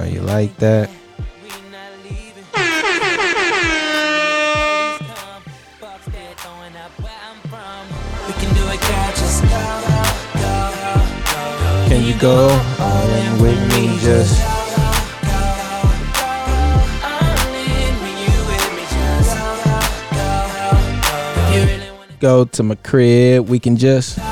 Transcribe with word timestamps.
How 0.00 0.06
you 0.06 0.22
like 0.22 0.56
that? 0.56 0.88
Can 11.86 12.02
you 12.02 12.18
go 12.18 12.48
all 12.78 13.10
in 13.10 13.42
with 13.42 13.60
me 13.74 13.98
just? 14.00 14.40
Go 22.20 22.46
to 22.46 22.62
my 22.62 22.74
crib, 22.76 23.50
we 23.50 23.58
can 23.58 23.76
just. 23.76 24.29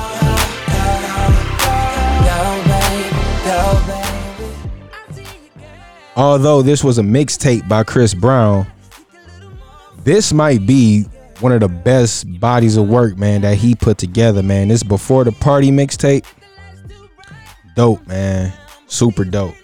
Although 6.19 6.62
this 6.62 6.82
was 6.82 6.98
a 6.98 7.03
mixtape 7.03 7.69
by 7.69 7.84
Chris 7.84 8.12
Brown, 8.12 8.66
this 10.02 10.33
might 10.33 10.66
be 10.66 11.05
one 11.38 11.52
of 11.52 11.61
the 11.61 11.69
best 11.69 12.41
bodies 12.41 12.77
of 12.77 12.88
work, 12.88 13.16
man, 13.16 13.42
that 13.42 13.56
he 13.56 13.77
put 13.77 13.98
together, 13.98 14.42
man. 14.42 14.66
This 14.66 14.83
before 14.83 15.23
the 15.23 15.30
party 15.30 15.70
mixtape. 15.70 16.25
Dope, 17.77 18.05
man. 18.09 18.52
Super 18.89 19.25
dope. 19.25 19.55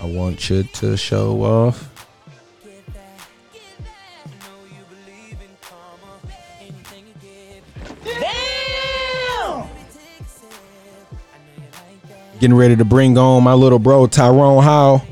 I 0.00 0.06
want 0.06 0.48
you 0.48 0.62
to 0.62 0.96
show 0.96 1.42
off. 1.42 1.95
Getting 12.40 12.54
ready 12.54 12.76
to 12.76 12.84
bring 12.84 13.16
on 13.16 13.42
my 13.42 13.54
little 13.54 13.78
bro 13.78 14.06
Tyrone 14.06 14.62
Howe. 14.62 15.02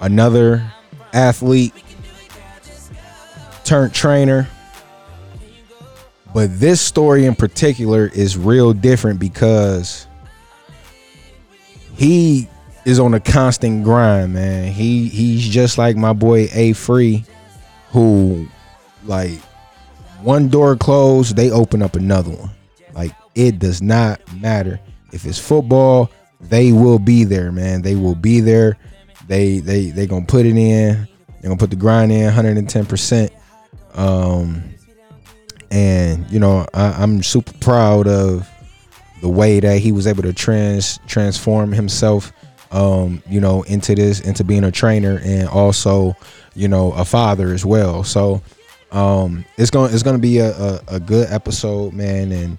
Another 0.00 0.72
athlete 1.12 1.74
turned 3.64 3.92
trainer. 3.92 4.48
But 6.32 6.60
this 6.60 6.80
story 6.80 7.24
in 7.24 7.34
particular 7.34 8.06
is 8.06 8.36
real 8.36 8.72
different 8.72 9.18
because 9.18 10.06
he 11.96 12.48
is 12.84 13.00
on 13.00 13.14
a 13.14 13.20
constant 13.20 13.82
grind, 13.82 14.34
man. 14.34 14.72
He 14.72 15.08
he's 15.08 15.48
just 15.48 15.78
like 15.78 15.96
my 15.96 16.12
boy 16.12 16.48
A 16.52 16.74
Free, 16.74 17.24
who 17.90 18.46
like 19.04 19.40
one 20.22 20.48
door 20.48 20.76
closed, 20.76 21.34
they 21.34 21.50
open 21.50 21.82
up 21.82 21.96
another 21.96 22.30
one. 22.30 22.50
Like 22.94 23.12
it 23.38 23.58
does 23.58 23.80
not 23.80 24.20
matter 24.34 24.80
if 25.12 25.24
it's 25.24 25.38
football, 25.38 26.10
they 26.40 26.72
will 26.72 26.98
be 26.98 27.24
there, 27.24 27.50
man. 27.50 27.82
They 27.82 27.96
will 27.96 28.14
be 28.14 28.40
there. 28.40 28.76
They 29.26 29.58
they 29.58 29.90
they 29.90 30.06
gonna 30.06 30.26
put 30.26 30.46
it 30.46 30.56
in. 30.56 31.08
They're 31.40 31.42
gonna 31.42 31.56
put 31.56 31.70
the 31.70 31.76
grind 31.76 32.12
in 32.12 32.24
110 32.24 32.86
percent. 32.86 33.32
Um, 33.94 34.62
and 35.70 36.30
you 36.30 36.38
know 36.38 36.66
I, 36.74 37.02
I'm 37.02 37.22
super 37.22 37.52
proud 37.58 38.06
of 38.06 38.48
the 39.20 39.28
way 39.28 39.60
that 39.60 39.80
he 39.80 39.92
was 39.92 40.06
able 40.06 40.22
to 40.22 40.32
trans 40.32 40.98
transform 41.06 41.72
himself 41.72 42.32
um 42.70 43.22
you 43.28 43.40
know 43.40 43.62
into 43.64 43.94
this 43.94 44.20
into 44.20 44.44
being 44.44 44.64
a 44.64 44.70
trainer 44.70 45.20
and 45.24 45.48
also 45.48 46.14
you 46.54 46.68
know 46.68 46.92
a 46.92 47.04
father 47.04 47.52
as 47.52 47.66
well 47.66 48.04
so 48.04 48.40
um 48.92 49.44
it's 49.56 49.70
gonna 49.70 49.92
it's 49.92 50.02
gonna 50.02 50.18
be 50.18 50.38
a, 50.38 50.56
a, 50.56 50.80
a 50.88 51.00
good 51.00 51.26
episode 51.30 51.92
man 51.92 52.30
and 52.32 52.56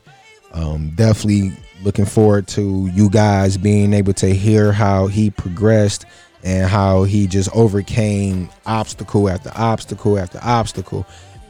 um 0.54 0.90
definitely 0.96 1.52
looking 1.84 2.06
forward 2.06 2.48
to 2.48 2.88
you 2.94 3.10
guys 3.10 3.58
being 3.58 3.94
able 3.94 4.14
to 4.14 4.34
hear 4.34 4.72
how 4.72 5.08
he 5.08 5.30
progressed 5.30 6.06
and 6.44 6.70
how 6.70 7.04
he 7.04 7.28
just 7.28 7.50
overcame 7.56 8.50
obstacle 8.66 9.30
after 9.30 9.52
obstacle 9.56 10.18
after 10.18 10.40
obstacle. 10.42 11.06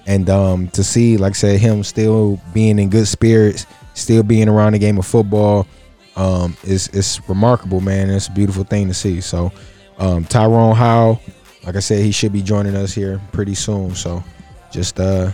And 0.07 0.29
um 0.29 0.67
to 0.69 0.83
see 0.83 1.17
like 1.17 1.31
I 1.31 1.33
said 1.33 1.59
him 1.59 1.83
still 1.83 2.39
being 2.53 2.79
in 2.79 2.89
good 2.89 3.07
spirits 3.07 3.65
still 3.93 4.23
being 4.23 4.47
around 4.47 4.73
the 4.73 4.79
game 4.79 4.97
of 4.97 5.05
football 5.05 5.67
um 6.15 6.55
is 6.63 6.87
it's 6.93 7.27
remarkable 7.29 7.81
man. 7.81 8.09
It's 8.09 8.27
a 8.27 8.31
beautiful 8.31 8.63
thing 8.63 8.87
to 8.87 8.93
see. 8.93 9.21
So 9.21 9.51
um 9.97 10.25
Tyrone 10.25 10.75
Howe 10.75 11.19
like 11.65 11.75
I 11.75 11.79
said 11.79 12.03
he 12.03 12.11
should 12.11 12.33
be 12.33 12.41
joining 12.41 12.75
us 12.75 12.93
here 12.93 13.21
pretty 13.31 13.55
soon. 13.55 13.95
So 13.95 14.23
just 14.71 14.99
uh 14.99 15.31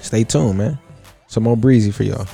stay 0.00 0.24
tuned 0.24 0.58
man 0.58 0.78
some 1.28 1.44
more 1.44 1.56
breezy 1.56 1.90
for 1.92 2.02
y'all 2.02 2.26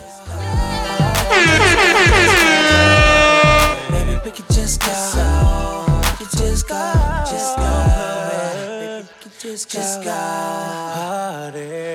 just 9.75 10.03
go. 10.05 11.51
We 11.55 11.94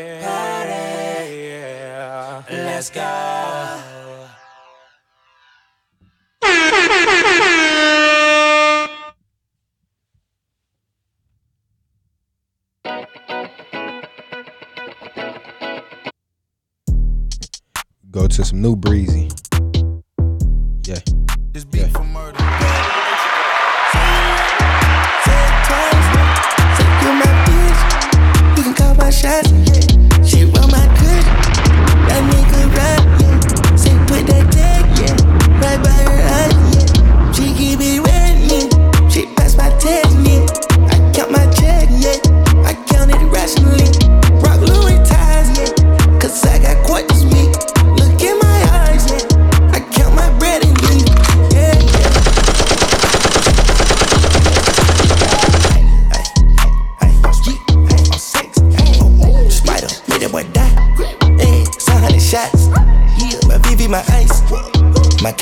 go 18.11 18.27
to 18.27 18.43
some 18.43 18.61
new 18.61 18.75
breezy 18.75 19.29
yeah 20.85 20.99
This 21.51 21.65
beat 21.65 21.81
Yeah. 21.81 21.87
for 21.89 22.03
murder. 22.03 22.48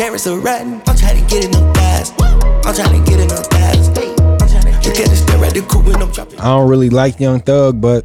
Are 0.07 0.39
rotten. 0.39 0.81
I'm 0.87 0.95
trying 0.95 1.21
to 1.21 1.29
get 1.29 1.45
in 1.45 1.51
them 1.51 1.73
thighs. 1.73 2.11
I'm 2.19 2.73
trying 2.73 3.03
to 3.03 3.11
get 3.11 3.19
in 3.19 3.29
thighs. 3.29 3.89
Look 3.89 4.99
at 4.99 5.09
the 5.09 5.15
step 5.15 5.39
right 5.39 5.53
the 5.53 5.61
coupe 5.69 5.85
when 5.85 6.01
I'm 6.01 6.11
dropping. 6.11 6.39
I 6.39 6.45
don't 6.45 6.67
really 6.67 6.89
like 6.89 7.19
Young 7.19 7.39
Thug, 7.39 7.79
but 7.79 8.03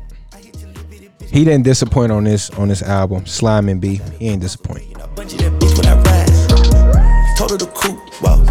he 1.31 1.45
didn't 1.45 1.63
disappoint 1.63 2.13
on 2.13 2.25
this 2.25 2.51
on 2.51 2.69
this 2.69 2.83
album. 2.83 3.25
Slime 3.25 3.69
and 3.71 3.81
B, 3.81 4.01
he 4.19 4.29
ain't 4.29 4.43
disappoint. 4.43 4.85
A 5.01 5.07
bunch 5.09 5.33
of 5.33 5.39
that 5.39 5.53
bitch 5.53 5.79
when 5.79 5.87
I 5.87 5.95
ride. 6.03 7.37
Total 7.39 7.57
the 7.57 7.67
coupe, 7.67 7.99
whoa. 8.21 8.45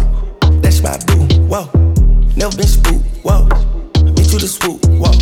That's 0.60 0.82
my 0.82 0.98
boo, 1.06 1.22
whoa. 1.46 1.70
Never 2.36 2.56
been 2.56 2.66
spooked, 2.66 3.06
whoa. 3.22 3.44
Me 4.02 4.24
to 4.24 4.38
the 4.38 4.48
swoop, 4.48 4.84
whoa. 4.86 5.12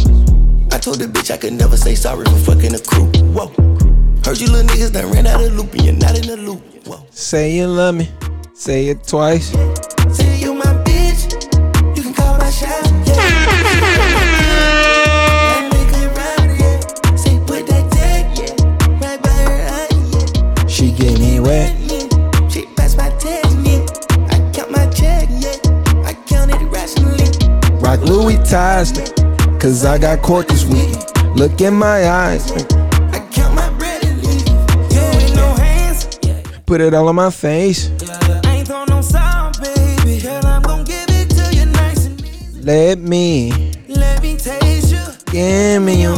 I 0.75 0.79
told 0.79 0.99
the 0.99 1.07
bitch 1.07 1.31
I 1.31 1.37
could 1.37 1.53
never 1.53 1.77
say 1.77 1.95
sorry 1.95 2.25
for 2.25 2.55
fucking 2.55 2.75
a 2.75 2.79
crew, 2.79 3.07
whoa. 3.35 3.49
Heard 4.25 4.41
you 4.41 4.49
little 4.51 4.67
niggas 4.67 4.93
done 4.93 5.13
ran 5.13 5.27
out 5.27 5.43
of 5.43 5.53
loop 5.53 5.75
and 5.75 5.85
you're 5.85 5.95
not 5.95 6.17
in 6.17 6.27
the 6.27 6.37
loop. 6.37 6.63
Say 7.21 7.53
you 7.53 7.67
love 7.67 7.97
me, 7.97 8.09
say 8.55 8.89
it 8.89 9.07
twice. 9.07 9.51
Say 10.11 10.41
you 10.41 10.55
my 10.55 10.65
bitch, 10.85 11.31
you 11.95 12.03
can 12.03 12.15
call 12.15 12.39
my 12.39 12.49
shot. 12.51 12.83
Yeah. 13.05 13.15
That 15.45 15.69
yeah. 16.59 17.17
Say 17.17 17.39
put 17.47 17.67
that 17.67 17.93
tag, 17.93 18.39
yeah. 18.39 18.55
Right 19.07 19.23
by 19.23 19.29
her 19.29 19.61
eye. 19.71 20.67
She 20.67 20.93
get 20.93 21.19
me 21.21 21.41
wet. 21.41 21.77
She 22.51 22.65
pass 22.75 22.97
my 22.97 23.11
technique. 23.19 23.87
I 24.33 24.41
count 24.55 24.71
my 24.73 24.87
check, 24.89 25.29
yeah. 25.31 25.61
I 26.07 26.15
count 26.27 26.51
it 26.51 26.65
rationally. 26.73 27.29
Rock 27.81 28.01
Louis 28.01 28.39
ties, 28.49 28.93
cause 29.61 29.85
I 29.85 29.99
got 29.99 30.23
court 30.23 30.49
this 30.49 30.65
week. 30.65 30.97
Look 31.37 31.61
in 31.61 31.75
my 31.75 32.09
eyes, 32.09 32.51
put 36.71 36.81
it 36.81 36.95
all 36.95 37.09
on 37.09 37.17
my 37.17 37.31
face. 37.31 37.91
I 38.45 38.59
ain't 38.59 38.69
throw 38.69 38.85
no 38.85 39.01
sound, 39.01 39.59
baby. 39.61 40.21
Girl, 40.21 40.47
I'm 40.47 40.63
gon' 40.63 40.85
give 40.85 41.05
it 41.09 41.29
to 41.31 41.53
you 41.53 41.67
nice 41.67 42.07
and 42.07 42.25
easy. 42.25 42.63
Let 42.63 43.01
me 43.01 43.73
Let 43.89 44.23
me 44.23 44.37
taste 44.37 44.93
you. 44.93 45.03
give 45.33 45.83
me 45.83 46.03
your 46.03 46.17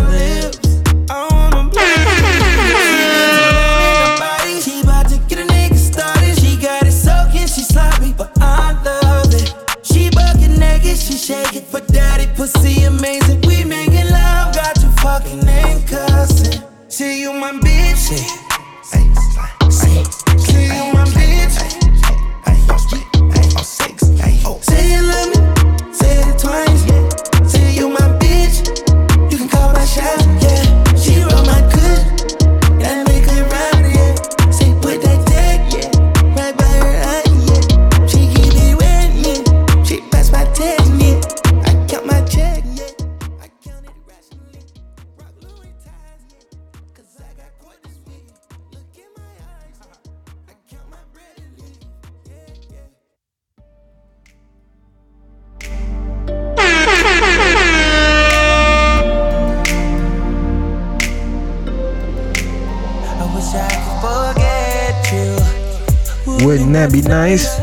wish 63.43 63.55
I 63.55 63.69
could 63.83 63.99
forget 64.07 65.13
you. 65.13 66.47
Wouldn't 66.47 66.73
that 66.73 66.93
be 66.93 67.03
nice? 67.03 67.59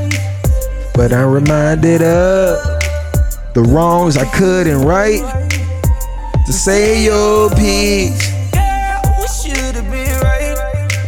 But 0.93 1.13
I'm 1.13 1.31
reminded 1.31 2.01
of 2.01 2.57
the 3.53 3.61
wrongs 3.61 4.17
I 4.17 4.25
couldn't 4.35 4.81
right 4.81 5.21
to 6.45 6.53
say 6.53 7.03
your 7.03 7.49
piece. 7.51 8.29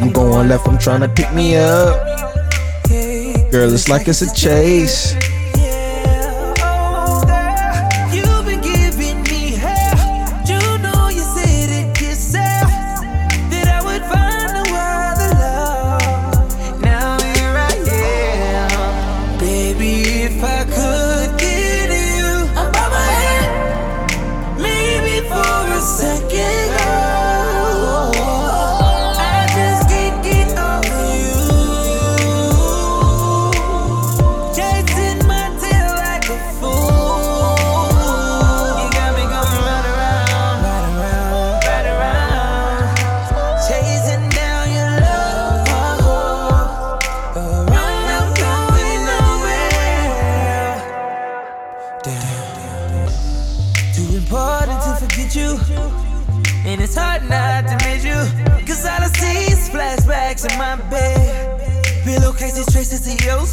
I'm 0.02 0.12
going 0.12 0.48
left, 0.48 0.68
I'm 0.68 0.78
trying 0.78 1.02
to 1.02 1.10
pick 1.10 1.32
me 1.34 1.58
up. 1.58 2.08
Girl, 3.52 3.72
it's 3.74 3.90
like 3.90 4.08
it's 4.08 4.22
a 4.22 4.34
chase. 4.34 5.14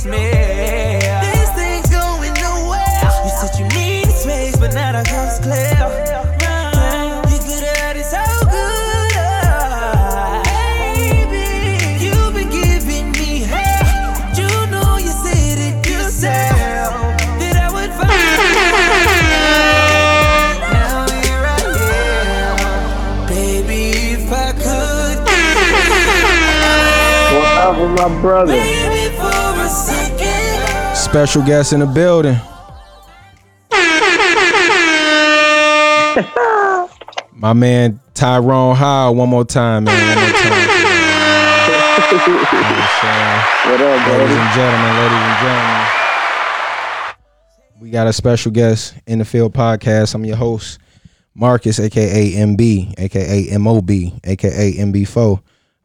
Traces 0.02 0.06
of 0.06 0.12
your. 0.12 1.20
This 1.32 1.50
thing's 1.54 1.90
going 1.90 2.34
nowhere. 2.34 2.84
You 3.24 3.30
said 3.30 3.58
you 3.58 3.66
need 3.76 4.06
space, 4.12 4.56
but 4.56 4.74
now 4.74 4.92
the 4.92 5.02
coast 5.08 5.42
clear. 5.42 5.70
You 7.28 7.38
could 7.38 7.62
have 7.64 7.76
had 7.76 7.96
it 7.96 8.04
so 8.04 8.24
good. 8.44 9.12
Baby, 11.08 11.46
you've 12.04 12.34
been 12.34 12.50
giving 12.50 13.12
me 13.12 13.40
hell. 13.40 14.14
You 14.36 14.48
know 14.70 14.98
you 14.98 15.10
said 15.10 15.58
it 15.58 15.86
yourself. 15.88 16.94
That 17.40 17.56
I 17.56 17.68
would 17.72 17.92
find. 17.92 18.08
Now 20.72 21.06
here 21.22 21.44
I 21.44 21.58
am. 22.54 23.28
Baby, 23.28 23.82
if 24.14 24.32
I 24.32 24.52
could. 24.52 25.18
What 27.34 27.46
up 27.58 27.76
my 27.98 28.08
brother? 28.20 28.54
Special 31.08 31.42
guest 31.42 31.72
in 31.72 31.80
the 31.80 31.86
building. 31.86 32.36
My 37.32 37.52
man 37.54 37.98
Tyrone 38.12 38.76
Howe, 38.76 39.12
one 39.12 39.28
more 39.30 39.44
time, 39.44 39.84
man. 39.84 40.18
More 40.18 40.28
time. 40.38 40.68
What 43.70 43.80
up, 43.80 44.08
Ladies 44.08 44.36
and 44.36 44.54
gentlemen, 44.54 44.96
ladies 44.96 45.18
and 45.18 45.38
gentlemen, 45.40 45.86
we 47.80 47.90
got 47.90 48.06
a 48.06 48.12
special 48.12 48.52
guest 48.52 48.94
in 49.06 49.18
the 49.18 49.24
field 49.24 49.54
podcast. 49.54 50.14
I'm 50.14 50.24
your 50.26 50.36
host, 50.36 50.78
Marcus, 51.34 51.80
aka 51.80 52.32
MB, 52.32 52.94
aka 52.98 53.56
MOB, 53.56 53.90
aka 54.24 54.72
MB4, 54.74 55.40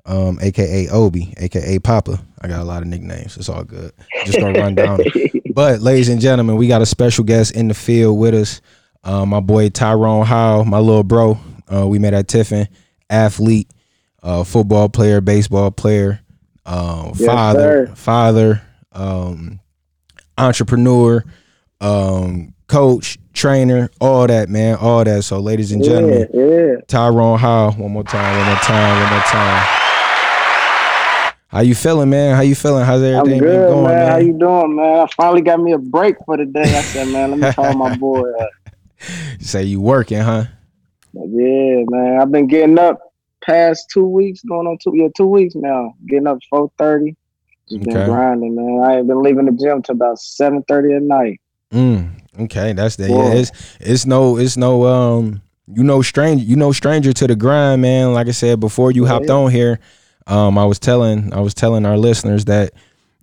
um, 0.05 0.37
aka 0.41 0.87
Obi, 0.89 1.33
aka 1.37 1.79
Papa. 1.79 2.19
I 2.41 2.47
got 2.47 2.59
a 2.61 2.65
lot 2.65 2.81
of 2.81 2.87
nicknames. 2.89 3.37
It's 3.37 3.49
all 3.49 3.63
good. 3.63 3.91
Just 4.25 4.39
gonna 4.39 4.59
run 4.59 4.75
down. 4.75 4.99
But 5.53 5.81
ladies 5.81 6.09
and 6.09 6.19
gentlemen, 6.19 6.55
we 6.55 6.67
got 6.67 6.81
a 6.81 6.85
special 6.85 7.23
guest 7.23 7.55
in 7.55 7.67
the 7.67 7.75
field 7.75 8.17
with 8.17 8.33
us. 8.33 8.59
Uh, 9.03 9.23
my 9.23 9.39
boy 9.39 9.69
Tyrone 9.69 10.25
Howe, 10.25 10.63
my 10.63 10.79
little 10.79 11.03
bro. 11.03 11.37
Uh, 11.71 11.87
we 11.87 11.99
met 11.99 12.15
at 12.15 12.27
Tiffin, 12.27 12.67
athlete, 13.09 13.69
uh, 14.23 14.43
football 14.43 14.89
player, 14.89 15.21
baseball 15.21 15.69
player, 15.69 16.19
um, 16.65 17.11
Yes, 17.15 17.25
father, 17.25 17.87
sir. 17.87 17.95
father, 17.95 18.61
um, 18.93 19.59
entrepreneur, 20.39 21.23
um, 21.81 22.55
coach, 22.67 23.19
trainer, 23.33 23.89
all 24.01 24.25
that, 24.25 24.49
man, 24.49 24.75
all 24.77 25.03
that. 25.03 25.23
So, 25.23 25.39
ladies 25.39 25.71
and 25.71 25.85
Yeah, 25.85 25.91
gentlemen, 25.91 26.27
yeah. 26.33 26.75
Tyrone 26.87 27.37
Howe, 27.37 27.71
one 27.71 27.91
more 27.91 28.03
time, 28.03 28.37
one 28.37 28.47
more 28.47 28.55
time, 28.63 29.01
one 29.03 29.11
more 29.13 29.23
time. 29.27 29.82
How 31.53 31.59
you 31.59 31.75
feeling, 31.75 32.09
man? 32.09 32.35
How 32.35 32.41
you 32.41 32.55
feeling? 32.55 32.83
How's 32.83 33.03
I'm 33.03 33.13
everything 33.17 33.39
been 33.41 33.51
good, 33.51 33.69
going, 33.69 33.83
man. 33.83 33.99
man? 33.99 34.07
How 34.09 34.17
you 34.17 34.33
doing, 34.33 34.75
man? 34.75 34.99
I 35.01 35.07
finally 35.15 35.43
got 35.43 35.59
me 35.59 35.73
a 35.73 35.77
break 35.77 36.15
for 36.25 36.35
the 36.35 36.45
day. 36.45 36.75
I 36.75 36.81
said, 36.81 37.07
man, 37.09 37.29
let 37.29 37.39
me 37.39 37.53
call 37.53 37.75
my 37.75 37.93
boy. 37.95 38.25
You 39.37 39.45
say 39.45 39.63
you 39.63 39.81
working, 39.81 40.19
huh? 40.19 40.45
yeah, 41.13 41.83
man. 41.89 42.21
I've 42.21 42.31
been 42.31 42.47
getting 42.47 42.79
up 42.79 43.01
past 43.45 43.89
two 43.91 44.07
weeks, 44.07 44.41
going 44.43 44.65
on 44.65 44.77
two 44.81 44.93
yeah, 44.95 45.09
two 45.15 45.27
weeks 45.27 45.55
now. 45.55 45.93
Getting 46.07 46.25
up 46.25 46.39
four 46.49 46.71
thirty. 46.77 47.17
Just 47.67 47.83
been 47.83 48.05
grinding, 48.05 48.55
man. 48.55 48.81
I 48.81 48.97
ain't 48.99 49.07
been 49.07 49.21
leaving 49.21 49.45
the 49.45 49.51
gym 49.51 49.81
till 49.83 49.95
about 49.95 50.19
seven 50.19 50.63
thirty 50.69 50.93
at 50.95 51.01
night. 51.01 51.41
Mm, 51.73 52.11
okay, 52.43 52.71
that's 52.71 52.95
the 52.95 53.09
yeah. 53.09 53.33
It's 53.33 53.51
it's 53.81 54.05
no 54.05 54.37
it's 54.37 54.55
no 54.55 54.85
um 54.85 55.41
you 55.67 55.83
know 55.83 56.01
stranger 56.01 56.45
you 56.45 56.55
know 56.55 56.71
stranger 56.71 57.11
to 57.11 57.27
the 57.27 57.35
grind, 57.35 57.81
man. 57.81 58.13
Like 58.13 58.27
I 58.27 58.31
said 58.31 58.61
before, 58.61 58.91
you 58.91 59.05
hopped 59.05 59.25
Yeah. 59.25 59.35
on 59.35 59.51
here. 59.51 59.79
Um, 60.27 60.57
I 60.57 60.65
was 60.65 60.79
telling 60.79 61.33
I 61.33 61.39
was 61.39 61.53
telling 61.53 61.85
our 61.85 61.97
listeners 61.97 62.45
that 62.45 62.73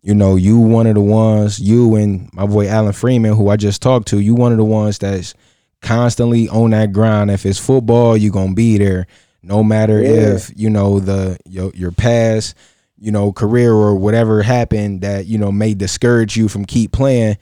you 0.03 0.15
know 0.15 0.37
you 0.37 0.59
one 0.59 0.87
of 0.87 0.95
the 0.95 1.01
ones 1.01 1.59
you 1.61 1.95
and 1.97 2.33
my 2.35 2.47
boy 2.47 2.69
Alan 2.69 2.93
Freeman, 2.93 3.35
who 3.35 3.49
I 3.49 3.57
just 3.57 3.83
talked 3.83 4.09
to, 4.09 4.19
you 4.21 4.35
one 4.35 4.53
of 4.53 4.59
the 4.59 4.65
ones 4.65 4.99
that's 4.99 5.35
constantly 5.83 6.49
on 6.49 6.71
that 6.71 6.93
grind. 6.93 7.31
If 7.31 7.47
it's 7.47 7.59
football, 7.59 8.17
you're 8.17 8.33
gonna 8.33 8.55
be 8.55 8.79
there, 8.79 9.07
no 9.43 9.63
matter 9.63 10.01
Yeah. 10.03 10.35
if 10.35 10.51
you 10.57 10.71
know 10.71 11.01
the 11.01 11.39
your 11.47 11.73
your 11.75 11.93
past 11.93 12.55
you 12.99 13.11
know 13.11 13.33
career 13.33 13.73
or 13.73 13.95
whatever 13.95 14.43
happened 14.43 15.01
that 15.01 15.27
you 15.27 15.39
know 15.39 15.51
may 15.51 15.73
discourage 15.75 16.37
you 16.37 16.49
from 16.49 16.65
keep 16.67 16.93
playing 16.93 17.37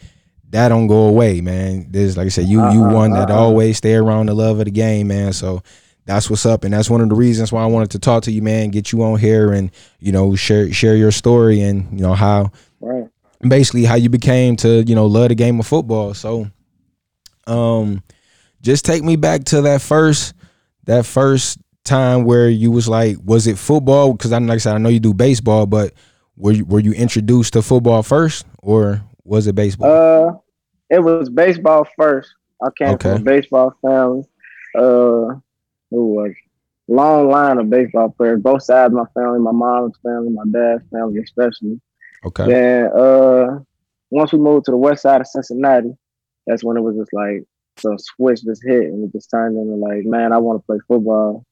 that 0.51 0.69
don't 0.69 0.87
go 0.87 1.09
away, 1.09 1.43
man. 1.43 1.89
There's 1.91 2.17
like 2.17 2.25
I 2.27 2.31
said, 2.31 2.47
you 2.47 2.61
you 2.71 2.85
Uh-uh, 2.85 2.95
one 2.95 3.13
that 3.13 3.31
uh-uh. 3.31 3.37
always 3.39 3.77
stay 3.77 3.95
around 3.95 4.27
the 4.27 4.35
love 4.35 4.59
of 4.61 4.65
the 4.65 4.71
game, 4.71 5.09
man. 5.09 5.33
So 5.35 5.63
that's 6.09 6.31
what's 6.31 6.47
up, 6.47 6.65
and 6.65 6.73
that's 6.73 6.89
one 6.91 7.03
of 7.03 7.11
the 7.11 7.15
reasons 7.15 7.53
why 7.53 7.63
I 7.63 7.67
wanted 7.67 7.91
to 7.91 7.99
talk 7.99 8.23
to 8.25 8.33
you, 8.33 8.41
man. 8.43 8.71
Get 8.71 8.93
you 8.93 9.03
on 9.03 9.19
here 9.19 9.53
and 9.53 9.71
you 10.01 10.11
know 10.11 10.35
share 10.35 10.73
share 10.73 10.97
your 10.97 11.13
story 11.13 11.61
and 11.61 11.87
you 11.93 12.03
know 12.05 12.15
how 12.15 12.51
Right. 12.81 13.09
basically 13.47 13.85
how 13.85 13.95
you 13.97 14.09
became 14.09 14.57
to 14.57 14.83
you 14.85 14.95
know 14.95 15.07
love 15.07 15.29
the 15.29 15.35
game 15.35 15.61
of 15.61 15.67
football. 15.67 16.15
So, 16.15 16.49
um, 17.47 18.03
just 18.63 18.85
take 18.87 19.05
me 19.05 19.17
back 19.17 19.45
to 19.45 19.61
that 19.63 19.83
first 19.83 20.35
that 20.85 21.05
first 21.07 21.59
time 21.85 22.25
where 22.25 22.49
you 22.49 22.71
was 22.71 22.89
like, 22.89 23.19
was 23.25 23.47
it 23.47 23.59
football? 23.59 24.13
Because 24.15 24.33
I 24.33 24.39
like 24.39 24.57
I 24.57 24.59
said, 24.59 24.75
I 24.75 24.79
know 24.79 24.89
you 24.89 25.01
do 25.01 25.15
baseball, 25.15 25.67
but 25.67 25.93
were 26.37 26.53
you 26.53 26.65
were 26.65 26.81
you 26.81 26.93
introduced 26.93 27.53
to 27.53 27.63
football 27.63 28.03
first, 28.03 28.47
or 28.63 29.03
was 29.25 29.47
it 29.47 29.55
baseball? 29.55 29.91
Uh, 29.91 30.33
it 30.89 31.01
was 31.01 31.29
baseball 31.29 31.87
first. 31.99 32.31
I 32.63 32.71
came 32.77 32.95
Okay. 32.95 33.11
from 33.11 33.21
a 33.23 33.25
baseball 33.25 33.75
family. 33.85 34.25
Uh, 34.75 35.35
who 35.91 36.15
was 36.15 36.33
long 36.89 37.29
line 37.29 37.59
of 37.59 37.71
baseball 37.71 38.11
players, 38.11 38.41
both 38.41 38.63
sides 38.63 38.93
of 38.93 38.99
my 38.99 39.05
family, 39.15 39.39
my 39.41 39.53
mom's 39.53 39.97
family, 40.03 40.31
my 40.31 40.45
dad's 40.51 40.83
family, 40.91 41.21
especially. 41.21 41.81
okay. 42.25 42.47
Then, 42.47 42.87
uh, 42.87 43.59
once 44.11 44.33
we 44.33 44.39
moved 44.39 44.65
to 44.67 44.71
the 44.71 44.77
west 44.77 45.03
side 45.03 45.21
of 45.21 45.27
Cincinnati, 45.27 45.93
that's 46.47 46.65
when 46.65 46.77
it 46.77 46.81
was 46.81 46.97
just 46.97 47.13
like 47.13 47.45
the 47.83 47.99
switch 47.99 48.43
just 48.43 48.63
hit, 48.65 48.85
and 48.85 49.05
it 49.05 49.13
just 49.13 49.31
turned 49.31 49.57
into 49.57 49.77
like, 49.77 50.05
man, 50.05 50.33
I 50.33 50.39
want 50.39 50.61
to 50.61 50.67
play 50.67 50.79
football. 50.89 51.45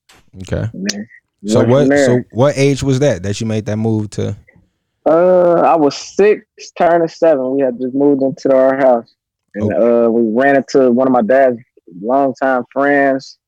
Okay. 0.43 0.69
Then 0.73 1.09
So 1.45 1.65
what? 1.65 1.87
So 1.89 2.23
what 2.33 2.57
age 2.57 2.83
was 2.83 2.99
that 3.01 3.23
that 3.23 3.41
you 3.41 3.47
made 3.47 3.67
that 3.67 3.77
move 3.77 4.11
to? 4.11 4.37
Uh, 5.05 5.61
I 5.65 5.77
was 5.77 5.97
six, 5.97 6.45
turning 6.77 7.09
seven. 7.09 7.55
We 7.55 7.61
had 7.61 7.79
just 7.81 7.95
moved 7.95 8.23
into 8.23 8.55
our 8.55 8.77
house, 8.77 9.15
and 9.55 9.73
uh, 9.73 10.11
we 10.11 10.33
ran 10.35 10.57
into 10.57 10.91
one 10.91 11.07
of 11.07 11.13
my 11.13 11.23
dad's 11.23 11.59
longtime 12.01 12.65
friends. 12.73 13.39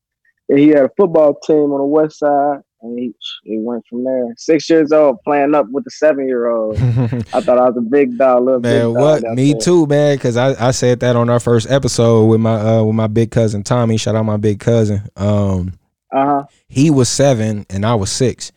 And 0.48 0.58
he 0.58 0.68
had 0.68 0.84
a 0.84 0.90
football 0.96 1.34
team 1.46 1.72
on 1.72 1.78
the 1.78 1.84
west 1.84 2.18
side, 2.20 2.60
and 2.82 2.98
he, 2.98 3.12
he 3.44 3.58
went 3.60 3.84
from 3.88 4.04
there. 4.04 4.32
Six 4.38 4.70
years 4.70 4.92
old, 4.92 5.18
playing 5.24 5.54
up 5.54 5.66
with 5.70 5.84
the 5.84 5.90
seven 5.90 6.26
year 6.26 6.48
old. 6.48 6.76
I 6.78 7.40
thought 7.40 7.58
I 7.58 7.68
was 7.68 7.76
a 7.76 7.82
big 7.82 8.16
dog, 8.16 8.44
little 8.44 8.60
big 8.60 8.72
Man, 8.72 8.94
dog. 8.94 8.96
what? 8.96 9.22
Me 9.34 9.52
there. 9.52 9.60
too, 9.60 9.86
man. 9.86 10.16
Because 10.16 10.36
I, 10.36 10.68
I 10.68 10.70
said 10.70 11.00
that 11.00 11.16
on 11.16 11.28
our 11.28 11.40
first 11.40 11.70
episode 11.70 12.24
with 12.26 12.40
my 12.40 12.54
uh 12.60 12.82
with 12.82 12.94
my 12.94 13.08
big 13.08 13.30
cousin 13.30 13.62
Tommy. 13.62 13.96
Shout 13.98 14.14
out 14.16 14.22
my 14.24 14.36
big 14.38 14.60
cousin. 14.60 15.02
Um, 15.16 15.74
Uh 16.12 16.24
huh. 16.24 16.44
he 16.68 16.90
was 16.90 17.08
seven 17.10 17.66
and 17.68 17.84
I 17.84 17.94
was 17.94 18.10
six 18.10 18.50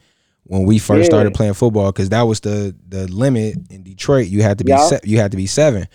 when 0.43 0.63
we 0.63 0.79
first 0.79 1.01
Yeah. 1.09 1.15
started 1.15 1.33
playing 1.33 1.53
football 1.55 1.91
because 1.91 2.09
that 2.09 2.21
was 2.23 2.39
the 2.39 2.73
the 2.87 3.07
limit 3.11 3.57
in 3.69 3.83
Detroit. 3.83 4.27
You 4.27 4.43
had 4.43 4.57
to 4.59 4.63
be 4.63 4.69
Yeah. 4.71 4.77
se- 4.87 5.01
you 5.03 5.17
had 5.17 5.31
to 5.31 5.37
be 5.37 5.47
seven. 5.47 5.87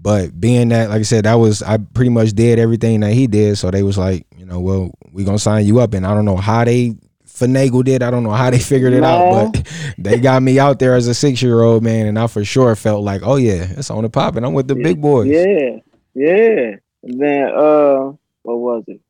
But 0.00 0.38
being 0.40 0.68
that, 0.68 0.90
like 0.90 1.00
I 1.00 1.02
said, 1.02 1.24
that 1.24 1.34
was 1.34 1.62
I 1.62 1.78
pretty 1.78 2.10
much 2.10 2.32
did 2.32 2.58
everything 2.58 3.00
that 3.00 3.12
he 3.12 3.26
did. 3.26 3.58
So 3.58 3.70
they 3.70 3.82
was 3.82 3.98
like, 3.98 4.26
you 4.36 4.46
know, 4.46 4.60
well, 4.60 4.90
we 5.12 5.24
gonna 5.24 5.38
sign 5.38 5.66
you 5.66 5.80
up, 5.80 5.94
and 5.94 6.06
I 6.06 6.14
don't 6.14 6.24
know 6.24 6.36
how 6.36 6.64
they 6.64 6.94
finagled 7.26 7.88
it. 7.88 8.02
I 8.02 8.10
don't 8.10 8.22
know 8.22 8.30
how 8.30 8.50
they 8.50 8.58
figured 8.58 8.92
it 8.92 9.02
out, 9.02 9.52
but 9.52 9.68
they 9.98 10.18
got 10.18 10.42
me 10.42 10.58
out 10.58 10.78
there 10.78 10.94
as 10.94 11.06
a 11.06 11.14
six 11.14 11.42
year 11.42 11.62
old 11.62 11.82
man, 11.82 12.06
and 12.06 12.18
I 12.18 12.26
for 12.26 12.44
sure 12.44 12.74
felt 12.76 13.02
like, 13.02 13.22
oh 13.24 13.36
yeah, 13.36 13.66
it's 13.76 13.90
on 13.90 14.02
the 14.02 14.10
pop, 14.10 14.36
and 14.36 14.46
I'm 14.46 14.54
with 14.54 14.68
the 14.68 14.76
big 14.76 15.00
boys. 15.00 15.28
Yeah, 15.28 15.78
yeah. 16.14 16.76
And 17.02 17.20
then 17.20 17.48
uh, 17.48 18.12
what 18.42 18.58
was 18.58 18.84
it? 18.86 19.00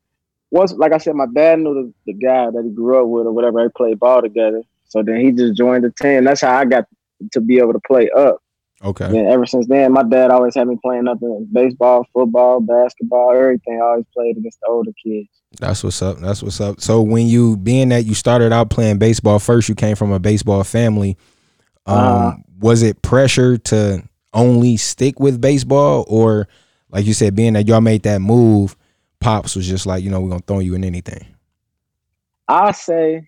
Once, 0.51 0.73
like 0.73 0.93
I 0.93 0.97
said, 0.97 1.15
my 1.15 1.27
dad 1.27 1.59
knew 1.59 1.73
the, 1.73 1.93
the 2.11 2.13
guy 2.13 2.49
that 2.49 2.63
he 2.63 2.71
grew 2.71 3.01
up 3.01 3.07
with 3.07 3.27
or 3.27 3.31
whatever. 3.31 3.63
They 3.63 3.69
played 3.69 3.99
ball 3.99 4.21
together. 4.21 4.63
So 4.87 5.03
then 5.03 5.19
he 5.21 5.31
just 5.31 5.55
joined 5.55 5.83
the 5.83 5.91
team. 5.91 6.23
That's 6.23 6.41
how 6.41 6.55
I 6.55 6.65
got 6.65 6.85
to 7.31 7.41
be 7.41 7.59
able 7.59 7.73
to 7.73 7.79
play 7.79 8.09
up. 8.09 8.41
Okay. 8.83 9.05
And 9.05 9.27
ever 9.27 9.45
since 9.45 9.67
then, 9.67 9.91
my 9.91 10.03
dad 10.03 10.31
always 10.31 10.55
had 10.55 10.67
me 10.67 10.77
playing 10.81 11.07
up 11.07 11.21
in 11.21 11.47
baseball, 11.51 12.07
football, 12.13 12.61
basketball, 12.61 13.31
everything. 13.35 13.79
I 13.81 13.85
always 13.85 14.05
played 14.13 14.37
against 14.37 14.59
the 14.61 14.67
older 14.67 14.91
kids. 15.03 15.27
That's 15.59 15.83
what's 15.83 16.01
up. 16.01 16.19
That's 16.19 16.41
what's 16.41 16.61
up. 16.61 16.79
So 16.79 17.01
when 17.01 17.27
you 17.27 17.57
being 17.57 17.89
that 17.89 18.05
you 18.05 18.13
started 18.13 18.53
out 18.53 18.69
playing 18.69 18.97
baseball 18.99 19.39
first, 19.39 19.67
you 19.67 19.75
came 19.75 19.95
from 19.95 20.11
a 20.11 20.19
baseball 20.19 20.63
family. 20.63 21.17
Um, 21.85 21.97
Uh-huh. 21.97 22.35
was 22.61 22.81
it 22.83 23.01
pressure 23.01 23.57
to 23.57 24.03
only 24.33 24.77
stick 24.77 25.19
with 25.19 25.41
baseball, 25.41 26.05
or 26.07 26.47
like 26.91 27.05
you 27.05 27.13
said, 27.13 27.35
being 27.35 27.53
that 27.53 27.67
y'all 27.67 27.81
made 27.81 28.03
that 28.03 28.21
move, 28.21 28.77
pops 29.19 29.55
was 29.55 29.67
just 29.67 29.85
like, 29.85 30.03
you 30.03 30.09
know, 30.09 30.21
we're 30.21 30.29
gonna 30.29 30.43
throw 30.45 30.59
you 30.59 30.75
in 30.75 30.83
anything. 30.83 31.25
I 32.47 32.71
say, 32.71 33.27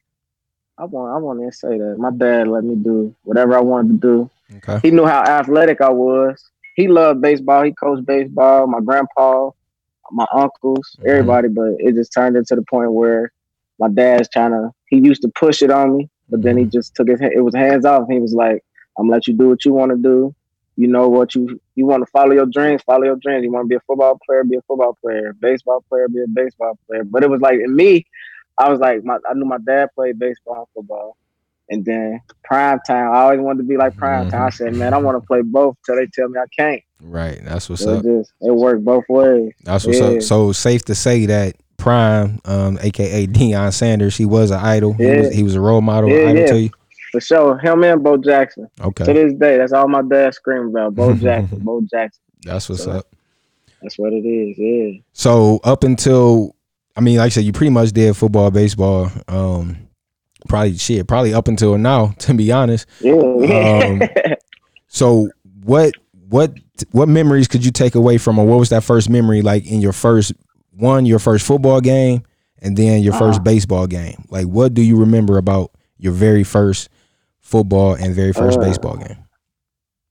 I 0.77 0.85
want, 0.85 1.13
I 1.13 1.17
want 1.17 1.39
to 1.41 1.51
say 1.55 1.77
that 1.77 1.95
my 1.97 2.11
dad 2.11 2.47
let 2.47 2.63
me 2.63 2.75
do 2.75 3.15
whatever 3.23 3.55
I 3.55 3.61
wanted 3.61 4.01
to 4.01 4.07
do. 4.07 4.29
Okay. 4.57 4.79
He 4.81 4.91
knew 4.91 5.05
how 5.05 5.21
athletic 5.21 5.81
I 5.81 5.89
was. 5.89 6.43
He 6.75 6.87
loved 6.87 7.21
baseball. 7.21 7.63
He 7.63 7.73
coached 7.73 8.05
baseball. 8.05 8.67
My 8.67 8.79
grandpa, 8.79 9.49
my 10.11 10.25
uncles, 10.33 10.97
Mhm. 10.99 11.07
everybody. 11.09 11.47
But 11.49 11.75
it 11.79 11.95
just 11.95 12.13
turned 12.13 12.35
into 12.35 12.55
the 12.55 12.63
point 12.63 12.91
where 12.93 13.31
my 13.79 13.89
dad's 13.89 14.29
trying 14.29 14.51
to. 14.51 14.71
He 14.87 14.97
used 14.97 15.21
to 15.23 15.29
push 15.35 15.61
it 15.61 15.71
on 15.71 15.97
me, 15.97 16.09
but 16.29 16.41
then 16.41 16.57
he 16.57 16.65
just 16.65 16.95
took 16.95 17.07
his. 17.09 17.21
It 17.21 17.43
was 17.43 17.55
hands 17.55 17.85
off. 17.85 18.07
He 18.09 18.19
was 18.19 18.33
like, 18.33 18.63
"I'm 18.97 19.05
gonna 19.05 19.13
let 19.13 19.27
you 19.27 19.33
do 19.33 19.49
what 19.49 19.65
you 19.65 19.73
want 19.73 19.91
to 19.91 19.97
do. 19.97 20.33
You 20.77 20.87
know 20.87 21.07
what 21.09 21.35
you 21.35 21.59
you 21.75 21.85
want 21.85 22.03
to 22.05 22.09
follow 22.11 22.31
your 22.33 22.45
dreams. 22.45 22.81
Follow 22.83 23.03
your 23.03 23.17
dreams. 23.17 23.43
You 23.43 23.51
want 23.51 23.65
to 23.65 23.69
be 23.69 23.75
a 23.75 23.79
football 23.81 24.17
player. 24.25 24.43
Be 24.43 24.57
a 24.57 24.61
football 24.61 24.97
player. 25.03 25.33
Baseball 25.39 25.83
player. 25.89 26.07
Be 26.07 26.21
a 26.21 26.27
baseball 26.27 26.77
player." 26.87 27.03
But 27.03 27.23
it 27.23 27.29
was 27.29 27.41
like 27.41 27.59
in 27.59 27.75
me, 27.75 28.05
I 28.57 28.69
was 28.69 28.79
like, 28.79 29.03
my, 29.03 29.17
I 29.29 29.33
knew 29.33 29.45
my 29.45 29.57
dad 29.57 29.89
played 29.95 30.19
baseball 30.19 30.57
and 30.59 30.67
football. 30.73 31.17
And 31.71 31.83
then 31.85 32.21
prime 32.43 32.79
time, 32.85 33.11
I 33.13 33.21
always 33.21 33.39
wanted 33.39 33.59
to 33.63 33.67
be 33.67 33.77
like 33.77 33.95
prime 33.95 34.29
time. 34.29 34.41
I 34.43 34.49
said, 34.51 34.75
man, 34.75 34.93
I 34.93 34.97
want 34.97 35.19
to 35.21 35.25
play 35.25 35.41
both 35.41 35.77
till 35.85 35.95
they 35.95 36.05
tell 36.13 36.27
me 36.27 36.37
I 36.39 36.45
can't. 36.55 36.81
Right. 37.01 37.39
That's 37.43 37.69
what's 37.69 37.81
So 37.83 37.95
up. 37.97 38.05
it 38.05 38.19
just 38.19 38.33
it 38.41 38.53
worked 38.53 38.83
both 38.85 39.05
ways. 39.09 39.53
That's 39.63 39.85
what's 39.87 39.99
yeah. 39.99 40.05
up. 40.07 40.21
So 40.21 40.51
safe 40.51 40.83
to 40.85 40.95
say 40.95 41.25
that 41.27 41.55
Prime, 41.77 42.39
um, 42.45 42.77
aka 42.81 43.25
Deion 43.27 43.73
Sanders, 43.73 44.15
he 44.17 44.25
was 44.25 44.51
an 44.51 44.59
idol. 44.59 44.93
He 44.93 45.05
was 45.05 45.33
he 45.33 45.43
was 45.43 45.55
a 45.55 45.61
role 45.61 45.81
model, 45.81 46.09
Yeah, 46.09 46.27
idol 46.29 46.41
yeah. 46.41 46.47
to 46.47 46.59
you. 46.59 46.69
For 47.13 47.21
sure. 47.21 47.57
Him 47.57 47.83
and 47.83 48.03
Bo 48.03 48.17
Jackson. 48.17 48.69
Okay. 48.79 49.05
To 49.05 49.13
this 49.13 49.33
day, 49.33 49.57
that's 49.57 49.73
all 49.73 49.87
my 49.87 50.01
dad 50.01 50.33
screaming 50.33 50.69
about. 50.69 50.93
Bo 50.95 51.13
Jackson, 51.15 51.59
Bo 51.59 51.81
Jackson. 51.89 52.21
That's 52.43 52.67
what's 52.69 52.83
So- 52.83 52.91
up. 52.91 53.07
That's 53.81 53.97
what 53.97 54.13
it 54.13 54.17
is. 54.27 54.57
Yeah. 54.59 55.01
So 55.13 55.59
up 55.63 55.83
until 55.83 56.53
I 56.95 57.01
mean, 57.01 57.17
like 57.17 57.27
I 57.27 57.29
said, 57.29 57.45
you 57.45 57.53
pretty 57.53 57.71
much 57.71 57.91
did 57.93 58.15
football, 58.15 58.51
baseball. 58.51 59.09
Um, 59.27 59.77
probably 60.47 60.77
shit, 60.77 61.07
probably 61.07 61.33
up 61.33 61.47
until 61.47 61.77
now, 61.77 62.07
to 62.19 62.33
be 62.33 62.51
honest. 62.51 62.85
Yeah. 62.99 63.13
Um, 63.15 64.01
So 64.87 65.29
what 65.63 65.93
what 66.29 66.53
what 66.91 67.07
memories 67.07 67.47
could 67.47 67.63
you 67.65 67.71
take 67.71 67.95
away 67.95 68.17
from, 68.17 68.37
or 68.39 68.45
what 68.45 68.59
was 68.59 68.69
that 68.69 68.83
first 68.83 69.09
memory 69.09 69.41
like 69.41 69.65
in 69.65 69.79
your 69.81 69.93
first 69.93 70.33
one, 70.71 71.05
your 71.05 71.19
first 71.19 71.45
football 71.45 71.79
game, 71.81 72.23
and 72.61 72.75
then 72.77 73.01
your 73.01 73.13
first 73.13 73.37
Uh-huh. 73.39 73.43
baseball 73.43 73.87
game? 73.87 74.23
Like, 74.29 74.47
what 74.47 74.73
do 74.73 74.81
you 74.81 74.97
remember 74.97 75.37
about 75.37 75.71
your 75.97 76.13
very 76.13 76.43
first 76.43 76.89
football 77.39 77.93
and 77.93 78.13
very 78.15 78.33
first 78.33 78.57
Uh, 78.57 78.61
baseball 78.61 78.97
game? 78.97 79.17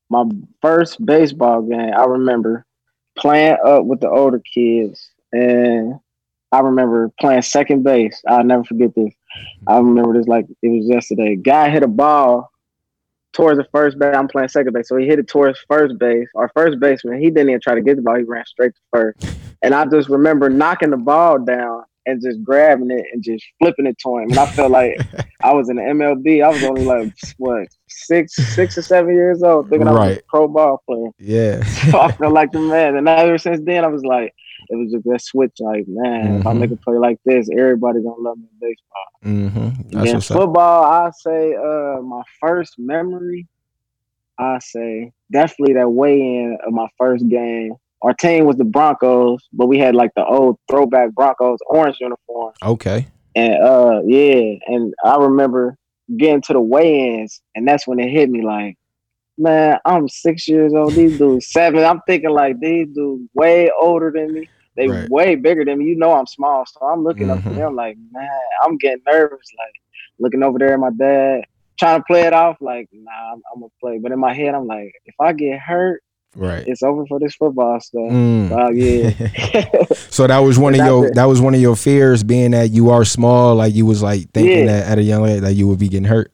my 0.08 0.24
first 0.62 1.04
baseball 1.04 1.62
game, 1.62 1.92
I 1.96 2.04
remember 2.04 2.64
playing 3.18 3.56
up 3.64 3.84
with 3.84 4.00
the 4.00 4.08
older 4.10 4.40
kids, 4.40 5.10
and 5.32 5.94
I 6.52 6.60
remember 6.60 7.10
playing 7.20 7.42
second 7.42 7.82
base. 7.84 8.20
I'll 8.26 8.44
never 8.44 8.64
forget 8.64 8.94
this. 8.94 9.12
I 9.66 9.78
remember 9.78 10.14
this 10.14 10.26
like 10.26 10.46
it 10.62 10.68
was 10.68 10.86
yesterday. 10.86 11.36
Guy 11.36 11.70
hit 11.70 11.82
a 11.82 11.88
ball 11.88 12.50
towards 13.32 13.58
the 13.58 13.66
first 13.72 13.98
base. 13.98 14.14
I'm 14.14 14.28
playing 14.28 14.48
second 14.48 14.72
base, 14.72 14.88
so 14.88 14.96
he 14.96 15.06
hit 15.06 15.18
it 15.18 15.28
towards 15.28 15.58
first 15.68 15.98
base. 15.98 16.28
Our 16.34 16.50
first 16.54 16.80
baseman, 16.80 17.20
he 17.20 17.30
didn't 17.30 17.50
even 17.50 17.60
try 17.60 17.74
to 17.74 17.82
get 17.82 17.96
the 17.96 18.02
ball. 18.02 18.16
He 18.16 18.24
ran 18.24 18.44
straight 18.46 18.74
to 18.74 18.80
first, 18.92 19.24
and 19.62 19.74
I 19.74 19.84
just 19.86 20.08
remember 20.08 20.48
knocking 20.50 20.90
the 20.90 20.96
ball 20.96 21.38
down 21.38 21.84
and 22.06 22.20
just 22.22 22.42
grabbing 22.42 22.90
it 22.90 23.04
and 23.12 23.22
just 23.22 23.44
flipping 23.58 23.86
it 23.86 23.98
to 23.98 24.18
him. 24.18 24.30
And 24.30 24.38
I 24.38 24.46
felt 24.46 24.70
like 24.70 25.00
I 25.42 25.52
was 25.52 25.68
in 25.68 25.76
the 25.76 25.82
MLB. 25.82 26.44
I 26.44 26.48
was 26.48 26.62
only 26.64 26.84
like 26.84 27.12
what 27.38 27.68
six, 27.88 28.34
six 28.34 28.78
or 28.78 28.82
seven 28.82 29.14
years 29.14 29.42
old, 29.42 29.68
thinking 29.68 29.88
I 29.88 29.92
was 29.92 30.16
a 30.18 30.22
pro 30.28 30.48
ball 30.48 30.82
player. 30.86 31.10
Yeah. 31.18 31.62
So 31.90 32.00
I 32.00 32.12
felt 32.12 32.32
like 32.32 32.52
the 32.52 32.60
man. 32.60 32.96
And 32.96 33.08
ever 33.08 33.38
since 33.38 33.60
then, 33.64 33.84
I 33.84 33.88
was 33.88 34.04
like, 34.04 34.34
it 34.68 34.76
was 34.76 34.92
just 34.92 35.04
that 35.04 35.20
switch. 35.22 35.52
Like, 35.58 35.84
man, 35.88 36.40
if 36.40 36.46
I 36.46 36.52
Mhm. 36.52 36.58
make 36.60 36.70
a 36.70 36.76
play 36.76 36.96
like 36.96 37.18
this, 37.24 37.48
everybody 37.50 38.00
gonna 38.02 38.20
love 38.22 38.38
me 38.38 38.44
in 38.52 38.68
baseball. 38.68 39.08
mm-hmm. 39.24 39.98
And 39.98 40.06
That's 40.08 40.28
football, 40.28 40.84
I 40.84 41.10
say, 41.10 41.54
uh, 41.54 42.00
my 42.02 42.22
first 42.40 42.78
memory, 42.78 43.46
I 44.38 44.58
say 44.60 45.12
definitely 45.30 45.74
that 45.74 45.90
weigh 45.90 46.20
in 46.20 46.58
of 46.66 46.72
my 46.72 46.88
first 46.98 47.28
game. 47.28 47.74
Our 48.02 48.14
team 48.14 48.44
was 48.46 48.56
the 48.56 48.64
Broncos, 48.64 49.46
but 49.52 49.66
we 49.66 49.78
had 49.78 49.94
like 49.94 50.10
the 50.16 50.24
old 50.24 50.56
throwback 50.70 51.12
Broncos 51.12 51.58
orange 51.68 51.96
uniform. 52.00 52.52
Okay. 52.62 53.06
And 53.34 53.62
uh 53.62 54.00
yeah, 54.06 54.54
and 54.66 54.92
I 55.04 55.16
remember 55.16 55.76
getting 56.16 56.42
to 56.42 56.52
the 56.54 56.60
weigh-ins, 56.60 57.40
and 57.54 57.66
that's 57.68 57.86
when 57.86 58.00
it 58.00 58.10
hit 58.10 58.28
me 58.30 58.42
like, 58.42 58.76
man, 59.38 59.78
I'm 59.84 60.08
six 60.08 60.48
years 60.48 60.72
old. 60.74 60.96
These 60.96 61.12
dudes 61.18 61.50
seven. 61.52 61.84
I'm 61.84 62.00
thinking 62.06 62.30
like 62.30 62.58
these 62.60 62.88
dudes 62.94 63.28
way 63.34 63.70
older 63.80 64.10
than 64.14 64.32
me. 64.32 64.48
They 64.76 64.88
Right. 64.88 65.08
way 65.10 65.34
bigger 65.34 65.64
than 65.64 65.78
me. 65.78 65.86
You 65.86 65.96
know 65.96 66.12
I'm 66.12 66.26
small, 66.26 66.64
so 66.66 66.84
I'm 66.86 67.04
looking 67.04 67.28
up 67.30 67.42
to 67.42 67.50
Mhm. 67.50 67.56
them 67.56 67.76
like, 67.76 67.96
man, 68.12 68.28
I'm 68.62 68.78
getting 68.78 69.02
nervous. 69.06 69.46
Like 69.58 69.74
looking 70.18 70.42
over 70.42 70.58
there 70.58 70.72
at 70.72 70.80
my 70.80 70.90
dad, 70.90 71.44
trying 71.78 72.00
to 72.00 72.04
play 72.06 72.22
it 72.22 72.32
off 72.32 72.56
like, 72.60 72.88
nah, 72.92 73.32
I'm, 73.32 73.42
I'm 73.54 73.60
gonna 73.60 73.72
play. 73.80 73.98
But 73.98 74.12
in 74.12 74.18
my 74.18 74.32
head, 74.32 74.54
I'm 74.54 74.66
like, 74.66 74.92
if 75.04 75.14
I 75.20 75.32
get 75.34 75.58
hurt, 75.58 76.02
Right. 76.36 76.64
it's 76.66 76.82
over 76.82 77.04
for 77.06 77.18
this 77.18 77.34
football 77.34 77.80
stuff. 77.80 78.02
Mm. 78.02 78.50
Oh 78.52 78.70
yeah. 78.70 79.86
So 80.10 80.26
that 80.26 80.38
was 80.38 80.58
one 80.58 80.74
of 80.78 80.84
your 80.86 81.06
it. 81.06 81.14
that 81.14 81.24
was 81.24 81.40
one 81.40 81.54
of 81.54 81.60
your 81.60 81.76
fears, 81.76 82.22
being 82.22 82.50
that 82.52 82.70
you 82.70 82.90
are 82.90 83.04
small. 83.04 83.54
Like 83.56 83.74
you 83.74 83.84
was 83.86 84.02
like 84.02 84.30
thinking 84.30 84.60
Yeah. 84.60 84.66
that 84.66 84.86
at 84.92 84.98
a 84.98 85.02
young 85.02 85.26
age 85.26 85.40
that 85.42 85.54
you 85.54 85.66
would 85.68 85.78
be 85.78 85.88
getting 85.88 86.04
hurt. 86.08 86.32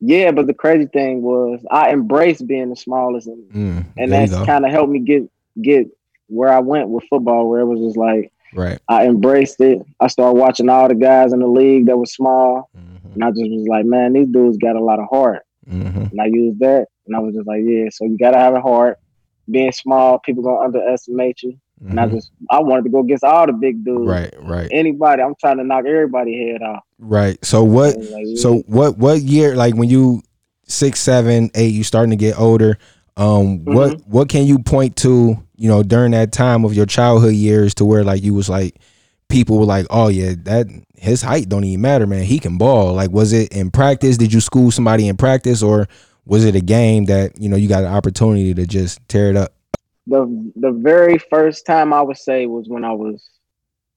Yeah, 0.00 0.30
but 0.32 0.46
the 0.46 0.54
crazy 0.54 0.86
thing 0.86 1.20
was 1.22 1.60
I 1.70 1.90
embraced 1.92 2.46
being 2.46 2.70
the 2.70 2.76
smallest, 2.76 3.26
and, 3.26 3.50
Mm, 3.52 3.84
and 3.98 4.12
that's 4.12 4.32
kind 4.46 4.64
of 4.64 4.70
helped 4.72 4.90
me 4.90 5.00
get 5.00 5.28
get 5.60 5.86
where 6.28 6.50
I 6.52 6.60
went 6.60 6.88
with 6.88 7.04
football, 7.10 7.48
where 7.48 7.60
it 7.60 7.66
was 7.66 7.80
just 7.80 7.96
like 7.96 8.32
Right. 8.54 8.78
I 8.88 9.06
embraced 9.06 9.60
it. 9.60 9.80
I 10.00 10.08
started 10.08 10.38
watching 10.40 10.68
all 10.68 10.88
the 10.88 10.94
guys 10.96 11.32
in 11.32 11.38
the 11.40 11.46
league 11.46 11.86
that 11.86 11.96
was 11.98 12.12
small, 12.14 12.70
Mm-hmm. 12.76 13.12
and 13.14 13.24
I 13.24 13.30
just 13.30 13.50
was 13.50 13.66
like, 13.68 13.84
man, 13.84 14.12
these 14.14 14.28
dudes 14.28 14.56
got 14.58 14.74
a 14.76 14.82
lot 14.82 14.98
of 15.00 15.08
heart, 15.08 15.42
Mm-hmm. 15.70 16.02
and 16.12 16.20
I 16.20 16.26
used 16.26 16.58
that, 16.60 16.86
and 17.10 17.16
I 17.16 17.18
was 17.18 17.34
just 17.34 17.48
like, 17.48 17.62
yeah, 17.64 17.88
so 17.90 18.04
you 18.04 18.16
gotta 18.16 18.38
have 18.38 18.54
a 18.54 18.60
heart. 18.60 18.98
Being 19.50 19.72
small, 19.72 20.20
people 20.20 20.44
gonna 20.44 20.60
underestimate 20.60 21.42
you, 21.42 21.58
and 21.84 21.98
I 21.98 22.06
just 22.06 22.30
I 22.50 22.60
wanted 22.60 22.84
to 22.84 22.90
go 22.90 23.00
against 23.00 23.24
all 23.24 23.46
the 23.46 23.52
big 23.52 23.84
dudes. 23.84 24.02
Mm-hmm. 24.02 24.08
Right. 24.08 24.34
Right. 24.38 24.68
Anybody, 24.70 25.22
I'm 25.22 25.34
trying 25.40 25.56
to 25.56 25.64
knock 25.64 25.86
everybody 25.86 26.52
head 26.52 26.62
off. 26.62 26.84
Right. 27.00 27.44
So 27.44 27.64
what? 27.64 27.96
Like, 27.96 28.26
yeah. 28.26 28.40
So 28.40 28.58
what? 28.66 28.96
What 28.96 29.22
year? 29.22 29.56
Like 29.56 29.74
when 29.74 29.88
you 29.90 30.22
six, 30.68 31.00
seven, 31.00 31.50
eight, 31.56 31.74
you 31.74 31.82
starting 31.82 32.10
to 32.10 32.16
get 32.16 32.38
older. 32.38 32.78
Um, 33.16 33.64
what 33.64 33.90
Mm-hmm. 33.94 34.10
what 34.10 34.28
can 34.28 34.46
you 34.46 34.60
point 34.60 34.94
to? 34.98 35.36
You 35.56 35.68
know, 35.68 35.82
during 35.82 36.12
that 36.12 36.30
time 36.30 36.64
of 36.64 36.72
your 36.72 36.86
childhood 36.86 37.34
years, 37.34 37.74
to 37.76 37.84
where 37.84 38.04
like 38.04 38.22
you 38.22 38.34
was 38.34 38.48
like, 38.48 38.76
people 39.28 39.58
were 39.58 39.64
like, 39.64 39.86
oh 39.90 40.08
yeah, 40.08 40.34
that 40.44 40.68
his 40.96 41.22
height 41.22 41.48
don't 41.48 41.64
even 41.64 41.80
matter, 41.80 42.06
man. 42.06 42.22
He 42.22 42.38
can 42.38 42.56
ball. 42.56 42.94
Like, 42.94 43.10
was 43.10 43.32
it 43.32 43.52
in 43.52 43.72
practice? 43.72 44.16
Did 44.16 44.32
you 44.32 44.40
school 44.40 44.70
somebody 44.70 45.08
in 45.08 45.16
practice, 45.16 45.60
or 45.60 45.88
was 46.26 46.44
it 46.44 46.54
a 46.54 46.60
game 46.60 47.06
that 47.06 47.40
you 47.40 47.48
know 47.48 47.56
you 47.56 47.68
got 47.68 47.84
an 47.84 47.92
opportunity 47.92 48.54
to 48.54 48.66
just 48.66 49.00
tear 49.08 49.30
it 49.30 49.36
up? 49.36 49.54
the 50.06 50.52
the 50.56 50.72
very 50.72 51.18
first 51.18 51.66
time 51.66 51.92
I 51.92 52.02
would 52.02 52.16
say 52.16 52.46
was 52.46 52.68
when 52.68 52.84
I 52.84 52.92
was 52.92 53.28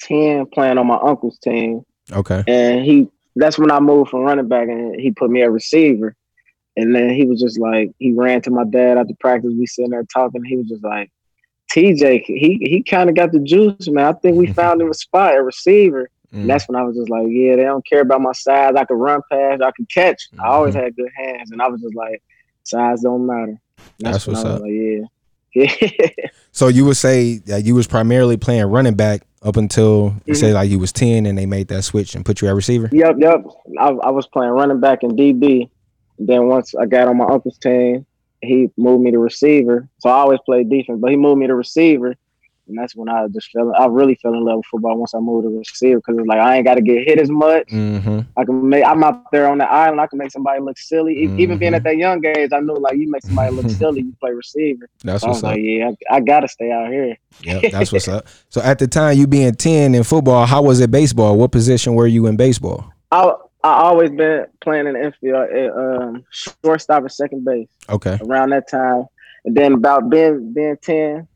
ten, 0.01 0.45
playing 0.47 0.77
on 0.77 0.87
my 0.87 0.97
uncle's 0.97 1.39
team, 1.39 1.83
Okay. 2.11 2.43
and 2.47 2.85
he 2.85 3.07
that's 3.35 3.57
when 3.57 3.71
I 3.71 3.79
moved 3.79 4.11
from 4.11 4.21
running 4.21 4.47
back, 4.47 4.67
and 4.67 4.99
he 4.99 5.11
put 5.11 5.29
me 5.31 5.41
at 5.41 5.51
receiver. 5.51 6.15
And 6.75 6.95
then 6.95 7.11
he 7.11 7.25
was 7.25 7.39
just 7.39 7.59
like, 7.59 7.91
he 7.99 8.13
ran 8.13 8.41
to 8.41 8.49
my 8.49 8.63
dad 8.63 8.97
after 8.97 9.13
practice. 9.19 9.53
We 9.55 9.67
sitting 9.67 9.91
there 9.91 10.03
talking. 10.11 10.43
He 10.43 10.55
was 10.57 10.67
just 10.67 10.83
like, 10.83 11.11
TJ, 11.71 12.23
he 12.25 12.57
he 12.61 12.81
kind 12.83 13.09
of 13.11 13.15
got 13.15 13.31
the 13.31 13.39
juice, 13.39 13.87
man. 13.87 14.05
I 14.07 14.13
think 14.13 14.37
we 14.37 14.47
found 14.53 14.81
him 14.81 14.89
a 14.89 14.93
spot 14.95 15.35
at 15.35 15.43
receiver. 15.43 16.09
Mm. 16.33 16.47
That's 16.47 16.67
when 16.67 16.75
I 16.75 16.83
was 16.83 16.95
just 16.95 17.09
like, 17.09 17.27
yeah, 17.29 17.55
they 17.55 17.63
don't 17.63 17.85
care 17.85 18.01
about 18.01 18.21
my 18.21 18.31
size. 18.31 18.73
I 18.75 18.85
could 18.85 18.95
run 18.95 19.21
past, 19.31 19.61
I 19.61 19.71
could 19.71 19.87
catch. 19.89 20.29
I 20.39 20.47
always 20.47 20.73
Mhm. 20.75 20.83
had 20.83 20.95
good 20.95 21.11
hands, 21.15 21.51
and 21.51 21.61
I 21.61 21.67
was 21.67 21.81
just 21.81 21.95
like, 21.95 22.21
size 22.63 23.01
don't 23.01 23.25
matter. 23.27 23.59
That's 23.99 24.25
when 24.25 24.35
what's 24.35 24.45
up. 24.45 24.61
Like, 24.61 24.71
yeah, 24.71 25.01
yeah. 25.81 26.07
So 26.51 26.67
you 26.69 26.85
would 26.85 26.97
say 26.97 27.37
that 27.45 27.63
you 27.65 27.75
was 27.75 27.85
primarily 27.87 28.37
playing 28.37 28.65
running 28.65 28.95
back 28.95 29.21
up 29.43 29.57
until 29.57 30.15
you 30.25 30.33
Mhm. 30.33 30.37
say 30.37 30.53
like 30.53 30.69
you 30.71 30.79
was 30.79 30.91
ten 30.91 31.25
and 31.27 31.37
they 31.37 31.45
made 31.45 31.67
that 31.67 31.83
switch 31.83 32.15
and 32.15 32.25
put 32.25 32.41
you 32.41 32.47
at 32.47 32.55
receiver. 32.55 32.89
Yep, 32.91 33.17
yep. 33.19 33.43
I, 33.79 33.89
I 33.89 34.09
was 34.09 34.25
playing 34.27 34.51
running 34.53 34.79
back 34.79 35.03
and 35.03 35.13
DB. 35.17 35.69
Then 36.17 36.47
once 36.47 36.73
I 36.75 36.85
got 36.85 37.07
on 37.07 37.17
my 37.17 37.25
uncle's 37.25 37.57
team, 37.57 38.05
he 38.41 38.69
moved 38.77 39.03
me 39.03 39.11
to 39.11 39.19
receiver. 39.19 39.87
So 39.99 40.09
I 40.09 40.13
always 40.13 40.39
played 40.45 40.69
defense, 40.69 40.99
but 41.01 41.11
he 41.11 41.17
moved 41.17 41.39
me 41.39 41.47
to 41.47 41.55
receiver. 41.55 42.15
And 42.67 42.77
that's 42.77 42.95
when 42.95 43.09
I 43.09 43.27
just 43.27 43.51
fell. 43.51 43.73
I 43.77 43.87
really 43.87 44.15
fell 44.15 44.33
in 44.33 44.45
love 44.45 44.57
with 44.57 44.65
football 44.67 44.97
once 44.97 45.13
I 45.13 45.19
moved 45.19 45.45
to 45.45 45.49
receiver 45.57 45.97
because 45.99 46.17
it's 46.17 46.27
like 46.27 46.39
I 46.39 46.55
ain't 46.55 46.65
got 46.65 46.75
to 46.75 46.81
get 46.81 47.05
hit 47.05 47.19
as 47.19 47.29
much. 47.29 47.67
Mm-hmm. 47.67 48.19
I 48.37 48.45
can 48.45 48.69
make. 48.69 48.85
I'm 48.85 49.03
out 49.03 49.29
there 49.33 49.49
on 49.49 49.57
the 49.57 49.69
island. 49.69 49.99
I 49.99 50.07
can 50.07 50.17
make 50.17 50.31
somebody 50.31 50.61
look 50.61 50.77
silly. 50.77 51.23
E- 51.23 51.35
Even 51.41 51.57
being 51.57 51.73
at 51.73 51.83
that 51.83 51.97
young 51.97 52.25
age, 52.25 52.51
I 52.53 52.61
knew 52.61 52.75
like 52.75 52.95
you 52.97 53.11
make 53.11 53.23
somebody 53.23 53.53
look 53.53 53.69
silly. 53.79 54.01
You 54.03 54.13
play 54.19 54.31
receiver. 54.31 54.87
That's 55.03 55.21
So 55.23 55.27
I 55.27 55.29
what's 55.31 55.41
was 55.41 55.43
up. 55.43 55.51
like, 55.55 55.61
yeah, 55.61 55.91
I, 56.09 56.15
I 56.15 56.19
got 56.21 56.39
to 56.39 56.47
stay 56.47 56.71
out 56.71 56.87
here. 56.89 57.17
Yep, 57.43 57.63
that's 57.73 57.91
what's 57.91 58.07
up. 58.07 58.27
So 58.49 58.61
at 58.61 58.79
the 58.79 58.87
time 58.87 59.17
you 59.17 59.27
being 59.27 59.53
ten 59.55 59.93
in 59.93 60.03
football, 60.03 60.45
how 60.45 60.61
was 60.61 60.79
it 60.79 60.89
baseball? 60.89 61.37
What 61.37 61.51
position 61.51 61.95
were 61.95 62.07
you 62.07 62.27
in 62.27 62.37
baseball? 62.37 62.89
I 63.11 63.25
I 63.65 63.73
always 63.73 64.09
been 64.11 64.45
playing 64.61 64.87
in 64.87 64.93
the 64.93 65.03
infield, 65.03 65.49
at, 65.49 65.71
um, 65.77 66.23
shortstop 66.31 67.01
and 67.03 67.11
second 67.11 67.43
base. 67.43 67.67
Okay. 67.89 68.17
around 68.25 68.51
that 68.51 68.69
time. 68.69 69.03
And 69.45 69.55
then 69.55 69.73
about 69.73 70.09
being 70.09 70.53
being 70.53 70.77
ten, 70.81 71.27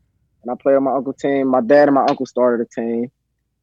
and 0.47 0.51
I 0.57 0.61
played 0.61 0.75
on 0.75 0.83
my 0.83 0.93
uncle 0.93 1.13
team. 1.13 1.47
My 1.47 1.61
dad 1.61 1.87
and 1.87 1.95
my 1.95 2.05
uncle 2.05 2.25
started 2.25 2.65
a 2.65 2.69
team, 2.81 3.11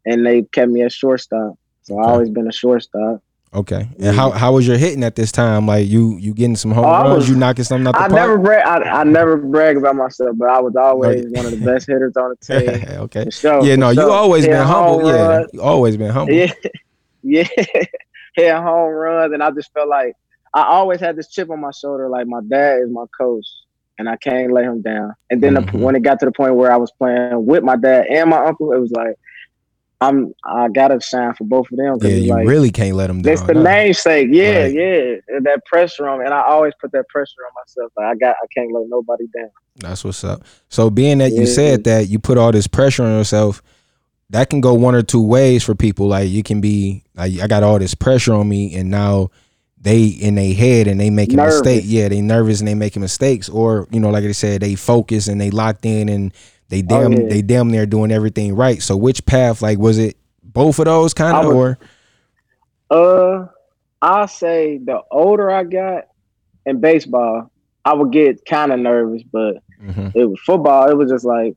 and 0.05 0.25
they 0.25 0.43
kept 0.43 0.71
me 0.71 0.83
at 0.83 0.93
shortstop. 0.93 1.55
So 1.83 1.95
Okay. 1.99 2.03
I 2.09 2.13
always 2.13 2.31
been 2.31 2.47
a 2.49 2.53
shortstop. 2.53 3.23
Okay. 3.55 3.89
And 4.01 4.17
how 4.17 4.31
how 4.31 4.53
was 4.53 4.67
your 4.67 4.77
hitting 4.77 5.05
at 5.05 5.15
this 5.15 5.31
time? 5.31 5.67
Like 5.67 5.89
you 5.89 6.17
you 6.19 6.35
getting 6.35 6.57
some 6.57 6.73
home 6.73 6.85
Oh, 6.85 6.91
runs? 6.91 7.15
was- 7.17 7.29
you 7.31 7.37
knocking 7.37 7.65
something 7.65 7.87
out 7.87 7.93
the 7.93 7.99
I 8.01 8.09
park? 8.09 8.13
never 8.13 8.39
brag. 8.39 8.67
I, 8.67 9.01
I 9.01 9.05
never 9.05 9.37
brag 9.37 9.77
about 9.77 9.95
myself, 9.97 10.37
but 10.37 10.49
I 10.49 10.61
was 10.61 10.75
always 10.77 11.25
one 11.31 11.47
of 11.47 11.53
the 11.53 11.65
best 11.65 11.87
hitters 11.87 12.17
on 12.17 12.35
the 12.35 12.37
team. 12.61 12.99
okay. 13.03 13.31
Sure. 13.31 13.65
Yeah, 13.65 13.77
no, 13.77 13.91
you 13.91 14.11
always 14.11 14.45
been 14.47 14.67
humble. 14.67 15.07
Yeah, 15.07 15.27
runs. 15.29 15.51
you 15.53 15.63
always 15.63 15.97
been 15.97 16.11
humble. 16.11 16.35
Yeah, 16.35 16.53
yeah, 17.23 17.47
hitting 18.35 18.53
home 18.63 18.91
runs, 18.93 19.33
and 19.33 19.43
I 19.43 19.51
just 19.53 19.73
felt 19.73 19.89
like 19.89 20.15
I 20.53 20.65
always 20.65 20.99
had 21.01 21.15
this 21.17 21.29
chip 21.29 21.49
on 21.51 21.61
my 21.61 21.71
shoulder. 21.71 22.09
Like 22.09 22.27
my 22.27 22.41
dad 22.49 22.81
is 22.81 22.91
my 22.91 23.05
coach, 23.17 23.47
and 23.99 24.09
I 24.09 24.17
can't 24.17 24.53
let 24.53 24.65
him 24.65 24.83
down. 24.83 25.15
And 25.31 25.43
then 25.43 25.55
Mhm. 25.55 25.71
the, 25.73 25.79
when 25.79 25.97
it 25.97 26.03
got 26.03 26.19
to 26.21 26.27
the 26.27 26.33
point 26.33 26.55
where 26.57 26.73
I 26.73 26.77
was 26.77 26.91
playing 26.99 27.45
with 27.47 27.63
my 27.63 27.77
dad 27.77 28.07
and 28.11 28.31
my 28.31 28.45
uncle, 28.45 28.73
it 28.73 28.79
was 28.79 28.93
like 28.93 29.17
I'm 30.01 30.35
I 30.45 30.69
gotta 30.69 31.01
shine 31.01 31.33
for 31.35 31.45
both 31.45 31.67
of 31.73 31.79
them. 31.79 31.97
Yeah, 32.01 32.17
you 32.17 32.31
like, 32.35 32.47
really 32.47 32.71
can't 32.71 32.95
let 32.97 33.07
them 33.07 33.23
down. 33.23 33.33
It's 33.33 33.43
the 33.43 33.55
no. 33.55 33.63
namesake, 33.63 34.29
yeah, 34.31 34.63
Right. 34.63 34.73
yeah. 34.75 35.15
And 35.29 35.47
that 35.47 35.65
pressure 35.65 36.07
on 36.09 36.19
me, 36.19 36.27
and 36.27 36.35
I 36.35 36.43
always 36.43 36.73
put 36.81 36.93
that 36.93 37.09
pressure 37.09 37.41
on 37.47 37.53
myself. 37.63 37.93
Like 37.97 38.07
I 38.07 38.15
got, 38.17 38.37
I 38.43 38.47
can't 38.53 38.73
let 38.73 38.85
nobody 38.89 39.25
down. 39.35 39.51
That's 39.77 40.05
what's 40.05 40.23
up. 40.25 40.43
So 40.69 40.91
being 40.91 41.19
that 41.19 41.33
you 41.33 41.47
said 41.47 41.85
that 41.85 42.09
you 42.09 42.19
put 42.19 42.37
all 42.39 42.53
this 42.53 42.67
pressure 42.67 43.03
on 43.05 43.17
yourself, 43.17 43.63
that 44.31 44.51
can 44.51 44.61
go 44.61 44.75
one 44.75 44.95
or 44.95 45.03
two 45.03 45.23
ways 45.23 45.63
for 45.63 45.75
people. 45.75 46.09
Like 46.09 46.29
you 46.29 46.43
can 46.43 46.61
be 46.61 47.05
like 47.15 47.39
I 47.41 47.47
got 47.47 47.63
all 47.63 47.79
this 47.79 47.95
pressure 47.95 48.35
on 48.35 48.49
me 48.49 48.75
and 48.75 48.91
now 48.91 49.31
they 49.85 50.05
in 50.07 50.35
their 50.35 50.53
head 50.55 50.87
and 50.89 50.99
they 50.99 51.11
making 51.11 51.37
Nervous. 51.37 51.61
mistakes. 51.61 51.87
Yeah, 51.87 52.09
they 52.09 52.21
nervous 52.21 52.59
and 52.61 52.67
they 52.67 52.75
making 52.75 53.03
mistakes. 53.03 53.49
Or, 53.49 53.87
you 53.93 54.01
know, 54.01 54.11
like 54.11 54.25
I 54.25 54.33
said, 54.33 54.63
they 54.63 54.75
focus 54.75 55.29
and 55.29 55.41
they 55.41 55.51
locked 55.51 55.85
in 55.87 56.09
and 56.09 56.33
they 56.71 56.81
damn 56.83 57.13
Oh, 57.13 57.21
yeah. 57.21 57.29
they 57.29 57.43
damn 57.43 57.71
near 57.71 57.85
doing 57.87 58.11
everything 58.11 58.57
right. 58.57 58.81
So 58.83 58.97
which 58.97 59.25
path, 59.27 59.61
like 59.63 59.79
was 59.79 59.99
it 59.99 60.17
both 60.43 60.79
of 60.79 60.87
those 60.87 61.13
kind 61.15 61.37
of 61.37 61.55
or 61.55 61.79
Uh, 62.91 63.47
I'll 64.03 64.29
say 64.29 64.79
the 64.79 65.01
older 65.11 65.51
I 65.51 65.65
got 65.65 66.05
in 66.67 66.81
baseball, 66.81 67.51
I 67.85 67.93
would 67.95 68.13
get 68.13 68.45
kind 68.47 68.73
of 68.73 68.79
nervous, 68.81 69.23
but 69.33 69.57
Mhm. 69.87 70.13
it 70.15 70.25
was 70.25 70.41
football. 70.45 70.89
It 70.91 70.97
was 70.97 71.11
just 71.11 71.25
like, 71.25 71.55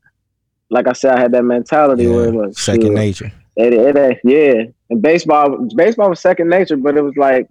like 0.69 0.87
I 0.87 0.93
said, 0.93 1.15
I 1.15 1.19
had 1.21 1.31
that 1.31 1.43
mentality 1.43 2.07
where 2.07 2.27
it 2.27 2.33
was 2.33 2.59
second 2.59 2.93
nature. 2.93 3.31
It, 3.55 3.73
it, 3.73 3.95
it- 3.95 4.19
yeah. 4.23 4.63
And 4.89 5.01
baseball, 5.01 5.67
baseball 5.75 6.09
was 6.09 6.19
second 6.19 6.49
nature, 6.49 6.77
but 6.77 6.97
it 6.97 7.01
was 7.01 7.15
like 7.17 7.47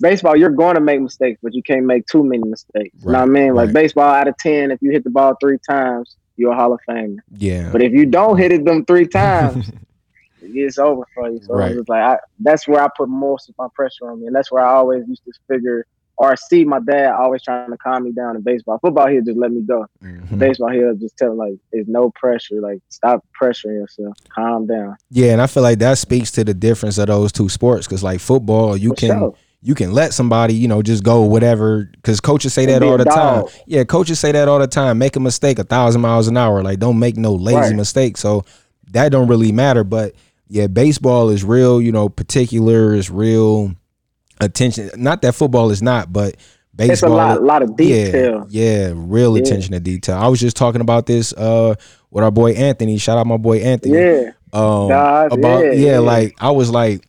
baseball. 0.00 0.36
You're 0.36 0.50
going 0.50 0.74
to 0.74 0.80
make 0.80 1.00
mistakes, 1.00 1.38
but 1.42 1.54
you 1.54 1.62
can't 1.62 1.84
make 1.84 2.06
too 2.06 2.22
many 2.24 2.42
mistakes. 2.44 2.90
you 3.02 3.10
know 3.10 3.12
what 3.12 3.16
I 3.18 3.20
Right, 3.22 3.28
mean? 3.30 3.54
Like 3.54 3.66
right. 3.66 3.74
baseball, 3.74 4.08
out 4.08 4.28
of 4.28 4.36
ten, 4.38 4.70
if 4.70 4.80
you 4.82 4.90
hit 4.90 5.04
the 5.04 5.10
ball 5.10 5.34
three 5.40 5.58
times, 5.68 6.16
you're 6.36 6.52
a 6.52 6.56
Hall 6.56 6.72
of 6.72 6.80
Famer. 6.88 7.18
Yeah. 7.36 7.70
But 7.72 7.82
if 7.82 7.92
you 7.92 8.06
don't 8.06 8.36
hit 8.38 8.52
it 8.52 8.64
them 8.64 8.84
three 8.84 9.06
times, 9.06 9.70
it's 10.42 10.78
over 10.78 11.04
for 11.14 11.30
you. 11.30 11.40
So 11.42 11.54
Right. 11.54 11.72
it 11.72 11.76
was 11.76 11.88
like 11.88 12.02
I, 12.02 12.18
that's 12.40 12.68
where 12.68 12.82
I 12.82 12.88
put 12.96 13.08
most 13.08 13.48
of 13.48 13.54
my 13.58 13.68
pressure 13.74 14.10
on 14.10 14.20
me, 14.20 14.26
and 14.26 14.36
that's 14.36 14.50
where 14.52 14.64
I 14.64 14.74
always 14.74 15.04
used 15.08 15.24
to 15.24 15.32
figure 15.48 15.86
or 16.18 16.34
see 16.34 16.64
my 16.64 16.80
dad 16.80 17.12
always 17.12 17.42
trying 17.42 17.70
to 17.70 17.76
calm 17.76 18.04
me 18.04 18.10
down 18.10 18.36
in 18.36 18.40
baseball. 18.42 18.78
Football, 18.78 19.06
he'll 19.08 19.22
just 19.22 19.36
let 19.36 19.52
me 19.52 19.60
go. 19.60 19.84
Mhm. 20.02 20.38
Baseball, 20.38 20.70
he'll 20.70 20.94
just 20.94 21.14
tell 21.18 21.32
me 21.32 21.36
like, 21.36 21.54
"There's 21.72 21.88
no 21.88 22.10
pressure. 22.14 22.58
Like, 22.60 22.78
stop 22.88 23.22
pressuring 23.38 23.74
yourself. 23.80 24.14
Calm 24.30 24.66
down." 24.66 24.96
Yeah, 25.10 25.32
and 25.32 25.42
I 25.42 25.46
feel 25.46 25.62
like 25.62 25.78
that 25.80 25.98
speaks 25.98 26.30
to 26.32 26.44
the 26.44 26.54
difference 26.54 26.96
of 26.96 27.08
those 27.08 27.32
two 27.32 27.50
sports. 27.50 27.86
Cause 27.86 28.02
like 28.02 28.20
football, 28.20 28.76
you 28.78 28.90
For 28.90 28.94
can 28.96 29.18
sure. 29.18 29.34
You 29.62 29.74
can 29.74 29.92
let 29.92 30.14
somebody, 30.14 30.54
you 30.54 30.68
know, 30.68 30.82
just 30.82 31.02
go 31.02 31.22
whatever. 31.22 31.90
Cause 32.02 32.20
coaches 32.20 32.54
say 32.54 32.66
that 32.66 32.82
all 32.82 32.94
a 32.94 32.98
the 32.98 33.04
time. 33.04 33.44
Yeah, 33.66 33.84
coaches 33.84 34.20
say 34.20 34.30
that 34.32 34.46
all 34.48 34.58
the 34.58 34.66
time. 34.68 34.98
Make 34.98 35.16
a 35.16 35.20
mistake 35.20 35.58
a 35.58 35.64
thousand 35.64 36.00
miles 36.02 36.28
an 36.28 36.36
hour. 36.36 36.62
Like 36.62 36.78
don't 36.78 36.98
make 36.98 37.16
no 37.16 37.34
lazy 37.34 37.56
Right. 37.58 37.74
mistake. 37.76 38.16
So 38.16 38.44
that 38.92 39.10
don't 39.10 39.26
really 39.28 39.50
matter. 39.52 39.82
But 39.82 40.14
yeah, 40.48 40.68
baseball 40.68 41.30
is 41.30 41.42
real, 41.42 41.80
you 41.82 41.90
know, 41.90 42.08
particular 42.08 42.94
is 42.94 43.10
real 43.10 43.74
attention. 44.40 44.90
Not 44.96 45.22
that 45.22 45.34
football 45.34 45.70
is 45.70 45.82
not, 45.82 46.12
but 46.12 46.36
baseball 46.74 46.92
It's 46.92 47.02
a 47.02 47.08
lot, 47.08 47.42
lot 47.42 47.62
of 47.62 47.76
detail. 47.76 48.46
yeah, 48.50 48.88
yeah, 48.88 48.92
real 48.94 49.36
Yeah. 49.36 49.42
attention 49.42 49.72
to 49.72 49.80
detail. 49.80 50.16
I 50.16 50.28
was 50.28 50.38
just 50.40 50.56
talking 50.56 50.80
about 50.80 51.06
this 51.06 51.32
uh 51.32 51.74
with 52.10 52.22
our 52.22 52.30
boy 52.30 52.52
Anthony. 52.52 52.98
Shout 52.98 53.18
out 53.18 53.26
my 53.26 53.36
boy 53.38 53.58
Anthony 53.60 53.94
Yeah, 53.98 54.30
um 54.52 54.88
Guys, 54.88 55.28
about 55.32 55.64
yeah, 55.64 55.72
yeah. 55.72 55.98
like 55.98 56.34
I 56.40 56.50
was 56.50 56.70
like 56.70 57.08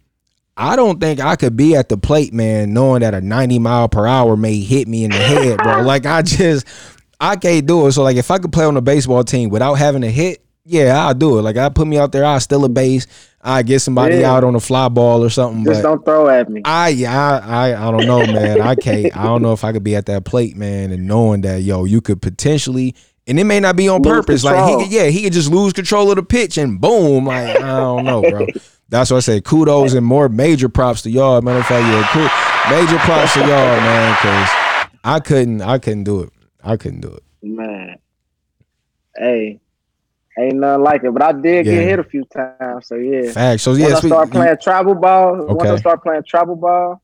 I 0.58 0.76
don't 0.76 1.00
think 1.00 1.20
I 1.20 1.36
could 1.36 1.56
be 1.56 1.76
at 1.76 1.88
the 1.90 1.98
plate, 1.98 2.34
man, 2.34 2.74
knowing 2.74 3.02
that 3.02 3.14
a 3.14 3.22
90 3.22 3.60
mile 3.60 3.88
per 3.90 4.08
hour 4.08 4.36
may 4.36 4.60
hit 4.60 4.88
me 4.88 5.04
in 5.04 5.12
the 5.12 5.18
head, 5.18 5.58
bro. 5.60 5.82
Like 5.84 6.06
I 6.06 6.22
just 6.24 6.66
I 7.20 7.36
can't 7.36 7.66
do 7.66 7.86
it. 7.88 7.92
So 7.94 8.04
like 8.04 8.18
if 8.18 8.32
I 8.32 8.40
could 8.40 8.52
play 8.52 8.66
on 8.66 8.76
a 8.78 8.82
baseball 8.82 9.24
team 9.24 9.50
without 9.50 9.76
having 9.76 10.04
a 10.04 10.10
hit, 10.10 10.44
yeah, 10.66 11.06
I'll 11.06 11.14
do 11.14 11.38
it. 11.40 11.44
Like 11.44 11.58
I 11.58 11.70
put 11.70 11.88
me 11.88 11.98
out 11.98 12.12
there, 12.12 12.26
I'll 12.26 12.40
steal 12.40 12.66
a 12.66 12.70
base, 12.70 13.08
I 13.42 13.62
get 13.64 13.80
somebody 13.82 14.18
Yeah. 14.18 14.34
out 14.34 14.44
on 14.44 14.56
a 14.56 14.60
fly 14.60 14.90
ball 14.90 15.24
or 15.24 15.30
something. 15.30 15.64
just 15.64 15.82
but 15.84 15.88
don't 15.90 16.04
throw 16.06 16.28
at 16.28 16.50
me. 16.50 16.62
I 16.66 16.90
yeah, 16.90 17.40
I, 17.44 17.70
I 17.72 17.88
I 17.88 17.92
don't 17.92 18.06
know, 18.08 18.26
man. 18.26 18.60
I 18.60 18.76
can't. 18.76 19.16
I 19.16 19.24
don't 19.24 19.42
know 19.42 19.54
if 19.54 19.64
I 19.64 19.72
could 19.72 19.84
be 19.84 19.96
at 19.96 20.08
that 20.08 20.26
plate, 20.26 20.58
man, 20.58 20.92
and 20.92 21.08
knowing 21.08 21.42
that 21.42 21.62
yo, 21.62 21.86
you 21.86 22.02
could 22.02 22.22
potentially, 22.22 22.96
and 23.28 23.40
it 23.40 23.44
may 23.44 23.60
not 23.60 23.76
be 23.76 23.90
on 23.90 24.02
Lose 24.02 24.14
purpose. 24.14 24.44
Like 24.44 24.70
he, 24.70 24.84
could, 24.86 24.92
yeah, 24.92 25.06
he 25.08 25.22
could 25.24 25.34
just 25.34 25.52
lose 25.52 25.74
control 25.74 26.10
of 26.10 26.16
the 26.16 26.24
pitch 26.24 26.58
and 26.58 26.80
boom. 26.80 27.26
Like 27.26 27.58
I 27.58 27.78
don't 27.78 28.06
know, 28.06 28.22
bro. 28.22 28.48
That's 28.90 29.12
why 29.12 29.18
I 29.18 29.20
say 29.20 29.42
kudos 29.42 29.94
and 29.94 30.06
more 30.06 30.30
major 30.30 30.70
props 30.70 31.02
to 31.04 31.10
y'all. 31.10 31.42
Matter 31.42 31.60
of 31.60 31.66
fact, 31.66 31.86
yeah, 31.86 32.08
cool. 32.14 32.78
major 32.78 32.98
props 33.00 33.34
to 33.34 33.40
y'all, 33.42 33.48
man, 33.50 34.16
because 34.16 34.50
I 35.04 35.20
couldn't, 35.20 35.62
I 35.62 35.78
couldn't 35.78 36.06
do 36.06 36.22
it. 36.22 36.30
I 36.64 36.78
couldn't 36.78 37.02
do 37.02 37.10
it. 37.14 37.24
Man, 37.44 37.98
hey, 39.18 39.60
ain't 40.40 40.56
nothing 40.56 40.84
like 40.84 41.04
it. 41.04 41.12
But 41.14 41.22
I 41.24 41.32
did 41.34 41.66
Yeah. 41.66 41.74
get 41.74 41.84
hit 41.84 42.00
a 42.00 42.04
few 42.04 42.24
times. 42.26 42.88
So 42.88 42.96
yeah. 42.96 43.32
Facts. 43.32 43.64
So 43.64 43.74
yeah, 43.74 43.86
once 43.86 43.96
I 43.96 44.00
speak- 44.00 44.10
started 44.10 44.32
playing 44.32 44.58
travel 44.62 44.96
ball, 44.96 45.46
once 45.48 45.70
I 45.70 45.76
start 45.78 46.02
playing 46.04 46.24
travel 46.24 46.56
ball, 46.56 47.02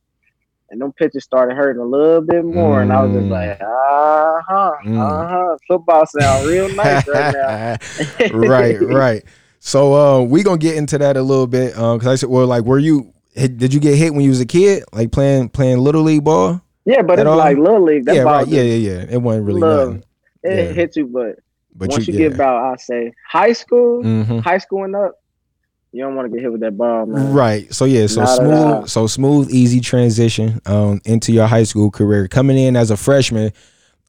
and 0.69 0.82
them 0.82 0.91
pitches 0.93 1.23
started 1.23 1.56
hurting 1.56 1.82
a 1.82 1.86
little 1.86 2.21
bit 2.21 2.43
more, 2.43 2.82
and 2.82 2.91
I 2.91 3.04
was 3.04 3.13
just 3.13 3.28
Mm. 3.28 3.32
like, 3.32 3.62
uh 3.62 4.41
huh, 4.47 4.71
Mm. 4.86 4.99
uh 4.99 5.28
huh. 5.28 5.58
Football 5.67 6.06
sound 6.08 6.47
real 6.47 6.69
nice 6.69 7.08
right 7.08 7.34
now. 7.34 7.78
right, 8.32 8.82
right. 8.82 9.23
So 9.60 9.93
uh, 9.93 10.21
we 10.21 10.43
gonna 10.43 10.58
get 10.58 10.76
into 10.76 10.97
that 10.97 11.15
a 11.17 11.21
little 11.21 11.47
bit 11.47 11.71
because 11.73 12.08
I 12.08 12.15
said, 12.15 12.30
well, 12.30 12.47
like, 12.47 12.63
were 12.63 12.80
you? 12.80 13.13
Did 13.36 13.73
you 13.73 13.80
get 13.80 13.95
hit 13.95 14.13
when 14.13 14.21
you 14.21 14.30
was 14.30 14.41
a 14.41 14.45
kid, 14.45 14.84
like 14.93 15.12
playing 15.12 15.49
playing 15.49 15.80
little 15.80 16.04
league 16.04 16.23
ball? 16.23 16.62
Yeah, 16.86 17.02
but 17.02 17.17
it's 17.17 17.28
all? 17.28 17.38
like 17.38 17.58
little 17.58 17.82
league. 17.84 18.06
That 18.06 18.15
yeah, 18.15 18.23
ball 18.26 18.39
right. 18.39 18.47
Yeah, 18.47 18.62
yeah, 18.62 18.91
yeah. 18.91 19.06
It 19.10 19.21
wasn't 19.21 19.45
really 19.45 19.62
love. 19.62 19.88
nothing. 19.88 20.04
It 20.43 20.67
Yeah. 20.67 20.73
hit 20.73 20.95
you, 20.97 21.08
but, 21.08 21.38
But 21.73 21.89
once 21.89 22.08
you, 22.08 22.13
yeah. 22.13 22.19
get 22.28 22.34
about, 22.34 22.62
I 22.73 22.76
say, 22.76 23.13
high 23.28 23.54
school, 23.54 24.04
hmm 24.04 24.39
high 24.39 24.58
school 24.58 24.84
and 24.84 24.95
up, 24.95 25.13
you 25.93 26.03
don't 26.03 26.15
want 26.15 26.25
to 26.29 26.36
get 26.36 26.41
hit 26.41 26.51
with 26.51 26.62
that 26.62 26.77
ball, 26.77 27.06
man. 27.06 27.34
Right. 27.34 27.73
So 27.73 27.86
yeah. 27.86 28.08
So 28.08 28.21
Not 28.21 28.29
smooth. 28.29 28.88
So 28.89 29.08
smooth, 29.08 29.49
easy 29.51 29.79
transition 29.79 30.60
um, 30.65 31.01
into 31.06 31.32
your 31.32 31.47
high 31.47 31.63
school 31.63 31.91
career. 31.91 32.27
Coming 32.27 32.58
in 32.58 32.75
as 32.75 32.91
a 32.91 32.97
freshman, 32.97 33.53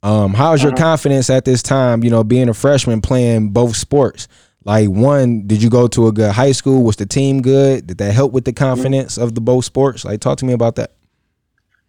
um, 0.03 0.35
how's 0.35 0.63
your 0.63 0.73
Uh-huh. 0.73 0.83
confidence 0.83 1.31
at 1.31 1.45
this 1.45 1.63
time? 1.63 2.03
You 2.05 2.11
know, 2.11 2.25
being 2.25 2.49
a 2.49 2.55
freshman 2.55 3.01
playing 3.01 3.51
both 3.51 3.77
sports. 3.77 4.29
Like 4.65 4.89
one, 4.89 5.47
did 5.47 5.63
you 5.63 5.69
go 5.71 5.87
to 5.89 6.07
a 6.09 6.13
good 6.13 6.33
high 6.33 6.53
school? 6.53 6.83
Was 6.85 6.97
the 6.97 7.07
team 7.07 7.43
good? 7.43 7.87
Did 7.87 7.99
that 7.99 8.13
help 8.13 8.33
with 8.33 8.47
the 8.47 8.53
Mm-hmm. 8.53 8.65
confidence 8.65 9.19
of 9.19 9.35
the 9.35 9.43
both 9.43 9.67
sports? 9.67 10.05
Like, 10.07 10.21
talk 10.21 10.39
to 10.39 10.47
me 10.47 10.55
about 10.55 10.77
that. 10.77 10.93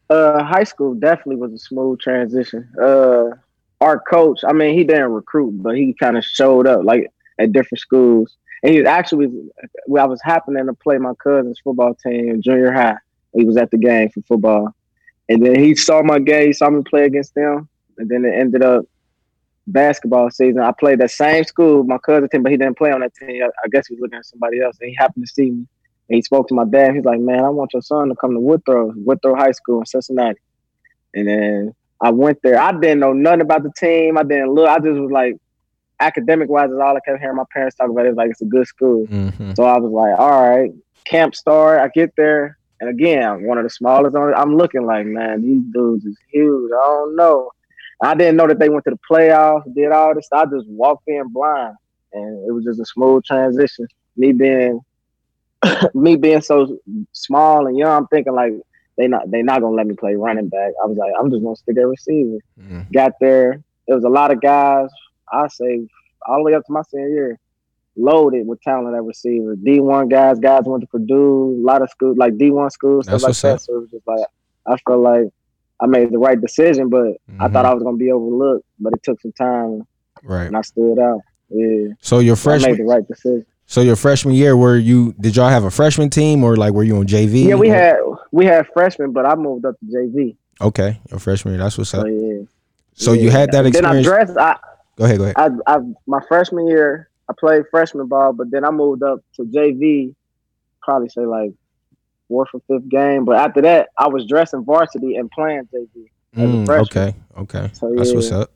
Uh, 0.10 0.44
high 0.44 0.66
school 0.66 0.94
definitely 0.94 1.38
was 1.38 1.54
a 1.54 1.58
smooth 1.58 2.00
transition. 2.00 2.68
Uh, 2.82 3.30
our 3.82 4.00
coach, 4.00 4.40
I 4.48 4.54
mean, 4.54 4.78
he 4.78 4.84
didn't 4.84 5.12
recruit, 5.12 5.52
but 5.64 5.76
he 5.78 5.94
kind 5.94 6.18
of 6.18 6.24
showed 6.24 6.68
up 6.68 6.84
like 6.84 7.12
at 7.40 7.52
different 7.54 7.80
schools, 7.80 8.38
And 8.66 8.74
he 8.74 8.84
actually 8.84 9.28
was. 9.28 9.50
Well, 9.86 10.04
I 10.04 10.08
was 10.08 10.22
happening 10.24 10.66
to 10.66 10.74
play 10.74 10.98
my 10.98 11.14
cousin's 11.24 11.60
football 11.64 11.94
team 11.94 12.32
in 12.32 12.42
junior 12.42 12.72
high. 12.72 12.98
He 13.36 13.44
was 13.44 13.58
at 13.58 13.70
the 13.70 13.78
game 13.78 14.10
for 14.10 14.22
football, 14.24 14.72
and 15.30 15.46
then 15.46 15.60
he 15.60 15.76
saw 15.76 16.02
my 16.02 16.18
game. 16.18 16.48
He 16.48 16.54
saw 16.54 16.72
me 16.72 16.82
play 16.82 17.06
against 17.06 17.36
them, 17.36 17.70
and 18.00 18.10
then 18.10 18.26
it 18.26 18.34
ended 18.34 18.64
up 18.64 18.86
basketball 19.68 20.32
season. 20.32 20.62
I 20.62 20.72
played 20.72 21.00
that 21.00 21.12
same 21.12 21.44
school, 21.44 21.84
my 21.84 22.00
cousin 22.00 22.28
team, 22.28 22.42
but 22.42 22.52
he 22.52 22.58
didn't 22.58 22.78
play 22.78 22.92
on 22.92 23.02
that 23.02 23.14
team. 23.14 23.44
I, 23.44 23.50
I 23.64 23.68
guess 23.72 23.86
he 23.86 23.94
was 23.94 24.02
looking 24.02 24.18
at 24.18 24.26
somebody 24.26 24.62
else, 24.62 24.78
and 24.82 24.90
he 24.90 24.96
happened 24.96 25.28
to 25.28 25.32
see 25.32 25.52
me. 25.52 25.68
And 26.10 26.16
he 26.16 26.24
spoke 26.24 26.48
to 26.48 26.56
my 26.56 26.66
dad. 26.66 26.96
He's 26.96 27.06
like, 27.06 27.20
"Man, 27.20 27.44
I 27.44 27.50
want 27.50 27.72
your 27.74 27.84
son 27.84 28.10
to 28.10 28.16
come 28.16 28.34
to 28.34 28.40
Woodrow, 28.40 28.94
Woodrow 28.96 29.36
High 29.36 29.52
School 29.52 29.82
in 29.82 29.86
Cincinnati." 29.86 30.40
And 31.14 31.28
then 31.28 31.76
I 32.02 32.10
went 32.10 32.40
there. 32.42 32.60
I 32.60 32.72
didn't 32.72 33.00
know 33.00 33.14
nothing 33.14 33.42
about 33.42 33.62
the 33.62 33.72
team. 33.78 34.18
I 34.18 34.24
didn't 34.24 34.56
look. 34.56 34.68
I 34.68 34.78
just 34.80 35.00
was 35.00 35.12
like, 35.12 35.38
academic 36.00 36.50
wise, 36.50 36.70
is 36.70 36.78
all 36.78 36.96
I 36.96 37.00
kept 37.00 37.20
hearing 37.20 37.38
my 37.38 37.44
parents 37.52 37.76
talk 37.76 37.90
about. 37.90 38.06
It 38.06 38.10
was 38.10 38.18
like 38.18 38.32
it's 38.32 38.42
a 38.42 38.46
good 38.46 38.68
school. 38.68 39.06
hmm 39.06 39.54
So 39.56 39.64
I 39.64 39.78
was 39.78 39.92
like, 39.92 40.20
all 40.20 40.50
right, 40.50 40.72
camp 41.06 41.36
start. 41.36 41.80
I 41.80 41.88
get 41.90 42.14
there, 42.18 42.58
and 42.80 42.90
again, 42.90 43.24
I'm 43.24 43.46
one 43.46 43.58
of 43.58 43.64
the 43.64 43.70
smallest. 43.70 44.16
On, 44.16 44.34
I'm 44.36 44.56
looking 44.58 44.86
like, 44.86 45.06
man, 45.06 45.42
these 45.42 45.62
dudes 45.74 46.06
is 46.06 46.18
huge. 46.32 46.72
I 46.72 46.86
don't 46.86 47.16
know. 47.16 47.50
I 48.02 48.14
didn't 48.14 48.36
know 48.36 48.48
that 48.48 48.60
they 48.60 48.70
went 48.70 48.84
to 48.86 48.92
the 48.92 49.00
playoffs, 49.10 49.74
did 49.74 49.92
all 49.92 50.14
this. 50.14 50.28
I 50.32 50.46
just 50.46 50.68
walked 50.68 51.08
in 51.08 51.30
blind, 51.30 51.76
and 52.14 52.48
it 52.48 52.52
was 52.52 52.66
just 52.66 52.80
a 52.80 52.86
smooth 52.86 53.24
transition. 53.24 53.88
Me 54.18 54.34
being, 54.34 54.82
me 55.94 56.16
being 56.16 56.42
so 56.42 56.78
small 57.14 57.68
and 57.68 57.78
young, 57.78 57.92
I'm 57.92 58.08
thinking 58.08 58.34
like 58.34 58.54
they 58.98 59.08
not 59.08 59.30
they 59.30 59.42
not 59.42 59.62
gonna 59.62 59.76
let 59.76 59.88
me 59.88 59.96
play 59.96 60.16
running 60.16 60.50
back. 60.50 60.72
I 60.82 60.88
was 60.88 60.98
like, 60.98 61.14
I'm 61.20 61.30
just 61.30 61.44
gonna 61.44 61.56
stick 61.56 61.78
at 61.78 61.88
receiver 61.88 62.38
mm 62.60 62.92
got 62.92 63.14
there. 63.20 63.62
There 63.88 63.96
was 63.96 64.06
a 64.06 64.10
lot 64.10 64.32
of 64.32 64.42
guys, 64.42 64.90
I 65.32 65.48
say 65.48 65.88
all 66.28 66.38
the 66.38 66.44
way 66.44 66.54
up 66.54 66.66
to 66.66 66.72
my 66.72 66.82
senior 66.84 67.08
year, 67.10 67.40
loaded 67.96 68.46
with 68.48 68.62
talent 68.62 68.96
at 68.96 69.04
receiver. 69.04 69.56
D 69.56 69.80
one 69.80 70.10
guys, 70.10 70.40
guys 70.40 70.64
went 70.66 70.82
to 70.82 70.88
Purdue, 70.88 71.58
a 71.62 71.64
lot 71.66 71.82
of 71.82 71.90
schools 71.90 72.18
like 72.18 72.38
D 72.38 72.52
one 72.52 72.70
schools, 72.70 73.06
stuff 73.06 73.22
That's 73.22 73.44
like 73.44 73.52
that. 73.52 73.56
up. 73.56 73.60
So 73.62 73.76
it 73.76 73.80
was 73.82 73.90
just 73.92 74.08
like 74.08 74.26
I 74.68 74.78
felt 74.78 75.02
like 75.02 75.28
I 75.82 75.88
made 75.88 76.12
the 76.12 76.18
right 76.18 76.40
decision, 76.40 76.90
but 76.90 77.18
I 77.40 77.48
Mhm. 77.48 77.54
thought 77.54 77.66
I 77.66 77.74
was 77.74 77.84
gonna 77.84 77.98
be 77.98 78.12
overlooked. 78.12 78.66
But 78.80 78.94
it 78.94 79.04
took 79.04 79.20
some 79.22 79.32
time 79.34 79.84
Right. 80.24 80.48
and 80.48 80.58
I 80.58 80.62
stood 80.62 81.00
out. 81.00 81.20
Yeah. 81.50 81.90
So 82.02 82.20
your 82.20 82.36
So 82.36 82.52
I 82.52 82.54
made 82.56 82.62
the 82.62 82.68
freshman, 82.68 82.88
right 82.88 83.08
decision. 83.08 83.46
so 83.68 83.82
your 83.82 83.96
freshman 83.96 84.34
year, 84.36 84.58
were 84.58 84.78
you? 84.78 85.14
Did 85.20 85.36
y'all 85.36 85.50
have 85.50 85.64
a 85.64 85.72
freshman 85.72 86.10
team 86.10 86.44
or 86.44 86.56
like 86.56 86.74
were 86.74 86.84
you 86.84 86.98
on 86.98 87.06
JV? 87.08 87.44
Yeah, 87.50 87.56
we 87.56 87.70
or- 87.70 87.74
had 87.74 87.98
we 88.32 88.46
had 88.46 88.68
freshmen, 88.74 89.12
but 89.12 89.26
I 89.26 89.36
moved 89.36 89.66
up 89.66 89.76
to 89.80 89.86
JV. 89.86 90.36
Okay, 90.62 91.00
your 91.12 91.20
freshman 91.20 91.54
year. 91.54 91.64
That's 91.64 91.78
what's 91.78 91.94
up. 91.94 92.08
yeah. 92.08 92.40
So 92.94 93.12
you 93.14 93.30
had 93.30 93.52
that 93.52 93.66
experience. 93.66 94.06
Then 94.08 94.14
I 94.14 94.26
dressed 94.26 94.38
I 94.38 94.56
Go 94.96 95.06
ahead. 95.06 95.18
Go 95.18 95.24
ahead. 95.26 95.36
I, 95.38 95.76
I 95.76 95.80
my 96.08 96.22
freshman 96.28 96.68
year, 96.68 97.10
I 97.30 97.34
played 97.38 97.64
freshman 97.72 98.08
ball, 98.08 98.34
but 98.34 98.52
then 98.52 98.64
I 98.64 98.72
moved 98.72 99.04
up 99.04 99.20
to 99.36 99.44
JV, 99.44 100.16
probably 100.82 101.10
say 101.10 101.26
like 101.26 101.52
fourth 102.28 102.50
or 102.54 102.62
fifth 102.68 102.90
game. 102.90 103.26
But 103.26 103.38
after 103.38 103.62
that, 103.62 103.90
I 103.98 104.08
was 104.08 104.26
dressing 104.28 104.64
varsity 104.64 105.16
and 105.16 105.30
playing 105.32 105.68
JV. 105.74 106.10
Mm, 106.36 106.70
okay. 106.88 107.16
Okay. 107.38 107.70
So 107.74 107.94
That's 107.96 108.14
what's 108.14 108.32
up. 108.32 108.52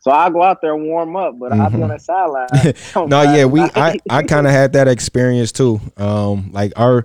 So 0.00 0.12
I 0.12 0.30
go 0.30 0.42
out 0.42 0.62
there 0.62 0.74
and 0.74 0.86
warm 0.86 1.16
up, 1.16 1.38
but 1.38 1.52
I'll 1.52 1.70
be 1.70 1.82
on 1.82 1.88
the 1.88 1.98
sideline. 1.98 2.48
no, 3.08 3.22
yeah, 3.22 3.44
we 3.44 3.60
I, 3.60 3.98
I 4.10 4.22
kind 4.22 4.46
of 4.46 4.52
had 4.52 4.72
that 4.74 4.88
experience 4.88 5.52
too. 5.52 5.80
Um, 5.96 6.50
like 6.52 6.72
our 6.76 7.04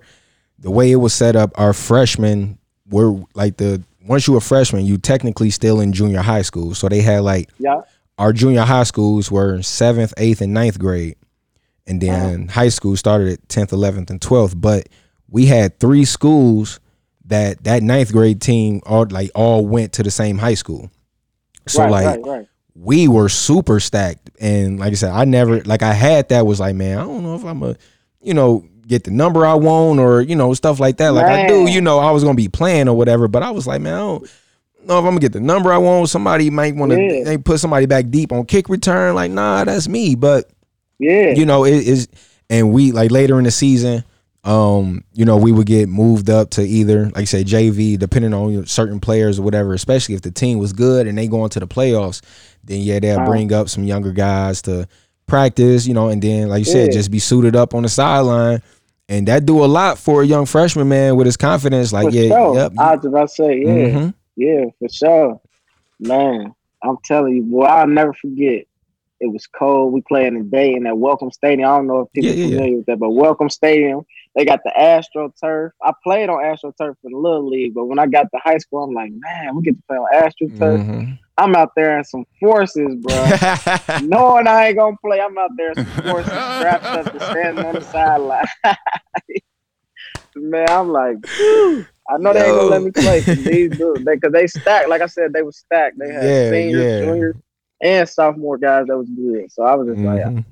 the 0.59 0.71
way 0.71 0.91
it 0.91 0.97
was 0.97 1.13
set 1.13 1.35
up, 1.35 1.51
our 1.59 1.73
freshmen 1.73 2.59
were 2.89 3.15
like 3.33 3.57
the 3.57 3.83
once 4.05 4.27
you 4.27 4.33
were 4.33 4.41
freshman, 4.41 4.85
you 4.85 4.97
technically 4.97 5.49
still 5.49 5.79
in 5.79 5.91
junior 5.91 6.21
high 6.21 6.43
school. 6.43 6.75
So 6.75 6.87
they 6.87 7.01
had 7.01 7.23
like 7.23 7.49
yeah, 7.57 7.81
our 8.17 8.33
junior 8.33 8.61
high 8.61 8.83
schools 8.83 9.31
were 9.31 9.61
seventh, 9.61 10.13
eighth, 10.17 10.41
and 10.41 10.53
ninth 10.53 10.79
grade, 10.79 11.15
and 11.87 12.01
then 12.01 12.47
high 12.47 12.69
school 12.69 12.95
started 12.95 13.33
at 13.33 13.49
tenth, 13.49 13.73
eleventh, 13.73 14.09
and 14.09 14.21
twelfth. 14.21 14.55
But 14.57 14.89
we 15.29 15.47
had 15.47 15.79
three 15.79 16.05
schools 16.05 16.79
that 17.25 17.63
that 17.63 17.83
ninth 17.83 18.11
grade 18.11 18.41
team 18.41 18.81
all 18.85 19.05
like 19.09 19.31
all 19.35 19.65
went 19.65 19.93
to 19.93 20.03
the 20.03 20.11
same 20.11 20.37
high 20.37 20.53
school. 20.53 20.91
So 21.67 21.81
right, 21.81 21.91
like 21.91 22.05
right, 22.05 22.25
right. 22.25 22.47
we 22.75 23.07
were 23.07 23.29
super 23.29 23.79
stacked 23.79 24.23
and 24.39 24.79
like 24.79 24.91
i 24.91 24.95
said 24.95 25.11
i 25.11 25.23
never 25.23 25.63
like 25.63 25.81
i 25.81 25.93
had 25.93 26.27
that 26.29 26.45
was 26.45 26.59
like 26.59 26.75
man 26.75 26.97
i 26.97 27.03
don't 27.03 27.23
know 27.23 27.35
if 27.35 27.45
i'm 27.45 27.63
a 27.63 27.77
you 28.21 28.33
know 28.33 28.67
get 28.85 29.05
the 29.05 29.11
number 29.11 29.45
i 29.45 29.53
want 29.53 29.99
or 29.99 30.21
you 30.21 30.35
know 30.35 30.53
stuff 30.53 30.79
like 30.81 30.97
that 30.97 31.13
like 31.13 31.25
i 31.25 31.47
do 31.47 31.71
you 31.71 31.79
know 31.79 31.99
i 31.99 32.11
was 32.11 32.23
gonna 32.23 32.35
be 32.35 32.49
playing 32.49 32.89
or 32.89 32.97
whatever 32.97 33.29
but 33.29 33.41
i 33.41 33.51
was 33.51 33.65
like 33.65 33.79
man 33.79 33.93
i 33.93 33.97
don't 33.97 34.29
know 34.87 34.97
if 34.99 35.05
i'm 35.05 35.11
gonna 35.11 35.19
get 35.19 35.33
the 35.33 35.39
number 35.39 35.71
i 35.73 35.77
want 35.77 36.09
somebody 36.09 36.49
might 36.49 36.75
want 36.75 36.91
to 36.91 36.99
Yeah. 37.01 37.23
they 37.23 37.37
put 37.37 37.59
somebody 37.59 37.85
back 37.85 38.09
deep 38.09 38.31
on 38.31 38.45
kick 38.45 38.69
return 38.69 39.15
like 39.15 39.31
nah 39.31 39.63
that's 39.63 39.87
me 39.87 40.15
but 40.15 40.49
Yeah, 40.99 41.31
you 41.31 41.45
know 41.45 41.65
it 41.65 41.73
is 41.87 42.07
and 42.49 42.71
we 42.73 42.91
like 42.91 43.11
later 43.11 43.37
in 43.37 43.43
the 43.45 43.51
season 43.51 44.03
um 44.45 45.03
you 45.13 45.23
know 45.23 45.37
we 45.37 45.51
would 45.53 45.65
get 45.67 45.87
moved 45.87 46.29
up 46.29 46.49
to 46.51 46.61
either 46.63 47.05
like 47.05 47.17
I 47.19 47.23
say 47.23 47.43
jv 47.45 47.97
depending 47.97 48.33
on 48.33 48.51
you 48.51 48.59
know, 48.59 48.65
certain 48.65 48.99
players 48.99 49.39
or 49.39 49.43
whatever 49.43 49.73
especially 49.73 50.15
if 50.15 50.21
the 50.21 50.31
team 50.31 50.57
was 50.59 50.73
good 50.73 51.07
and 51.07 51.17
they 51.17 51.27
go 51.27 51.43
into 51.45 51.59
the 51.61 51.67
playoffs 51.67 52.21
then 52.63 52.81
yeah 52.81 52.99
they'll 52.99 53.19
Uh-huh. 53.19 53.29
bring 53.29 53.53
up 53.53 53.69
some 53.69 53.83
younger 53.85 54.11
guys 54.11 54.61
to 54.63 54.87
practice 55.27 55.87
you 55.87 55.93
know 55.93 56.09
and 56.09 56.21
then 56.21 56.49
like 56.49 56.59
you 56.59 56.65
said 56.65 56.91
just 56.91 57.09
be 57.09 57.19
suited 57.19 57.55
up 57.55 57.73
on 57.73 57.83
the 57.83 57.89
sideline 57.89 58.61
and 59.07 59.27
that 59.29 59.45
do 59.45 59.63
a 59.63 59.67
lot 59.67 59.97
for 59.97 60.21
a 60.21 60.25
young 60.25 60.45
freshman 60.45 60.89
man 60.89 61.15
with 61.15 61.25
his 61.25 61.37
confidence 61.37 61.93
like 61.93 62.09
for 62.09 62.13
yeah 62.13 62.27
sure. 62.29 62.55
yep 62.55 62.73
I 62.77 62.95
was 62.95 63.05
about 63.05 63.29
to 63.29 63.33
say, 63.33 63.61
yeah, 63.61 63.67
mhm. 63.67 64.13
Yeah, 64.35 64.65
for 64.79 64.89
sure. 64.89 65.41
Man, 65.99 66.53
I'm 66.83 66.97
telling 67.05 67.35
you, 67.35 67.43
boy, 67.43 67.63
I'll 67.65 67.87
never 67.87 68.13
forget. 68.13 68.65
It 69.19 69.31
was 69.31 69.47
cold. 69.47 69.93
We 69.93 70.01
playing 70.01 70.35
in 70.35 70.43
the 70.43 70.49
day 70.49 70.73
in 70.73 70.83
that 70.83 70.97
Welcome 70.97 71.31
Stadium. 71.31 71.69
I 71.69 71.77
don't 71.77 71.87
know 71.87 71.99
if 72.01 72.11
people 72.11 72.31
Yeah, 72.31 72.35
yeah, 72.35 72.43
yeah. 72.43 72.49
familiar 72.55 72.77
with 72.77 72.85
that, 72.87 72.99
but 72.99 73.11
Welcome 73.11 73.49
Stadium, 73.49 74.01
they 74.35 74.43
got 74.43 74.59
the 74.65 74.77
Astro 74.77 75.33
Turf. 75.41 75.71
I 75.81 75.93
played 76.03 76.27
on 76.29 76.43
Astro 76.43 76.73
Turf 76.77 76.97
in 77.05 77.11
the 77.13 77.17
little 77.17 77.47
league, 77.47 77.73
but 77.73 77.85
when 77.85 77.99
I 77.99 78.07
got 78.07 78.23
to 78.33 78.39
high 78.43 78.57
school, 78.57 78.83
I'm 78.83 78.93
like, 78.93 79.11
man, 79.13 79.55
we 79.55 79.61
get 79.63 79.77
to 79.77 79.83
play 79.87 79.97
on 79.97 80.07
Astro 80.13 80.49
Turf. 80.59 80.81
Mhm. 80.81 81.19
I'm 81.37 81.55
out 81.55 81.71
there 81.75 81.97
in 81.97 82.03
some 82.03 82.25
forces, 82.39 82.95
bro. 82.95 83.27
Knowing 84.01 84.47
I 84.47 84.67
ain't 84.67 84.77
gonna 84.77 84.97
play, 85.03 85.21
I'm 85.21 85.37
out 85.37 85.51
there 85.57 85.69
in 85.69 85.75
some 85.75 85.93
forces, 86.03 86.31
strapped 86.57 86.93
up 86.93 87.07
and 87.11 87.21
standing 87.21 87.65
on 87.65 87.75
the 87.75 87.81
sideline. 87.91 88.45
Man, 90.35 90.69
I'm 90.69 90.89
like, 90.89 91.17
"Phew." 91.35 91.85
I 92.09 92.17
know 92.17 92.33
they 92.33 92.47
ain't 92.47 92.55
gonna 92.57 92.69
let 92.69 92.81
me 92.83 92.91
play 92.91 93.21
'cause 93.25 93.43
these 93.45 93.71
dudes, 93.71 94.05
they, 94.05 94.17
they 94.29 94.47
stacked. 94.47 94.89
Like 94.89 95.01
I 95.01 95.05
said, 95.07 95.33
they 95.33 95.41
were 95.41 95.51
stacked. 95.51 95.97
They 95.97 96.11
had 96.11 96.23
Yeah, 96.25 96.49
seniors, 96.49 96.85
yeah. 96.93 96.99
juniors, 96.99 97.35
and 97.81 98.09
sophomore 98.09 98.57
guys 98.57 98.87
that 98.87 98.97
was 98.97 99.09
good. 99.09 99.51
So 99.51 99.63
I 99.63 99.75
was 99.75 99.87
just 99.87 100.01
like, 100.03 100.21
Mhm. 100.21 100.45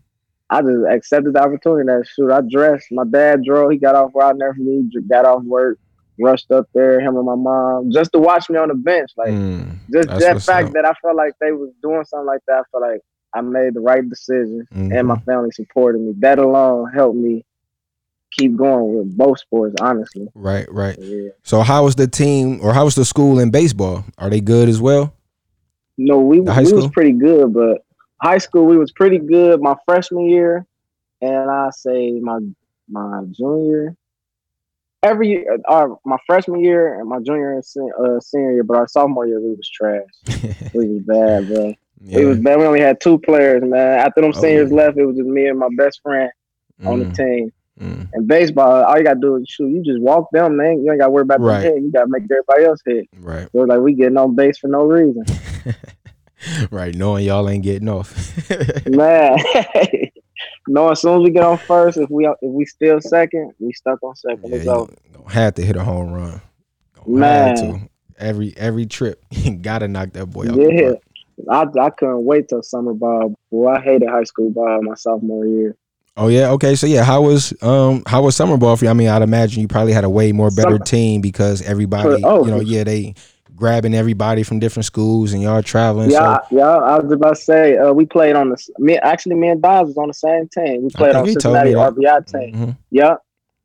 I 0.50 0.62
just 0.62 0.86
accepted 0.90 1.34
the 1.34 1.42
opportunity. 1.42 1.86
That 1.88 2.06
shoot, 2.08 2.32
I 2.32 2.42
dressed. 2.42 2.88
My 2.92 3.04
dad 3.06 3.44
drove. 3.44 3.72
He 3.72 3.78
got 3.78 3.96
off 3.96 4.12
right 4.16 4.36
there 4.38 4.54
for 4.54 4.62
me. 4.62 4.90
Got 5.10 5.26
off 5.26 5.44
work, 5.44 5.78
rushed 6.20 6.52
up 6.52 6.68
there. 6.74 7.00
Him 7.00 7.16
and 7.18 7.26
my 7.26 7.36
mom 7.36 7.90
just 7.92 8.12
to 8.14 8.20
watch 8.20 8.50
me 8.50 8.58
on 8.58 8.68
the 8.70 8.76
bench. 8.76 9.12
Like 9.18 9.30
Mm. 9.30 9.76
just 9.94 10.10
that 10.20 10.42
fact 10.46 10.68
up. 10.68 10.74
that 10.74 10.86
I 10.86 10.94
felt 11.02 11.16
like 11.16 11.34
they 11.40 11.52
was 11.52 11.72
doing 11.82 12.04
something 12.06 12.26
like 12.28 12.42
that. 12.48 12.60
I 12.60 12.64
felt 12.72 12.84
like 12.84 13.02
I 13.34 13.42
made 13.42 13.74
the 13.76 13.80
right 13.80 14.08
decision, 14.08 14.68
and 14.72 15.08
my 15.08 15.16
Mhm. 15.16 15.26
family 15.26 15.52
supported 15.52 16.00
me. 16.02 16.14
That 16.20 16.38
alone 16.40 16.92
helped 16.92 17.18
me 17.18 17.46
keep 18.38 18.56
going 18.56 18.98
with 18.98 19.18
both 19.18 19.40
sports. 19.40 19.76
Honestly, 19.82 20.28
right 20.36 20.72
right 20.72 20.98
yeah. 21.00 21.30
So 21.44 21.62
how 21.62 21.84
was 21.86 21.96
the 21.96 22.08
team 22.08 22.60
or 22.62 22.74
how 22.74 22.86
was 22.86 22.96
the 22.96 23.06
school 23.06 23.40
in 23.40 23.52
baseball? 23.52 24.06
Are 24.18 24.30
they 24.30 24.42
good 24.42 24.70
as 24.70 24.80
well? 24.82 25.14
No, 25.98 26.20
we 26.20 26.40
we 26.40 26.74
was 26.74 26.88
pretty 26.94 27.12
good, 27.14 27.54
but 27.54 27.84
high 28.22 28.38
school 28.40 28.66
we 28.66 28.78
was 28.78 28.92
pretty 28.92 29.18
good 29.20 29.62
my 29.62 29.76
freshman 29.86 30.30
year, 30.30 30.66
and 31.22 31.50
I 31.52 31.70
say 31.72 32.12
my 32.20 32.40
my 32.90 33.22
junior. 33.32 33.96
Every 35.04 35.30
year, 35.30 35.58
our 35.68 35.98
my 36.06 36.18
freshman 36.28 36.64
year 36.64 37.00
and 37.00 37.10
my 37.10 37.18
junior 37.20 37.54
and 37.54 37.66
sen- 37.66 37.92
uh, 38.00 38.20
senior 38.20 38.52
year, 38.52 38.64
but 38.64 38.78
our 38.78 38.88
sophomore 38.88 39.26
year 39.28 39.40
we 39.42 39.50
was 39.50 39.70
trash. 39.70 40.04
We 40.74 40.88
was 40.88 41.02
bad, 41.06 41.48
bro. 41.50 41.74
It 42.08 42.26
was 42.26 42.38
bad. 42.40 42.58
We 42.60 42.66
only 42.66 42.80
had 42.80 43.02
two 43.02 43.20
players, 43.20 43.62
man. 43.64 44.00
After 44.00 44.22
them 44.22 44.32
Oh, 44.34 44.40
seniors 44.40 44.70
yeah. 44.72 44.78
left, 44.78 44.98
it 44.98 45.06
was 45.06 45.18
just 45.18 45.28
me 45.28 45.48
and 45.48 45.60
my 45.60 45.68
best 45.78 46.00
friend 46.02 46.32
on 46.86 47.00
the 47.00 47.06
Mm, 47.06 47.16
team. 47.16 47.52
Mm. 47.82 48.08
And 48.14 48.28
baseball, 48.28 48.84
all 48.84 48.98
you 48.98 49.04
gotta 49.04 49.20
do 49.20 49.36
is 49.38 49.48
shoot. 49.50 49.68
You 49.70 49.84
just 49.84 50.02
walk 50.02 50.28
them, 50.32 50.58
man. 50.58 50.84
You 50.84 50.92
ain't 50.92 51.00
gotta 51.02 51.12
worry 51.12 51.24
about 51.24 51.42
Right. 51.42 51.62
the 51.62 51.68
hit. 51.70 51.82
You 51.82 51.92
gotta 51.92 52.08
make 52.10 52.24
everybody 52.24 52.66
else 52.66 52.80
hit. 52.86 53.08
Right, 53.20 53.48
So 53.52 53.60
like 53.60 53.80
we 53.80 53.94
getting 53.96 54.18
on 54.18 54.36
base 54.36 54.58
for 54.60 54.68
no 54.68 54.84
reason, 54.84 55.24
right. 56.72 56.94
Knowing 56.96 57.26
y'all 57.26 57.50
ain't 57.50 57.64
getting 57.64 57.90
off. 57.90 58.14
man. 58.88 59.38
no, 60.68 60.90
as 60.92 61.02
soon 61.02 61.20
as 61.20 61.24
we 61.24 61.32
get 61.32 61.44
on 61.44 61.58
first, 61.58 61.98
if 61.98 62.10
we 62.10 62.26
if 62.28 62.36
we 62.42 62.66
still 62.66 63.00
second, 63.02 63.54
we 63.60 63.74
stuck 63.74 64.02
on 64.04 64.16
second. 64.16 64.50
yeah, 64.50 64.56
it's 64.56 64.66
you 64.66 64.72
over. 64.72 64.94
gonna 65.14 65.30
have 65.32 65.54
to 65.56 65.62
hit 65.66 65.76
a 65.76 65.84
home 65.84 66.12
run. 66.14 66.42
Gonna 66.96 67.18
Man. 67.18 67.48
have 67.48 67.58
to. 67.60 67.80
Every 68.18 68.54
every 68.58 68.86
trip, 68.86 69.24
you 69.32 69.56
gotta 69.56 69.88
knock 69.88 70.14
that 70.14 70.28
boy 70.28 70.48
out. 70.50 70.56
Yeah. 70.58 70.94
I, 71.50 71.66
I 71.80 71.90
couldn't 71.90 72.24
wait 72.24 72.50
till 72.50 72.62
summer 72.62 72.94
ball. 72.94 73.34
Boy, 73.52 73.68
I 73.70 73.82
hated 73.82 74.08
high 74.10 74.26
school 74.26 74.52
ball 74.52 74.80
my 74.84 74.94
sophomore 74.94 75.46
year. 75.48 75.76
Oh 76.18 76.28
yeah, 76.28 76.50
okay. 76.52 76.76
So 76.76 76.88
yeah, 76.88 77.04
how 77.04 77.22
was 77.22 77.54
um 77.64 78.04
how 78.06 78.22
was 78.24 78.36
summer 78.36 78.58
ball 78.58 78.76
for 78.76 78.86
you? 78.86 78.92
I 78.92 78.94
mean, 78.94 79.08
I'd 79.08 79.22
imagine 79.22 79.62
you 79.62 79.68
probably 79.68 79.94
had 79.94 80.04
a 80.04 80.10
way 80.10 80.32
more 80.32 80.50
better 80.52 80.72
Summer- 80.72 80.86
team 80.86 81.22
because 81.22 81.62
everybody, 81.62 82.22
oh, 82.24 82.46
you 82.46 82.52
know, 82.52 82.60
yeah, 82.60 82.84
they 82.84 83.16
grabbing 83.56 83.94
everybody 83.94 84.44
from 84.44 84.60
different 84.60 84.86
schools 84.86 85.32
and 85.34 85.42
y'all 85.42 85.62
traveling. 85.64 86.10
Yeah, 86.10 86.40
yeah. 86.50 86.68
I 86.68 87.00
was 87.00 87.12
about 87.12 87.36
to 87.36 87.42
say 87.42 87.78
uh, 87.78 87.94
we 87.94 88.06
played 88.06 88.36
on 88.36 88.50
the 88.50 88.58
me. 88.80 88.98
Actually, 88.98 89.36
me 89.36 89.50
and 89.50 89.62
Dodds 89.62 89.88
was 89.88 89.98
on 89.98 90.08
the 90.08 90.14
same 90.14 90.50
team. 90.50 90.84
We 90.84 90.90
played 90.90 91.16
on 91.16 91.26
Cincinnati. 91.28 91.72
RBI 91.74 92.28
So, 92.30 92.40
team. 92.40 92.56
mhm. 92.56 92.78
Yeah, 92.90 93.16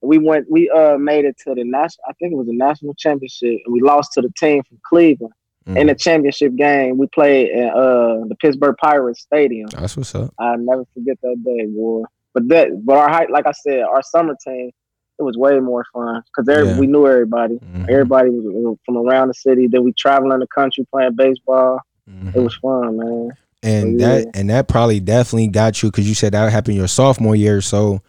we 0.03 0.19
went. 0.19 0.49
We 0.49 0.71
uh 0.71 0.99
made 0.99 1.25
it 1.25 1.37
to 1.49 1.55
the 1.55 1.65
national. 1.65 2.05
I 2.09 2.13
think 2.13 2.33
it 2.33 2.37
was 2.37 2.47
the 2.47 2.55
national 2.55 2.95
championship, 2.95 3.59
and 3.65 3.73
we 3.73 3.81
lost 3.81 4.13
to 4.13 4.21
the 4.23 4.31
team 4.39 4.63
from 4.69 4.79
Cleveland 4.89 5.33
Mhm. 5.69 5.77
in 5.79 5.87
the 5.89 5.95
championship 5.97 6.55
game. 6.55 6.97
We 6.97 7.09
played 7.09 7.51
at 7.51 7.73
uh 7.75 8.21
the 8.29 8.37
Pittsburgh 8.41 8.77
Pirates 8.81 9.21
Stadium. 9.23 9.69
That's 9.73 9.97
what's 9.97 10.15
up. 10.15 10.33
I'll 10.39 10.59
never 10.59 10.85
forget 10.95 11.19
that 11.23 11.43
day, 11.45 11.67
boy. 11.67 12.03
But 12.37 12.49
that, 12.49 12.85
but 12.85 12.99
our 12.99 13.09
height, 13.09 13.31
like 13.31 13.47
I 13.47 13.53
said, 13.53 13.81
our 13.81 14.03
summer 14.03 14.37
team, 14.47 14.71
it 15.19 15.23
was 15.23 15.39
way 15.39 15.59
more 15.59 15.87
fun 15.91 16.23
because 16.27 16.47
Yeah. 16.67 16.79
we 16.79 16.87
knew 16.87 17.07
everybody. 17.07 17.55
Mhm. 17.59 17.89
Everybody 17.89 18.29
was 18.29 18.77
from 18.85 18.99
around 18.99 19.29
the 19.29 19.35
city. 19.35 19.69
Then 19.69 19.85
we 19.85 19.95
traveling 19.95 20.39
the 20.41 20.47
country 20.55 20.87
playing 20.93 21.15
baseball. 21.17 21.81
Mhm. 22.11 22.37
It 22.37 22.41
was 22.43 22.55
fun, 22.57 22.99
man. 22.99 23.31
and 23.63 23.99
yeah. 23.99 24.07
that 24.19 24.27
and 24.35 24.51
that 24.51 24.69
probably 24.69 25.01
definitely 25.01 25.49
got 25.49 25.83
you 25.83 25.91
because 25.91 26.07
you 26.07 26.15
said 26.15 26.33
that 26.35 26.53
happened 26.53 26.77
your 26.77 26.87
sophomore 26.87 27.35
year, 27.35 27.63
so 27.63 28.01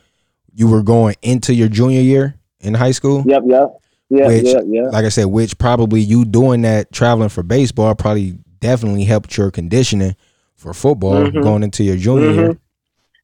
you 0.54 0.68
were 0.68 0.84
going 0.84 1.16
into 1.22 1.54
your 1.54 1.70
junior 1.70 2.02
year 2.02 2.36
in 2.60 2.74
high 2.74 2.92
school. 2.92 3.24
Yep, 3.26 3.44
yep, 3.48 3.72
yeah, 4.10 4.28
Which, 4.28 4.46
yeah, 4.46 4.60
yeah. 4.68 4.90
Like 4.90 5.06
I 5.06 5.10
said, 5.10 5.28
which 5.28 5.58
probably 5.58 6.02
you 6.02 6.26
doing 6.26 6.64
that 6.64 6.92
traveling 6.92 7.30
for 7.30 7.44
baseball 7.44 7.96
probably 7.96 8.38
definitely 8.60 9.06
helped 9.06 9.38
your 9.38 9.50
conditioning 9.50 10.16
for 10.58 10.74
football 10.74 11.28
Mhm. 11.28 11.42
going 11.42 11.64
into 11.64 11.84
your 11.86 11.96
junior 11.96 12.32
year. 12.32 12.58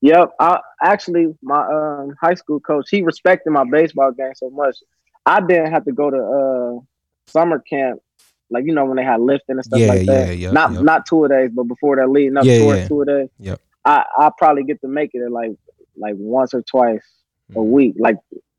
Yep. 0.03 0.31
I 0.37 0.59
actually 0.81 1.33
my 1.41 1.61
um 1.65 2.13
high 2.21 2.33
school 2.33 2.59
coach, 2.59 2.87
he 2.91 3.01
respected 3.01 3.51
my 3.51 3.63
baseball 3.63 4.11
game 4.11 4.33
so 4.35 4.49
much. 4.49 4.75
I 5.25 5.39
didn't 5.39 5.71
have 5.71 5.85
to 5.85 5.93
go 5.93 6.09
to 6.11 6.17
uh 6.17 6.81
summer 7.31 7.59
camp, 7.59 8.01
like 8.49 8.65
you 8.65 8.73
know 8.73 8.83
when 8.83 8.97
they 8.97 9.03
had 9.05 9.21
lifting 9.21 9.55
and 9.55 9.63
stuff 9.63 9.79
Yeah, 9.79 9.87
like 9.87 10.05
that. 10.07 10.27
yeah, 10.27 10.31
yeah, 10.31 10.51
not 10.51 10.73
yep. 10.73 10.81
not 10.83 11.05
two 11.05 11.23
a 11.23 11.29
days, 11.29 11.51
but 11.53 11.63
before 11.63 11.95
that 11.95 12.09
leading 12.09 12.35
up 12.35 12.45
Yeah, 12.45 12.57
towards 12.57 12.81
yeah. 12.81 12.87
two 12.89 13.05
days. 13.05 13.29
Yep. 13.39 13.61
I 13.85 14.03
I 14.17 14.29
probably 14.37 14.65
get 14.65 14.81
to 14.81 14.89
make 14.89 15.11
it 15.13 15.31
like 15.31 15.51
like 15.95 16.15
once 16.17 16.53
or 16.53 16.63
twice 16.63 17.01
a 17.55 17.59
Mhm. 17.59 17.69
week, 17.69 17.95
like 17.97 18.17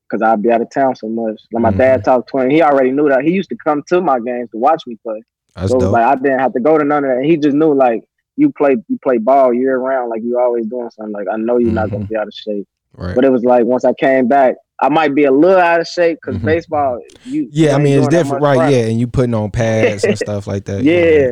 because 0.09 0.23
I'd 0.23 0.41
be 0.43 0.51
out 0.51 0.63
of 0.63 0.71
town 0.71 0.97
so 0.97 1.09
much. 1.09 1.43
Like 1.53 1.63
my 1.63 1.71
Mhm. 1.73 1.77
dad 1.79 2.05
talked 2.05 2.31
to 2.31 2.39
him, 2.39 2.49
he 2.49 2.63
already 2.63 2.91
knew 2.91 3.11
that. 3.11 3.21
He 3.23 3.33
used 3.33 3.51
to 3.51 3.57
come 3.57 3.83
to 3.89 4.01
my 4.01 4.19
games 4.19 4.49
to 4.53 4.57
watch 4.57 4.87
me 4.87 4.97
play. 5.03 5.21
That's 5.55 5.71
So 5.71 5.79
dope. 5.79 5.93
like 5.93 6.07
I 6.07 6.15
didn't 6.15 6.39
have 6.39 6.55
to 6.55 6.61
go 6.61 6.79
to 6.79 6.85
none 6.85 7.05
of 7.05 7.11
that. 7.17 7.25
He 7.25 7.37
just 7.37 7.55
knew 7.55 7.75
like 7.75 8.03
you 8.37 8.51
play 8.51 8.77
you 8.89 8.99
play 9.03 9.19
ball 9.19 9.53
year 9.55 9.79
round, 9.79 10.11
like 10.11 10.23
you 10.23 10.39
always 10.39 10.67
doing 10.67 10.91
something. 10.91 11.13
Like 11.13 11.27
I 11.33 11.37
know 11.37 11.59
you're 11.59 11.73
not 11.73 11.91
gonna 11.91 12.05
Mhm. 12.05 12.09
be 12.09 12.17
out 12.17 12.27
of 12.27 12.35
shape. 12.35 12.67
right. 12.97 13.15
But 13.15 13.25
it 13.25 13.31
was 13.33 13.45
like 13.45 13.65
once 13.65 13.85
I 13.85 13.93
came 13.93 14.29
back, 14.29 14.55
I 14.81 14.89
might 14.89 15.15
be 15.15 15.25
a 15.25 15.33
little 15.33 15.59
out 15.61 15.81
of 15.81 15.87
shape 15.89 16.19
because 16.21 16.39
Mhm. 16.41 16.45
baseball. 16.45 17.01
You 17.25 17.49
yeah, 17.51 17.75
I 17.75 17.79
mean 17.79 17.99
it's 17.99 18.09
different, 18.09 18.43
right? 18.43 18.59
running. 18.59 18.75
Yeah, 18.79 18.85
and 18.87 18.99
you 19.01 19.07
putting 19.07 19.35
on 19.35 19.51
pads 19.51 20.05
and 20.05 20.19
stuff 20.19 20.47
like 20.47 20.65
that. 20.67 20.83
you 20.85 20.93
know. 20.93 20.99
yeah. 21.09 21.31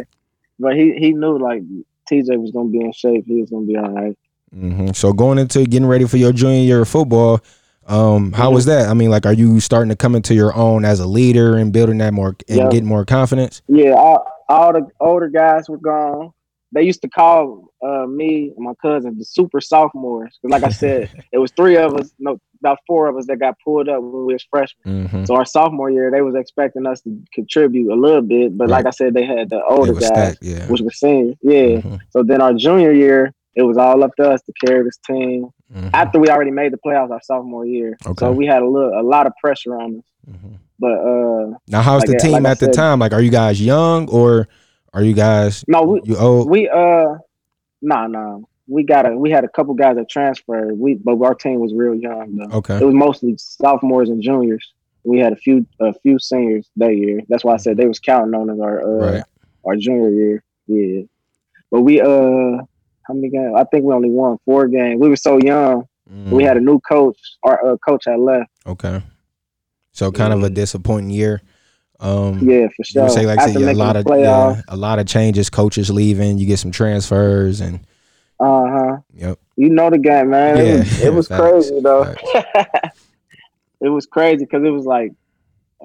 But 0.59 0.77
he 0.77 0.93
he 0.93 1.13
knew 1.13 1.39
like 1.39 1.63
TJ 2.11 2.37
was 2.37 2.51
gonna 2.51 2.69
be 2.69 2.81
in 2.81 2.93
shape. 2.93 3.25
He 3.27 3.41
was 3.41 3.51
gonna 3.51 3.67
be 3.67 3.77
all 3.77 3.91
right. 3.91 4.17
hmm 4.53 4.89
So 4.93 5.13
going 5.13 5.39
into 5.39 5.65
getting 5.65 5.89
ready 5.89 6.05
for 6.07 6.17
your 6.19 6.33
junior 6.33 6.61
year 6.63 6.83
of 6.83 6.89
football, 6.89 7.41
um, 7.87 8.33
how 8.33 8.51
Mhm. 8.51 8.55
was 8.55 8.65
that? 8.67 8.89
I 8.89 8.95
mean, 8.95 9.11
like, 9.11 9.25
are 9.27 9.33
you 9.33 9.61
starting 9.61 9.89
to 9.91 9.97
come 9.97 10.15
into 10.15 10.35
your 10.35 10.55
own 10.57 10.85
as 10.85 11.01
a 11.01 11.07
leader 11.07 11.57
and 11.57 11.73
building 11.73 11.99
that 11.99 12.13
more 12.13 12.37
and 12.49 12.59
Yeah. 12.59 12.69
getting 12.69 12.89
more 12.89 13.05
confidence? 13.05 13.63
Yeah, 13.67 13.93
all, 13.93 14.25
all 14.49 14.73
the 14.73 14.87
older 15.01 15.29
guys 15.29 15.69
were 15.69 15.79
gone. 15.79 16.31
They 16.75 16.83
used 16.83 17.03
to 17.03 17.09
call 17.09 17.69
uh, 17.87 18.07
me 18.07 18.53
and 18.57 18.65
my 18.65 18.73
cousin 18.81 19.19
the 19.19 19.25
super 19.25 19.61
sophomores. 19.61 20.39
'Cause 20.41 20.51
like 20.51 20.65
I 20.65 20.71
said, 20.71 21.11
it 21.33 21.39
was 21.39 21.51
three 21.53 21.77
of 21.77 21.95
us, 21.95 22.13
no, 22.19 22.39
about 22.61 22.79
four 22.87 23.09
of 23.09 23.17
us 23.17 23.27
that 23.27 23.37
got 23.39 23.57
pulled 23.65 23.89
up 23.89 24.01
when 24.03 24.25
we 24.27 24.33
was 24.35 24.45
freshmen. 24.49 25.07
Mm-hmm. 25.09 25.25
So 25.25 25.35
our 25.35 25.45
sophomore 25.45 25.91
year, 25.91 26.11
they 26.11 26.23
was 26.23 26.35
expecting 26.35 26.87
us 26.87 27.01
to 27.03 27.11
contribute 27.35 27.93
a 27.93 27.97
little 27.97 28.23
bit, 28.23 28.57
but 28.57 28.69
like 28.69 28.87
I 28.87 28.91
said, 28.91 29.15
they 29.15 29.25
had 29.25 29.51
the 29.51 29.63
older 29.65 29.93
guys, 29.95 30.07
stacked, 30.07 30.39
yeah. 30.43 30.67
which 30.69 30.81
was 30.81 30.99
seniors. 30.99 31.37
Yeah. 31.43 31.81
Mhm, 31.83 31.99
So 32.11 32.23
then 32.23 32.41
our 32.41 32.55
junior 32.55 32.93
year, 32.93 33.35
it 33.55 33.63
was 33.63 33.77
all 33.77 34.03
up 34.03 34.15
to 34.17 34.31
us 34.31 34.41
to 34.43 34.53
carry 34.65 34.83
this 34.85 34.97
team. 35.07 35.49
mhm, 35.75 35.91
After 35.93 36.19
we 36.21 36.29
already 36.29 36.53
made 36.53 36.73
the 36.73 36.79
playoffs 36.79 37.11
our 37.11 37.21
sophomore 37.23 37.67
year, 37.67 37.99
Okay. 38.07 38.15
so 38.25 38.33
we 38.33 38.47
had 38.47 38.63
a 38.63 38.69
little, 38.69 38.99
a 38.99 39.03
lot 39.03 39.27
of 39.27 39.33
pressure 39.43 39.75
on 39.79 39.97
us. 39.99 40.05
mhm. 40.31 40.55
But 40.79 40.99
uh, 40.99 41.59
Now, 41.69 41.83
how's 41.83 42.01
Like 42.03 42.11
the 42.11 42.17
team 42.19 42.33
like 42.45 42.47
at 42.47 42.59
the 42.61 42.69
time? 42.69 42.99
Like, 43.01 43.13
are 43.13 43.21
you 43.21 43.31
guys 43.31 43.61
young 43.61 44.09
or 44.09 44.49
are 44.93 45.03
you 45.03 45.15
guys 45.15 45.65
no, 45.69 45.83
we 45.83 46.01
you 46.05 46.17
old? 46.17 46.49
we 46.51 46.69
uh, 46.69 47.15
nah, 47.81 48.07
nah, 48.07 48.39
we 48.67 48.83
got 48.85 49.07
a 49.11 49.17
we 49.17 49.31
had 49.31 49.45
a 49.45 49.49
couple 49.49 49.75
guys 49.75 49.97
that 49.97 50.09
transferred. 50.09 50.79
We 50.79 50.95
but 50.95 51.21
our 51.23 51.35
team 51.35 51.61
was 51.61 51.73
real 51.75 51.95
young 51.95 52.37
though. 52.37 52.59
okay, 52.59 52.77
It 52.79 52.85
was 52.85 52.95
mostly 52.95 53.35
sophomores 53.39 54.09
and 54.11 54.23
juniors. 54.23 54.73
We 55.05 55.19
had 55.19 55.33
a 55.33 55.37
few 55.37 55.67
a 55.81 55.93
few 55.95 56.19
seniors 56.19 56.69
that 56.77 56.97
year. 56.97 57.21
That's 57.29 57.45
why 57.45 57.55
I 57.55 57.57
said 57.57 57.77
they 57.77 57.87
was 57.87 57.99
counting 57.99 58.35
on 58.35 58.51
us 58.51 58.59
our 58.61 58.83
uh, 58.83 59.13
right. 59.13 59.25
our 59.67 59.77
junior 59.77 60.11
year. 60.11 60.45
Yeah. 60.67 61.03
But 61.71 61.81
we 61.83 62.01
uh 62.01 62.63
how 63.05 63.15
many 63.15 63.31
games? 63.31 63.55
I 63.57 63.65
think 63.65 63.85
we 63.85 63.93
only 63.95 64.11
won 64.11 64.39
four 64.45 64.69
games. 64.69 65.01
We 65.01 65.09
were 65.09 65.17
so 65.17 65.39
young. 65.39 65.87
We 66.09 66.43
Mhm, 66.43 66.47
had 66.47 66.57
a 66.59 66.61
new 66.61 66.79
coach. 66.81 67.19
Our 67.43 67.73
uh, 67.73 67.77
coach 67.79 68.05
had 68.07 68.19
left. 68.21 68.51
okay. 68.67 69.03
So 69.93 70.13
kind 70.13 70.33
of 70.33 70.43
a 70.43 70.51
disappointing 70.51 71.11
year. 71.11 71.43
Um, 72.03 72.41
Yeah, 72.49 72.67
for 72.77 72.83
sure. 72.85 73.09
say 73.09 73.27
like 73.27 73.41
say, 73.41 73.55
a 73.55 73.73
lot 73.73 73.97
of 73.97 74.07
yeah, 74.19 74.61
a 74.69 74.77
lot 74.77 74.99
of 74.99 75.07
changes, 75.07 75.49
coaches 75.49 75.89
leaving, 75.89 76.37
you 76.39 76.47
get 76.47 76.59
some 76.59 76.73
transfers, 76.73 77.61
and 77.61 77.79
Uh 78.41 78.65
huh. 78.69 78.97
yep, 79.15 79.39
You 79.57 79.71
know 79.71 79.89
the 79.89 79.99
game, 79.99 80.31
man. 80.31 80.57
Yeah, 80.57 80.63
it 80.65 80.79
was, 80.79 81.01
it 81.01 81.15
was 81.15 81.29
facts, 81.29 81.41
crazy 81.43 81.81
though. 81.81 82.15
it 83.81 83.89
was 83.89 84.07
crazy 84.07 84.45
because 84.45 84.65
it 84.65 84.71
was 84.71 84.85
like 84.85 85.13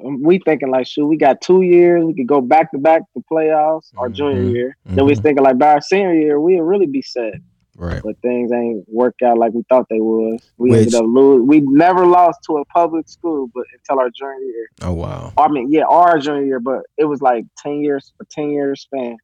we 0.04 0.40
thinking 0.46 0.70
like, 0.70 0.88
shoot, 0.88 1.06
we 1.08 1.18
got 1.18 1.42
two 1.42 1.62
years. 1.62 2.04
We 2.04 2.14
could 2.16 2.28
go 2.28 2.42
back 2.42 2.72
to 2.72 2.78
back 2.78 3.02
to 3.16 3.24
playoffs 3.32 3.92
our 3.98 4.10
junior 4.10 4.42
Mhm, 4.42 4.52
year. 4.52 4.78
Then 4.86 5.06
we 5.06 5.12
was 5.12 5.20
mhm. 5.20 5.24
thinking 5.24 5.44
like 5.44 5.58
by 5.58 5.74
our 5.74 5.82
senior 5.82 6.14
year, 6.14 6.40
we'd 6.40 6.60
really 6.62 6.86
be 6.88 7.02
set. 7.02 7.34
Right, 7.78 8.02
But 8.04 8.18
things 8.22 8.52
ain't 8.52 8.84
worked 8.88 9.22
out 9.22 9.38
like 9.38 9.54
we 9.54 9.64
thought 9.70 9.86
they 9.90 10.02
would. 10.02 10.40
We 10.58 10.72
Which- 10.72 10.80
ended 10.88 10.96
up 10.96 11.06
lose. 11.08 11.44
We 11.48 11.62
never 11.62 12.06
lost 12.06 12.40
to 12.48 12.58
a 12.58 12.66
public 12.66 13.08
school, 13.08 13.50
but 13.54 13.64
until 13.74 14.00
our 14.02 14.10
junior 14.10 14.40
year. 14.46 14.70
oh 14.82 14.94
wow, 14.94 15.32
I 15.38 15.48
mean, 15.48 15.72
yeah, 15.72 15.84
our 15.84 16.18
junior 16.20 16.44
year, 16.46 16.60
but 16.60 16.82
it 16.98 17.06
was 17.06 17.22
like 17.22 17.46
ten 17.58 17.82
years, 17.82 18.12
a 18.22 18.26
ten 18.26 18.50
year 18.50 18.76
span. 18.76 19.16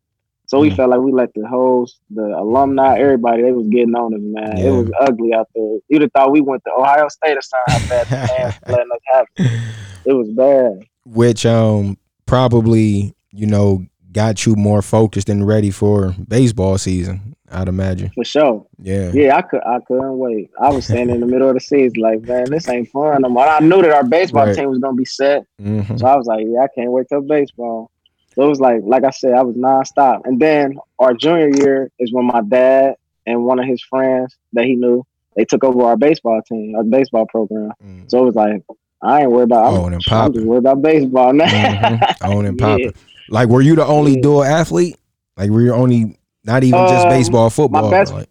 So 0.45 0.59
we 0.59 0.69
Mm. 0.69 0.75
felt 0.75 0.89
like 0.91 0.99
we 0.99 1.11
let 1.13 1.33
the 1.33 1.47
host, 1.47 1.99
the 2.11 2.21
alumni, 2.21 2.99
everybody, 2.99 3.41
they 3.41 3.53
was 3.53 3.67
getting 3.69 3.95
on 3.95 4.13
us, 4.13 4.19
man. 4.21 4.57
Yeah. 4.57 4.65
It 4.65 4.71
was 4.71 4.91
ugly 4.99 5.33
out 5.33 5.47
there. 5.55 5.77
You'd 5.87 6.01
have 6.03 6.11
thought 6.11 6.31
we 6.31 6.41
went 6.41 6.63
to 6.65 6.71
Ohio 6.77 7.07
State 7.07 7.37
or 7.37 7.41
something. 7.41 7.73
How 7.73 7.89
bad 7.89 8.07
the 8.07 8.27
fans 8.27 8.53
letting 8.67 8.91
us 8.91 8.99
have 9.13 9.25
it. 9.37 9.61
It 10.05 10.13
was 10.13 10.29
bad. 10.31 10.85
which 11.05 11.45
um 11.45 11.97
probably 12.25 13.15
you 13.31 13.47
know 13.47 13.85
got 14.13 14.45
you 14.45 14.55
more 14.55 14.81
focused 14.81 15.29
and 15.29 15.45
ready 15.47 15.71
for 15.71 16.15
baseball 16.27 16.77
season. 16.77 17.35
I'd 17.51 17.67
imagine. 17.67 18.09
For 18.15 18.23
sure. 18.23 18.65
Yeah, 18.79 19.11
Yeah, 19.13 19.35
I 19.37 19.41
could 19.43 19.61
I 19.63 19.77
couldn't 19.87 20.17
wait. 20.17 20.49
I 20.59 20.69
was 20.69 20.85
standing 20.85 21.15
in 21.15 21.21
the 21.21 21.27
middle 21.27 21.47
of 21.49 21.53
the 21.53 21.59
season 21.59 22.01
like, 22.01 22.21
man, 22.21 22.45
this 22.49 22.67
ain't 22.67 22.89
fun. 22.89 23.21
no 23.21 23.29
more. 23.29 23.45
I 23.47 23.59
knew 23.59 23.81
that 23.83 23.91
our 23.91 24.03
baseball 24.03 24.47
Right. 24.47 24.55
team 24.55 24.69
was 24.69 24.79
gonna 24.79 24.95
be 24.95 25.05
set. 25.05 25.43
Mhm. 25.61 25.99
So 25.99 26.07
I 26.07 26.15
was 26.15 26.25
like, 26.25 26.45
yeah, 26.49 26.61
I 26.61 26.67
can't 26.73 26.91
wait 26.91 27.07
till 27.09 27.21
baseball. 27.21 27.91
So 28.33 28.43
it 28.43 28.47
was 28.47 28.59
like, 28.59 28.81
like 28.83 29.03
I 29.03 29.11
said, 29.11 29.33
I 29.33 29.43
was 29.43 29.55
nonstop. 29.55 30.21
And 30.25 30.39
then 30.39 30.79
our 30.97 31.13
junior 31.13 31.49
year 31.55 31.91
is 31.99 32.11
when 32.11 32.25
my 32.25 32.41
dad 32.41 32.95
and 33.27 33.45
one 33.45 33.59
of 33.59 33.65
his 33.67 33.83
friends 33.83 34.35
that 34.53 34.65
he 34.65 34.75
knew, 34.75 35.03
they 35.35 35.45
took 35.45 35.63
over 35.63 35.83
our 35.83 35.95
baseball 35.97 36.41
team, 36.47 36.75
our 36.75 36.83
baseball 36.83 37.27
program. 37.27 37.71
Mm. 37.85 38.09
So 38.09 38.19
it 38.23 38.25
was 38.25 38.35
like, 38.35 38.63
I 39.03 39.21
ain't 39.21 39.31
worried 39.31 39.43
about. 39.43 39.73
I'm, 39.75 39.85
and 39.85 39.95
I'm 39.95 40.01
popping. 40.01 40.33
just 40.33 40.45
worried 40.47 40.59
about 40.59 40.81
baseball 40.81 41.33
now. 41.33 41.45
Mhm. 41.45 42.35
On 42.35 42.45
and 42.47 42.59
Yeah. 42.59 42.89
Like, 43.29 43.49
were 43.49 43.61
you 43.61 43.75
the 43.75 43.85
only 43.85 44.15
Yeah. 44.15 44.21
dual 44.21 44.43
athlete? 44.43 44.97
Like, 45.37 45.49
were 45.49 45.61
you 45.61 45.73
only 45.73 46.17
not 46.43 46.63
even 46.63 46.87
just 46.87 47.05
Um, 47.05 47.09
baseball, 47.09 47.49
football? 47.49 47.89
best- 47.89 48.13
like, 48.13 48.27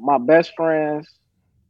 My 0.00 0.16
best 0.18 0.52
friends, 0.56 1.08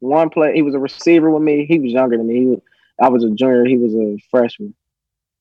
one 0.00 0.28
play, 0.30 0.54
he 0.54 0.62
was 0.62 0.74
a 0.74 0.78
receiver 0.78 1.30
with 1.30 1.42
me. 1.42 1.64
He 1.64 1.78
was 1.78 1.90
younger 1.92 2.16
than 2.18 2.26
me. 2.26 2.38
He 2.40 2.46
was, 2.46 2.60
I 3.00 3.08
was 3.08 3.24
a 3.24 3.30
junior. 3.30 3.64
He 3.64 3.76
was 3.78 3.94
a 3.94 4.18
freshman. 4.30 4.74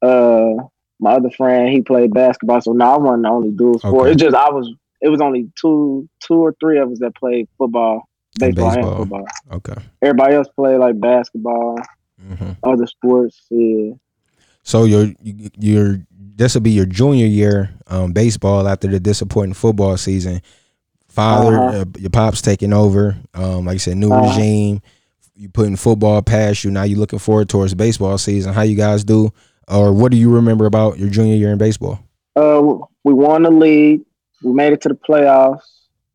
Uh, 0.01 0.53
my 0.99 1.11
other 1.13 1.29
friend, 1.31 1.69
he 1.69 1.81
played 1.81 2.13
basketball. 2.13 2.61
So 2.61 2.71
no, 2.71 2.85
I 2.85 2.97
wasn't 2.97 3.23
the 3.23 3.29
only 3.29 3.51
dual 3.51 3.79
sport. 3.79 4.01
Okay. 4.07 4.11
It's 4.13 4.21
just 4.21 4.35
I 4.35 4.49
was. 4.49 4.73
It 5.01 5.09
was 5.09 5.21
only 5.21 5.51
two, 5.61 6.09
two 6.21 6.33
or 6.35 6.55
three 6.59 6.79
of 6.79 6.89
us 6.91 6.97
that 6.99 7.13
played 7.15 7.47
football, 7.57 8.07
And 8.41 8.55
baseball, 8.55 8.71
and, 8.87 8.97
football. 8.97 9.25
okay. 9.51 9.75
Everybody 10.01 10.35
else 10.35 10.47
played 10.55 10.77
like 10.77 10.99
basketball, 10.99 11.77
hmm 12.19 12.51
other 12.63 12.87
sports. 12.87 13.39
Yeah, 13.51 13.91
So 14.63 14.85
your 14.85 15.13
your 15.59 15.99
this 16.37 16.53
will 16.53 16.61
be 16.61 16.71
your 16.71 16.85
junior 16.85 17.25
year 17.25 17.71
um, 17.87 18.13
baseball 18.13 18.67
after 18.67 18.87
the 18.87 18.99
disappointing 18.99 19.53
football 19.55 19.97
season. 19.97 20.41
Father, 21.09 21.57
Uh-huh. 21.57 21.81
uh, 21.81 21.85
your 21.97 22.09
pops 22.11 22.41
taking 22.41 22.73
over. 22.73 23.17
Um, 23.33 23.65
like 23.65 23.75
I 23.75 23.77
said, 23.77 23.97
new 23.97 24.11
Uh-huh. 24.13 24.27
regime. 24.29 24.81
You 25.35 25.49
putting 25.49 25.75
football 25.75 26.21
past 26.21 26.63
you. 26.63 26.71
Now 26.71 26.83
you 26.83 26.95
looking 26.97 27.19
forward 27.19 27.49
towards 27.49 27.73
baseball 27.73 28.17
season. 28.17 28.53
How 28.53 28.61
you 28.63 28.75
guys 28.75 29.03
do, 29.03 29.31
or 29.67 29.91
what 29.93 30.11
do 30.11 30.17
you 30.17 30.31
remember 30.33 30.65
about 30.65 30.97
your 30.99 31.09
junior 31.09 31.35
year 31.35 31.51
in 31.51 31.57
baseball? 31.57 31.99
uh, 32.35 32.61
we 33.03 33.13
won 33.13 33.41
the 33.43 33.49
league. 33.51 34.01
We 34.43 34.53
made 34.53 34.73
it 34.73 34.81
to 34.81 34.89
the 34.89 34.95
playoffs. 34.95 35.61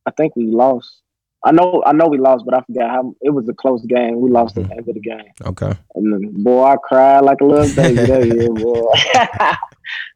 I 0.07 0.13
think 0.13 0.37
we 0.37 0.47
lost 0.47 1.02
I 1.45 1.51
know, 1.51 1.83
I 1.85 1.93
know 1.93 2.07
we 2.07 2.19
lost, 2.19 2.45
but 2.45 2.55
I 2.55 2.61
forgot 2.63 2.91
how 2.91 3.15
it 3.21 3.31
was 3.31 3.49
a 3.49 3.53
close 3.55 3.85
game. 3.87 4.21
We 4.21 4.31
lost 4.31 4.55
Mm-hmm. 4.55 4.65
at 4.65 4.69
the 4.71 4.77
end 4.77 4.89
of 4.89 4.95
the 4.95 5.01
game, 5.01 5.33
Okay. 5.47 5.73
and 5.97 6.13
then, 6.13 6.43
boy, 6.43 6.65
I 6.65 6.77
cried 6.83 7.21
like 7.21 7.41
a 7.41 7.45
little 7.45 7.75
baby 7.83 8.07
that 8.07 8.27
year, 8.27 8.49
boy. 8.53 8.93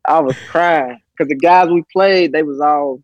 I 0.07 0.21
was 0.21 0.37
crying 0.49 0.99
because 1.13 1.29
the 1.29 1.35
guys 1.37 1.69
we 1.69 1.83
played, 1.93 2.33
they 2.33 2.43
was 2.43 2.61
all 2.61 3.03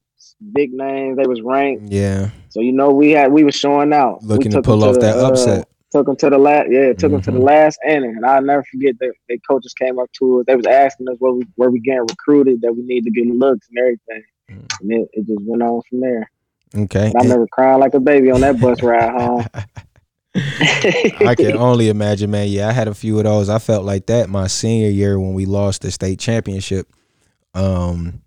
big 0.53 0.73
names. 0.73 1.17
They 1.17 1.27
was 1.27 1.41
ranked, 1.43 1.91
Yeah. 1.93 2.31
so 2.49 2.61
you 2.61 2.73
know 2.73 2.91
we 2.93 3.11
had 3.11 3.33
we 3.33 3.45
was 3.45 3.55
showing 3.57 3.93
out, 3.93 4.23
We 4.23 4.29
Looking 4.29 4.53
to 4.53 4.63
pull 4.63 4.85
off 4.85 5.01
that 5.01 5.17
uh, 5.17 5.29
upset. 5.29 5.69
took 5.91 6.07
them 6.07 6.17
to 6.17 6.31
the 6.31 6.39
last, 6.39 6.69
yeah, 6.71 6.93
took 6.93 7.11
them 7.13 7.23
to 7.23 7.31
the 7.33 7.39
Mhm. 7.39 7.45
last 7.45 7.79
inning, 7.87 8.15
and 8.17 8.25
I'll 8.25 8.41
never 8.43 8.65
forget 8.71 8.95
that 9.01 9.13
the 9.29 9.39
coaches 9.51 9.75
came 9.75 9.99
up 9.99 10.11
to 10.21 10.41
us. 10.41 10.45
They 10.47 10.55
was 10.57 10.67
asking 10.67 11.09
us 11.09 11.17
where 11.19 11.33
we 11.33 11.43
where 11.57 11.71
we 11.71 11.81
getting 11.81 12.03
recruited, 12.09 12.61
that 12.63 12.73
we 12.75 12.83
need 12.83 13.03
to 13.05 13.11
get 13.11 13.27
looks 13.27 13.67
and 13.69 13.79
everything, 13.79 14.25
Mhm. 14.51 14.81
and 14.81 14.93
it, 14.93 15.09
it 15.13 15.27
just 15.27 15.41
went 15.45 15.63
on 15.63 15.81
from 15.89 16.01
there. 16.01 16.31
Okay. 16.75 17.07
And 17.07 17.17
I 17.19 17.23
remember 17.23 17.47
crying 17.53 17.81
like 17.81 17.95
a 17.95 18.01
baby 18.01 18.31
on 18.31 18.41
that 18.43 18.61
bus 18.61 18.83
ride 18.83 19.13
home. 19.21 19.47
I 20.35 21.35
can 21.37 21.57
only 21.59 21.89
imagine, 21.89 22.31
man. 22.31 22.49
Yeah, 22.49 22.69
I 22.69 22.73
had 22.73 22.89
a 22.89 22.95
few 22.95 23.19
of 23.19 23.25
those. 23.25 23.49
I 23.49 23.59
felt 23.59 23.85
like 23.85 24.07
that 24.07 24.29
my 24.31 24.47
senior 24.47 24.89
year 24.89 25.19
when 25.21 25.35
we 25.35 25.45
lost 25.47 25.83
the 25.83 25.91
state 25.91 26.19
championship. 26.19 26.89
Um, 27.55 28.23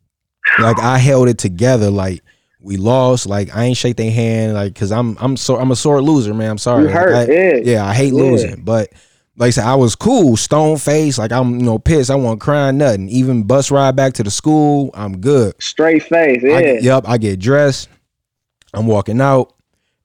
like 0.60 0.80
I 0.80 0.98
held 1.00 1.28
it 1.28 1.38
together. 1.40 1.90
Like 1.90 2.22
we 2.60 2.78
lost. 2.78 3.26
Like 3.26 3.56
I 3.56 3.64
ain't 3.66 3.78
shake 3.78 3.98
their 3.98 4.12
hand. 4.12 4.54
Like 4.54 4.74
because 4.74 4.92
I'm 4.92 5.18
I'm 5.20 5.36
so 5.38 5.58
I'm 5.58 5.72
a 5.72 5.76
sore 5.76 6.02
loser, 6.02 6.34
man. 6.34 6.52
I'm 6.52 6.58
sorry. 6.60 6.84
You 6.84 6.90
hurt, 6.90 7.14
I- 7.30 7.32
yeah. 7.34 7.56
yeah, 7.64 7.86
I 7.86 7.94
hate 7.94 8.14
Yeah. 8.14 8.22
losing, 8.22 8.62
but. 8.64 8.90
Like 9.38 9.48
I 9.48 9.52
said, 9.52 9.66
I 9.66 9.76
was 9.76 9.96
cool, 9.98 10.38
stone 10.38 10.78
face. 10.78 11.18
Like 11.18 11.34
I'm, 11.34 11.60
you 11.60 11.66
know, 11.66 11.78
pissed. 11.78 12.10
I 12.10 12.16
wasn't 12.16 12.40
crying 12.40 12.78
nothing. 12.78 13.10
Even 13.10 13.44
bus 13.44 13.70
ride 13.70 13.94
back 13.94 14.14
to 14.14 14.24
the 14.24 14.32
school, 14.32 14.92
I'm 14.94 15.18
good. 15.20 15.62
Straight 15.62 16.04
face, 16.04 16.42
yeah. 16.42 16.56
I 16.56 16.62
yep, 16.82 17.04
I 17.06 17.18
get 17.18 17.38
dressed. 17.42 17.90
I'm 18.76 18.88
walking 18.88 19.22
out. 19.22 19.54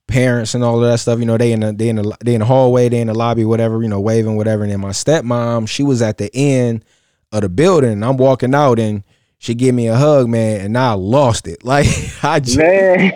Parents 0.07 0.55
and 0.55 0.65
all 0.65 0.83
of 0.83 0.91
that 0.91 0.99
stuff, 0.99 1.21
you 1.21 1.25
know, 1.25 1.39
they 1.39 1.53
in 1.53 1.61
the 1.61 1.73
they 1.73 1.89
in 1.89 1.97
the 1.97 2.17
they 2.25 2.35
in 2.35 2.41
the 2.41 2.47
hallway, 2.47 2.89
they 2.89 3.01
in 3.01 3.07
the 3.07 3.15
lobby, 3.15 3.45
whatever, 3.45 3.81
you 3.81 3.89
know, 3.89 4.01
waving, 4.01 4.37
whatever. 4.37 4.65
And 4.65 4.73
then 4.73 4.81
my 4.81 4.91
stepmom, 4.91 5.69
she 5.69 5.85
was 5.85 6.03
at 6.03 6.19
the 6.19 6.29
end 6.35 6.85
of 7.31 7.43
the 7.43 7.49
building. 7.49 8.03
I'm 8.03 8.17
walking 8.17 8.53
out, 8.53 8.81
and 8.81 9.05
she 9.39 9.55
gave 9.55 9.73
me 9.73 9.87
a 9.87 9.95
hug, 9.95 10.29
man, 10.29 10.63
and 10.63 10.77
I 10.77 10.95
lost 10.95 11.47
it. 11.47 11.63
Like 11.65 11.87
I 12.25 12.41
just, 12.41 12.59
Man, 12.59 13.13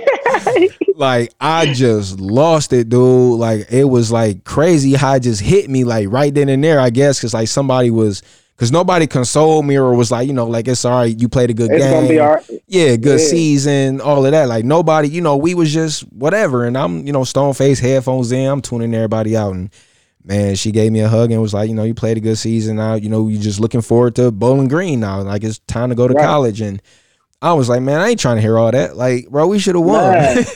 like 0.95 1.33
I 1.41 1.73
just 1.73 2.21
lost 2.21 2.73
it, 2.73 2.89
dude. 2.89 3.41
Like 3.41 3.73
it 3.73 3.85
was 3.85 4.13
like 4.13 4.45
crazy 4.45 4.95
how 4.95 5.17
it 5.17 5.21
just 5.21 5.41
hit 5.41 5.69
me 5.69 5.83
like 5.83 6.09
right 6.11 6.33
then 6.33 6.49
and 6.49 6.63
there. 6.63 6.79
I 6.79 6.91
guess 6.91 7.19
because 7.19 7.35
like 7.35 7.49
somebody 7.49 7.91
was 7.91 8.23
because 8.57 8.71
nobody 8.71 9.07
consoled 9.07 9.67
me 9.67 9.77
or 9.77 9.95
was 9.95 10.11
like, 10.11 10.27
you 10.29 10.33
know, 10.33 10.47
like 10.47 10.69
it's 10.69 10.85
all 10.85 10.99
right, 11.01 11.21
you 11.21 11.29
played 11.29 11.51
a 11.51 11.55
good 11.55 11.71
it's 11.73 11.83
game 11.85 11.93
gonna 11.93 12.09
be 12.09 12.19
all 12.21 12.35
right. 12.35 12.51
yeah, 12.67 12.97
good 12.97 13.21
Yeah. 13.21 13.27
season, 13.27 14.01
all 14.01 14.25
of 14.25 14.31
that. 14.33 14.49
Like 14.49 14.65
nobody, 14.65 15.09
you 15.09 15.21
know, 15.21 15.37
we 15.37 15.55
was 15.55 15.73
just 15.73 16.03
whatever. 16.13 16.65
And 16.65 16.77
I'm, 16.79 17.07
you 17.07 17.13
know, 17.13 17.25
stone 17.25 17.55
face, 17.55 17.79
headphones 17.81 18.31
in, 18.33 18.47
I'm 18.49 18.61
tuning 18.63 18.95
everybody 18.95 19.37
out. 19.37 19.55
And 19.55 19.71
man, 20.25 20.55
she 20.55 20.71
gave 20.71 20.93
me 20.93 21.01
a 21.01 21.09
hug 21.09 21.31
and 21.33 21.43
was 21.43 21.53
like, 21.55 21.69
you 21.69 21.75
know, 21.75 21.85
you 21.85 21.95
played 21.95 22.17
a 22.17 22.21
good 22.21 22.39
season 22.39 22.77
now. 22.77 22.95
You 22.95 23.09
know, 23.09 23.29
you 23.29 23.39
just 23.39 23.59
looking 23.61 23.81
forward 23.83 24.15
to 24.17 24.31
Bowling 24.31 24.69
Green 24.69 25.01
now. 25.01 25.21
Like 25.23 25.43
it's 25.43 25.59
time 25.67 25.89
to 25.91 25.95
go 25.97 26.07
to 26.07 26.15
Right. 26.15 26.25
college. 26.25 26.61
And 26.61 26.81
I 27.43 27.53
was 27.55 27.69
like, 27.69 27.83
man, 27.83 28.01
I 28.01 28.11
ain't 28.11 28.21
trying 28.21 28.37
to 28.37 28.41
hear 28.43 28.57
all 28.57 28.71
that. 28.71 28.97
Like, 28.97 29.29
bro, 29.29 29.47
we 29.49 29.59
should 29.59 29.75
have 29.75 29.85
won. 29.85 30.45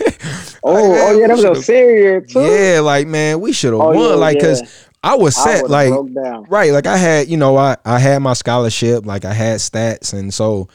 Oh, 0.64 0.72
Like, 0.72 0.82
man, 0.82 1.00
oh 1.00 1.18
yeah, 1.20 1.26
that 1.28 1.36
was 1.36 1.44
a 1.44 1.62
should've- 1.62 2.26
too. 2.26 2.40
yeah, 2.40 2.80
like 2.80 3.06
man, 3.06 3.40
we 3.40 3.52
should 3.52 3.72
have 3.72 3.80
Oh, 3.80 3.86
won. 3.90 3.96
yeah, 3.98 4.14
like, 4.16 4.40
cause 4.40 4.60
yeah. 4.60 4.68
I 5.02 5.14
was 5.14 5.36
set. 5.36 5.68
would've 5.68 6.12
like, 6.14 6.50
right 6.50 6.72
like 6.72 6.86
i 6.86 6.96
had 6.96 7.28
you 7.28 7.36
know 7.36 7.56
i 7.56 7.76
i 7.84 7.98
had 7.98 8.18
my 8.20 8.32
scholarship 8.32 9.06
like 9.06 9.24
i 9.24 9.32
had 9.32 9.58
stats 9.60 10.12
and 10.12 10.32
so 10.34 10.68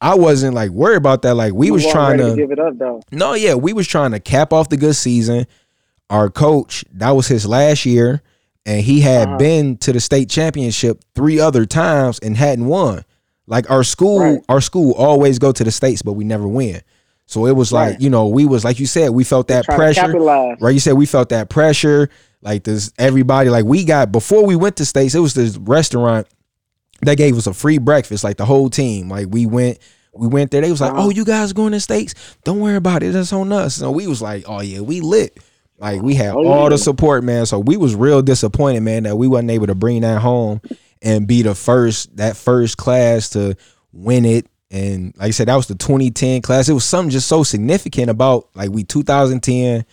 i 0.00 0.14
wasn't 0.14 0.54
like 0.54 0.70
worried 0.70 0.96
about 0.98 1.22
that 1.22 1.34
like 1.34 1.52
we 1.54 1.66
You 1.68 1.74
was 1.74 1.86
trying 1.86 2.18
ready 2.20 2.30
to, 2.30 2.36
give 2.36 2.50
it 2.52 2.58
up 2.58 2.76
though. 2.78 3.00
no 3.10 3.34
yeah 3.34 3.54
we 3.54 3.72
was 3.72 3.86
trying 3.88 4.10
to 4.12 4.20
cap 4.20 4.52
off 4.52 4.68
the 4.68 4.76
good 4.76 4.96
season 4.96 5.46
our 6.10 6.28
coach 6.28 6.84
that 6.92 7.10
was 7.10 7.26
his 7.28 7.46
last 7.46 7.86
year 7.86 8.22
and 8.66 8.82
he 8.82 9.00
had 9.00 9.28
Uh-huh. 9.28 9.38
been 9.38 9.76
to 9.78 9.92
the 9.92 10.00
state 10.00 10.28
championship 10.28 11.02
three 11.14 11.40
other 11.40 11.64
times 11.64 12.18
and 12.18 12.36
hadn't 12.36 12.66
won 12.66 13.02
like 13.46 13.70
our 13.70 13.82
school 13.82 14.20
Right. 14.20 14.44
our 14.48 14.60
school 14.60 14.92
always 14.92 15.38
go 15.38 15.52
to 15.52 15.64
the 15.64 15.70
states 15.70 16.02
but 16.02 16.12
we 16.12 16.24
never 16.24 16.46
win 16.46 16.82
so 17.26 17.46
it 17.46 17.56
was 17.56 17.72
like 17.72 17.92
Right. 17.92 18.00
you 18.02 18.10
know 18.10 18.28
we 18.28 18.44
was 18.44 18.62
like 18.64 18.78
you 18.78 18.86
said 18.86 19.10
we 19.10 19.24
felt 19.24 19.48
that 19.48 19.64
pressure 19.64 20.12
right? 20.12 20.70
You 20.74 20.80
said 20.80 20.92
we 20.94 21.06
felt 21.06 21.30
that 21.30 21.48
pressure. 21.48 22.10
Like 22.42 22.64
this, 22.64 22.90
everybody, 22.98 23.50
like 23.50 23.64
we 23.66 23.84
got 23.84 24.10
before 24.12 24.46
we 24.46 24.56
went 24.56 24.76
to 24.76 24.84
states. 24.86 25.14
It 25.14 25.20
was 25.20 25.34
this 25.34 25.56
restaurant 25.58 26.26
that 27.02 27.16
gave 27.16 27.36
us 27.36 27.46
a 27.46 27.52
free 27.54 27.78
breakfast, 27.78 28.24
like 28.24 28.36
the 28.38 28.46
whole 28.46 28.70
team. 28.70 29.08
Like 29.10 29.26
we 29.30 29.44
went, 29.46 29.78
we 30.14 30.26
went 30.26 30.50
there. 30.50 30.62
They 30.62 30.70
was 30.70 30.80
like, 30.80 30.92
Uh-huh. 30.92 31.04
"Oh, 31.06 31.10
you 31.10 31.24
guys 31.24 31.52
going 31.52 31.72
to 31.72 31.80
states? 31.80 32.14
Don't 32.44 32.60
worry 32.60 32.76
about 32.76 33.02
it. 33.02 33.14
It's 33.14 33.32
on 33.32 33.52
us." 33.52 33.74
So 33.76 33.90
we 33.90 34.06
was 34.06 34.22
like, 34.22 34.44
"Oh 34.48 34.60
yeah, 34.62 34.80
we 34.80 35.00
lit." 35.00 35.36
Like 35.78 36.00
we 36.02 36.14
had 36.14 36.34
Oh, 36.34 36.46
all 36.46 36.62
yeah. 36.64 36.68
the 36.70 36.78
support, 36.78 37.24
man. 37.24 37.44
So 37.46 37.58
we 37.58 37.76
was 37.76 37.94
real 37.94 38.22
disappointed, 38.22 38.80
man, 38.82 39.02
that 39.04 39.16
we 39.16 39.28
wasn't 39.28 39.50
able 39.50 39.66
to 39.66 39.74
bring 39.74 40.00
that 40.02 40.20
home 40.20 40.60
and 41.02 41.26
be 41.26 41.42
the 41.42 41.54
first 41.54 42.16
that 42.16 42.36
first 42.36 42.76
class 42.78 43.30
to 43.30 43.54
win 43.92 44.24
it. 44.24 44.46
And 44.70 45.14
like 45.18 45.28
I 45.28 45.30
said, 45.30 45.48
that 45.48 45.56
was 45.56 45.66
the 45.66 45.74
2010 45.74 46.42
class. 46.42 46.68
It 46.68 46.74
was 46.74 46.84
something 46.84 47.10
just 47.10 47.28
so 47.28 47.42
significant 47.42 48.08
about 48.10 48.48
like 48.54 48.70
we 48.70 48.84
2010. 48.84 49.84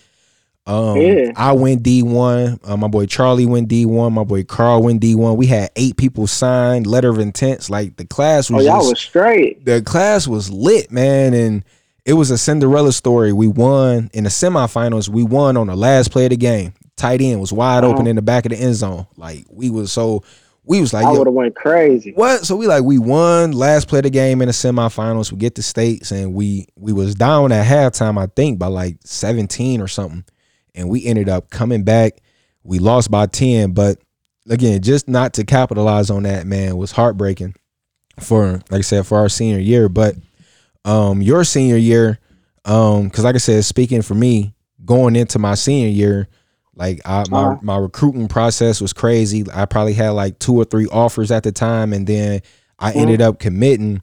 Um, 0.67 0.97
Yeah. 0.97 1.31
I 1.35 1.53
went 1.53 1.81
D 1.81 2.03
one. 2.03 2.59
Uh, 2.63 2.75
my 2.77 2.87
boy 2.87 3.05
Charlie 3.05 3.45
went 3.45 3.69
D 3.69 3.85
one. 3.85 4.13
My 4.13 4.23
boy 4.25 4.43
Carl 4.43 4.83
went 4.83 4.99
D 4.99 5.15
one. 5.15 5.37
We 5.37 5.47
had 5.47 5.69
eight 5.77 5.95
people 5.97 6.27
signed 6.27 6.85
letter 6.85 7.09
of 7.09 7.19
intents. 7.19 7.69
Like 7.69 7.95
the 7.95 8.05
class 8.05 8.51
Oh, 8.51 8.55
was 8.55 8.65
y'all 8.65 8.79
just 8.79 8.89
was 8.91 8.99
straight. 8.99 9.63
the 9.65 9.81
class 9.81 10.27
was 10.27 10.49
lit, 10.51 10.91
man, 10.91 11.33
and 11.33 11.63
it 12.05 12.13
was 12.13 12.31
a 12.31 12.37
Cinderella 12.37 12.91
story. 12.93 13.31
We 13.33 13.47
won 13.47 14.09
in 14.13 14.25
the 14.25 14.29
semifinals. 14.29 15.07
We 15.09 15.23
won 15.23 15.55
on 15.57 15.67
the 15.67 15.75
last 15.75 16.11
play 16.11 16.25
of 16.25 16.31
the 16.31 16.37
game. 16.37 16.73
Tight 16.97 17.21
end 17.21 17.39
was 17.39 17.53
wide 17.53 17.83
open 17.83 18.07
in 18.07 18.15
the 18.15 18.21
back 18.21 18.45
of 18.45 18.51
the 18.51 18.57
end 18.57 18.75
zone. 18.75 19.07
Like 19.17 19.45
we 19.49 19.69
was 19.69 19.91
so 19.91 20.23
we 20.65 20.81
was 20.81 20.91
like, 20.93 21.05
I 21.05 21.11
would 21.11 21.27
have 21.27 21.33
went 21.33 21.55
crazy. 21.55 22.11
what? 22.13 22.43
So 22.45 22.55
we 22.57 22.67
like 22.67 22.83
we 22.83 22.97
won 22.97 23.51
last 23.53 23.87
play 23.87 23.99
of 23.99 24.03
the 24.03 24.09
game 24.09 24.41
in 24.41 24.47
the 24.47 24.53
semifinals. 24.53 25.31
We 25.31 25.37
get 25.37 25.55
the 25.55 25.61
states 25.61 26.11
and 26.11 26.33
we 26.33 26.65
we 26.75 26.91
was 26.91 27.15
down 27.15 27.51
at 27.53 27.65
halftime, 27.65 28.19
I 28.21 28.25
think, 28.35 28.59
by 28.59 28.67
like 28.67 28.97
17 29.05 29.79
or 29.79 29.87
something. 29.87 30.25
And 30.77 30.87
we 30.89 31.03
ended 31.05 31.27
up 31.27 31.49
coming 31.49 31.83
back. 31.83 32.13
We 32.63 32.79
lost 32.79 33.11
by 33.11 33.25
10, 33.25 33.71
but 33.73 33.99
again, 34.49 34.81
just 34.81 35.07
not 35.09 35.33
to 35.33 35.43
capitalize 35.43 36.09
on 36.09 36.23
that, 36.23 36.45
man, 36.47 36.77
was 36.77 36.91
heartbreaking 36.93 37.55
for 38.19 38.53
like 38.69 38.79
I 38.79 38.81
said, 38.81 39.05
for 39.07 39.17
our 39.17 39.29
senior 39.29 39.59
year. 39.59 39.89
But 39.89 40.15
um 40.85 41.21
your 41.21 41.43
senior 41.43 41.77
year, 41.77 42.19
um, 42.65 43.05
because 43.05 43.23
like 43.23 43.35
I 43.35 43.39
said, 43.39 43.65
speaking 43.65 44.01
for 44.01 44.13
me, 44.15 44.53
going 44.85 45.15
into 45.15 45.39
my 45.39 45.55
senior 45.55 45.89
year, 45.89 46.27
like 46.75 47.01
I, 47.05 47.25
my 47.29 47.47
Uh-huh. 47.47 47.57
my 47.61 47.77
recruiting 47.77 48.27
process 48.27 48.79
was 48.81 48.93
crazy. 48.93 49.43
I 49.53 49.65
probably 49.65 49.93
had 49.93 50.11
like 50.11 50.39
two 50.39 50.55
or 50.55 50.65
three 50.65 50.87
offers 50.87 51.31
at 51.31 51.43
the 51.43 51.51
time, 51.51 51.91
and 51.93 52.05
then 52.07 52.41
I 52.79 52.91
Mm-hmm. 52.91 52.99
ended 52.99 53.21
up 53.21 53.39
committing 53.39 54.01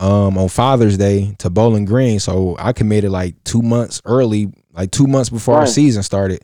um 0.00 0.38
on 0.38 0.48
Father's 0.48 0.98
Day 0.98 1.34
to 1.38 1.50
Bowling 1.50 1.84
Green. 1.86 2.20
So 2.20 2.56
I 2.58 2.72
committed 2.72 3.10
like 3.10 3.42
two 3.44 3.62
months 3.62 4.02
early, 4.04 4.52
like 4.72 4.90
two 4.92 5.06
months 5.06 5.30
before 5.30 5.56
our 5.56 5.66
season 5.66 6.02
started. 6.02 6.42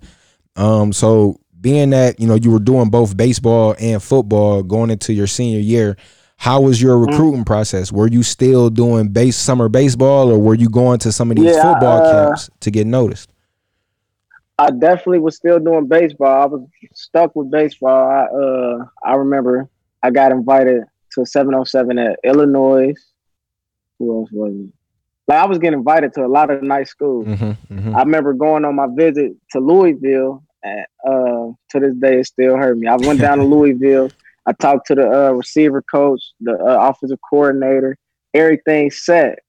Um, 0.57 0.93
so 0.93 1.41
being 1.61 1.91
that 1.91 2.21
you 2.21 2.27
know 2.29 2.37
you 2.37 2.51
were 2.53 2.61
doing 2.61 2.91
both 2.91 3.17
baseball 3.17 3.75
and 3.81 4.03
football 4.03 4.63
going 4.63 4.91
into 4.91 5.13
your 5.15 5.27
senior 5.27 5.61
year, 5.61 5.97
how 6.39 6.61
was 6.63 6.81
your 6.83 6.99
Mm-hmm. 7.07 7.07
recruiting 7.07 7.45
process? 7.45 7.93
Were 7.93 8.09
you 8.09 8.23
still 8.23 8.71
doing 8.71 9.09
base 9.09 9.37
summer 9.37 9.69
baseball, 9.69 10.31
or 10.31 10.39
were 10.39 10.55
you 10.55 10.69
going 10.71 10.99
to 11.01 11.13
some 11.13 11.31
of 11.31 11.37
these 11.37 11.57
Yeah, 11.57 11.59
football 11.59 12.01
uh, 12.01 12.03
camps 12.03 12.51
to 12.61 12.71
get 12.71 12.87
noticed? 12.87 13.31
I 14.59 14.71
definitely 14.71 15.19
was 15.21 15.37
still 15.37 15.59
doing 15.59 15.87
baseball. 15.87 16.43
I 16.43 16.47
was 16.47 16.67
stuck 16.95 17.37
with 17.37 17.51
baseball. 17.51 18.11
I 18.11 18.25
uh 18.25 18.87
I 19.05 19.17
remember 19.17 19.69
I 20.03 20.11
got 20.11 20.33
invited 20.33 20.85
to 21.13 21.27
707 21.27 21.99
at 21.99 22.19
Illinois. 22.25 22.95
Who 23.99 24.21
else 24.21 24.31
was 24.33 24.53
it? 24.53 24.73
Like 25.29 25.39
I 25.39 25.47
was 25.47 25.59
getting 25.59 25.79
invited 25.79 26.13
to 26.15 26.25
a 26.25 26.29
lot 26.29 26.51
of 26.51 26.63
nice 26.63 26.91
schools. 26.91 27.27
Mm-hmm, 27.27 27.75
mm-hmm. 27.75 27.97
I 27.97 28.01
remember 28.01 28.33
going 28.33 28.65
on 28.65 28.77
my 28.77 28.87
visit 28.95 29.33
to 29.53 29.61
Louisville. 29.61 30.43
And, 30.63 30.87
uh, 31.07 31.53
to 31.71 31.81
this 31.81 31.95
day, 31.97 32.21
it 32.21 32.27
still 32.27 32.57
hurt 32.57 32.79
me. 32.79 32.87
I 32.87 32.97
went 32.97 33.21
down 33.21 33.39
to 33.39 33.45
Louisville. 33.55 34.11
I 34.47 34.53
talked 34.53 34.87
to 34.89 34.95
the 34.95 35.11
uh, 35.11 35.33
receiver 35.33 35.83
coach, 35.83 36.21
the 36.41 36.53
uh, 36.53 36.89
offensive 36.89 37.19
coordinator. 37.29 37.97
Everything 38.35 38.91
set. 38.91 39.41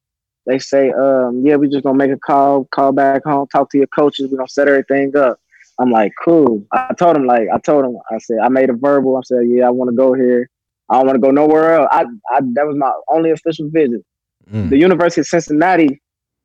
They 0.47 0.59
say, 0.59 0.91
um, 0.91 1.43
"Yeah, 1.45 1.57
we 1.57 1.67
just 1.67 1.83
gonna 1.83 1.97
make 1.97 2.11
a 2.11 2.17
call, 2.17 2.65
call 2.65 2.93
back 2.93 3.23
home, 3.25 3.47
talk 3.51 3.69
to 3.71 3.77
your 3.77 3.87
coaches. 3.87 4.29
We're 4.31 4.37
gonna 4.37 4.47
set 4.47 4.67
everything 4.67 5.15
up." 5.15 5.39
I'm 5.79 5.91
like, 5.91 6.13
"Cool." 6.23 6.65
I 6.71 6.93
told 6.97 7.17
him, 7.17 7.25
like, 7.25 7.47
I 7.53 7.59
told 7.59 7.85
him, 7.85 7.97
I 8.09 8.17
said, 8.17 8.37
I 8.41 8.49
made 8.49 8.69
a 8.69 8.73
verbal. 8.73 9.17
I 9.17 9.21
said, 9.25 9.41
"Yeah, 9.47 9.67
I 9.67 9.69
want 9.69 9.91
to 9.91 9.95
go 9.95 10.13
here. 10.13 10.49
I 10.89 10.95
don't 10.95 11.05
want 11.05 11.17
to 11.17 11.21
go 11.21 11.31
nowhere 11.31 11.73
else." 11.73 11.89
I, 11.91 12.05
I, 12.31 12.39
that 12.53 12.65
was 12.65 12.77
my 12.77 12.91
only 13.09 13.31
official 13.31 13.69
visit 13.69 14.03
Mm. 14.51 14.69
the 14.69 14.77
University 14.77 15.21
of 15.21 15.27
Cincinnati, 15.27 16.01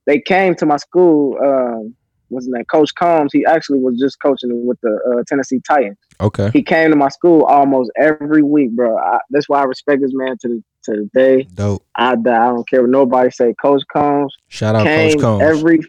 they 0.06 0.20
came 0.20 0.54
to 0.56 0.66
my 0.66 0.76
school. 0.76 1.38
Um, 1.42 1.94
what's 2.28 2.46
his 2.46 2.52
name? 2.52 2.64
Coach 2.64 2.90
Coombs. 2.98 3.32
He 3.32 3.44
actually 3.44 3.78
was 3.78 3.98
just 3.98 4.20
coaching 4.20 4.66
with 4.66 4.78
the 4.82 4.90
uh, 4.90 5.22
Tennessee 5.28 5.60
Titans. 5.66 5.98
Okay. 6.20 6.50
He 6.52 6.62
came 6.62 6.90
to 6.90 6.96
my 6.96 7.08
school 7.08 7.44
almost 7.44 7.90
every 7.96 8.42
week, 8.42 8.70
bro. 8.72 8.96
I, 8.98 9.18
that's 9.30 9.48
why 9.48 9.60
I 9.60 9.64
respect 9.64 10.02
this 10.02 10.12
man 10.14 10.36
to 10.40 10.48
the 10.48 10.62
to 10.84 10.92
the 10.92 11.10
day. 11.14 11.42
Dope. 11.54 11.84
I, 11.94 12.12
I 12.12 12.14
don't 12.14 12.68
care 12.68 12.82
what 12.82 12.90
nobody 12.90 13.30
say. 13.30 13.54
Coach 13.60 13.82
Coombs 13.94 14.34
Shout 14.48 14.74
out 14.74 14.84
Coach 14.84 15.18
Coombs. 15.20 15.42
every 15.42 15.80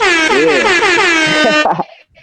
yeah. 0.00 1.80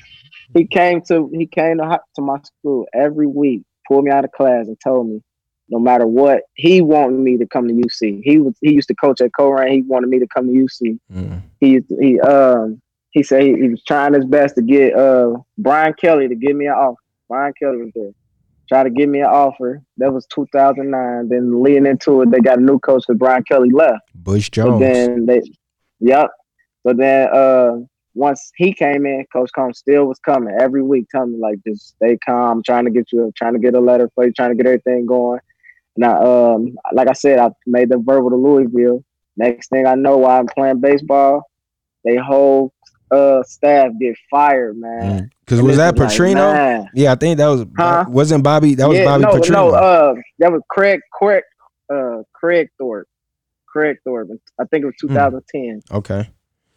he 0.55 0.65
came 0.67 1.01
to 1.07 1.29
he 1.33 1.45
came 1.45 1.77
to, 1.77 1.99
to 2.15 2.21
my 2.21 2.37
school 2.41 2.87
every 2.93 3.27
week, 3.27 3.63
pulled 3.87 4.05
me 4.05 4.11
out 4.11 4.25
of 4.25 4.31
class, 4.31 4.67
and 4.67 4.77
told 4.83 5.07
me 5.07 5.21
no 5.69 5.79
matter 5.79 6.07
what, 6.07 6.43
he 6.53 6.81
wanted 6.81 7.19
me 7.19 7.37
to 7.37 7.45
come 7.45 7.67
to 7.67 7.73
UC. 7.73 8.21
He 8.23 8.39
was 8.39 8.55
he 8.61 8.73
used 8.73 8.87
to 8.87 8.95
coach 8.95 9.21
at 9.21 9.31
Colerain. 9.31 9.71
He 9.71 9.81
wanted 9.81 10.09
me 10.09 10.19
to 10.19 10.27
come 10.27 10.47
to 10.47 10.53
UC. 10.53 10.99
Mm. 11.13 11.41
He 11.59 11.81
he 11.99 12.19
um 12.21 12.81
he 13.11 13.23
said 13.23 13.43
he, 13.43 13.55
he 13.55 13.69
was 13.69 13.83
trying 13.83 14.13
his 14.13 14.25
best 14.25 14.55
to 14.55 14.61
get 14.61 14.95
uh 14.95 15.33
Brian 15.57 15.93
Kelly 15.93 16.27
to 16.27 16.35
give 16.35 16.55
me 16.55 16.67
an 16.67 16.73
offer. 16.73 17.01
Brian 17.27 17.53
Kelly 17.59 17.77
was 17.77 17.91
there. 17.95 18.11
Try 18.69 18.83
to 18.83 18.89
give 18.89 19.09
me 19.09 19.19
an 19.19 19.27
offer. 19.27 19.81
That 19.97 20.13
was 20.13 20.25
2009. 20.33 21.29
Then 21.29 21.63
leading 21.63 21.85
into 21.85 22.21
it, 22.21 22.31
they 22.31 22.39
got 22.39 22.59
a 22.59 22.61
new 22.61 22.79
coach 22.79 23.03
because 23.07 23.17
Brian 23.17 23.43
Kelly 23.43 23.69
left. 23.69 24.01
Butch 24.13 24.51
Jones. 24.51 24.81
then 24.81 25.25
they, 25.25 25.41
yep. 25.99 26.29
But 26.83 26.97
then 26.97 27.29
uh, 27.33 27.77
once 28.13 28.51
he 28.57 28.73
came 28.73 29.05
in, 29.05 29.25
Coach 29.31 29.51
Coombs 29.55 29.77
still 29.77 30.05
was 30.05 30.19
coming 30.19 30.53
every 30.59 30.81
week, 30.81 31.07
telling 31.09 31.33
me 31.33 31.39
like, 31.39 31.59
just 31.65 31.89
stay 31.95 32.17
calm, 32.25 32.61
trying 32.63 32.85
to 32.85 32.91
get 32.91 33.11
you, 33.11 33.31
trying 33.37 33.53
to 33.53 33.59
get 33.59 33.73
a 33.73 33.79
letter 33.79 34.09
for 34.15 34.25
you, 34.25 34.33
trying 34.33 34.49
to 34.49 34.55
get 34.55 34.65
everything 34.65 35.05
going. 35.05 35.39
Now, 35.97 36.53
um, 36.55 36.75
like 36.93 37.07
I 37.09 37.13
said, 37.13 37.39
I 37.39 37.49
made 37.65 37.89
the 37.89 37.97
verbal 37.97 38.29
to 38.29 38.35
Louisville. 38.35 39.03
Next 39.35 39.69
thing 39.69 39.85
I 39.85 39.95
know, 39.95 40.17
while 40.17 40.39
I'm 40.39 40.47
playing 40.47 40.79
baseball, 40.81 41.43
they 42.05 42.15
whole 42.17 42.73
uh 43.09 43.41
staff 43.43 43.91
get 44.01 44.15
fired, 44.29 44.77
man. 44.77 45.29
Because 45.39 45.61
was 45.61 45.77
that 45.77 45.97
like, 45.97 46.09
Petrino? 46.09 46.53
man. 46.53 46.89
yeah, 46.93 47.13
I 47.13 47.15
think 47.15 47.37
that 47.37 47.47
was 47.47 47.65
Huh? 47.77 48.05
wasn't 48.09 48.43
Bobby. 48.43 48.75
That 48.75 48.89
was 48.89 48.97
yeah, 48.97 49.05
Bobby 49.05 49.23
no, 49.23 49.29
Petrino. 49.31 49.51
no, 49.51 49.69
uh, 49.75 50.13
that 50.39 50.51
was 50.51 50.61
Craig, 50.69 50.99
Craig, 51.13 51.43
uh, 51.89 52.23
Kragthorpe, 52.41 53.03
Craig 53.65 53.97
Thorpe. 54.03 54.29
I 54.59 54.65
think 54.65 54.83
it 54.83 54.87
was 54.87 54.95
Hmm. 55.01 55.07
2010. 55.07 55.81
okay. 55.91 56.29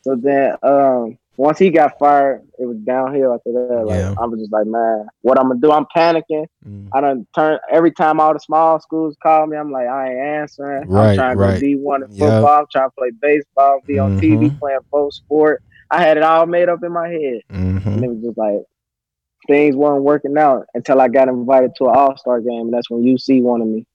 So 0.03 0.17
then, 0.17 0.55
um, 0.63 1.19
once 1.41 1.59
he 1.59 1.71
got 1.71 1.99
fired, 1.99 2.43
it 2.59 2.67
was 2.67 2.77
downhill 2.85 3.33
after 3.33 3.51
that. 3.53 3.85
Like 3.87 3.97
Yeah. 4.01 4.13
I 4.19 4.27
was 4.27 4.39
just 4.41 4.53
like, 4.53 4.67
man, 4.67 5.07
what 5.23 5.41
I'm 5.41 5.49
gonna 5.49 5.59
do? 5.61 5.73
I'm 5.73 5.87
panicking. 5.97 6.45
Mm. 6.69 6.89
I 6.93 7.01
done 7.01 7.27
turn 7.35 7.59
every 7.71 7.93
time 7.93 8.21
all 8.21 8.35
the 8.35 8.41
small 8.41 8.79
schools 8.79 9.17
call 9.23 9.47
me. 9.47 9.57
I'm 9.57 9.73
like, 9.73 9.87
I 9.89 10.11
ain't 10.11 10.21
answering. 10.21 10.87
Right, 10.87 11.11
I'm 11.13 11.17
trying 11.17 11.37
to 11.37 11.41
right. 11.41 11.55
go 11.55 11.61
D 11.61 11.77
one 11.77 12.03
in 12.03 12.09
football. 12.19 12.59
I'm 12.61 12.67
trying 12.71 12.89
to 12.91 12.95
play 12.99 13.11
baseball, 13.23 13.81
be 13.87 13.99
on 13.99 14.21
TV, 14.21 14.51
Mhm. 14.51 14.59
playing 14.59 14.81
both 14.93 15.15
sport. 15.15 15.63
I 15.91 16.03
had 16.03 16.19
it 16.19 16.23
all 16.23 16.45
made 16.45 16.69
up 16.69 16.85
in 16.85 16.93
my 16.93 17.09
head, 17.09 17.41
hmm 17.51 17.79
and 17.87 18.05
it 18.05 18.09
was 18.09 18.23
just 18.23 18.37
like 18.37 18.61
things 19.47 19.75
weren't 19.75 20.05
working 20.05 20.37
out 20.37 20.67
until 20.75 21.01
I 21.01 21.09
got 21.09 21.29
invited 21.29 21.75
to 21.77 21.89
an 21.89 21.97
All 21.97 22.17
Star 22.19 22.41
game, 22.43 22.67
and 22.67 22.73
that's 22.75 22.91
when 22.91 23.03
UC 23.03 23.41
wanted 23.43 23.69
me. 23.69 23.87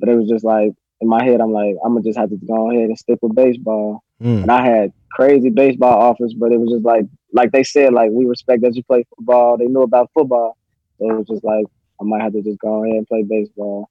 But 0.00 0.08
it 0.08 0.16
was 0.16 0.28
just 0.28 0.44
like 0.44 0.72
in 1.00 1.08
my 1.08 1.22
head, 1.22 1.40
I'm 1.40 1.52
like, 1.52 1.76
I'm 1.84 1.92
gonna 1.92 2.02
just 2.02 2.18
have 2.18 2.30
to 2.30 2.36
go 2.36 2.70
ahead 2.72 2.88
and 2.88 2.98
stick 2.98 3.20
with 3.22 3.36
baseball 3.36 4.02
Mm. 4.20 4.42
and 4.42 4.50
I 4.50 4.62
had 4.66 4.92
crazy 5.12 5.50
baseball 5.50 5.98
offers, 6.00 6.34
but 6.34 6.52
it 6.52 6.58
was 6.60 6.70
just 6.70 6.84
like 6.84 7.04
like 7.32 7.52
they 7.52 7.62
said, 7.64 7.92
like 7.92 8.10
we 8.10 8.24
respect 8.24 8.62
that 8.62 8.74
you 8.74 8.82
play 8.84 9.04
football. 9.16 9.56
They 9.56 9.66
knew 9.66 9.82
about 9.82 10.10
football, 10.14 10.56
so 10.98 11.10
it 11.10 11.16
was 11.18 11.26
just 11.26 11.44
like 11.44 11.66
I 12.00 12.04
might 12.04 12.22
have 12.22 12.32
to 12.32 12.42
just 12.42 12.58
go 12.58 12.84
ahead 12.84 12.96
and 12.96 13.06
play 13.06 13.22
baseball. 13.22 13.88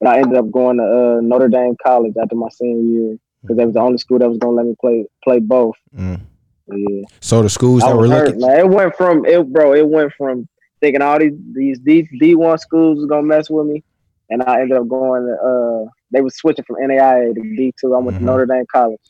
But 0.00 0.08
I 0.16 0.18
ended 0.20 0.36
up 0.38 0.50
going 0.50 0.78
to 0.78 0.82
uh, 0.84 1.20
Notre 1.20 1.48
Dame 1.48 1.76
College 1.84 2.14
after 2.20 2.34
my 2.34 2.48
senior 2.48 2.82
year 3.00 3.16
because 3.42 3.56
that 3.56 3.66
was 3.66 3.74
the 3.74 3.80
only 3.80 3.98
school 3.98 4.18
that 4.18 4.28
was 4.28 4.38
gonna 4.38 4.56
let 4.56 4.66
me 4.66 4.74
play 4.80 5.04
play 5.22 5.38
both. 5.38 5.76
Mm. 5.96 6.20
So, 6.68 6.76
yeah, 6.76 7.02
So 7.20 7.42
the 7.42 7.48
schools 7.48 7.82
I 7.82 7.90
that 7.90 7.96
were 7.96 8.08
hurt, 8.08 8.26
looking. 8.28 8.40
man. 8.40 8.58
It 8.60 8.68
went 8.68 8.96
from 8.96 9.24
it, 9.26 9.46
bro. 9.52 9.74
It 9.74 9.88
went 9.88 10.12
from 10.16 10.48
thinking 10.80 11.02
all 11.02 11.18
these 11.18 11.34
these 11.52 11.78
D 11.80 12.08
D 12.20 12.34
one 12.34 12.58
schools 12.58 12.98
was 12.98 13.06
gonna 13.06 13.22
mess 13.26 13.48
with 13.50 13.66
me, 13.66 13.82
and 14.30 14.42
I 14.42 14.60
ended 14.60 14.76
up 14.78 14.88
going 14.88 15.26
to. 15.26 15.34
Uh, 15.34 15.90
they 16.12 16.20
were 16.20 16.30
switching 16.30 16.64
from 16.64 16.76
NAIA 16.76 17.34
to 17.34 17.40
D 17.40 17.72
two. 17.80 17.94
I 17.94 17.98
went 17.98 18.16
Mhm. 18.16 18.20
to 18.20 18.24
Notre 18.24 18.46
Dame 18.46 18.66
College. 18.72 19.00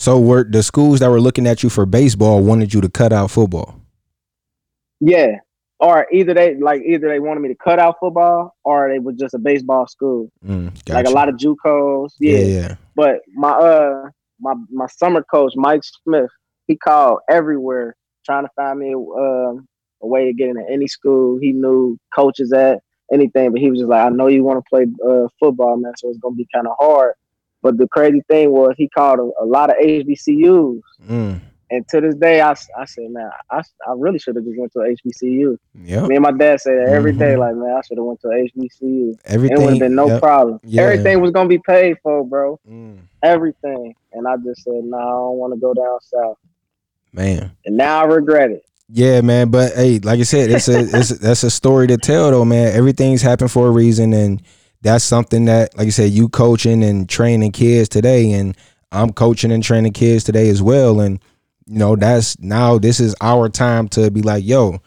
So 0.00 0.18
were 0.18 0.44
the 0.44 0.62
schools 0.62 1.00
that 1.00 1.10
were 1.10 1.20
looking 1.20 1.46
at 1.46 1.62
you 1.62 1.68
for 1.68 1.84
baseball 1.84 2.42
wanted 2.42 2.72
you 2.72 2.80
to 2.80 2.88
cut 2.88 3.12
out 3.12 3.30
football? 3.30 3.78
Yeah. 4.98 5.36
Or 5.78 6.06
either 6.10 6.32
they 6.32 6.54
like 6.56 6.80
either 6.86 7.06
they 7.08 7.20
wanted 7.20 7.40
me 7.40 7.50
to 7.50 7.54
cut 7.54 7.78
out 7.78 7.96
football 8.00 8.54
or 8.64 8.88
they 8.90 8.98
was 8.98 9.16
just 9.16 9.34
a 9.34 9.38
baseball 9.38 9.86
school. 9.86 10.30
Mm, 10.42 10.72
Like 10.88 11.06
a 11.06 11.10
lot 11.10 11.28
of 11.28 11.34
JUCOs. 11.36 12.12
yeah, 12.18 12.38
Yeah. 12.38 12.46
yeah. 12.60 12.74
But 12.96 13.20
my 13.34 13.50
uh 13.50 14.08
my 14.40 14.54
my 14.70 14.86
summer 14.86 15.22
coach, 15.22 15.52
Mike 15.54 15.82
Smith, 15.84 16.30
he 16.66 16.76
called 16.76 17.18
everywhere 17.28 17.94
trying 18.24 18.44
to 18.44 18.50
find 18.56 18.78
me 18.78 18.94
um 18.94 19.68
a 20.02 20.06
way 20.06 20.24
to 20.24 20.32
get 20.32 20.48
into 20.48 20.64
any 20.70 20.86
school. 20.88 21.38
He 21.38 21.52
knew 21.52 21.98
coaches 22.14 22.54
at 22.54 22.80
anything, 23.12 23.52
but 23.52 23.60
he 23.60 23.68
was 23.70 23.80
just 23.80 23.90
like, 23.90 24.06
I 24.06 24.08
know 24.08 24.28
you 24.28 24.44
want 24.44 24.64
to 24.64 24.68
play 24.70 24.86
uh, 25.06 25.28
football, 25.38 25.76
man, 25.76 25.92
so 25.98 26.08
it's 26.08 26.18
gonna 26.18 26.36
be 26.36 26.46
kind 26.54 26.66
of 26.66 26.74
hard. 26.78 27.12
But 27.62 27.76
the 27.78 27.88
crazy 27.88 28.22
thing 28.28 28.50
was 28.50 28.74
he 28.76 28.88
called 28.88 29.18
a, 29.18 29.42
a 29.42 29.46
lot 29.46 29.70
of 29.70 29.76
HBCUs. 29.76 30.80
Mm, 31.08 31.40
And 31.70 31.86
to 31.88 32.00
this 32.00 32.14
day, 32.16 32.40
I, 32.40 32.52
I 32.78 32.84
said, 32.86 33.10
man, 33.10 33.30
I, 33.50 33.58
I 33.86 33.92
really 33.96 34.18
should 34.18 34.34
have 34.36 34.44
just 34.44 34.58
went 34.58 34.72
to 34.72 34.80
a 34.80 34.94
HBCU. 34.96 35.56
yep. 35.84 36.08
Me 36.08 36.16
and 36.16 36.22
my 36.22 36.32
dad 36.32 36.60
say 36.60 36.74
that 36.74 36.88
every 36.88 37.12
day, 37.12 37.34
Mhm. 37.34 37.38
like, 37.38 37.54
man, 37.56 37.76
I 37.76 37.80
should 37.86 37.98
have 37.98 38.04
went 38.06 38.20
to 38.22 38.28
HBCU. 38.28 39.18
Everything. 39.26 39.56
It 39.56 39.60
would 39.64 39.70
have 39.74 39.78
been 39.78 39.94
no 39.94 40.08
yep. 40.08 40.20
problem. 40.22 40.58
Yeah. 40.64 40.82
Everything 40.82 41.20
was 41.20 41.30
gonna 41.32 41.48
be 41.48 41.58
paid 41.58 41.96
for, 42.02 42.24
bro. 42.24 42.58
Mm, 42.68 42.98
Everything. 43.22 43.94
And 44.12 44.26
I 44.26 44.36
just 44.38 44.64
said, 44.64 44.82
no, 44.82 44.96
I 44.96 45.02
don't 45.02 45.36
want 45.38 45.54
to 45.54 45.60
go 45.60 45.74
down 45.74 45.98
south. 46.00 46.38
man. 47.12 47.50
And 47.66 47.76
now 47.76 48.00
I 48.00 48.04
regret 48.06 48.50
it. 48.50 48.64
Yeah, 48.88 49.20
man. 49.20 49.50
But 49.50 49.72
hey, 49.74 50.00
like 50.00 50.18
I 50.18 50.24
said, 50.24 50.50
it's 50.50 50.68
a 50.68 50.80
it's 50.80 51.10
that's 51.18 51.44
a 51.44 51.50
story 51.50 51.86
to 51.88 51.96
tell 51.96 52.30
though, 52.32 52.44
man. 52.44 52.74
Everything's 52.74 53.22
happened 53.22 53.52
for 53.52 53.68
a 53.68 53.70
reason, 53.70 54.12
and 54.12 54.42
that's 54.82 55.04
something 55.04 55.44
that, 55.46 55.76
like 55.76 55.86
I 55.86 55.90
said, 55.90 56.10
you 56.10 56.28
coaching 56.28 56.82
and 56.82 57.08
training 57.08 57.52
kids 57.52 57.88
today, 57.88 58.32
and 58.32 58.56
I'm 58.92 59.12
coaching 59.12 59.52
and 59.52 59.62
training 59.62 59.92
kids 59.92 60.24
today 60.24 60.48
as 60.48 60.62
well. 60.62 61.00
And 61.00 61.20
you 61.66 61.78
know, 61.78 61.96
that's 61.96 62.38
now 62.40 62.78
this 62.78 62.98
is 63.00 63.14
our 63.20 63.48
time 63.48 63.88
to 63.90 64.10
be 64.10 64.22
like, 64.22 64.44
yo, 64.44 64.80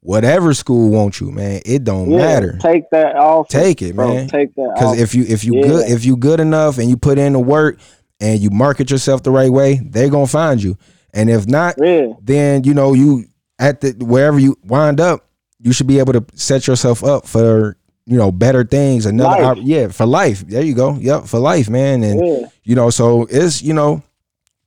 whatever 0.00 0.54
school 0.54 0.90
wants 0.90 1.20
you, 1.20 1.30
man, 1.30 1.60
it 1.64 1.84
don't 1.84 2.10
Yeah, 2.10 2.18
matter. 2.18 2.58
Take 2.60 2.90
that 2.90 3.16
off. 3.16 3.48
Take 3.48 3.82
it, 3.82 3.94
bro. 3.94 4.14
man. 4.14 4.28
Take 4.28 4.54
that 4.54 4.72
Because 4.74 5.00
if 5.00 5.14
you 5.14 5.24
if 5.28 5.44
you 5.44 5.56
Yeah. 5.56 5.66
good 5.66 5.90
if 5.90 6.04
you 6.04 6.16
good 6.16 6.40
enough 6.40 6.78
and 6.78 6.88
you 6.88 6.96
put 6.96 7.18
in 7.18 7.32
the 7.34 7.38
work 7.40 7.78
and 8.20 8.40
you 8.40 8.50
market 8.50 8.90
yourself 8.90 9.22
the 9.22 9.30
right 9.30 9.52
way, 9.52 9.80
they're 9.84 10.08
gonna 10.10 10.26
find 10.26 10.62
you. 10.62 10.76
And 11.12 11.30
if 11.30 11.46
not, 11.46 11.74
yeah. 11.78 12.08
then 12.22 12.64
you 12.64 12.74
know 12.74 12.92
you 12.94 13.26
at 13.58 13.80
the 13.80 13.92
wherever 13.98 14.38
you 14.38 14.56
wind 14.64 15.00
up, 15.00 15.28
you 15.60 15.72
should 15.72 15.86
be 15.86 15.98
able 15.98 16.12
to 16.14 16.24
set 16.34 16.66
yourself 16.66 17.04
up 17.04 17.26
for 17.26 17.76
you 18.06 18.16
know 18.16 18.30
better 18.32 18.64
things. 18.64 19.04
Another 19.06 19.42
op- 19.44 19.58
yeah 19.60 19.88
for 19.88 20.06
life. 20.06 20.40
There 20.46 20.62
you 20.62 20.74
go. 20.74 20.94
Yep 20.96 21.24
for 21.24 21.38
life, 21.40 21.68
man. 21.68 22.02
And 22.04 22.24
Yeah. 22.24 22.46
you 22.64 22.74
know 22.74 22.90
so 22.90 23.26
it's 23.30 23.62
you 23.62 23.74
know 23.74 24.02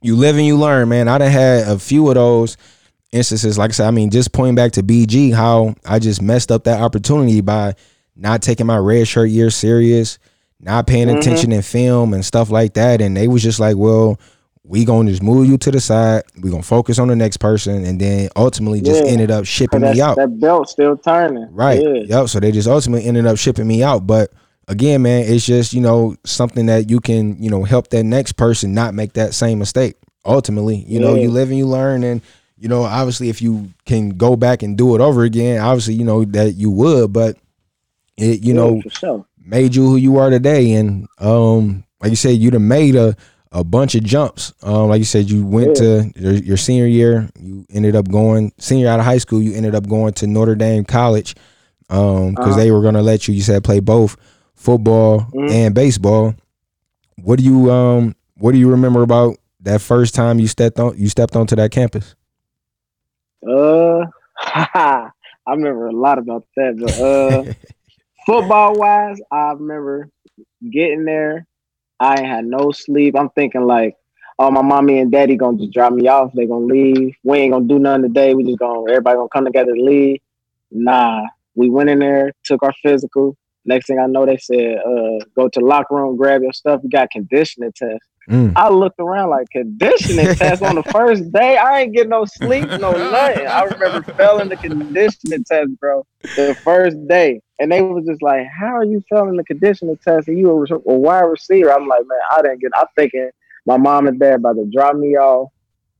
you 0.02 0.16
live 0.16 0.38
and 0.38 0.46
you 0.46 0.58
learn, 0.58 0.90
man. 0.90 1.08
I 1.08 1.18
done 1.18 1.32
had 1.32 1.68
a 1.68 1.78
few 1.80 2.08
of 2.10 2.16
those 2.16 2.56
instances. 3.12 3.58
Like 3.58 3.72
I 3.72 3.74
said, 3.74 3.88
I 3.88 3.92
mean, 3.92 4.10
just 4.12 4.32
pointing 4.32 4.56
back 4.56 4.74
to 4.74 4.84
BG, 4.84 5.34
how 5.34 5.76
I 5.86 6.00
just 6.00 6.22
messed 6.22 6.52
up 6.52 6.64
that 6.66 6.82
opportunity 6.82 7.42
by 7.42 7.76
not 8.16 8.42
taking 8.42 8.66
my 8.66 8.78
red 8.78 9.08
shirt 9.08 9.30
year 9.30 9.50
serious, 9.50 10.20
not 10.60 10.88
paying 10.88 11.08
Mhm. 11.08 11.18
attention 11.20 11.52
in 11.52 11.62
film 11.62 12.14
and 12.14 12.24
stuff 12.24 12.50
like 12.50 12.74
that. 12.76 13.02
And 13.02 13.16
they 13.18 13.28
was 13.28 13.42
just 13.44 13.60
like, 13.60 13.76
well, 13.78 14.18
we 14.64 14.86
gonna 14.86 15.10
just 15.10 15.24
move 15.24 15.48
you 15.48 15.58
to 15.58 15.72
the 15.72 15.80
side. 15.80 16.24
We 16.42 16.52
gonna 16.52 16.64
focus 16.64 17.00
on 17.00 17.08
the 17.08 17.16
next 17.16 17.38
person, 17.38 17.86
and 17.86 18.00
then 18.00 18.30
ultimately 18.36 18.82
just 18.82 19.04
Yeah. 19.06 19.12
ended 19.12 19.32
up 19.32 19.46
shipping 19.46 19.82
me 19.82 20.02
out. 20.02 20.18
That 20.18 20.40
belt 20.40 20.70
still 20.70 20.98
turning. 20.98 21.48
Right. 21.52 21.82
Yeah. 21.82 22.04
Yep. 22.20 22.30
So 22.30 22.40
they 22.40 22.52
just 22.52 22.68
ultimately 22.68 23.08
ended 23.08 23.26
up 23.26 23.38
shipping 23.38 23.68
me 23.68 23.82
out. 23.84 24.06
But 24.06 24.32
again, 24.68 25.02
man, 25.02 25.24
it's 25.28 25.46
just, 25.46 25.74
you 25.74 25.82
know, 25.82 26.16
something 26.26 26.68
that 26.68 26.90
you 26.90 27.00
can, 27.00 27.42
you 27.42 27.50
know, 27.50 27.64
help 27.64 27.90
that 27.90 28.04
next 28.04 28.34
person 28.34 28.74
not 28.74 28.94
make 28.94 29.14
that 29.14 29.34
same 29.34 29.60
mistake. 29.60 29.96
Ultimately, 30.26 30.84
you 30.88 31.00
know, 31.00 31.16
you 31.16 31.32
live 31.32 31.50
and 31.50 31.58
you 31.58 31.66
learn. 31.66 32.04
And, 32.04 32.22
you 32.58 32.68
know, 32.68 32.84
obviously 32.84 33.30
if 33.30 33.42
you 33.42 33.70
can 33.86 34.10
go 34.10 34.36
back 34.36 34.62
and 34.62 34.78
do 34.78 34.94
it 34.94 35.02
over 35.02 35.24
again, 35.24 35.62
obviously, 35.62 35.94
you 35.96 36.04
know, 36.04 36.26
that 36.26 36.52
you 36.56 36.70
would, 36.70 37.14
but 37.14 37.38
it, 38.18 38.44
you 38.44 38.54
Yeah, 38.54 38.62
know, 38.62 38.82
sure. 38.90 39.26
made 39.44 39.74
you 39.74 39.86
who 39.88 39.96
you 39.96 40.18
are 40.18 40.30
today. 40.30 40.74
And 40.74 41.08
um, 41.20 41.86
like 42.02 42.10
you 42.12 42.18
said, 42.18 42.38
you'd 42.38 42.54
have 42.54 42.62
made 42.62 42.96
a, 42.96 43.16
a 43.52 43.64
bunch 43.64 43.96
of 43.96 44.04
jumps. 44.04 44.54
Um, 44.62 44.90
like 44.90 45.00
you 45.00 45.06
said, 45.06 45.30
you 45.30 45.46
went 45.46 45.76
to 45.78 46.12
your, 46.16 46.34
your 46.34 46.58
senior 46.58 46.86
year, 46.86 47.30
you 47.40 47.66
ended 47.70 47.96
up 47.96 48.10
going 48.10 48.52
senior 48.60 48.88
out 48.88 49.00
of 49.00 49.06
high 49.06 49.18
school, 49.18 49.42
you 49.42 49.54
ended 49.54 49.76
up 49.76 49.88
going 49.88 50.14
to 50.14 50.28
Notre 50.28 50.56
Dame 50.56 50.84
College. 50.86 51.36
Um, 51.90 52.32
because 52.32 52.56
Uh-huh. 52.56 52.64
they 52.64 52.72
were 52.72 52.82
gonna 52.82 53.02
let 53.02 53.28
you, 53.28 53.34
you 53.34 53.42
said 53.42 53.64
play 53.64 53.80
both 53.80 54.16
football 54.56 55.22
Mhm. 55.34 55.52
and 55.52 55.76
baseball. 55.76 56.36
What 57.22 57.40
do 57.40 57.46
you 57.46 57.72
um 57.72 58.16
what 58.38 58.52
do 58.52 58.58
you 58.60 58.70
remember 58.70 59.02
about 59.02 59.38
that 59.62 59.82
first 59.82 60.14
time 60.16 60.40
you 60.40 60.48
stepped 60.48 60.80
on 60.80 60.98
you 60.98 61.10
stepped 61.10 61.36
onto 61.36 61.56
that 61.56 61.72
campus? 61.72 62.16
Uh, 63.48 64.06
I 64.38 65.10
remember 65.48 65.88
a 65.88 65.92
lot 65.92 66.20
about 66.20 66.46
that, 66.56 66.78
but 66.80 67.02
uh, 67.04 67.44
football 68.26 68.78
wise, 68.78 69.20
I 69.32 69.52
remember 69.54 70.10
getting 70.72 71.06
there. 71.06 71.46
I 72.00 72.16
ain't 72.16 72.28
had 72.28 72.46
no 72.46 72.72
sleep. 72.72 73.16
I'm 73.18 73.30
thinking 73.30 73.66
like, 73.66 73.96
oh, 74.38 74.50
my 74.50 74.62
mommy 74.62 75.00
and 75.00 75.12
daddy 75.12 75.36
gonna 75.36 75.58
just 75.58 75.74
drop 75.74 75.94
me 75.94 76.08
off. 76.08 76.32
They 76.34 76.46
gonna 76.46 76.66
leave. 76.66 77.16
We 77.24 77.40
ain't 77.40 77.54
gonna 77.54 77.68
do 77.68 77.80
nothing 77.80 78.04
today. 78.04 78.34
We 78.34 78.44
just 78.44 78.60
gonna 78.60 78.90
everybody 78.90 79.18
gonna 79.18 79.30
come 79.30 79.46
together 79.46 79.76
to 79.76 79.82
leave. 79.82 80.20
Nah, 80.72 81.24
we 81.56 81.70
went 81.70 81.90
in 81.90 82.00
there, 82.00 82.32
took 82.46 82.64
our 82.64 82.74
physical. 82.82 83.36
Next 83.66 83.88
thing 83.88 84.00
I 84.00 84.08
know, 84.08 84.26
they 84.26 84.38
said, 84.38 84.78
uh, 84.78 85.20
go 85.36 85.50
to 85.50 85.60
the 85.60 85.66
locker 85.66 85.96
room, 85.96 86.16
grab 86.16 86.42
your 86.42 86.54
stuff. 86.54 86.82
We 86.82 86.90
got 86.90 87.12
conditioning 87.12 87.74
test. 87.76 88.04
Mm. 88.30 88.54
I 88.56 88.70
looked 88.70 89.00
around 89.00 89.32
like 89.32 89.48
conditioning 89.52 90.28
test 90.38 90.62
on 90.64 90.76
the 90.76 90.84
first 90.92 91.32
day. 91.32 91.58
I 91.58 91.82
ain't 91.82 91.94
getting 91.94 92.10
no 92.10 92.26
sleep, 92.26 92.66
no 92.78 92.92
nothing. 93.12 93.48
I 93.48 93.64
remember 93.64 94.04
failing 94.18 94.50
the 94.50 94.58
conditioning 94.58 95.44
test, 95.44 95.70
bro, 95.80 96.06
the 96.36 96.56
first 96.64 96.96
day. 97.08 97.42
And 97.60 97.72
they 97.72 97.82
was 97.82 98.06
just 98.06 98.22
like, 98.22 98.48
How 98.48 98.78
are 98.78 98.86
you 98.86 99.04
failing 99.10 99.36
the 99.36 99.44
conditioning 99.44 99.98
test? 99.98 100.28
And 100.28 100.38
you 100.38 100.48
were 100.50 100.66
a 100.66 100.78
wide 100.94 101.22
receiver. 101.22 101.72
I'm 101.72 101.88
like, 101.88 102.04
man, 102.08 102.20
I 102.32 102.42
didn't 102.42 102.62
get 102.62 102.72
I'm 102.76 102.88
thinking 102.96 103.30
my 103.66 103.78
mom 103.78 104.08
and 104.08 104.20
dad 104.20 104.36
about 104.36 104.54
to 104.54 104.70
drop 104.74 104.96
me 104.96 105.18
off. 105.18 105.52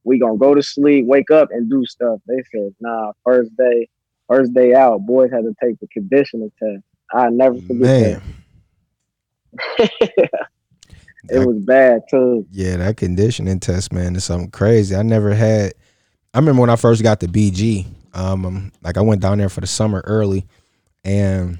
We 0.04 0.18
gonna 0.20 0.38
go 0.38 0.56
to 0.56 0.64
sleep, 0.64 1.06
wake 1.06 1.30
up 1.30 1.50
and 1.52 1.70
do 1.70 1.86
stuff. 1.86 2.20
They 2.28 2.42
said, 2.52 2.74
nah, 2.80 3.12
first 3.24 3.56
day, 3.58 3.90
first 4.28 4.54
day 4.54 4.74
out, 4.74 5.06
boys 5.06 5.32
had 5.32 5.44
to 5.44 5.54
take 5.62 5.80
the 5.80 5.88
conditioning 5.88 6.52
test. 6.58 6.84
I 7.14 7.30
never 7.30 7.56
forget 7.62 8.22
Man, 8.22 8.22
that. 9.78 10.50
It 11.30 11.46
was 11.46 11.58
bad 11.60 12.02
too. 12.10 12.48
yeah, 12.52 12.78
that 12.78 12.98
conditioning 12.98 13.60
test, 13.60 13.92
man, 13.92 14.16
is 14.16 14.24
something 14.24 14.52
crazy. 14.52 14.96
I 14.96 15.04
never 15.04 15.34
had. 15.34 15.74
I 16.34 16.40
remember 16.40 16.62
when 16.62 16.70
I 16.70 16.76
first 16.76 17.04
got 17.04 17.20
to 17.20 17.28
BG. 17.28 17.86
Um, 18.14 18.46
um, 18.46 18.72
like 18.82 18.98
I 18.98 19.02
went 19.02 19.22
down 19.22 19.38
there 19.38 19.50
for 19.50 19.62
the 19.62 19.68
summer 19.68 20.02
early, 20.06 20.48
and 21.04 21.60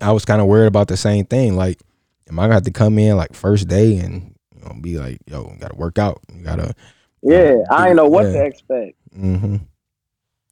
I 0.00 0.12
was 0.12 0.24
kind 0.24 0.40
of 0.40 0.46
worried 0.48 0.66
about 0.66 0.88
the 0.88 0.96
same 0.96 1.24
thing. 1.24 1.56
Like, 1.56 1.80
am 2.28 2.38
I 2.38 2.44
gonna 2.44 2.54
have 2.54 2.62
to 2.64 2.70
come 2.70 2.98
in 2.98 3.16
like 3.16 3.34
first 3.34 3.68
day 3.68 3.96
and 3.98 4.34
you 4.54 4.62
know 4.64 4.74
be 4.80 4.98
like, 4.98 5.18
yo, 5.26 5.54
gotta 5.58 5.76
work 5.76 5.98
out, 5.98 6.20
you 6.34 6.42
gotta. 6.44 6.74
Yeah, 7.22 7.56
I 7.70 7.88
ain't 7.88 7.96
know 7.96 8.06
what 8.08 8.24
Yeah. 8.26 8.32
to 8.32 8.44
expect. 8.44 8.96
Mm-hmm. 9.16 9.56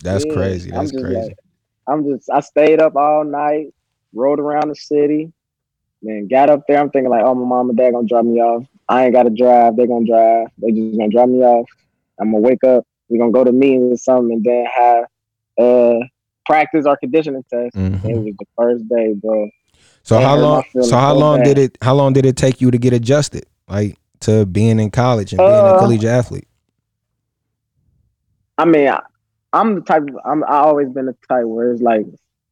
That's 0.02 0.24
Yeah, 0.24 0.32
crazy. 0.34 0.70
That's 0.70 0.92
crazy. 0.92 1.14
like- 1.28 1.36
I'm 1.88 2.04
just 2.08 2.30
I 2.30 2.40
stayed 2.40 2.80
up 2.80 2.94
all 2.96 3.24
night, 3.24 3.74
rode 4.14 4.38
around 4.38 4.68
the 4.68 4.76
city, 4.76 5.32
then 6.00 6.28
got 6.28 6.48
up 6.48 6.62
there. 6.68 6.78
I'm 6.78 6.90
thinking 6.90 7.10
like, 7.10 7.24
oh, 7.24 7.34
my 7.34 7.44
mom 7.44 7.68
and 7.70 7.76
dad 7.78 7.92
gonna 7.92 8.06
drop 8.06 8.24
me 8.24 8.40
off. 8.40 8.64
I 8.88 9.04
ain't 9.04 9.14
gotta 9.14 9.30
drive. 9.30 9.76
They 9.76 9.86
gonna 9.86 10.06
drive. 10.06 10.46
They 10.58 10.70
just 10.70 10.96
gonna 10.96 11.10
drop 11.10 11.28
me 11.28 11.42
off. 11.42 11.68
I'm 12.20 12.30
gonna 12.30 12.40
wake 12.42 12.62
up. 12.64 12.84
We 13.08 13.18
gonna 13.18 13.32
go 13.32 13.42
to 13.44 13.52
meetings 13.52 13.92
or 13.94 13.96
something, 13.96 14.32
and 14.36 14.44
then 14.44 14.64
have 14.66 15.04
uh 15.58 15.98
practice 16.46 16.86
our 16.86 16.96
conditioning 16.96 17.44
test. 17.50 17.76
Mhm. 17.76 18.04
It 18.04 18.16
was 18.16 18.34
the 18.38 18.46
first 18.56 18.88
day, 18.88 19.14
bro. 19.14 19.48
So 20.02 20.18
how 20.20 20.36
long? 20.36 20.64
So 20.82 20.96
how 20.96 21.12
so 21.14 21.18
long 21.18 21.38
bad. 21.38 21.44
did 21.44 21.58
it? 21.58 21.78
How 21.80 21.94
long 21.94 22.12
did 22.12 22.26
it 22.26 22.36
take 22.36 22.60
you 22.60 22.70
to 22.70 22.78
get 22.78 22.92
adjusted, 22.92 23.46
like 23.68 23.96
to 24.20 24.46
being 24.46 24.78
in 24.80 24.90
college 24.90 25.32
and 25.32 25.38
being 25.38 25.50
a 25.50 25.74
Uh, 25.74 25.78
collegiate 25.78 26.10
athlete? 26.10 26.48
I 28.58 28.64
mean, 28.64 28.88
I, 28.88 29.00
I'm 29.52 29.76
the 29.76 29.80
type. 29.80 30.02
Of, 30.02 30.16
I'm. 30.24 30.44
I 30.44 30.58
always 30.58 30.88
been 30.88 31.06
the 31.06 31.16
type 31.28 31.44
where 31.44 31.72
it's 31.72 31.82
like 31.82 32.06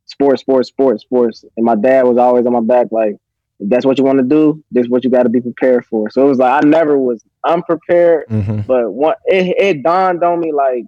sports, 0.06 0.42
sports, 0.42 0.68
sports, 0.68 1.02
sports. 1.02 1.44
And 1.56 1.64
my 1.66 1.74
dad 1.74 2.04
was 2.04 2.18
always 2.18 2.46
on 2.46 2.52
my 2.52 2.60
back, 2.60 2.88
like, 2.90 3.16
if 3.60 3.68
that's 3.68 3.84
what 3.84 3.98
you 3.98 4.04
want 4.04 4.18
to 4.18 4.24
do, 4.24 4.62
this 4.70 4.84
is 4.86 4.90
what 4.90 5.04
you 5.04 5.10
got 5.10 5.24
to 5.24 5.28
be 5.28 5.40
prepared 5.40 5.84
for. 5.86 6.10
So 6.10 6.24
it 6.24 6.28
was 6.28 6.38
like 6.38 6.64
I 6.64 6.66
never 6.66 6.98
was 6.98 7.22
unprepared, 7.46 8.26
Mm-hmm. 8.28 8.60
but 8.62 8.92
one, 8.92 9.14
it, 9.26 9.54
it 9.58 9.82
dawned 9.82 10.22
on 10.24 10.40
me 10.40 10.52
like 10.52 10.84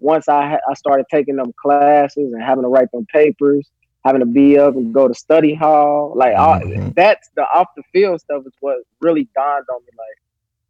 once 0.00 0.28
I 0.28 0.48
ha- 0.50 0.60
I 0.68 0.74
started 0.74 1.06
taking 1.10 1.36
them 1.36 1.52
classes 1.60 2.32
and 2.32 2.42
having 2.42 2.62
to 2.62 2.68
write 2.68 2.90
them 2.92 3.06
papers, 3.12 3.68
having 4.04 4.20
to 4.20 4.26
be 4.26 4.58
up 4.58 4.74
and 4.76 4.92
go 4.94 5.08
to 5.08 5.14
study 5.14 5.54
hall, 5.54 6.12
like 6.16 6.36
all, 6.36 6.60
Mhm. 6.60 6.94
that's 6.94 7.28
the 7.36 7.42
off 7.42 7.66
the 7.76 7.82
field 7.92 8.20
stuff 8.20 8.42
is 8.46 8.52
what 8.60 8.78
really 9.00 9.28
dawned 9.34 9.64
on 9.70 9.80
me. 9.82 9.90
Like, 9.96 10.18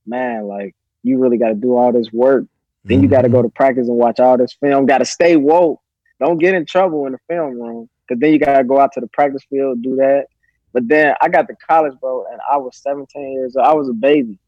man, 0.07 0.45
like 0.47 0.75
you 1.03 1.19
really 1.19 1.37
got 1.39 1.49
to 1.49 1.55
do 1.55 1.77
all 1.77 1.93
this 1.93 2.13
work 2.13 2.45
then 2.85 3.03
you 3.03 3.09
got 3.09 3.19
Mm-hmm. 3.25 3.25
to 3.25 3.29
go 3.39 3.43
to 3.43 3.49
practice 3.51 3.89
and 3.89 3.97
watch 3.99 4.19
all 4.19 4.39
this 4.39 4.55
film. 4.55 4.87
Got 4.87 4.99
to 4.99 5.05
stay 5.05 5.37
woke. 5.37 5.81
Don't 6.21 6.39
get 6.39 6.55
in 6.55 6.65
trouble 6.65 7.05
in 7.07 7.13
the 7.13 7.19
film 7.29 7.61
room 7.61 7.91
because 8.07 8.19
then 8.21 8.33
you 8.33 8.39
got 8.39 8.57
to 8.57 8.65
go 8.65 8.81
out 8.81 8.93
to 8.93 9.01
the 9.01 9.09
practice 9.09 9.43
field 9.51 9.83
do 9.83 9.97
that. 9.97 10.27
But 10.73 10.89
then 10.89 11.15
I 11.21 11.29
got 11.29 11.49
to 11.49 11.57
college, 11.69 11.93
bro, 12.01 12.25
and 12.31 12.41
I 12.51 12.57
was 12.57 12.77
17 12.79 13.33
years 13.33 13.57
old. 13.57 13.67
I 13.67 13.75
was 13.75 13.89
a 13.91 13.93
baby. 13.93 14.39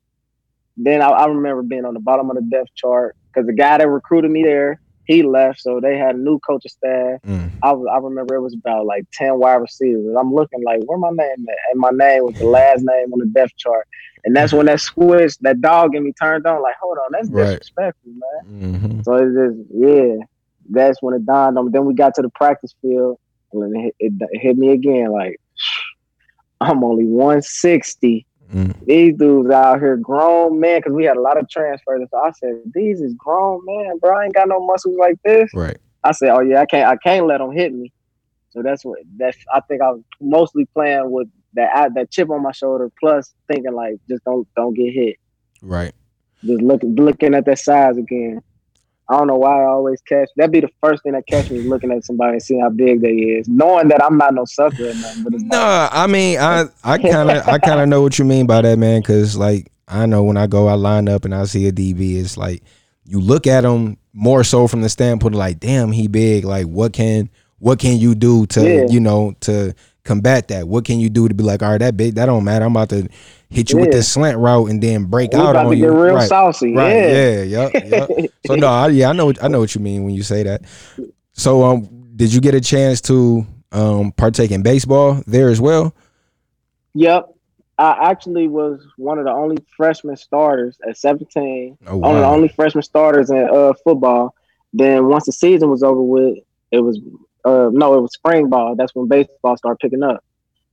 Then 0.77 1.03
I, 1.03 1.09
I 1.09 1.27
remember 1.27 1.63
being 1.63 1.85
on 1.85 1.93
the 1.93 2.01
bottom 2.01 2.31
of 2.31 2.37
the 2.37 2.43
depth 2.43 2.75
chart 2.75 3.15
because 3.33 3.47
the 3.47 3.53
guy 3.53 3.79
that 3.79 3.89
recruited 3.89 4.31
me 4.31 4.43
there, 4.43 4.81
he 5.05 5.23
left, 5.25 5.61
so 5.61 5.81
they 5.81 5.97
had 5.99 6.15
a 6.15 6.19
new 6.19 6.39
coaching 6.41 6.71
staff. 6.71 7.21
Mm. 7.27 7.51
I 7.63 7.71
I 7.71 7.99
remember 7.99 8.35
it 8.37 8.43
was 8.43 8.55
about 8.55 8.87
like 8.87 9.05
10 9.15 9.39
wide 9.39 9.55
receivers. 9.57 10.15
I'm 10.19 10.33
looking 10.33 10.63
like, 10.63 10.81
where 10.87 10.99
my 10.99 11.11
name 11.11 11.47
at? 11.49 11.57
And 11.73 11.81
my 11.81 11.91
name 11.91 12.25
was 12.25 12.35
the 12.39 12.47
last 12.47 12.83
name 12.85 13.13
on 13.13 13.19
the 13.19 13.27
depth 13.27 13.57
chart. 13.57 13.87
And 14.25 14.37
that's 14.37 14.53
when 14.53 14.67
that 14.67 14.81
switch, 14.81 15.37
that 15.41 15.61
dog 15.61 15.95
in 15.97 16.05
me 16.05 16.13
turned 16.21 16.47
on. 16.47 16.63
Like, 16.63 16.77
hold 16.81 16.99
on, 16.99 17.13
that's 17.13 17.29
Right. 17.29 17.45
disrespectful, 17.59 18.13
man. 18.13 18.73
Mm-hmm. 18.75 19.01
So 19.03 19.15
it's 19.15 19.35
just 19.35 19.71
yeah, 19.75 20.25
that's 20.69 21.03
when 21.03 21.15
it 21.15 21.27
dawned 21.27 21.59
on 21.59 21.67
me. 21.67 21.71
Then 21.73 21.87
we 21.87 21.95
got 21.95 22.15
to 22.17 22.23
the 22.23 22.31
practice 22.31 22.75
field, 22.81 23.19
and 23.53 23.75
it, 23.87 23.95
it, 23.99 24.13
it 24.31 24.39
hit 24.41 24.57
me 24.59 24.71
again. 24.71 25.11
Like 25.11 25.41
I'm 26.61 26.85
only 26.85 27.05
160. 27.07 28.27
Mm. 28.53 28.85
These 28.85 29.17
dudes 29.17 29.51
out 29.51 29.79
here, 29.79 29.97
grown 29.97 30.59
man, 30.59 30.81
because 30.81 30.93
we 30.93 31.05
had 31.05 31.17
a 31.17 31.21
lot 31.21 31.39
of 31.39 31.49
transfers. 31.49 32.03
So 32.11 32.19
I 32.19 32.31
said, 32.33 32.61
these 32.75 33.01
is 33.01 33.15
grown 33.15 33.61
man, 33.65 33.99
bro. 33.99 34.19
I 34.19 34.25
ain't 34.25 34.35
got 34.35 34.49
no 34.49 34.65
muscles 34.65 34.97
like 34.99 35.17
this. 35.25 35.51
Right. 35.55 35.77
I 36.03 36.13
said, 36.13 36.31
oh 36.31 36.41
yeah, 36.41 36.61
I 36.61 36.67
can't, 36.67 36.89
I 36.89 36.97
can't 36.97 37.27
let 37.27 37.39
them 37.39 37.53
hit 37.53 37.73
me. 37.73 37.93
So 38.51 38.63
that's 38.63 38.85
what 38.85 38.99
that's. 39.17 39.37
I 39.53 39.61
think 39.61 39.81
I 39.83 39.91
was 39.93 40.03
mostly 40.21 40.67
playing 40.75 41.11
with 41.11 41.29
that 41.55 41.91
that 41.95 42.11
chip 42.11 42.31
on 42.31 42.43
my 42.43 42.53
shoulder, 42.53 42.91
plus 42.99 43.33
thinking 43.47 43.75
like, 43.75 43.95
just 44.09 44.25
don't 44.25 44.47
don't 44.57 44.75
get 44.75 44.93
hit 44.93 45.17
Right. 45.63 45.95
just 46.45 46.63
look, 46.63 46.81
looking 46.83 47.35
at 47.35 47.45
that 47.45 47.59
size 47.59 47.97
again. 47.97 48.43
I 49.11 49.19
don't 49.19 49.27
know 49.27 49.37
why 49.37 49.61
I 49.63 49.67
always 49.67 50.01
catch. 50.03 50.29
That'd 50.37 50.53
be 50.53 50.61
the 50.61 50.71
first 50.81 51.03
thing 51.03 51.13
that 51.13 51.27
catch 51.27 51.51
me 51.51 51.61
looking 51.63 51.91
at 51.91 52.05
somebody 52.05 52.35
and 52.35 52.43
seeing 52.43 52.61
how 52.61 52.71
big 52.71 53.01
they 53.01 53.09
is, 53.11 53.49
knowing 53.49 53.89
that 53.89 54.03
I'm 54.05 54.17
not 54.17 54.35
no 54.35 54.45
sucker 54.45 54.85
or 54.89 54.95
nothing. 54.95 55.25
But 55.25 55.35
it's 55.35 55.43
like, 55.43 55.53
No, 55.53 55.89
I 55.91 56.07
mean, 56.07 56.39
I 56.39 56.67
I 56.85 56.97
kind 56.99 57.31
of 57.31 57.49
I 57.49 57.59
kind 57.59 57.81
of 57.81 57.89
know 57.89 58.03
what 58.03 58.19
you 58.21 58.25
mean 58.25 58.47
by 58.47 58.63
that, 58.63 58.79
man. 58.79 59.01
Because 59.01 59.37
like 59.37 59.73
I 59.89 60.07
know 60.07 60.23
when 60.23 60.37
I 60.37 60.47
go, 60.47 60.69
I 60.69 60.75
line 60.75 61.09
up 61.09 61.25
and 61.25 61.35
I 61.35 61.45
see 61.45 61.67
a 61.67 61.73
DB. 61.73 62.17
It's 62.21 62.37
like 62.37 62.63
you 63.05 63.21
look 63.21 63.49
at 63.49 63.65
him 63.65 63.97
more 64.13 64.45
so 64.45 64.69
from 64.69 64.83
the 64.83 64.89
standpoint 64.89 65.35
of 65.35 65.39
like, 65.41 65.59
damn, 65.59 65.91
he 65.91 66.07
big. 66.07 66.45
Like, 66.45 66.67
what 66.67 66.93
can 66.93 67.29
what 67.59 67.81
can 67.81 67.99
you 67.99 68.15
do 68.15 68.47
to 68.47 68.63
Yeah. 68.63 68.87
you 68.89 69.01
know 69.01 69.35
to 69.41 69.75
combat 70.05 70.49
that? 70.49 70.67
What 70.69 70.85
can 70.85 70.99
you 71.01 71.09
do 71.11 71.29
to 71.29 71.35
be 71.35 71.45
like, 71.45 71.63
all 71.63 71.71
right, 71.71 71.79
that 71.79 71.97
big, 71.97 72.15
that 72.15 72.27
don't 72.27 72.45
matter. 72.45 72.65
I'm 72.65 72.73
about 72.73 72.89
to 72.91 73.09
hit 73.49 73.71
you 73.71 73.79
with 73.79 73.87
Yeah. 73.87 73.93
this 73.97 74.11
slant 74.13 74.39
route 74.39 74.71
and 74.71 74.83
then 74.83 75.05
break 75.05 75.33
we 75.33 75.39
out 75.39 75.51
about 75.51 75.67
on 75.67 75.73
to 75.73 75.77
you. 75.77 75.87
get 75.87 75.93
real 75.93 76.15
right. 76.15 76.29
saucy. 76.29 76.75
Right. 76.75 76.93
Yeah. 76.95 77.43
Yeah. 77.43 77.71
Yep. 77.73 77.85
Yep. 77.87 78.31
So 78.47 78.55
no, 78.57 78.67
I, 78.69 78.89
yeah, 78.89 79.11
I 79.11 79.13
know, 79.13 79.33
I 79.43 79.49
know 79.49 79.61
what 79.61 79.75
you 79.75 79.81
mean 79.81 80.05
when 80.05 80.15
you 80.15 80.23
say 80.23 80.43
that. 80.43 80.63
So, 81.33 81.63
um, 81.65 81.89
did 82.17 82.33
you 82.35 82.41
get 82.41 82.55
a 82.55 82.61
chance 82.61 83.01
to 83.03 83.47
um 83.73 84.13
partake 84.13 84.51
in 84.51 84.63
baseball 84.63 85.23
there 85.27 85.49
as 85.49 85.61
well? 85.61 85.95
Yep. 86.95 87.29
I 87.79 88.11
actually 88.11 88.47
was 88.49 88.85
one 88.99 89.19
of 89.19 89.25
the 89.25 89.31
only 89.31 89.57
freshman 89.77 90.17
starters 90.17 90.77
at 90.87 90.99
17. 90.99 91.79
Oh 91.87 91.97
One 91.97 92.17
of 92.17 92.21
the 92.21 92.27
only 92.27 92.49
freshman 92.49 92.83
starters 92.83 93.31
in 93.31 93.49
uh, 93.51 93.73
football. 93.85 94.35
Then 94.75 95.07
once 95.09 95.25
the 95.25 95.33
season 95.33 95.71
was 95.71 95.83
over 95.83 96.03
with, 96.03 96.39
it 96.73 96.81
was 96.81 96.99
uh, 97.45 97.69
no, 97.73 97.95
it 97.95 98.01
was 98.01 98.13
spring 98.13 98.49
ball. 98.49 98.75
That's 98.77 98.95
when 98.95 99.09
baseball 99.09 99.57
started 99.57 99.79
picking 99.81 100.03
up, 100.03 100.23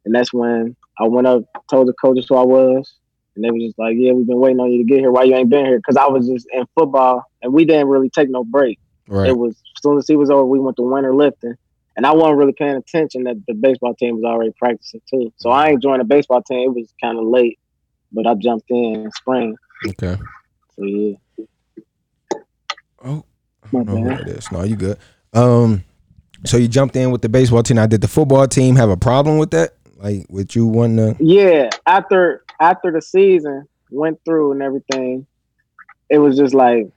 and 0.05 0.13
that's 0.13 0.33
when 0.33 0.75
I 0.99 1.07
went 1.07 1.27
up, 1.27 1.43
told 1.69 1.87
the 1.87 1.93
coaches 1.93 2.25
who 2.27 2.35
I 2.35 2.43
was, 2.43 2.95
and 3.35 3.43
they 3.43 3.51
was 3.51 3.61
just 3.63 3.79
like, 3.79 3.95
"Yeah, 3.97 4.13
we've 4.13 4.27
been 4.27 4.39
waiting 4.39 4.59
on 4.59 4.71
you 4.71 4.79
to 4.79 4.87
get 4.87 4.99
here. 4.99 5.11
Why 5.11 5.23
you 5.23 5.35
ain't 5.35 5.49
been 5.49 5.65
here?" 5.65 5.77
Because 5.77 5.97
I 5.97 6.07
was 6.07 6.27
just 6.27 6.47
in 6.51 6.65
football, 6.75 7.23
and 7.41 7.53
we 7.53 7.65
didn't 7.65 7.87
really 7.87 8.09
take 8.09 8.29
no 8.29 8.43
break. 8.43 8.79
Right. 9.07 9.29
It 9.29 9.37
was 9.37 9.51
as 9.51 9.81
soon 9.81 9.97
as 9.97 10.07
he 10.07 10.15
was 10.15 10.29
over, 10.29 10.45
we 10.45 10.59
went 10.59 10.77
to 10.77 10.83
winter 10.83 11.15
lifting, 11.15 11.55
and 11.95 12.05
I 12.05 12.11
wasn't 12.13 12.37
really 12.37 12.53
paying 12.53 12.75
attention 12.75 13.23
that 13.23 13.35
the 13.47 13.53
baseball 13.53 13.95
team 13.95 14.15
was 14.15 14.23
already 14.23 14.51
practicing 14.57 15.01
too. 15.09 15.31
So 15.37 15.49
I 15.49 15.69
ain't 15.69 15.81
joined 15.81 16.01
the 16.01 16.05
baseball 16.05 16.41
team. 16.43 16.69
It 16.69 16.75
was 16.75 16.93
kind 17.01 17.17
of 17.17 17.25
late, 17.25 17.57
but 18.11 18.27
I 18.27 18.33
jumped 18.35 18.69
in 18.69 18.95
in 19.05 19.11
spring. 19.11 19.55
Okay. 19.87 20.17
So 20.75 20.83
yeah, 20.83 21.15
Oh, 23.03 23.23
I 23.63 23.67
My 23.71 23.83
don't 23.83 23.85
know 23.85 24.03
who 24.03 24.09
bad. 24.09 24.25
that 24.25 24.37
is. 24.37 24.51
No, 24.51 24.63
you 24.63 24.75
good. 24.75 24.97
Um, 25.33 25.83
so 26.45 26.57
you 26.57 26.67
jumped 26.67 26.95
in 26.95 27.11
with 27.11 27.21
the 27.21 27.29
baseball 27.29 27.63
team. 27.63 27.75
Now, 27.75 27.87
did 27.87 28.01
the 28.01 28.07
football 28.07 28.47
team 28.47 28.75
have 28.75 28.89
a 28.89 28.97
problem 28.97 29.37
with 29.37 29.51
that? 29.51 29.71
Like, 29.97 30.25
with 30.29 30.55
you 30.55 30.67
wanting 30.67 31.15
to? 31.15 31.23
yeah. 31.23 31.69
After 31.85 32.43
after 32.59 32.91
the 32.91 33.01
season 33.01 33.67
went 33.89 34.19
through 34.25 34.51
and 34.53 34.61
everything, 34.61 35.25
it 36.09 36.19
was 36.19 36.37
just 36.37 36.53
like 36.53 36.87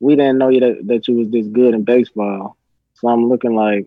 we 0.00 0.16
didn't 0.16 0.38
know 0.38 0.48
you 0.48 0.60
that, 0.60 0.86
that 0.86 1.08
you 1.08 1.14
was 1.14 1.30
this 1.30 1.46
good 1.46 1.74
in 1.74 1.84
baseball. 1.84 2.56
So 2.94 3.08
I'm 3.08 3.28
looking 3.28 3.54
like 3.54 3.86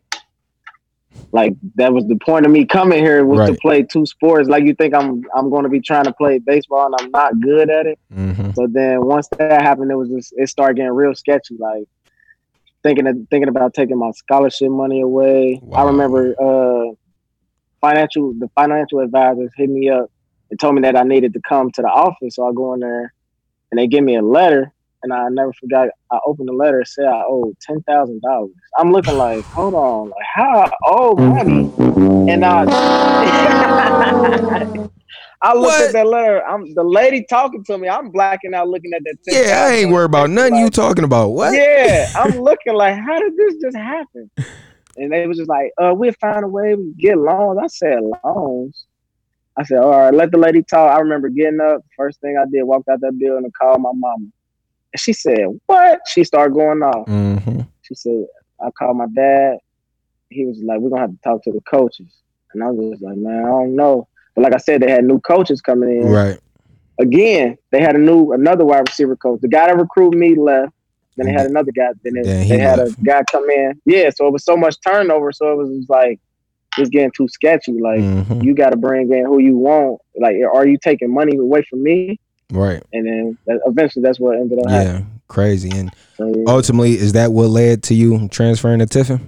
like 1.31 1.53
that 1.75 1.93
was 1.93 2.05
the 2.07 2.17
point 2.17 2.45
of 2.45 2.51
me 2.51 2.65
coming 2.65 3.03
here 3.03 3.25
was 3.25 3.49
to 3.49 3.55
play 3.55 3.83
two 3.83 4.05
sports. 4.05 4.49
Like 4.49 4.63
you 4.63 4.73
think 4.73 4.93
I'm 4.93 5.23
I'm 5.35 5.49
going 5.49 5.63
to 5.63 5.69
be 5.69 5.81
trying 5.81 6.05
to 6.05 6.13
play 6.13 6.39
baseball 6.39 6.85
and 6.85 6.95
I'm 6.99 7.11
not 7.11 7.39
good 7.39 7.69
at 7.69 7.85
it. 7.85 7.99
Mm-hmm. 8.13 8.51
So 8.51 8.67
then 8.69 9.05
once 9.05 9.27
that 9.29 9.61
happened, 9.61 9.91
it 9.91 9.95
was 9.95 10.09
just 10.09 10.33
it 10.37 10.49
started 10.49 10.77
getting 10.77 10.91
real 10.91 11.15
sketchy. 11.15 11.57
Like 11.57 11.85
thinking 12.86 13.07
of, 13.07 13.15
thinking 13.31 13.49
about 13.49 13.73
taking 13.73 13.97
my 13.97 14.11
scholarship 14.11 14.69
money 14.69 15.01
away. 15.01 15.59
I 15.75 15.81
remember 15.83 16.36
uh, 16.39 16.93
financial 17.81 18.33
the 18.38 18.47
financial 18.55 18.99
advisors 18.99 19.49
hit 19.57 19.69
me 19.69 19.89
up 19.89 20.05
and 20.51 20.59
told 20.59 20.75
me 20.75 20.81
that 20.81 20.95
I 20.95 21.01
needed 21.03 21.33
to 21.33 21.41
come 21.47 21.71
to 21.71 21.81
the 21.81 21.88
office. 21.88 22.36
So 22.36 22.47
I 22.47 22.51
go 22.53 22.75
in 22.75 22.81
there 22.81 23.11
and 23.71 23.79
they 23.79 23.88
give 23.88 24.03
me 24.03 24.15
a 24.15 24.21
letter. 24.21 24.71
And 25.03 25.13
I 25.13 25.27
never 25.29 25.53
forgot. 25.53 25.89
I 26.11 26.17
opened 26.25 26.47
the 26.47 26.53
letter. 26.53 26.81
It 26.81 26.88
said 26.88 27.05
I 27.05 27.23
owed 27.27 27.53
ten 27.61 27.81
thousand 27.83 28.21
dollars. 28.21 28.49
I'm 28.77 28.91
looking 28.91 29.17
like, 29.17 29.45
hold 29.53 29.75
on, 29.75 30.09
like 30.09 30.25
how 30.33 30.61
I 30.61 30.69
owe 30.88 31.15
money? 31.15 31.71
And 32.31 32.43
I, 32.43 32.65
I 35.45 35.53
look 35.53 35.65
What? 35.65 35.83
at 35.83 35.93
that 35.93 36.07
letter. 36.07 36.43
I'm 36.43 36.73
the 36.73 36.83
lady 36.83 37.23
talking 37.29 37.63
to 37.65 37.77
me. 37.77 37.87
I'm 37.87 38.09
blacking 38.09 38.55
out, 38.55 38.67
looking 38.67 38.91
at 38.95 39.03
that. 39.03 39.17
Yeah, 39.27 39.67
I 39.67 39.75
ain't 39.75 39.91
worried 39.91 40.05
about 40.05 40.31
nothing 40.31 40.55
you 40.55 40.71
talking 40.71 41.03
about. 41.03 41.29
What? 41.29 41.53
Yeah, 41.53 42.11
I'm 42.15 42.39
looking 42.39 42.73
like, 42.73 42.95
how 42.95 43.19
did 43.19 43.37
this 43.37 43.53
just 43.61 43.77
happen? 43.77 44.31
And 44.97 45.11
they 45.11 45.27
was 45.27 45.37
just 45.37 45.49
like, 45.49 45.71
uh, 45.79 45.93
we'll 45.95 46.13
find 46.19 46.43
a 46.43 46.47
way 46.47 46.73
to 46.75 46.93
get 46.97 47.19
loans. 47.19 47.59
I 47.61 47.67
said 47.67 47.99
loans. 48.23 48.85
I 49.55 49.63
said, 49.63 49.77
all 49.77 49.91
right, 49.91 50.13
let 50.13 50.31
the 50.31 50.37
lady 50.39 50.63
talk. 50.63 50.91
I 50.91 50.99
remember 50.99 51.29
getting 51.29 51.59
up. 51.61 51.81
First 51.95 52.21
thing 52.21 52.37
I 52.41 52.45
did, 52.51 52.63
walked 52.63 52.89
out 52.89 52.99
that 53.01 53.19
building 53.19 53.43
and 53.43 53.53
called 53.53 53.81
my 53.81 53.91
mama. 53.93 54.25
And 54.93 54.99
she 54.99 55.13
said, 55.13 55.45
what? 55.67 55.99
She 56.07 56.23
started 56.23 56.55
going 56.55 56.81
off. 56.81 57.05
Mm-hmm. 57.07 57.61
She 57.83 57.93
said, 57.93 58.25
I 58.65 58.71
called 58.71 58.97
my 58.97 59.07
dad. 59.15 59.57
He 60.29 60.45
was 60.45 60.57
like, 60.65 60.79
we're 60.79 60.89
gonna 60.89 61.01
have 61.01 61.11
to 61.11 61.17
talk 61.23 61.43
to 61.43 61.51
the 61.51 61.61
coaches. 61.61 62.11
And 62.53 62.63
I 62.63 62.71
was 62.71 62.93
just 62.93 63.03
like, 63.03 63.17
man, 63.17 63.45
I 63.45 63.49
don't 63.49 63.75
know. 63.75 64.07
But 64.36 64.43
like 64.43 64.53
I 64.53 64.57
said, 64.57 64.81
they 64.81 64.91
had 64.91 65.03
new 65.05 65.19
coaches 65.21 65.61
coming 65.61 65.89
in. 66.01 66.07
Right. 66.07 66.39
Again, 66.99 67.57
they 67.71 67.81
had 67.81 67.95
a 67.95 67.99
new 67.99 68.31
another 68.33 68.65
wide 68.65 68.88
receiver 68.88 69.15
coach. 69.15 69.41
The 69.41 69.47
guy 69.47 69.67
that 69.67 69.77
recruited 69.77 70.19
me 70.19 70.36
left. 70.36 70.71
Then 71.17 71.27
they 71.27 71.31
had 71.33 71.45
another 71.45 71.71
guy. 71.71 71.91
Then, 72.03 72.17
it, 72.17 72.25
they 72.25 72.57
had 72.59 72.77
left. 72.79 72.99
a 72.99 73.01
guy 73.01 73.23
come 73.31 73.49
in. 73.49 73.79
Yeah, 73.86 74.09
so 74.13 74.27
it 74.27 74.31
was 74.33 74.43
so 74.43 74.57
much 74.57 74.75
turnover. 74.86 75.31
So 75.31 75.51
it 75.53 75.55
was 75.55 75.69
just 75.77 75.89
like 75.89 76.19
it's 76.77 76.89
getting 76.89 77.11
too 77.15 77.27
sketchy. 77.29 77.79
Like 77.79 78.01
Mhm. 78.01 78.43
you 78.43 78.53
got 78.53 78.71
to 78.71 78.75
bring 78.75 79.11
in 79.13 79.25
who 79.25 79.39
you 79.39 79.57
want. 79.57 80.01
Like, 80.19 80.36
are 80.53 80.67
you 80.67 80.77
taking 80.77 81.13
money 81.13 81.38
away 81.38 81.61
from 81.69 81.83
me? 81.83 82.19
Right. 82.51 82.83
And 82.93 83.05
then 83.07 83.38
that, 83.47 83.61
eventually, 83.65 84.03
that's 84.03 84.19
what 84.19 84.38
ended 84.38 84.59
up 84.59 84.69
happening. 84.69 85.01
Yeah. 85.03 85.05
Crazy. 85.29 85.69
And 85.73 85.89
So, 86.17 86.27
yeah. 86.36 86.43
ultimately, 86.47 86.93
is 86.93 87.13
that 87.13 87.31
what 87.31 87.47
led 87.47 87.81
to 87.83 87.93
you 87.95 88.27
transferring 88.27 88.79
to 88.79 88.86
Tiffin? 88.86 89.21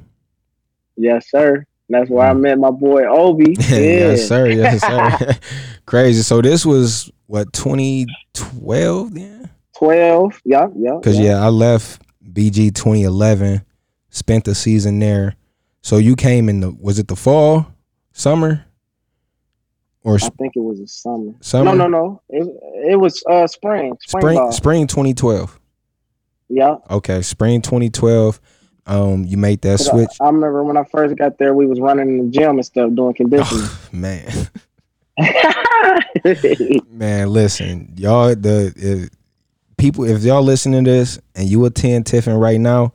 Yes, 0.97 1.29
sir. 1.29 1.65
And 1.89 2.01
that's 2.01 2.09
where 2.09 2.27
I 2.27 2.33
met 2.33 2.59
my 2.59 2.71
boy 2.71 3.03
Obi. 3.05 3.55
Yeah. 3.69 3.77
yes, 3.77 4.27
sir. 4.27 4.47
Yes, 4.49 4.81
sir. 4.81 5.37
Crazy. 5.85 6.21
So 6.21 6.41
this 6.41 6.65
was 6.65 7.11
what 7.27 7.51
2012 7.53 9.13
then? 9.13 9.49
Twelve. 9.77 10.41
Yeah, 10.43 10.67
yeah. 10.75 10.95
Because 10.99 11.19
yeah, 11.19 11.43
I 11.45 11.49
left 11.49 12.01
BG 12.33 12.73
2011, 12.73 13.63
spent 14.09 14.45
the 14.45 14.55
season 14.55 14.99
there. 14.99 15.35
So 15.81 15.97
you 15.97 16.15
came 16.15 16.49
in 16.49 16.59
the 16.61 16.71
was 16.71 16.99
it 16.99 17.07
the 17.07 17.15
fall, 17.15 17.67
summer, 18.11 18.65
or 20.03 20.15
I 20.15 20.29
think 20.29 20.55
it 20.55 20.61
was 20.61 20.79
a 20.79 20.87
summer. 20.87 21.33
summer? 21.41 21.75
No, 21.75 21.87
no, 21.87 21.87
no. 21.87 22.21
It, 22.29 22.91
it 22.91 22.95
was 22.95 23.23
uh 23.29 23.45
spring. 23.47 23.95
Spring. 24.01 24.21
Spring 24.21 24.51
spring 24.51 24.87
2012. 24.87 25.59
Yeah. 26.49 26.77
Okay, 26.89 27.21
spring 27.21 27.61
2012. 27.61 28.39
Um, 28.87 29.25
you 29.25 29.35
made 29.37 29.61
that 29.61 29.79
switch. 29.79 30.09
I, 30.21 30.27
remember 30.27 30.63
when 30.63 30.77
I 30.77 30.85
first 30.85 31.17
got 31.17 31.37
there, 31.37 31.53
we 31.53 31.67
was 31.67 31.79
running 31.79 32.07
in 32.07 32.17
the 32.25 32.31
gym 32.31 32.51
and 32.51 32.65
stuff, 32.65 32.93
doing 32.93 33.13
conditioning. 33.13 33.67
Man, 33.91 34.49
man, 36.89 37.29
listen, 37.29 37.93
y'all. 37.97 38.35
The 38.35 38.71
if 38.75 39.09
people, 39.77 40.05
if 40.05 40.23
y'all 40.23 40.43
listening 40.43 40.85
to 40.85 40.91
this 40.91 41.19
and 41.35 41.49
you 41.49 41.65
attend 41.65 42.05
Tiffin 42.05 42.35
right 42.35 42.59
now, 42.59 42.93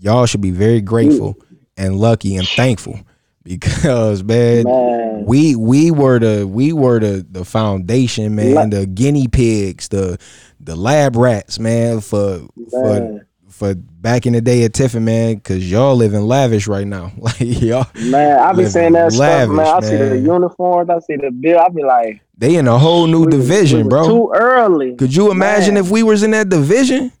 y'all 0.00 0.26
should 0.26 0.40
be 0.40 0.50
very 0.50 0.80
grateful 0.80 1.36
and 1.76 1.96
lucky 1.96 2.36
and 2.36 2.46
thankful 2.48 2.98
because 3.44 4.22
man, 4.22 4.64
Man. 4.64 5.24
we 5.24 5.56
we 5.56 5.90
were 5.90 6.18
the 6.18 6.46
we 6.46 6.72
were 6.72 6.98
the 6.98 7.26
the 7.28 7.44
foundation, 7.44 8.34
man, 8.34 8.70
the 8.70 8.86
guinea 8.86 9.28
pigs, 9.28 9.88
the 9.88 10.18
the 10.60 10.76
lab 10.76 11.16
rats, 11.16 11.58
man, 11.58 12.00
for 12.00 12.40
for 12.70 13.00
Man. 13.00 13.18
for 13.18 13.26
back 13.70 14.26
in 14.26 14.32
the 14.32 14.40
day 14.40 14.64
at 14.64 14.74
Tiffin, 14.74 15.04
man, 15.04 15.36
because 15.36 15.70
y'all 15.70 15.94
living 15.94 16.22
lavish 16.22 16.66
right 16.66 16.86
now, 16.86 17.12
like 17.18 17.36
y'all. 17.40 17.86
Man, 18.00 18.38
I 18.38 18.52
be 18.52 18.66
saying 18.66 18.92
that 18.94 19.12
stuff, 19.12 19.48
man. 19.48 19.60
I 19.60 19.74
lavish, 19.74 19.90
see 19.90 19.96
the 19.96 20.18
uniforms, 20.18 20.90
I 20.90 20.98
see 21.00 21.16
the 21.16 21.30
bill. 21.30 21.58
I 21.58 21.68
be 21.68 21.84
like, 21.84 22.20
They 22.36 22.56
in 22.56 22.66
a 22.68 22.78
whole 22.78 23.06
new 23.06 23.24
we 23.24 23.30
division, 23.30 23.84
we 23.84 23.88
bro. 23.88 24.06
Too 24.06 24.32
early. 24.34 24.96
Could 24.96 25.14
you 25.14 25.30
imagine 25.30 25.74
Man. 25.74 25.84
if 25.84 25.90
we 25.90 26.02
was 26.02 26.22
in 26.22 26.32
that 26.32 26.48
division? 26.48 27.12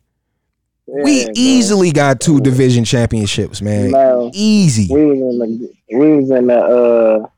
we 0.86 1.20
Yeah, 1.20 1.24
bro. 1.26 1.32
easily 1.36 1.92
got 1.92 2.20
two 2.20 2.40
division 2.40 2.84
championships, 2.84 3.62
man. 3.62 3.90
No. 3.92 4.30
Easy. 4.34 4.92
We 4.92 5.04
was 5.06 5.18
in 5.18 5.38
the 5.38 5.72
we 5.96 6.16
was 6.16 6.30
in 6.30 6.46
the 6.48 6.58
uh 6.58 7.28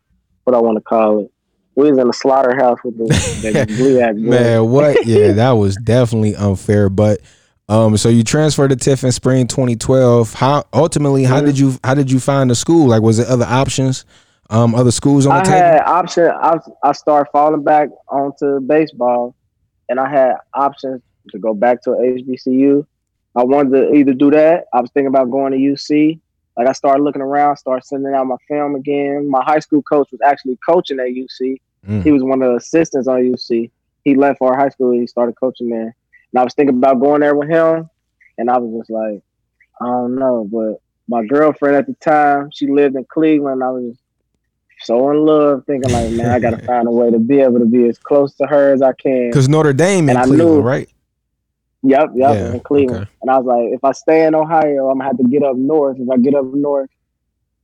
what 0.44 0.56
I 0.56 0.60
want 0.60 0.76
to 0.76 0.82
call 0.82 1.20
it. 1.20 1.30
We 1.76 1.90
was 1.90 1.98
in 1.98 2.06
the 2.06 2.12
slaughterhouse 2.12 2.78
with 2.84 2.96
the, 2.96 3.04
the 3.06 4.14
boy. 4.14 4.30
Man, 4.30 4.70
what? 4.70 5.04
Yeah, 5.06 5.32
that 5.34 5.52
was 5.52 5.76
definitely 5.76 6.36
unfair. 6.36 6.88
But 6.88 7.20
um, 7.68 7.96
so 7.96 8.08
you 8.08 8.22
transferred 8.22 8.68
to 8.68 8.76
Tiffin 8.76 9.12
spring 9.12 9.46
2012. 9.46 10.34
How 10.34 10.64
ultimately, 10.72 11.24
how 11.24 11.40
did 11.40 11.58
you 11.58 11.78
how 11.82 11.94
did 11.94 12.10
you 12.10 12.20
find 12.20 12.50
the 12.50 12.54
school? 12.54 12.88
Like, 12.88 13.02
was 13.02 13.18
it 13.18 13.28
other 13.28 13.46
options, 13.46 14.04
um, 14.50 14.74
other 14.74 14.90
schools 14.90 15.26
on 15.26 15.34
the 15.34 15.40
I 15.40 15.44
table? 15.44 15.56
had 15.56 15.82
option. 15.82 16.24
I 16.24 16.58
I 16.82 16.92
started 16.92 17.30
falling 17.30 17.64
back 17.64 17.88
onto 18.08 18.60
baseball, 18.60 19.34
and 19.88 19.98
I 19.98 20.08
had 20.08 20.34
options 20.52 21.02
to 21.30 21.38
go 21.38 21.54
back 21.54 21.82
to 21.82 21.90
HBCU. 21.90 22.86
I 23.36 23.44
wanted 23.44 23.70
to 23.70 23.94
either 23.94 24.12
do 24.12 24.30
that. 24.30 24.66
I 24.72 24.80
was 24.80 24.90
thinking 24.90 25.08
about 25.08 25.30
going 25.30 25.52
to 25.52 25.58
UC. 25.58 26.20
Like 26.56 26.68
I 26.68 26.72
started 26.72 27.02
looking 27.02 27.22
around, 27.22 27.56
started 27.56 27.84
sending 27.84 28.14
out 28.14 28.26
my 28.26 28.36
film 28.46 28.76
again. 28.76 29.28
My 29.28 29.42
high 29.42 29.58
school 29.58 29.82
coach 29.82 30.08
was 30.12 30.20
actually 30.24 30.58
coaching 30.66 31.00
at 31.00 31.06
UC. 31.06 31.56
Mm. 31.88 32.04
He 32.04 32.12
was 32.12 32.22
one 32.22 32.42
of 32.42 32.50
the 32.50 32.56
assistants 32.56 33.08
on 33.08 33.20
UC. 33.20 33.70
He 34.04 34.14
left 34.14 34.38
for 34.38 34.56
high 34.56 34.68
school. 34.68 34.92
He 34.92 35.06
started 35.06 35.34
coaching 35.40 35.70
there, 35.70 35.96
and 36.34 36.40
I 36.40 36.44
was 36.44 36.52
thinking 36.54 36.76
about 36.76 36.98
going 37.00 37.20
there 37.20 37.36
with 37.36 37.48
him. 37.48 37.88
And 38.38 38.50
I 38.50 38.58
was 38.58 38.80
just 38.80 38.90
like, 38.90 39.22
I 39.80 39.86
don't 39.86 40.16
know. 40.16 40.48
But 40.50 40.80
my 41.08 41.24
girlfriend 41.24 41.76
at 41.76 41.86
the 41.86 41.94
time, 41.94 42.50
she 42.52 42.66
lived 42.66 42.96
in 42.96 43.04
Cleveland. 43.04 43.62
I 43.62 43.70
was 43.70 43.92
just 43.92 44.02
so 44.80 45.10
in 45.12 45.24
love, 45.24 45.62
thinking 45.66 45.92
like, 45.92 46.10
man, 46.10 46.30
I 46.30 46.40
gotta 46.40 46.58
find 46.66 46.88
a 46.88 46.90
way 46.90 47.10
to 47.12 47.20
be 47.20 47.38
able 47.40 47.60
to 47.60 47.64
be 47.66 47.88
as 47.88 47.98
close 47.98 48.34
to 48.36 48.46
her 48.46 48.72
as 48.72 48.82
I 48.82 48.92
can. 48.94 49.30
Because 49.30 49.48
Notre 49.48 49.72
Dame 49.72 50.04
in 50.08 50.10
And 50.10 50.18
I 50.18 50.24
Cleveland, 50.24 50.50
knew- 50.56 50.60
right? 50.62 50.88
Yep, 51.86 52.10
yep, 52.16 52.34
Yeah, 52.34 52.52
in 52.54 52.60
Cleveland. 52.60 53.02
okay. 53.02 53.10
And 53.22 53.30
I 53.30 53.38
was 53.38 53.46
like, 53.46 53.72
if 53.74 53.84
I 53.84 53.92
stay 53.92 54.24
in 54.26 54.34
Ohio, 54.34 54.88
I'm 54.88 54.98
gonna 54.98 55.04
have 55.10 55.18
to 55.18 55.28
get 55.28 55.42
up 55.44 55.54
north. 55.56 55.98
If 56.00 56.08
I 56.10 56.16
get 56.16 56.34
up 56.34 56.46
north, 56.46 56.88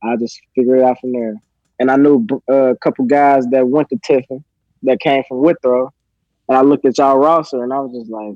I'll 0.03 0.17
just 0.17 0.39
figure 0.55 0.77
it 0.77 0.83
out 0.83 0.99
from 1.01 1.11
there. 1.11 1.33
And 1.79 1.89
I 1.91 1.95
knew 1.97 2.25
uh, 2.49 2.53
a 2.53 2.77
couple 2.77 3.03
guys 3.05 3.45
that 3.47 3.67
went 3.67 3.89
to 3.89 3.97
Tiffin 3.97 4.43
that 4.83 4.99
came 5.01 5.23
from 5.27 5.41
Withrow. 5.41 5.91
And 6.47 6.57
I 6.57 6.61
looked 6.61 6.85
at 6.85 6.97
y'all 6.99 7.17
roster 7.17 7.63
and 7.63 7.73
I 7.73 7.79
was 7.79 7.91
just 7.99 8.11
like, 8.11 8.35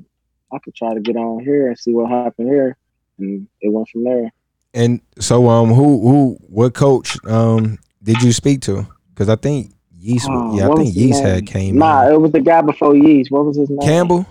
I 0.56 0.58
could 0.60 0.74
try 0.74 0.94
to 0.94 1.00
get 1.00 1.16
on 1.16 1.40
here 1.44 1.68
and 1.68 1.78
see 1.78 1.92
what 1.92 2.08
happened 2.10 2.48
here. 2.48 2.76
And 3.18 3.46
it 3.60 3.68
went 3.72 3.88
from 3.88 4.04
there. 4.04 4.32
And 4.74 5.00
so, 5.18 5.48
um, 5.48 5.68
who 5.68 6.00
who 6.08 6.38
what 6.48 6.74
coach 6.74 7.16
um 7.26 7.78
did 8.02 8.22
you 8.22 8.32
speak 8.32 8.60
to? 8.62 8.86
Because 9.10 9.28
I 9.28 9.36
think 9.36 9.72
Yeast, 9.98 10.28
Oh, 10.30 10.56
yeah, 10.56 10.68
I 10.68 10.74
think 10.74 10.94
Yeast 10.94 11.22
name? 11.24 11.34
had 11.34 11.46
came. 11.46 11.78
Nah, 11.78 12.08
it 12.08 12.20
was 12.20 12.32
the 12.32 12.40
guy 12.40 12.60
before 12.62 12.94
Yeast. 12.94 13.30
What 13.30 13.44
was 13.46 13.56
his 13.56 13.70
name? 13.70 13.80
Campbell. 13.80 14.26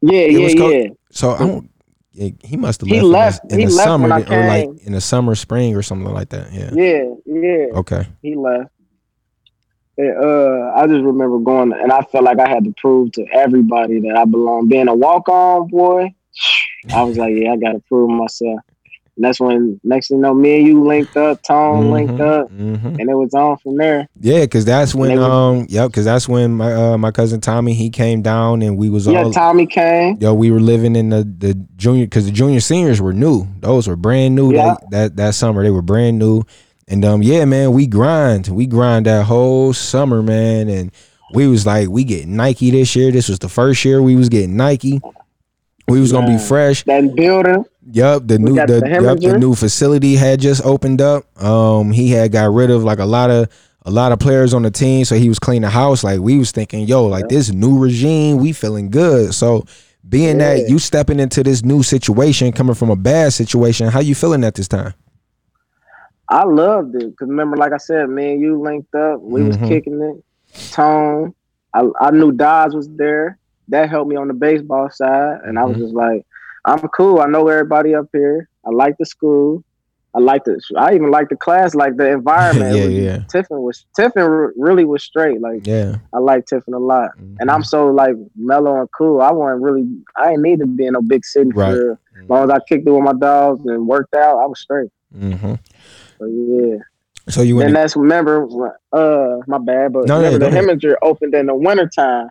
Yeah, 0.00 0.20
It 0.20 0.32
yeah, 0.58 0.68
yeah. 0.68 0.88
So 1.10 1.30
I 1.32 1.38
don't. 1.38 1.70
He 2.12 2.56
must 2.56 2.80
have 2.80 2.88
He 2.88 3.00
left, 3.00 3.44
left- 3.44 3.44
in 3.44 3.48
the, 3.48 3.54
in 3.54 3.60
he 3.60 3.66
the 3.66 3.72
left 3.76 3.84
summer 3.86 4.06
or 4.06 4.46
like 4.48 4.68
in 4.82 4.92
the 4.92 5.00
summer, 5.00 5.34
spring, 5.36 5.76
or 5.76 5.82
something 5.82 6.12
like 6.12 6.30
that. 6.30 6.52
Yeah. 6.52 6.70
Yeah, 6.72 7.14
yeah. 7.26 7.78
Okay. 7.78 8.06
he 8.22 8.34
left. 8.34 8.70
Uh, 9.98 10.72
I 10.76 10.86
just 10.86 11.02
remember 11.02 11.38
going, 11.38 11.72
and 11.72 11.90
I 11.90 12.02
felt 12.02 12.24
like 12.24 12.38
I 12.38 12.48
had 12.48 12.64
to 12.64 12.74
prove 12.76 13.12
to 13.12 13.26
everybody 13.32 14.00
that 14.00 14.16
I 14.16 14.24
belong. 14.24 14.68
Being 14.68 14.88
a 14.88 14.94
walk 14.94 15.28
on 15.28 15.66
boy, 15.68 16.14
I 16.94 17.02
was 17.02 17.16
like, 17.16 17.32
yeah, 17.34 17.52
I 17.52 17.56
got 17.56 17.72
to 17.72 17.82
prove 17.88 18.08
myself. 18.10 18.60
And 19.16 19.24
that's 19.24 19.40
when, 19.40 19.80
next 19.82 20.08
thing 20.08 20.18
you 20.18 20.22
know, 20.22 20.32
me 20.34 20.58
and 20.58 20.66
you 20.68 20.84
linked 20.84 21.16
up, 21.16 21.42
Tone 21.42 21.90
linked 21.90 22.20
up, 22.20 22.48
hmm 22.50 22.74
and 23.00 23.08
it 23.10 23.14
was 23.14 23.34
on 23.34 23.56
from 23.58 23.76
there. 23.76 24.08
Yeah, 24.20 24.40
because 24.40 24.64
that's 24.64 24.94
when 24.94 25.18
um, 25.18 25.66
yep, 25.68 25.90
because 25.90 26.04
that's 26.04 26.28
when 26.28 26.52
my 26.52 26.72
uh, 26.72 26.98
my 26.98 27.10
cousin 27.10 27.40
Tommy 27.40 27.74
he 27.74 27.90
came 27.90 28.22
down 28.22 28.62
and 28.62 28.76
we 28.76 28.90
was 28.90 29.06
Yeah, 29.06 29.22
all 29.22 29.32
Tommy 29.32 29.66
came. 29.66 30.16
yo 30.20 30.34
we 30.34 30.50
were 30.50 30.60
living 30.60 30.96
in 30.96 31.10
the 31.10 31.22
the 31.22 31.54
junior 31.76 32.06
because 32.06 32.26
the 32.26 32.32
junior 32.32 32.60
seniors 32.60 33.00
were 33.00 33.12
new. 33.12 33.46
Those 33.60 33.86
were 33.88 33.94
brand 33.96 34.34
new 34.34 34.52
Yeah. 34.52 34.62
that, 34.70 34.90
that 34.90 35.16
that 35.16 35.34
summer. 35.34 35.62
They 35.62 35.70
were 35.70 35.82
brand 35.82 36.18
new, 36.18 36.42
and 36.88 37.04
um 37.04 37.22
yeah 37.22 37.44
man, 37.44 37.72
we 37.72 37.86
grind 37.86 38.48
we 38.48 38.66
grind 38.66 39.06
that 39.06 39.26
whole 39.26 39.72
summer 39.72 40.22
man, 40.22 40.68
and 40.68 40.90
we 41.32 41.46
was 41.46 41.66
like 41.66 41.88
we 41.88 42.04
get 42.04 42.26
Nike 42.26 42.70
this 42.70 42.96
year. 42.96 43.12
This 43.12 43.28
was 43.28 43.38
the 43.38 43.48
first 43.48 43.84
year 43.84 44.02
we 44.02 44.16
was 44.16 44.28
getting 44.28 44.56
Nike. 44.56 45.00
We 45.86 46.00
was 46.00 46.12
gonna 46.12 46.26
be 46.26 46.38
fresh. 46.38 46.84
That 46.84 47.14
building. 47.14 47.64
Yup, 47.90 48.26
the 48.26 48.38
new 48.38 48.54
the, 48.54 48.80
the 48.80 49.00
yup, 49.02 49.20
the 49.20 49.38
new 49.38 49.54
facility 49.54 50.16
had 50.16 50.40
just 50.40 50.64
opened 50.64 51.00
up. 51.00 51.24
Um, 51.42 51.90
he 51.90 52.10
had 52.10 52.32
got 52.32 52.52
rid 52.52 52.70
of 52.70 52.84
like 52.84 52.98
a 52.98 53.06
lot 53.06 53.30
of 53.30 53.48
a 53.82 53.90
lot 53.90 54.12
of 54.12 54.18
players 54.18 54.52
on 54.52 54.62
the 54.62 54.70
team, 54.70 55.06
so 55.06 55.16
he 55.16 55.30
was 55.30 55.38
cleaning 55.38 55.70
house. 55.70 56.04
Like 56.04 56.20
we 56.20 56.38
was 56.38 56.52
thinking, 56.52 56.86
yo, 56.86 57.06
like 57.06 57.28
this 57.28 57.50
new 57.50 57.78
regime, 57.78 58.36
we 58.36 58.52
feeling 58.52 58.90
good. 58.90 59.32
So 59.32 59.64
being 60.06 60.38
that 60.38 60.68
you 60.68 60.78
stepping 60.78 61.20
into 61.20 61.42
this 61.42 61.64
new 61.64 61.82
situation, 61.82 62.52
coming 62.52 62.74
from 62.74 62.90
a 62.90 62.96
bad 62.96 63.32
situation, 63.32 63.88
how 63.88 64.00
you 64.00 64.14
feeling 64.14 64.44
at 64.44 64.54
this 64.54 64.68
time? 64.68 64.92
I 66.30 66.44
loved 66.44 66.94
it 66.96 67.10
because 67.10 67.28
remember, 67.28 67.56
like 67.56 67.72
I 67.72 67.78
said, 67.78 68.08
man, 68.10 68.38
you 68.40 68.60
linked 68.60 68.94
up. 68.94 69.20
We 69.20 69.40
Mhm. 69.40 69.46
was 69.48 69.56
kicking 69.56 70.00
it. 70.02 70.24
Tone, 70.72 71.34
I, 71.74 71.88
I 72.00 72.10
knew 72.10 72.32
Dodge 72.32 72.74
was 72.74 72.88
there. 72.90 73.38
That 73.68 73.88
helped 73.90 74.10
me 74.10 74.16
on 74.16 74.28
the 74.28 74.34
baseball 74.34 74.88
side, 74.90 75.40
and 75.44 75.58
I 75.58 75.64
was 75.64 75.76
Mhm. 75.76 75.80
just 75.80 75.94
like, 75.94 76.24
I'm 76.64 76.80
cool. 76.88 77.20
I 77.20 77.26
know 77.26 77.48
everybody 77.48 77.94
up 77.94 78.08
here. 78.12 78.48
I 78.66 78.70
like 78.70 78.96
the 78.98 79.06
school. 79.06 79.62
I 80.14 80.20
liked 80.20 80.48
it. 80.48 80.62
I 80.76 80.94
even 80.94 81.10
like 81.10 81.28
the 81.28 81.36
class, 81.36 81.74
like 81.74 81.96
the 81.96 82.10
environment. 82.18 82.76
Yeah, 82.76 82.84
was- 82.86 82.94
yeah. 82.94 83.18
Tiffin 83.30 83.60
was 83.62 83.84
Tiffin 83.94 84.50
really 84.56 84.84
was 84.86 85.02
straight. 85.04 85.40
Like 85.40 85.66
Yeah. 85.66 85.96
I 86.14 86.18
like 86.18 86.46
Tiffin 86.46 86.74
a 86.74 86.78
lot, 86.78 87.10
and 87.40 87.50
I'm 87.50 87.62
so 87.62 87.88
like 87.88 88.16
mellow 88.36 88.80
and 88.80 88.88
cool. 88.96 89.20
I 89.20 89.30
wasn't 89.30 89.62
really. 89.62 89.86
I 90.16 90.30
didn't 90.30 90.42
need 90.42 90.58
to 90.60 90.66
be 90.66 90.86
in 90.86 90.94
no 90.94 91.02
big 91.02 91.24
city 91.24 91.50
Right. 91.54 91.74
for. 91.74 91.92
As 92.22 92.28
long 92.28 92.44
as 92.44 92.50
I 92.50 92.58
kicked 92.68 92.86
it 92.88 92.90
with 92.90 93.02
my 93.04 93.12
dogs 93.12 93.64
and 93.66 93.86
worked 93.86 94.14
out, 94.14 94.38
I 94.38 94.46
was 94.46 94.58
straight. 94.60 94.90
Mhm. 95.16 95.58
So 96.18 96.26
yeah. 96.26 96.76
So 97.28 97.42
you 97.42 97.60
And 97.60 97.76
that's 97.76 97.94
remember, 97.96 98.46
uh, 98.92 99.36
my 99.46 99.58
bad, 99.58 99.92
but 99.92 100.06
No, 100.06 100.16
remember 100.16 100.38
the. 100.38 100.50
Heminger 100.56 100.94
opened 101.02 101.34
in 101.34 101.46
the 101.46 101.54
wintertime. 101.54 102.28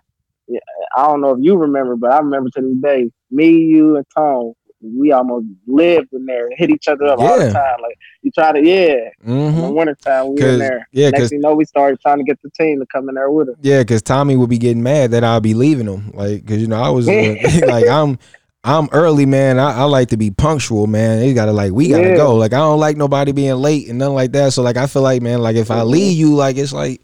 Yeah, 0.48 0.60
I 0.96 1.04
don't 1.04 1.22
know 1.22 1.32
if 1.32 1.40
you 1.42 1.56
remember, 1.56 1.96
but 1.96 2.12
I 2.12 2.18
remember 2.20 2.50
to 2.52 2.62
this 2.62 2.76
day, 2.82 3.12
me, 3.30 3.50
you, 3.50 3.98
and 3.98 4.06
Tom, 4.16 4.54
we 4.82 5.12
almost 5.12 5.46
lived 5.68 6.08
in 6.14 6.26
there, 6.26 6.50
hit 6.56 6.70
each 6.70 6.88
other 6.88 7.06
up 7.06 7.20
all 7.20 7.38
the 7.38 7.52
time. 7.52 7.82
Like 7.82 7.98
you 8.22 8.32
try 8.32 8.54
to, 8.54 8.60
yeah, 8.66 9.10
in 9.26 9.56
the 9.56 9.62
Mhm. 9.68 9.74
wintertime, 9.76 10.34
we 10.34 10.42
in 10.42 10.60
there. 10.60 10.88
yeah, 10.94 11.10
Next 11.10 11.30
thing 11.30 11.40
you 11.40 11.42
know, 11.44 11.54
we 11.56 11.66
started 11.66 12.00
trying 12.00 12.20
to 12.20 12.24
get 12.24 12.42
the 12.42 12.50
team 12.52 12.80
to 12.80 12.86
come 12.92 13.10
in 13.10 13.16
there 13.16 13.30
with 13.30 13.50
us. 13.50 13.56
Yeah, 13.62 13.80
because 13.82 14.02
Tommy 14.02 14.36
would 14.38 14.50
be 14.50 14.58
getting 14.58 14.84
mad 14.84 15.12
that 15.12 15.24
I'd 15.24 15.44
be 15.44 15.54
leaving 15.54 15.88
him. 15.88 16.12
Like, 16.14 16.48
cause 16.48 16.58
you 16.58 16.68
know 16.68 16.82
I 16.82 16.90
was 16.90 17.08
uh, 17.08 17.36
like 17.68 17.88
I'm. 17.88 18.18
I'm 18.64 18.90
early, 18.92 19.26
man. 19.26 19.60
I, 19.60 19.78
I 19.80 19.84
like 19.84 20.10
to 20.10 20.18
be 20.18 20.30
punctual, 20.32 20.88
man. 20.88 21.24
You 21.24 21.34
gotta 21.34 21.54
like 21.54 21.72
we 21.72 21.90
gotta 21.90 22.10
Yeah. 22.10 22.16
go. 22.16 22.36
Like 22.36 22.54
I 22.54 22.58
don't 22.58 22.80
like 22.80 22.98
nobody 22.98 23.32
being 23.32 23.56
late 23.56 23.88
and 23.88 24.00
nothing 24.00 24.16
like 24.16 24.32
that. 24.34 24.52
So 24.54 24.62
like 24.62 24.78
I 24.78 24.88
feel 24.88 25.02
like, 25.04 25.22
man, 25.22 25.42
like 25.42 25.56
if 25.56 25.72
I 25.72 25.80
Mhm. 25.82 25.90
leave 25.90 26.18
you, 26.18 26.36
like 26.36 26.58
it's 26.58 26.74
like 26.74 27.02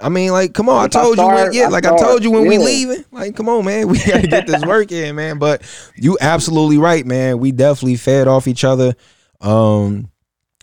I 0.00 0.08
mean, 0.08 0.32
like, 0.32 0.52
come 0.52 0.68
on, 0.68 0.86
If 0.86 0.96
I 0.96 1.00
I 1.00 1.02
told 1.04 1.18
you 1.18 1.26
when, 1.28 1.52
yeah, 1.52 1.68
like 1.68 1.86
I 1.86 1.96
told 1.96 2.24
you 2.24 2.32
when 2.32 2.46
we 2.46 2.58
leaving. 2.58 3.04
Like, 3.12 3.36
come 3.36 3.48
on, 3.48 3.64
man. 3.64 3.86
We 3.92 3.98
gotta 3.98 4.26
get 4.26 4.46
this 4.46 4.64
work 4.64 4.90
in, 4.90 5.14
man. 5.14 5.38
But 5.38 5.62
you 5.96 6.18
absolutely 6.20 6.78
right, 6.78 7.06
man. 7.06 7.38
We 7.38 7.52
definitely 7.52 7.96
fed 7.96 8.26
off 8.26 8.48
each 8.48 8.64
other. 8.64 8.94
Um 9.40 10.08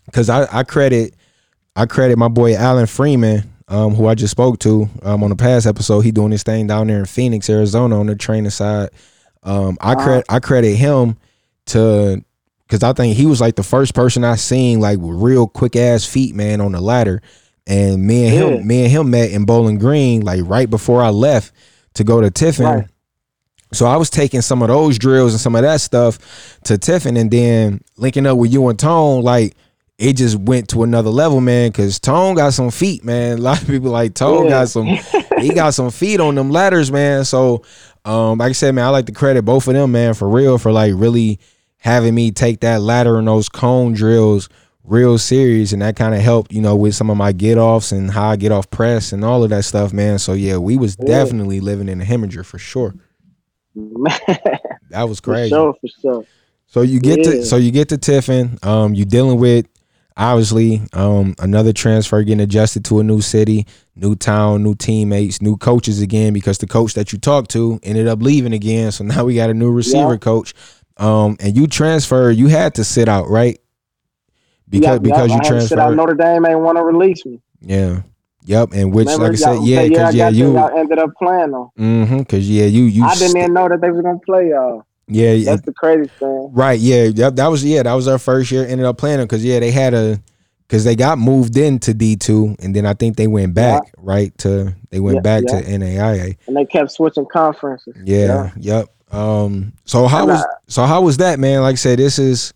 because 0.06 0.28
I, 0.28 0.46
I 0.50 0.62
credit 0.64 1.14
I 1.76 1.86
credit 1.86 2.18
my 2.18 2.28
boy 2.28 2.54
Alan 2.56 2.86
Freeman, 2.86 3.44
um, 3.68 3.94
who 3.94 4.08
I 4.08 4.14
just 4.16 4.32
spoke 4.32 4.58
to 4.60 4.88
um, 5.02 5.22
on 5.22 5.30
the 5.30 5.36
past 5.36 5.66
episode. 5.66 6.00
He 6.00 6.10
doing 6.10 6.32
his 6.32 6.42
thing 6.42 6.66
down 6.66 6.88
there 6.88 6.98
in 6.98 7.04
Phoenix, 7.06 7.48
Arizona, 7.48 8.00
on 8.00 8.06
the 8.06 8.16
training 8.16 8.50
side. 8.50 8.90
Um, 9.42 9.78
I 9.80 9.94
credit 9.94 10.26
I 10.28 10.38
credit 10.40 10.74
him 10.76 11.16
to 11.66 12.22
because 12.66 12.82
I 12.82 12.92
think 12.92 13.16
he 13.16 13.26
was 13.26 13.40
like 13.40 13.56
the 13.56 13.62
first 13.62 13.94
person 13.94 14.22
I 14.24 14.36
seen 14.36 14.80
like 14.80 14.98
with 14.98 15.16
real 15.20 15.46
quick 15.46 15.76
ass 15.76 16.04
feet, 16.04 16.34
man, 16.34 16.60
on 16.60 16.72
the 16.72 16.80
ladder. 16.80 17.22
And 17.66 18.04
me 18.06 18.24
and 18.26 18.34
him, 18.34 18.66
me 18.66 18.82
and 18.84 18.90
him 18.90 19.10
met 19.10 19.30
in 19.30 19.44
Bowling 19.44 19.78
Green 19.78 20.22
like 20.22 20.40
right 20.44 20.68
before 20.68 21.02
I 21.02 21.10
left 21.10 21.52
to 21.94 22.04
go 22.04 22.20
to 22.20 22.30
Tiffin. 22.30 22.64
Right. 22.66 22.86
So 23.72 23.86
I 23.86 23.96
was 23.96 24.10
taking 24.10 24.40
some 24.40 24.62
of 24.62 24.68
those 24.68 24.98
drills 24.98 25.32
and 25.32 25.40
some 25.40 25.54
of 25.54 25.62
that 25.62 25.80
stuff 25.80 26.58
to 26.64 26.76
Tiffin, 26.78 27.16
and 27.16 27.30
then 27.30 27.80
linking 27.96 28.26
up 28.26 28.36
with 28.38 28.52
you 28.52 28.66
and 28.68 28.78
Tone, 28.78 29.22
like 29.22 29.54
it 29.98 30.14
just 30.14 30.36
went 30.36 30.68
to 30.70 30.82
another 30.82 31.10
level, 31.10 31.40
man. 31.40 31.70
Cause 31.72 32.00
Tone 32.00 32.34
got 32.34 32.52
some 32.54 32.70
feet, 32.70 33.04
man. 33.04 33.38
A 33.38 33.40
lot 33.40 33.60
of 33.62 33.68
people 33.68 33.90
like 33.90 34.14
Tone 34.14 34.44
Yeah. 34.44 34.50
got 34.50 34.68
some, 34.70 34.86
he 35.38 35.50
got 35.54 35.74
some 35.74 35.90
feet 35.90 36.18
on 36.18 36.34
them 36.34 36.50
ladders, 36.50 36.90
man. 36.90 37.24
So, 37.24 37.62
um, 38.04 38.38
like 38.38 38.50
I 38.50 38.52
said, 38.52 38.74
man, 38.74 38.84
I 38.84 38.88
like 38.90 39.06
to 39.06 39.12
credit 39.12 39.42
both 39.44 39.68
of 39.68 39.74
them, 39.74 39.92
man, 39.92 40.14
for 40.14 40.28
real, 40.28 40.58
for 40.58 40.72
like 40.72 40.92
really 40.96 41.38
having 41.78 42.14
me 42.14 42.30
take 42.30 42.60
that 42.60 42.80
ladder 42.82 43.18
and 43.18 43.26
those 43.28 43.48
cone 43.48 43.92
drills 43.92 44.48
real 44.84 45.18
serious, 45.18 45.72
and 45.72 45.82
that 45.82 45.94
kind 45.96 46.14
of 46.14 46.20
helped, 46.20 46.52
you 46.52 46.60
know, 46.60 46.74
with 46.74 46.94
some 46.94 47.10
of 47.10 47.16
my 47.16 47.32
get 47.32 47.58
offs 47.58 47.92
and 47.92 48.10
how 48.10 48.28
I 48.30 48.36
get 48.36 48.50
off 48.50 48.68
press 48.70 49.12
and 49.12 49.24
all 49.24 49.44
of 49.44 49.50
that 49.50 49.64
stuff, 49.64 49.92
man. 49.92 50.18
So 50.18 50.32
yeah, 50.32 50.56
we 50.56 50.76
was 50.76 50.96
Yeah. 50.98 51.06
definitely 51.06 51.60
living 51.60 51.88
in 51.88 52.00
a 52.00 52.04
heminger 52.04 52.44
for 52.44 52.58
sure. 52.58 52.94
Man, 53.74 54.18
That 54.90 55.08
was 55.08 55.20
for 55.20 55.34
crazy. 55.34 55.50
sure, 55.50 55.74
for 55.80 55.88
sure. 56.00 56.26
So 56.66 56.82
you 56.82 57.00
get 57.00 57.22
to 57.24 57.44
so 57.44 57.56
you 57.56 57.70
get 57.70 57.88
to 57.90 57.98
Tiffin. 57.98 58.58
Um, 58.62 58.94
you 58.94 59.04
dealing 59.04 59.38
with 59.38 59.66
obviously 60.20 60.82
um 60.92 61.34
another 61.40 61.72
transfer 61.72 62.22
getting 62.22 62.40
adjusted 62.40 62.84
to 62.84 63.00
a 63.00 63.02
new 63.02 63.20
city, 63.20 63.66
new 63.96 64.14
town, 64.14 64.62
new 64.62 64.74
teammates, 64.74 65.40
new 65.42 65.56
coaches 65.56 66.00
again 66.00 66.32
because 66.32 66.58
the 66.58 66.66
coach 66.66 66.94
that 66.94 67.12
you 67.12 67.18
talked 67.18 67.50
to 67.52 67.80
ended 67.82 68.06
up 68.06 68.22
leaving 68.22 68.52
again. 68.52 68.92
So 68.92 69.02
now 69.04 69.24
we 69.24 69.34
got 69.34 69.50
a 69.50 69.54
new 69.54 69.72
receiver 69.72 70.12
Yeah. 70.12 70.18
coach. 70.18 70.54
Um, 70.98 71.36
and 71.40 71.56
you 71.56 71.66
transferred. 71.66 72.36
You 72.36 72.48
had 72.48 72.74
to 72.74 72.84
sit 72.84 73.08
out, 73.08 73.28
right? 73.30 73.58
Because 74.68 74.94
yep, 74.96 75.02
because 75.02 75.30
I 75.30 75.34
you 75.34 75.40
out. 75.40 75.44
transferred. 75.46 75.96
Notre 75.96 76.14
Dame 76.14 76.44
ain't 76.46 76.60
want 76.60 76.76
to 76.78 76.84
release 76.84 77.24
me. 77.24 77.40
Yeah. 77.60 78.02
Yep. 78.44 78.70
And 78.74 78.92
which, 78.94 79.06
Remember, 79.06 79.24
like 79.24 79.32
I 79.32 79.36
said, 79.36 79.62
yeah, 79.64 79.80
I 79.80 79.88
because 79.88 80.14
yeah, 80.14 80.30
there, 80.30 80.32
you. 80.38 80.56
ended 80.58 80.98
up 80.98 81.10
playing 81.18 81.50
though. 81.52 81.72
Mm-hmm. 81.78 82.18
Because 82.18 82.48
yeah, 82.48 82.66
you 82.66 82.84
you. 82.84 83.04
I 83.04 83.14
didn't 83.14 83.30
st- 83.30 83.36
even 83.44 83.54
know 83.54 83.68
that 83.68 83.80
they 83.80 83.90
was 83.90 84.00
gonna 84.02 84.18
play 84.24 84.50
y'all. 84.50 84.84
Yeah. 85.10 85.30
it- 85.30 85.44
That's 85.44 85.62
the 85.62 85.72
crazy 85.74 86.08
thing. 86.18 86.50
Right. 86.52 86.78
Yeah. 86.80 87.04
Yep. 87.04 87.36
That 87.36 87.48
was 87.48 87.64
yeah. 87.64 87.82
That 87.82 87.94
was 87.94 88.08
our 88.08 88.18
first 88.18 88.50
year. 88.50 88.64
Ended 88.66 88.86
up 88.86 88.96
playing 88.98 89.18
them 89.18 89.26
because 89.26 89.44
yeah, 89.44 89.58
they 89.60 89.70
had 89.70 89.92
a 89.94 90.20
because 90.66 90.84
they 90.84 90.94
got 90.96 91.18
moved 91.18 91.56
into 91.56 91.92
D 91.92 92.16
two 92.16 92.54
and 92.60 92.74
then 92.74 92.86
I 92.86 92.94
think 92.94 93.16
they 93.16 93.26
went 93.26 93.54
back 93.54 93.82
right 93.98 94.36
to 94.38 94.74
they 94.90 95.00
went 95.00 95.16
Yeah, 95.16 95.20
back 95.22 95.42
yeah. 95.48 95.60
to 95.60 95.66
NAIA. 95.66 96.36
And 96.46 96.56
they 96.56 96.64
kept 96.64 96.92
switching 96.92 97.26
conferences. 97.32 97.94
Yeah. 98.04 98.52
Yep. 98.56 98.86
Um. 99.12 99.72
So 99.84 100.06
how 100.06 100.20
And, 100.20 100.28
was 100.28 100.44
so 100.68 100.84
how 100.84 101.02
was 101.02 101.16
that 101.18 101.38
man? 101.40 101.62
Like 101.62 101.72
I 101.72 101.76
said, 101.76 101.98
this 101.98 102.18
is 102.18 102.52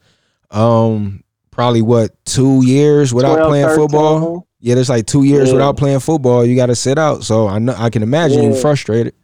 um 0.51 1.23
probably 1.51 1.83
what 1.83 2.11
two 2.25 2.65
years 2.65 3.13
without 3.15 3.35
12, 3.37 3.49
playing 3.49 3.67
13. 3.67 3.83
football. 3.83 4.47
Yeah, 4.61 4.75
there's 4.77 4.89
like 4.89 5.07
two 5.07 5.25
years 5.25 5.49
Yeah. 5.49 5.55
without 5.55 5.77
playing 5.77 6.01
football. 6.01 6.45
You 6.45 6.57
got 6.57 6.67
to 6.67 6.75
sit 6.75 6.99
out. 6.99 7.23
So 7.23 7.47
I 7.49 7.59
know 7.59 7.75
I 7.77 7.91
can 7.91 8.03
imagine 8.03 8.43
you 8.43 8.55
Yeah. 8.55 8.61
frustrated. 8.61 9.15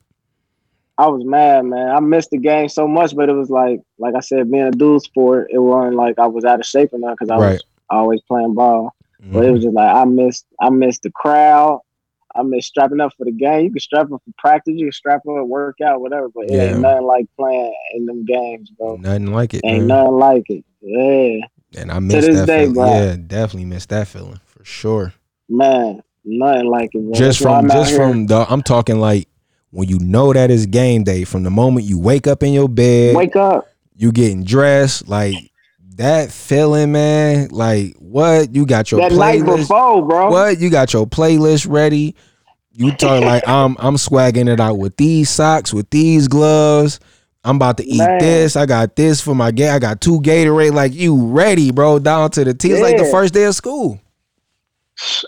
I 1.01 1.07
was 1.09 1.25
mad, 1.25 1.65
man. 1.65 1.89
I 1.89 2.01
missed 2.01 2.31
the 2.31 2.39
game 2.39 2.69
so 2.69 2.87
much, 2.87 3.17
but 3.17 3.29
it 3.31 3.33
was 3.33 3.49
like, 3.49 3.81
like 3.99 4.15
I 4.15 4.21
said, 4.21 4.51
being 4.51 4.65
a 4.65 4.71
dual 4.71 5.01
sport, 5.01 5.49
it 5.51 5.59
wasn't 5.59 5.97
like 5.97 6.19
I 6.19 6.27
was 6.27 6.45
out 6.45 6.61
of 6.61 6.67
shape 6.67 6.93
or 6.93 6.99
nothing 6.99 7.17
because 7.19 7.31
I 7.31 7.37
Right. 7.39 7.53
was 7.53 7.65
always 7.89 8.21
playing 8.29 8.53
ball. 8.55 8.95
But 9.33 9.45
it 9.45 9.49
Mhm. 9.49 9.53
was 9.53 9.63
just 9.63 9.75
like 9.75 9.95
I 9.95 10.05
missed, 10.05 10.47
I 10.61 10.69
missed 10.71 11.03
the 11.03 11.11
crowd. 11.11 11.81
I 12.35 12.43
missed 12.43 12.69
strapping 12.69 13.01
up 13.01 13.13
for 13.17 13.25
the 13.25 13.33
game. 13.33 13.65
You 13.65 13.71
can 13.71 13.81
strap 13.81 14.13
up 14.13 14.23
for 14.25 14.33
practice, 14.39 14.75
you 14.77 14.87
can 14.87 14.93
strap 14.93 15.23
up, 15.27 15.47
work 15.47 15.77
out, 15.81 16.01
whatever. 16.03 16.29
But 16.29 16.45
it 16.45 16.53
Yeah. 16.53 16.63
ain't 16.65 16.81
nothing 16.81 17.07
like 17.07 17.27
playing 17.39 17.75
in 17.95 18.07
them 18.07 18.25
games, 18.27 18.71
bro. 18.71 18.97
Nothing 18.97 19.33
like 19.33 19.55
it. 19.55 19.63
Ain't 19.65 19.87
man. 19.87 20.05
nothing 20.05 20.19
like 20.19 20.45
it. 20.51 20.65
Yeah, 20.83 21.47
And 21.81 21.91
I 21.91 21.99
missed 21.99 22.29
this 22.29 22.41
that 22.41 22.47
day, 22.47 22.59
feeling. 22.65 22.75
bro. 22.75 22.87
Yeah, 22.93 23.17
definitely 23.27 23.65
missed 23.65 23.89
that 23.89 24.07
feeling 24.07 24.41
for 24.45 24.65
sure. 24.65 25.15
man, 25.49 26.03
nothing 26.25 26.67
like 26.71 26.91
it. 26.95 27.01
Bro. 27.03 27.13
just 27.15 27.41
That's 27.41 27.57
from 27.59 27.69
just 27.69 27.95
from 27.97 28.27
the 28.27 28.47
I'm 28.51 28.63
talking 28.63 29.01
like 29.01 29.27
when 29.71 29.89
you 29.89 29.99
know 30.01 30.33
that 30.33 30.51
it's 30.51 30.67
game 30.67 31.05
day 31.05 31.25
from 31.25 31.43
the 31.43 31.51
moment 31.51 31.87
you 31.87 31.99
wake 31.99 32.27
up 32.27 32.43
in 32.43 32.53
your 32.53 32.69
bed, 32.69 33.17
wake 33.17 33.37
up. 33.37 33.69
you 33.97 34.13
getting 34.13 34.45
dressed, 34.45 35.09
like 35.09 35.35
that 35.97 36.33
feeling, 36.33 36.93
man. 36.93 37.49
Like 37.51 37.95
what 37.99 38.55
you 38.55 38.67
got 38.67 38.91
your 38.91 39.01
That 39.01 39.13
night 39.13 39.41
playlist? 39.41 39.57
before, 39.59 40.07
bro. 40.07 40.31
What 40.31 40.59
you 40.61 40.71
got 40.71 40.93
your 40.93 41.07
playlist 41.07 41.69
ready? 41.71 42.15
You 42.73 42.93
talking 42.93 43.27
like 43.27 43.43
I'm 43.49 43.77
I'm 43.79 43.97
swagging 43.97 44.49
it 44.49 44.61
out 44.61 44.79
with 44.79 44.97
these 44.97 45.29
socks, 45.31 45.73
with 45.75 45.91
these 45.91 46.27
gloves. 46.29 46.99
I'm 47.43 47.57
about 47.57 47.79
to 47.79 47.85
eat 47.87 47.99
Man. 47.99 48.19
this. 48.19 48.55
I 48.55 48.67
got 48.67 48.97
this 48.97 49.21
for 49.21 49.35
my 49.35 49.51
ga- 49.51 49.71
I 49.71 49.79
got 49.79 50.01
two 50.01 50.21
Gatorade. 50.21 50.73
Like 50.75 50.93
you 50.95 51.27
ready, 51.27 51.71
bro? 51.73 51.99
Down 51.99 52.31
to 52.33 52.45
the 52.45 52.53
T. 52.55 52.71
It's 52.73 52.83
like 52.83 52.97
the 52.99 53.07
first 53.11 53.33
day 53.35 53.45
of 53.45 53.55
school. 53.55 53.99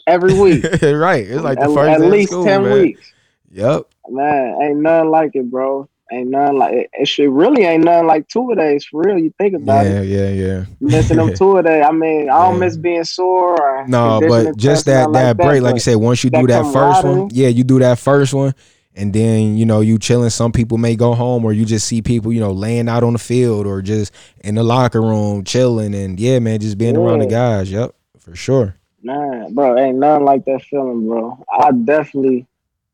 Every 0.06 0.34
week. 0.38 0.62
right. 0.82 1.24
It's 1.26 1.42
like 1.42 1.58
the 1.58 1.66
first 1.74 1.90
at 1.90 2.00
day 2.00 2.08
least 2.10 2.32
of 2.32 2.34
school, 2.34 2.44
ten 2.44 2.62
man. 2.64 2.72
weeks. 2.82 3.11
Yep. 3.52 3.82
Man, 4.08 4.62
ain't 4.62 4.78
nothing 4.78 5.10
like 5.10 5.30
it, 5.34 5.50
bro. 5.50 5.88
Ain't 6.10 6.28
nothing 6.30 6.58
like 6.58 6.74
it. 6.74 6.90
It 6.92 7.08
should 7.08 7.30
really 7.30 7.62
ain't 7.64 7.84
nothing 7.84 8.06
like 8.06 8.28
two 8.28 8.50
a 8.50 8.56
days 8.56 8.84
for 8.84 9.02
real. 9.02 9.18
You 9.18 9.32
think 9.38 9.54
about 9.54 9.86
Yeah, 9.86 10.00
it. 10.00 10.06
yeah, 10.08 10.28
yeah. 10.28 10.44
Yeah. 10.58 10.64
Missing 10.80 11.16
them 11.16 11.34
two 11.36 11.56
a 11.56 11.62
day. 11.62 11.82
I 11.82 11.92
mean, 11.92 12.28
I 12.28 12.44
don't 12.44 12.54
Yeah. 12.54 12.60
miss 12.60 12.76
being 12.76 13.04
sore. 13.04 13.60
Or 13.80 13.88
No, 13.88 14.20
but 14.20 14.56
just 14.56 14.86
that 14.86 15.12
that 15.12 15.36
like 15.36 15.36
break, 15.38 15.62
like 15.62 15.70
but 15.70 15.76
you 15.76 15.80
said, 15.80 15.96
once 15.96 16.22
you 16.24 16.30
that 16.30 16.40
do 16.40 16.46
that 16.48 16.66
first 16.72 17.04
one, 17.04 17.28
yeah, 17.30 17.48
you 17.48 17.64
do 17.64 17.78
that 17.78 17.98
first 17.98 18.34
one, 18.34 18.54
and 18.94 19.12
then 19.14 19.56
you 19.56 19.64
know 19.64 19.80
you 19.80 19.98
chilling. 19.98 20.30
Some 20.30 20.52
people 20.52 20.76
may 20.76 20.96
go 20.96 21.14
home, 21.14 21.44
or 21.44 21.52
you 21.52 21.64
just 21.64 21.86
see 21.86 22.02
people, 22.02 22.32
you 22.32 22.40
know, 22.40 22.52
laying 22.52 22.88
out 22.88 23.04
on 23.04 23.14
the 23.14 23.18
field, 23.18 23.66
or 23.66 23.80
just 23.80 24.12
in 24.44 24.54
the 24.56 24.62
locker 24.62 25.00
room 25.00 25.44
chilling, 25.44 25.94
and 25.94 26.18
yeah, 26.20 26.38
man, 26.40 26.60
just 26.60 26.76
being 26.76 26.96
around 26.96 27.20
the 27.20 27.26
guys. 27.26 27.70
Yep, 27.70 27.94
for 28.18 28.34
sure. 28.34 28.76
Man, 29.02 29.54
bro, 29.54 29.78
ain't 29.78 29.98
nothing 29.98 30.24
like 30.26 30.44
that 30.44 30.62
feeling, 30.62 31.06
bro. 31.08 31.42
I 31.50 31.72
definitely 31.72 32.46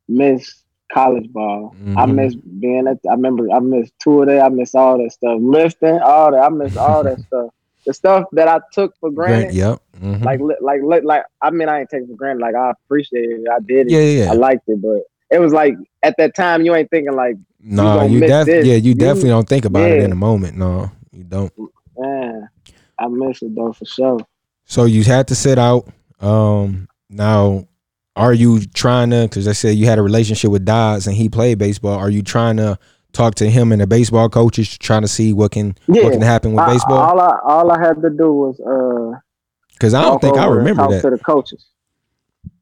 miss 0.09 0.63
college 0.93 1.31
ball. 1.33 1.75
I 1.97 2.07
Mhm. 2.07 2.15
miss 2.15 2.35
being 2.35 2.87
at. 2.89 2.99
I 3.09 3.13
remember 3.15 3.51
I 3.53 3.59
missed 3.61 3.93
two 4.03 4.23
a 4.23 4.27
day. 4.27 4.41
I 4.41 4.49
miss 4.49 4.75
all 4.75 4.99
that 4.99 5.13
stuff, 5.13 5.39
lifting, 5.41 5.99
all 5.99 6.33
that. 6.33 6.43
I 6.43 6.49
miss 6.49 6.77
all 6.77 7.05
that 7.05 7.19
stuff. 7.27 7.51
The 7.87 7.95
stuff 7.95 8.25
that 8.33 8.49
I 8.49 8.61
took 8.73 8.95
for 9.01 9.11
Grant, 9.11 9.53
granted. 9.53 9.55
yep. 9.55 9.79
mhm. 10.01 10.23
like 10.25 10.41
li- 10.41 10.57
like 10.61 10.81
like 11.05 11.23
I 11.43 11.51
mean 11.51 11.69
I 11.69 11.81
ain't 11.81 11.91
taking 11.91 12.09
for 12.09 12.15
granted. 12.17 12.41
Like 12.43 12.55
I 12.55 12.71
appreciated 12.73 13.41
it. 13.41 13.49
I 13.51 13.59
did 13.61 13.87
it. 13.87 13.93
yeah, 13.93 14.25
yeah, 14.25 14.31
I 14.31 14.35
liked 14.35 14.69
it, 14.69 14.81
but 14.83 15.03
it 15.31 15.41
was 15.41 15.53
like 15.53 15.75
at 16.03 16.15
that 16.19 16.35
time 16.35 16.65
you 16.65 16.75
ain't 16.75 16.91
thinking 16.91 17.15
like, 17.15 17.37
No, 17.63 18.03
you 18.07 18.21
miss 18.21 18.31
def- 18.31 18.47
this. 18.47 18.67
yeah, 18.67 18.75
you 18.75 18.91
You- 18.91 18.95
definitely 18.95 19.31
don't 19.31 19.49
think 19.49 19.65
about 19.65 19.91
it 19.91 20.01
in 20.03 20.11
the 20.11 20.17
moment. 20.17 20.57
No, 20.57 20.91
you 21.13 21.25
don't. 21.25 21.53
man, 21.99 22.49
I 22.99 23.09
miss 23.09 23.43
it 23.43 23.55
though 23.55 23.73
for 23.73 23.85
sure. 23.85 24.19
So 24.65 24.85
you 24.85 25.03
had 25.05 25.29
to 25.29 25.35
sit 25.35 25.59
out. 25.59 25.89
Um, 26.21 26.89
now, 27.09 27.65
are 28.19 28.33
you 28.35 28.61
trying 28.67 29.11
to? 29.11 29.23
Because 29.23 29.47
I 29.49 29.53
said 29.53 29.77
you 29.77 29.87
had 29.87 29.99
a 29.99 30.03
relationship 30.03 30.51
with 30.51 30.65
Dodds 30.65 31.07
and 31.07 31.17
he 31.17 31.29
played 31.29 31.59
baseball. 31.59 31.99
Are 31.99 32.11
you 32.11 32.23
trying 32.23 32.57
to 32.59 32.79
talk 33.13 33.35
to 33.37 33.49
him 33.49 33.73
and 33.73 33.81
the 33.81 33.87
baseball 33.87 34.29
coaches, 34.29 34.77
trying 34.77 35.03
to 35.03 35.09
see 35.09 35.33
what 35.33 35.53
can 35.53 35.77
Yeah. 35.87 36.03
what 36.05 36.13
can 36.13 36.23
happen 36.23 36.53
with 36.53 36.61
I- 36.61 36.73
baseball? 36.75 36.99
all 36.99 37.21
I 37.21 37.39
all 37.45 37.71
I 37.71 37.79
had 37.79 38.03
to 38.03 38.11
do 38.11 38.33
was 38.33 38.61
uh 38.61 39.19
Because 39.73 39.95
I 39.95 40.03
don't 40.03 40.21
think 40.21 40.37
I 40.37 40.47
remember 40.47 40.83
talk 40.83 40.91
that. 40.91 41.03
to 41.03 41.11
the 41.11 41.19
coaches. 41.19 41.65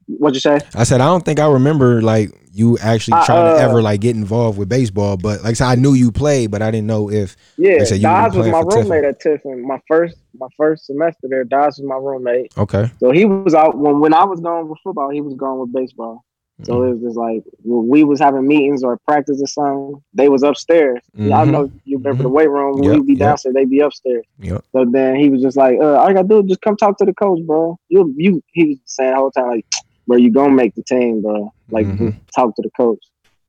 What'd 0.07 0.35
you 0.35 0.39
say? 0.39 0.59
I 0.73 0.83
said 0.83 1.01
I 1.01 1.05
don't 1.07 1.23
think 1.25 1.39
I 1.39 1.47
remember 1.47 2.01
like 2.01 2.31
you 2.53 2.77
actually 2.79 3.15
I, 3.17 3.25
trying 3.25 3.45
to 3.45 3.51
uh, 3.51 3.67
ever 3.69 3.81
like 3.81 4.01
get 4.01 4.15
involved 4.15 4.57
with 4.57 4.69
baseball. 4.69 5.17
But 5.17 5.41
like 5.43 5.51
I 5.51 5.53
said, 5.53 5.67
I 5.67 5.75
knew 5.75 5.93
you 5.93 6.11
played, 6.11 6.49
but 6.49 6.61
I 6.61 6.71
didn't 6.71 6.87
know 6.87 7.11
if 7.11 7.35
Yeah, 7.57 7.83
said 7.83 7.97
you 7.97 8.03
Dodge 8.03 8.33
was 8.35 8.47
my 8.47 8.61
for 8.61 8.71
Tiffin. 8.71 8.89
roommate 8.89 9.03
at 9.05 9.19
Tiffin. 9.19 9.67
My 9.67 9.79
first 9.87 10.17
my 10.39 10.47
first 10.55 10.85
semester 10.85 11.27
there, 11.29 11.43
Dodge 11.43 11.77
was 11.77 11.83
my 11.83 11.95
roommate. 11.95 12.51
okay. 12.57 12.89
So 12.99 13.11
he 13.11 13.25
was 13.25 13.53
out 13.53 13.77
when 13.77 13.99
when 13.99 14.13
I 14.13 14.23
was 14.25 14.39
going 14.39 14.67
with 14.69 14.79
football, 14.83 15.09
he 15.09 15.21
was 15.21 15.33
going 15.35 15.59
with 15.59 15.73
baseball. 15.73 16.23
So 16.63 16.73
Mm-hmm. 16.73 16.87
it 16.87 16.91
was 16.93 17.01
just 17.01 17.17
like 17.17 17.43
when 17.63 17.87
we 17.87 18.03
was 18.03 18.19
having 18.19 18.47
meetings 18.47 18.83
or 18.83 18.97
practice 19.07 19.39
or 19.41 19.45
something, 19.47 20.01
they 20.13 20.27
was 20.27 20.41
upstairs. 20.41 20.99
I 21.15 21.19
Mhm. 21.19 21.51
know 21.51 21.71
you 21.83 21.97
remember 21.99 22.23
the 22.23 22.29
Mhm. 22.29 22.33
weight 22.33 22.49
room. 22.49 22.79
When 22.79 22.89
Yep, 22.89 22.99
we 23.01 23.01
be 23.01 23.13
yep. 23.13 23.19
downstairs, 23.19 23.53
they 23.53 23.65
be 23.65 23.79
upstairs. 23.81 24.25
Yep. 24.39 24.63
So 24.71 24.85
then 24.89 25.15
he 25.17 25.29
was 25.29 25.41
just 25.43 25.55
like, 25.55 25.77
uh, 25.79 25.97
all 25.97 26.07
you 26.07 26.15
gotta 26.15 26.27
do 26.27 26.39
is 26.39 26.45
just 26.47 26.61
come 26.61 26.75
talk 26.75 26.97
to 26.97 27.05
the 27.05 27.13
coach, 27.13 27.45
bro. 27.45 27.77
You 27.89 28.11
you 28.17 28.41
he 28.53 28.69
was 28.69 28.79
saying 28.85 29.11
the 29.11 29.17
whole 29.17 29.29
time 29.29 29.49
like, 29.49 29.65
bro, 30.07 30.17
you 30.17 30.31
gonna 30.31 30.53
make 30.53 30.73
the 30.75 30.83
team, 30.83 31.21
bro. 31.21 31.51
Like 31.71 31.85
Mhm. 31.85 32.15
talk 32.35 32.55
to 32.55 32.61
the 32.61 32.71
coach. 32.77 33.03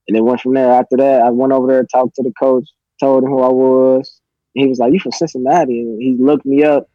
And 0.07 0.17
then 0.17 0.25
went 0.25 0.41
from 0.41 0.55
there. 0.55 0.73
After 0.73 0.97
that, 0.97 1.23
I 1.23 1.31
went 1.31 1.53
over 1.53 1.67
there, 1.67 1.85
talked 1.85 2.15
to 2.17 2.23
the 2.23 2.33
coach, 2.41 2.65
told 2.99 3.25
him 3.25 3.31
who 3.31 3.41
I 3.41 3.49
was. 3.49 4.21
He 4.55 4.67
was 4.67 4.79
like, 4.79 4.93
"You 4.93 5.01
from 5.01 5.13
Cincinnati?" 5.13 5.81
And 5.83 6.03
he 6.03 6.17
looked 6.19 6.47
me 6.47 6.65
up. 6.65 6.87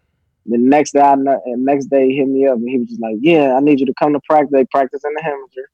The 0.46 0.58
next 0.58 0.92
day, 0.94 1.02
I 1.02 1.16
kno- 1.16 1.42
and 1.46 1.64
next 1.64 1.86
day 1.86 2.10
he 2.10 2.18
hit 2.18 2.28
me 2.28 2.48
up 2.48 2.58
and 2.58 2.68
he 2.68 2.80
was 2.80 2.90
just 2.90 3.02
like, 3.02 3.16
"Yeah, 3.22 3.56
I 3.56 3.60
need 3.62 3.80
you 3.80 3.86
to 3.86 3.94
come 4.02 4.14
to 4.14 4.20
practice. 4.28 4.52
They 4.52 4.66
practice 4.66 5.02
in 5.06 5.14
the 5.14 5.22
Heminger." 5.22 5.66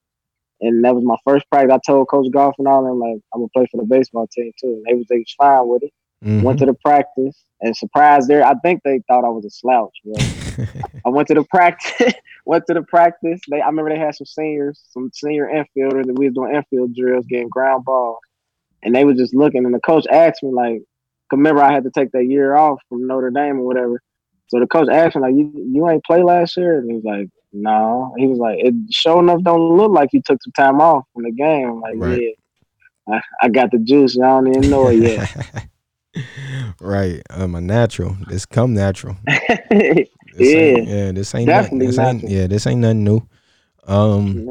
And 0.61 0.83
that 0.83 0.93
was 0.93 1.05
my 1.05 1.15
first 1.25 1.49
practice. 1.49 1.73
I 1.73 1.79
told 1.91 2.09
Coach 2.09 2.29
Golf 2.31 2.55
and 2.59 2.67
all 2.67 2.83
them 2.83 2.99
like 2.99 3.19
I'm 3.33 3.39
gonna 3.39 3.47
play 3.55 3.65
for 3.71 3.77
the 3.77 3.85
baseball 3.87 4.27
team 4.27 4.51
too. 4.61 4.67
And 4.67 4.85
they 4.85 4.93
was 4.95 5.07
they 5.09 5.19
was 5.19 5.33
fine 5.37 5.67
with 5.67 5.83
it. 5.83 5.91
Mhm. 6.23 6.43
Went 6.43 6.59
to 6.59 6.65
the 6.65 6.73
practice 6.73 7.43
and 7.61 7.75
surprised 7.75 8.27
there. 8.27 8.45
I 8.45 8.53
think 8.55 8.81
they 8.83 8.99
thought 9.07 9.23
I 9.23 9.29
was 9.29 9.45
a 9.45 9.49
slouch. 9.49 9.95
I 11.05 11.09
went 11.09 11.27
to 11.29 11.33
the 11.33 11.43
practice. 11.45 12.13
went 12.45 12.65
to 12.67 12.73
the 12.73 12.81
practice. 12.83 13.39
They 13.49 13.61
I 13.61 13.67
remember 13.67 13.89
they 13.91 13.99
had 13.99 14.15
some 14.15 14.25
seniors, 14.25 14.81
some 14.89 15.11
senior 15.13 15.47
infielders 15.47 16.05
that 16.05 16.17
we 16.17 16.25
was 16.25 16.33
doing 16.35 16.55
infield 16.55 16.95
drills, 16.95 17.25
getting 17.27 17.49
ground 17.49 17.85
balls, 17.85 18.19
and 18.83 18.93
they 18.93 19.05
was 19.05 19.17
just 19.17 19.33
looking. 19.33 19.65
And 19.65 19.73
the 19.73 19.79
coach 19.79 20.05
asked 20.11 20.43
me 20.43 20.51
like, 20.51 20.79
'cause 21.29 21.37
remember 21.37 21.61
I 21.61 21.71
had 21.71 21.83
to 21.85 21.91
take 21.91 22.11
that 22.11 22.25
year 22.25 22.55
off 22.55 22.79
from 22.89 23.07
Notre 23.07 23.29
Dame 23.31 23.59
or 23.59 23.65
whatever. 23.65 24.01
So 24.47 24.59
the 24.59 24.67
coach 24.67 24.89
asked 24.89 25.15
me 25.15 25.21
like, 25.21 25.35
"You 25.35 25.51
you 25.55 25.89
ain't 25.89 26.03
play 26.03 26.21
last 26.21 26.57
year?" 26.57 26.79
And 26.79 26.89
he 26.89 26.95
was 26.95 27.05
like, 27.05 27.29
"No." 27.53 28.13
He 28.17 28.27
was 28.27 28.39
like, 28.39 28.59
"It 28.59 28.73
sure 28.91 29.19
enough 29.19 29.41
don't 29.43 29.77
look 29.77 29.91
like 29.91 30.09
you 30.11 30.21
took 30.21 30.41
some 30.43 30.53
time 30.53 30.81
off 30.81 31.05
from 31.13 31.23
the 31.23 31.31
game." 31.31 31.69
I'm 31.69 31.81
like, 31.81 31.93
Right. 31.95 32.21
"Yeah, 33.07 33.15
I, 33.15 33.21
I 33.43 33.49
got 33.49 33.71
the 33.71 33.79
juice. 33.79 34.19
I 34.19 34.25
don't 34.27 34.47
even 34.49 34.69
know 34.69 34.89
it 34.89 34.95
yet." 34.97 35.29
right. 36.81 37.21
I'm 37.29 37.55
a 37.55 37.61
natural. 37.61 38.15
It's 38.29 38.45
come 38.45 38.73
natural. 38.73 39.17
This 40.35 40.53
Yeah. 40.53 40.77
yeah. 40.77 41.11
This 41.11 41.33
ain't 41.35 41.47
nothing. 41.47 41.79
Definitely 41.79 41.87
This 41.87 41.99
ain't, 41.99 42.29
yeah. 42.29 42.47
This 42.47 42.67
ain't 42.67 42.81
nothing 42.81 43.03
new. 43.03 43.27
Um. 43.87 44.47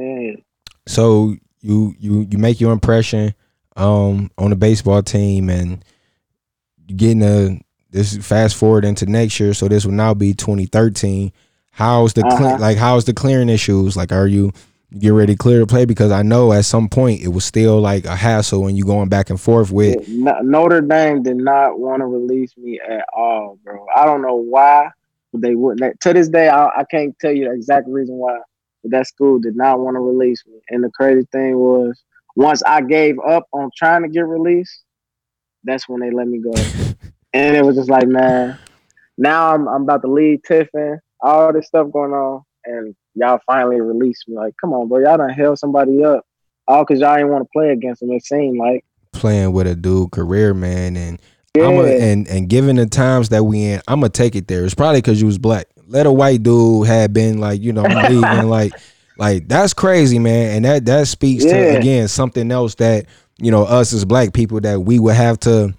So 0.86 1.34
you 1.60 1.94
you 1.98 2.26
you 2.30 2.36
make 2.38 2.60
your 2.60 2.72
impression 2.72 3.34
um 3.76 4.30
on 4.38 4.50
the 4.50 4.56
baseball 4.56 5.02
team 5.02 5.48
and 5.50 5.84
getting 6.94 7.22
a 7.22 7.60
this 7.90 8.16
fast 8.18 8.56
forward 8.56 8.84
into 8.84 9.06
next 9.06 9.38
year. 9.40 9.54
So 9.54 9.68
this 9.68 9.84
will 9.86 9.92
now 9.92 10.14
be 10.14 10.34
2013. 10.34 11.32
How's 11.70 12.12
the 12.14 12.26
Uh-huh. 12.26 12.56
like 12.58 12.76
how's 12.76 13.04
the 13.04 13.14
clearing 13.14 13.48
issues? 13.48 13.96
Like 13.96 14.12
are 14.12 14.26
you 14.26 14.52
get 14.96 15.10
ready 15.10 15.34
to 15.34 15.36
clear 15.36 15.60
the 15.60 15.66
play? 15.66 15.84
Because 15.84 16.10
I 16.10 16.22
know 16.22 16.52
at 16.52 16.64
some 16.64 16.88
point 16.88 17.20
it 17.20 17.28
was 17.28 17.44
still 17.44 17.80
like 17.80 18.04
a 18.04 18.16
hassle 18.16 18.66
and 18.66 18.76
you 18.76 18.84
going 18.84 19.08
back 19.08 19.30
and 19.30 19.40
forth 19.40 19.70
with 19.70 20.08
No- 20.08 20.40
Notre 20.42 20.80
Dame 20.80 21.22
did 21.22 21.36
not 21.36 21.78
want 21.78 22.00
to 22.00 22.06
release 22.06 22.56
me 22.56 22.80
at 22.80 23.04
all, 23.16 23.58
bro. 23.64 23.86
I 23.94 24.04
don't 24.04 24.22
know 24.22 24.36
why, 24.36 24.90
but 25.32 25.42
they 25.42 25.54
wouldn't. 25.54 26.00
To 26.00 26.12
this 26.12 26.28
day, 26.28 26.48
I, 26.48 26.66
I 26.66 26.84
can't 26.90 27.18
tell 27.18 27.32
you 27.32 27.46
the 27.46 27.54
exact 27.54 27.88
reason 27.88 28.16
why. 28.16 28.38
But 28.82 28.92
that 28.92 29.06
school 29.06 29.38
did 29.38 29.56
not 29.56 29.80
want 29.80 29.96
to 29.96 30.00
release 30.00 30.44
me. 30.46 30.60
And 30.70 30.84
the 30.84 30.90
crazy 30.90 31.26
thing 31.32 31.58
was, 31.58 32.02
once 32.36 32.62
I 32.62 32.80
gave 32.80 33.18
up 33.18 33.48
on 33.52 33.70
trying 33.76 34.02
to 34.02 34.08
get 34.08 34.26
released, 34.26 34.84
that's 35.64 35.88
when 35.88 36.00
they 36.00 36.10
let 36.10 36.28
me 36.28 36.38
go. 36.38 36.52
and 37.32 37.56
it 37.56 37.64
was 37.64 37.76
just 37.76 37.90
like, 37.90 38.06
man, 38.06 38.58
now 39.18 39.52
I'm 39.52 39.68
I'm 39.68 39.82
about 39.82 40.02
to 40.02 40.08
leave 40.08 40.42
Tiffin, 40.44 41.00
all 41.20 41.52
this 41.52 41.66
stuff 41.66 41.90
going 41.92 42.12
on, 42.12 42.42
and 42.64 42.94
y'all 43.18 43.40
finally 43.46 43.80
released 43.80 44.28
me. 44.28 44.36
Like, 44.36 44.54
come 44.60 44.72
on, 44.72 44.88
bro, 44.88 45.00
y'all 45.00 45.16
done 45.16 45.30
held 45.30 45.58
somebody 45.58 46.02
up, 46.04 46.24
all 46.66 46.84
because 46.84 47.00
y'all 47.00 47.16
didn't 47.16 47.30
want 47.30 47.44
to 47.44 47.48
play 47.52 47.70
against 47.70 48.00
them. 48.00 48.10
It 48.12 48.24
seemed 48.24 48.58
like. 48.58 48.84
playing 49.12 49.52
with 49.52 49.66
a 49.66 49.74
dude 49.74 50.10
career 50.12 50.54
man 50.54 50.96
and 50.96 51.20
Yeah. 51.56 51.66
I'm 51.68 51.74
a, 51.78 51.84
and 51.86 52.28
and 52.28 52.48
given 52.48 52.76
the 52.76 52.86
times 52.86 53.30
that 53.30 53.44
we 53.44 53.62
in, 53.64 53.80
I'm 53.88 54.00
gonna 54.00 54.10
take 54.10 54.36
it 54.36 54.46
there. 54.48 54.64
It's 54.64 54.74
probably 54.74 55.00
because 55.00 55.20
you 55.20 55.26
was 55.26 55.38
black. 55.38 55.66
Let 55.86 56.06
a 56.06 56.12
white 56.12 56.42
dude 56.42 56.86
had 56.86 57.12
been 57.12 57.38
like, 57.38 57.60
you 57.62 57.72
know, 57.72 57.82
leaving 58.08 58.48
like, 58.48 58.74
like 59.16 59.48
that's 59.48 59.72
crazy, 59.74 60.18
man. 60.18 60.56
And 60.56 60.64
that 60.66 60.84
that 60.86 61.08
speaks 61.08 61.44
Yeah. 61.44 61.72
to 61.72 61.78
again 61.78 62.08
something 62.08 62.52
else 62.52 62.74
that 62.76 63.06
you 63.38 63.50
know 63.50 63.62
us 63.64 63.92
as 63.92 64.04
black 64.04 64.32
people 64.34 64.60
that 64.60 64.80
we 64.82 64.98
would 65.00 65.14
have 65.16 65.40
to 65.40 65.74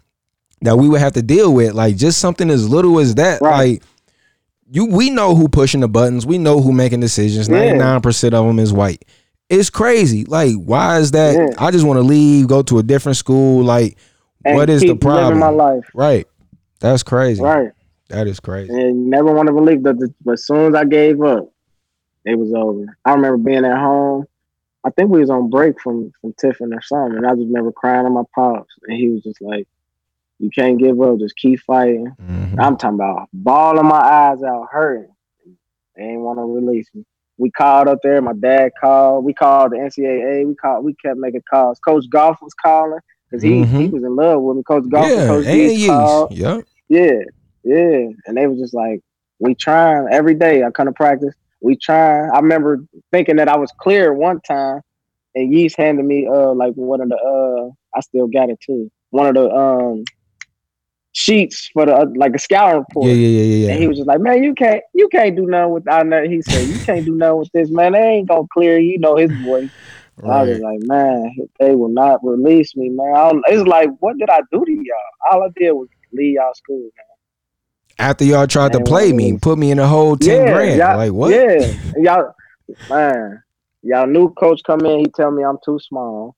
that 0.62 0.78
we 0.78 0.90
would 0.90 1.00
have 1.00 1.14
to 1.14 1.22
deal 1.22 1.54
with. 1.54 1.74
Like 1.76 1.96
just 1.96 2.20
something 2.20 2.50
as 2.50 2.68
little 2.68 3.00
as 3.00 3.16
that. 3.16 3.40
Right. 3.42 3.58
Like 3.74 3.84
you, 4.72 4.86
we 4.86 5.10
know 5.10 5.36
who 5.36 5.48
pushing 5.48 5.82
the 5.82 5.88
buttons. 5.90 6.26
We 6.26 6.38
know 6.38 6.62
who 6.62 6.72
making 6.72 7.00
decisions. 7.00 7.50
Ninety 7.50 7.78
nine 7.78 8.02
percent 8.02 8.34
of 8.34 8.46
them 8.46 8.60
is 8.60 8.72
white. 8.74 9.06
It's 9.50 9.70
crazy. 9.70 10.26
Like 10.26 10.54
why 10.56 11.00
is 11.00 11.12
that? 11.12 11.34
Yeah. 11.36 11.56
I 11.58 11.72
just 11.72 11.86
want 11.86 11.98
to 11.98 12.04
leave, 12.04 12.48
go 12.48 12.62
to 12.64 12.80
a 12.80 12.84
different 12.84 13.18
school. 13.18 13.64
Like 13.64 13.98
and 14.46 14.56
what 14.56 14.70
is 14.70 14.82
the 14.82 14.90
living 14.90 15.00
my 15.10 15.40
problem? 15.40 15.56
life. 15.58 15.90
Right. 15.94 16.28
That's 16.80 17.04
crazy. 17.04 17.42
Right. 17.42 17.72
That 18.10 18.28
is 18.28 18.40
crazy. 18.40 18.72
And 18.74 19.10
never 19.10 19.32
want 19.32 19.48
to 19.48 19.54
believe 19.54 19.84
that. 19.84 19.98
the- 20.00 20.14
But 20.24 20.34
as 20.34 20.46
soon 20.46 20.74
as 20.74 20.76
I 20.76 20.86
gave 20.86 21.22
up, 21.22 21.52
it 22.26 22.38
was 22.38 22.54
over. 22.54 22.86
I 23.06 23.14
remember 23.14 23.38
being 23.38 23.66
at 23.66 23.78
home. 23.78 24.26
I 24.86 24.92
think 24.92 25.10
we 25.10 25.20
was 25.20 25.30
on 25.30 25.50
break 25.50 25.80
from 25.82 26.12
from 26.22 26.34
Tiffin 26.40 26.74
or 26.74 26.82
something, 26.82 27.18
and 27.18 27.26
I 27.28 27.32
just 27.32 27.48
remember 27.48 27.72
crying 27.72 28.06
on 28.06 28.14
my 28.14 28.24
pops, 28.34 28.74
and 28.88 28.98
he 28.98 29.10
was 29.10 29.24
just 29.24 29.42
like, 29.42 29.68
"You 30.40 30.50
can't 30.50 30.78
give 30.80 31.00
up. 31.02 31.20
Just 31.20 31.36
keep 31.36 31.60
fighting." 31.62 32.08
Mhm. 32.20 32.56
I'm 32.60 32.78
talking 32.78 32.96
about 32.96 33.28
bawling 33.34 33.86
my 33.86 34.00
eyes 34.00 34.42
out, 34.44 34.68
hurting. 34.72 35.12
They 35.96 36.04
ain't 36.04 36.22
want 36.22 36.40
to 36.40 36.44
release 36.44 36.88
me. 36.94 37.04
We 37.38 37.52
called 37.52 37.88
up 37.88 38.00
there. 38.04 38.22
My 38.22 38.34
dad 38.34 38.72
called. 38.80 39.24
We 39.24 39.34
called 39.34 39.72
the 39.72 39.78
NCAA. 39.78 40.46
We 40.46 40.56
called. 40.56 40.84
We 40.84 40.94
kept 40.96 41.18
making 41.18 41.44
calls. 41.50 41.80
Coach 41.80 42.06
Golf 42.10 42.38
was 42.42 42.54
calling 42.54 43.00
because 43.30 43.44
he 43.44 43.60
he 43.64 43.88
Mhm. 43.88 43.92
was 43.92 44.04
in 44.04 44.16
love 44.16 44.42
with 44.42 44.58
me. 44.58 44.64
Coach 44.64 44.90
Golf 44.90 45.10
Yeah, 45.10 45.28
Coach 45.28 45.46
Dees 45.46 45.88
called. 45.90 46.32
Yep. 46.32 46.66
Yeah, 46.90 47.22
yeah. 47.64 48.08
And 48.26 48.36
they 48.38 48.48
was 48.48 48.60
just 48.60 48.74
like, 48.74 49.02
we 49.40 49.56
trying 49.56 50.08
every 50.12 50.34
day. 50.36 50.64
I 50.64 50.72
come 50.72 50.88
to 50.88 50.92
practice. 50.92 51.34
We 51.62 51.76
trying. 51.78 52.30
I 52.32 52.40
remember 52.40 52.84
thinking 53.12 53.38
that 53.38 53.48
I 53.48 53.58
was 53.58 53.72
clear 53.80 54.14
one 54.14 54.42
time, 54.42 54.82
and 55.36 55.54
Yeast 55.54 55.78
handed 55.78 56.06
me 56.06 56.28
uh 56.28 56.54
like 56.54 56.74
one 56.74 57.02
of 57.02 57.10
the 57.10 57.18
uh 57.18 57.70
I 57.96 58.02
still 58.02 58.28
got 58.28 58.50
it 58.50 58.60
too. 58.66 58.90
One 59.12 59.28
of 59.28 59.36
the 59.36 59.50
um 59.50 60.04
sheets 61.20 61.70
for 61.74 61.86
the 61.86 61.94
uh, 61.94 62.06
like 62.16 62.34
a 62.34 62.40
scouting 62.40 62.80
report. 62.80 63.08
Yeah, 63.08 63.14
yeah, 63.14 63.42
yeah, 63.42 63.66
yeah, 63.66 63.72
And 63.74 63.82
he 63.82 63.88
was 63.88 63.98
just 63.98 64.08
like, 64.08 64.22
man, 64.22 64.42
you 64.42 64.54
can't, 64.54 64.82
you 64.94 65.10
can't 65.10 65.36
do 65.36 65.46
nothing 65.46 65.74
without 65.74 66.10
that. 66.10 66.28
He 66.28 66.42
said, 66.42 66.68
you 66.68 66.80
can't 66.86 67.06
do 67.06 67.16
nothing 67.16 67.40
with 67.40 67.52
this, 67.54 67.70
man. 67.70 67.92
They 67.94 68.00
ain't 68.00 68.30
gonna 68.30 68.48
clear 68.52 68.80
you. 68.80 68.98
Know 69.00 69.18
his 69.18 69.32
voice. 69.32 69.70
I 70.24 70.44
was 70.44 70.60
like, 70.62 70.80
man, 70.82 71.34
they 71.60 71.76
will 71.76 71.90
not 71.90 72.20
release 72.24 72.76
me, 72.76 72.90
man. 72.90 73.14
I 73.16 73.32
don't, 73.32 73.44
it's 73.48 73.68
like, 73.68 73.90
what 74.00 74.18
did 74.18 74.30
I 74.30 74.42
do 74.52 74.66
to 74.66 74.72
y'all? 74.72 75.32
All 75.32 75.44
I 75.44 75.48
did 75.56 75.72
was 75.72 75.88
leave 76.12 76.34
y'all 76.34 76.54
school, 76.54 76.82
man. 76.82 78.08
After 78.08 78.26
y'all 78.26 78.48
tried 78.48 78.74
to 78.74 78.82
play 78.82 79.14
me, 79.14 79.38
put 79.38 79.58
me 79.58 79.72
in 79.72 79.80
a 79.80 79.88
whole 79.88 80.18
ten 80.18 80.46
grand. 80.46 80.80
Like 80.80 81.12
what? 81.12 81.32
Yeah, 81.32 81.74
y'all, 81.98 82.34
man, 82.90 83.44
y'all 83.82 84.08
new 84.08 84.34
coach 84.34 84.62
come 84.66 84.86
in. 84.86 85.00
He 85.00 85.06
tell 85.08 85.32
me 85.32 85.44
I'm 85.44 85.58
too 85.64 85.80
small. 85.80 86.36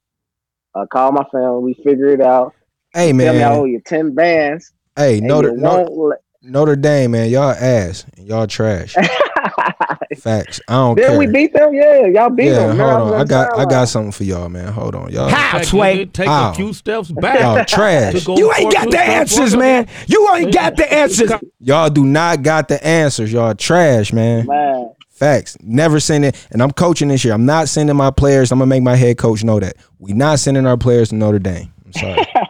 I 0.75 0.85
call 0.85 1.11
my 1.11 1.25
family. 1.31 1.63
We 1.63 1.73
figure 1.83 2.07
it 2.07 2.21
out. 2.21 2.55
Hey 2.93 3.13
Tell 3.13 3.33
me 3.33 3.41
I 3.43 3.53
owe 3.53 3.65
you 3.65 3.81
ten 3.85 4.13
bands. 4.13 4.73
Hey, 4.95 5.19
and 5.19 5.27
Notre, 5.27 5.51
you 5.51 5.57
Notre, 5.57 6.19
Notre 6.43 6.75
Dame, 6.75 7.11
man. 7.11 7.29
Y'all 7.29 7.51
ass. 7.51 8.05
Y'all 8.17 8.47
trash. 8.47 8.95
Facts. 10.17 10.59
I 10.67 10.73
don't 10.73 10.95
Then 10.97 11.11
care. 11.11 11.17
we 11.19 11.27
beat 11.27 11.53
them. 11.53 11.73
Yeah, 11.73 12.07
y'all 12.07 12.29
beat 12.29 12.47
yeah, 12.47 12.67
them. 12.67 12.77
Man, 12.77 12.89
hold 12.89 13.03
was 13.05 13.13
on. 13.13 13.21
I 13.21 13.23
got 13.23 13.59
I 13.59 13.65
got 13.65 13.85
something 13.87 14.11
for 14.11 14.25
y'all, 14.25 14.49
man. 14.49 14.67
Hold 14.73 14.95
on. 14.95 15.11
Y'all 15.11 15.29
How, 15.29 15.59
Take- 15.59 15.67
Sway? 15.67 16.05
Take 16.07 16.27
How? 16.27 16.51
a 16.51 16.53
few 16.53 16.73
steps 16.73 17.11
back. 17.11 17.39
y'all 17.39 17.63
trash. 17.67 18.27
You 18.27 18.51
ain't 18.53 18.73
got 18.73 18.91
the 18.91 18.99
answers, 18.99 19.55
man. 19.55 19.87
You 20.07 20.29
ain't 20.35 20.53
got 20.53 20.75
the 20.75 20.91
answers. 20.91 21.31
Y'all 21.59 21.89
do 21.89 22.03
not 22.03 22.43
got 22.43 22.67
the 22.67 22.85
answers. 22.85 23.31
Y'all 23.31 23.55
trash, 23.55 24.11
man. 24.11 24.45
Man, 24.47 24.91
Facts. 25.09 25.55
Never 25.61 25.99
sending. 25.99 26.33
And 26.51 26.61
I'm 26.61 26.71
coaching 26.71 27.07
this 27.07 27.23
year. 27.23 27.33
I'm 27.33 27.45
not 27.45 27.69
sending 27.69 27.95
my 27.95 28.11
players. 28.11 28.51
I'm 28.51 28.59
gonna 28.59 28.67
make 28.67 28.83
my 28.83 28.95
head 28.95 29.17
coach 29.17 29.43
know 29.43 29.59
that 29.59 29.77
we 29.99 30.11
not 30.13 30.39
sending 30.39 30.65
our 30.65 30.77
players 30.77 31.09
to 31.09 31.15
Notre 31.15 31.39
Dame. 31.39 31.71
I'm 31.85 31.93
sorry. 31.93 32.27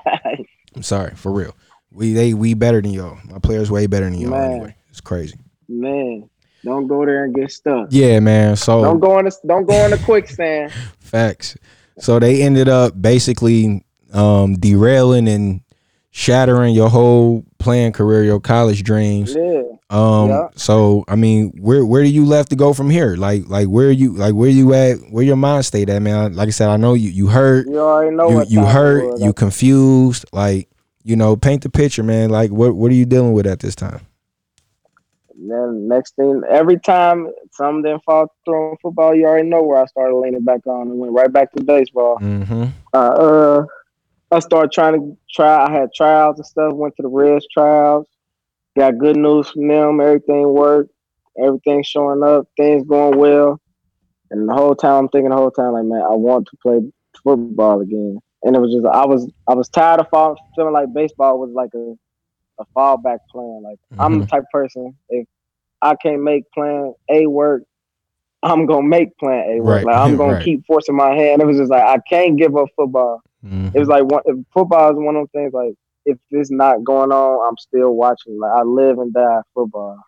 I'm 0.82 0.86
sorry 0.86 1.14
for 1.14 1.32
real. 1.32 1.56
We 1.92 2.14
they 2.14 2.34
we 2.34 2.56
better 2.56 2.82
than 2.82 2.90
y'all. 2.90 3.20
My 3.26 3.38
players 3.38 3.70
way 3.70 3.86
better 3.86 4.10
than 4.10 4.16
y'all. 4.20 4.32
Man. 4.32 4.52
Anyway, 4.52 4.76
it's 4.90 5.00
crazy. 5.00 5.38
man, 5.70 6.28
don't 6.66 6.88
go 6.88 7.06
there 7.06 7.26
and 7.26 7.36
get 7.36 7.52
stuck. 7.52 7.90
Yeah, 7.92 8.20
man. 8.20 8.56
So 8.56 8.82
Don't 8.82 9.00
go 9.00 9.20
in 9.20 9.26
the 9.26 9.38
don't 9.46 9.68
go 9.68 9.76
in 9.86 9.92
the 9.92 10.00
quicksand. 10.00 10.74
Facts. 11.00 11.56
So 12.00 12.18
they 12.18 12.42
ended 12.42 12.68
up 12.68 13.00
basically 13.00 13.86
um, 14.12 14.56
derailing 14.56 15.28
and 15.28 15.62
shattering 16.12 16.76
your 16.76 16.90
whole 16.90 17.44
playing 17.58 17.94
career, 17.94 18.24
your 18.24 18.40
college 18.40 18.84
dreams. 18.84 19.34
Yeah. 19.36 19.62
Um, 19.90 20.30
Yeah. 20.30 20.48
so 20.56 21.04
I 21.08 21.16
mean, 21.16 21.52
where 21.60 21.86
where 21.86 22.04
do 22.04 22.10
you 22.10 22.26
left 22.26 22.50
to 22.52 22.56
go 22.56 22.74
from 22.74 22.90
here? 22.90 23.16
Like 23.16 23.48
like 23.48 23.68
where 23.68 23.92
you 23.92 24.14
like 24.14 24.34
where 24.34 24.50
you 24.50 24.74
at? 24.74 24.98
Where 25.10 25.24
your 25.24 25.36
mind 25.38 25.66
stayed 25.66 25.90
at, 25.90 26.02
man? 26.02 26.34
Like 26.36 26.48
I 26.48 26.52
said, 26.52 26.70
I 26.70 26.78
know 26.78 26.94
you 26.94 27.10
you 27.10 27.28
hurt, 27.28 27.68
You 27.68 27.80
already 27.80 28.16
know 28.16 28.30
you 28.30 28.36
what 28.36 28.50
you 28.52 28.66
hurt, 28.66 29.06
was. 29.14 29.22
you 29.22 29.34
confused. 29.34 30.26
Like 30.32 30.70
you 31.04 31.16
know, 31.16 31.36
paint 31.36 31.64
the 31.64 31.70
picture, 31.70 32.04
man. 32.04 32.30
Like 32.30 32.52
what 32.52 32.76
what 32.76 32.92
are 32.92 32.96
you 32.96 33.06
dealing 33.06 33.34
with 33.34 33.48
at 33.48 33.60
this 33.60 33.76
time? 33.76 34.02
Then 35.44 35.88
next 35.88 36.16
thing, 36.16 36.42
every 36.50 36.80
time 36.80 37.28
something 37.54 37.82
didn't 37.84 38.04
fall 38.04 38.28
through 38.46 38.72
in 38.72 38.78
football, 38.78 39.16
you 39.16 39.26
already 39.26 39.48
know 39.50 39.64
where 39.64 39.82
I 39.82 39.86
started 39.86 40.16
leaning 40.16 40.44
back 40.44 40.68
on 40.68 40.90
and 40.90 41.00
went 41.00 41.14
right 41.14 41.32
back 41.34 41.52
to 41.54 41.64
baseball. 41.64 42.20
Mm-hmm. 42.22 42.66
Uh, 42.94 42.98
uh, 42.98 43.66
I 44.32 44.40
started 44.40 44.72
trying 44.72 44.94
to 44.94 45.18
try. 45.34 45.68
I 45.68 45.72
had 45.72 45.94
trials 45.94 46.38
and 46.38 46.46
stuff. 46.46 46.74
Went 46.74 46.96
to 46.98 47.04
the 47.04 47.10
Reds 47.10 47.46
trials. 47.54 48.08
Got 48.78 48.98
good 48.98 49.18
news 49.18 49.50
from 49.50 49.68
them. 49.68 50.00
Everything 50.00 50.54
worked. 50.54 50.92
Everything 51.44 51.84
showing 51.84 52.24
up. 52.24 52.48
Things 52.56 52.86
going 52.88 53.18
well. 53.18 53.60
And 54.30 54.48
the 54.48 54.54
whole 54.54 54.76
time 54.76 54.94
I'm 54.94 55.10
thinking 55.10 55.30
the 55.30 55.36
whole 55.36 55.52
time 55.52 55.74
like, 55.74 55.84
man, 55.84 56.02
I 56.02 56.16
want 56.16 56.48
to 56.48 56.58
play 56.64 56.80
football 57.22 57.82
again. 57.82 58.20
And 58.44 58.56
it 58.56 58.60
was 58.60 58.74
just 58.74 58.86
I 58.86 59.06
was 59.06 59.30
I 59.48 59.54
was 59.54 59.70
tired 59.70 60.00
of 60.00 60.10
fall, 60.10 60.36
feeling 60.56 60.74
like 60.74 60.94
baseball 60.94 61.38
was 61.38 61.52
like 61.52 61.72
a 61.76 61.94
a 62.60 62.66
fallback 62.76 63.20
plan. 63.30 63.62
Like 63.64 63.80
I'm 64.00 64.20
the 64.20 64.26
mm-hmm. 64.26 64.30
type 64.30 64.44
of 64.44 64.50
person 64.52 64.96
if 65.10 65.28
I 65.82 65.96
can't 65.96 66.22
make 66.22 66.50
plan 66.52 66.94
A 67.10 67.28
work, 67.28 67.64
I'm 68.44 68.66
gonna 68.66 68.88
make 68.88 69.18
plan 69.18 69.46
A 69.50 69.62
work. 69.62 69.86
Right, 69.86 69.86
Like 69.86 69.96
I'm 69.98 70.16
gonna 70.18 70.34
right. 70.36 70.44
keep 70.44 70.66
forcing 70.66 70.96
my 70.96 71.14
hand. 71.14 71.42
It 71.42 71.46
was 71.46 71.58
just 71.58 71.72
like 71.72 71.84
I 71.84 71.98
can't 72.10 72.38
give 72.38 72.56
up 72.56 72.70
football. 72.76 73.22
Mhm. 73.46 73.76
It 73.76 73.80
was 73.80 73.88
like 73.88 74.04
one 74.04 74.46
football 74.54 74.92
is 74.92 74.98
one 74.98 75.16
of 75.16 75.22
those 75.24 75.32
things 75.42 75.54
like 75.54 75.74
if 76.06 76.18
it's 76.32 76.52
not 76.52 76.84
going 76.84 77.12
on, 77.12 77.48
I'm 77.48 77.58
still 77.58 77.92
watching. 77.96 78.40
Like 78.40 78.52
I 78.56 78.64
live 78.64 79.00
and 79.00 79.14
die 79.14 79.42
football. 79.54 80.00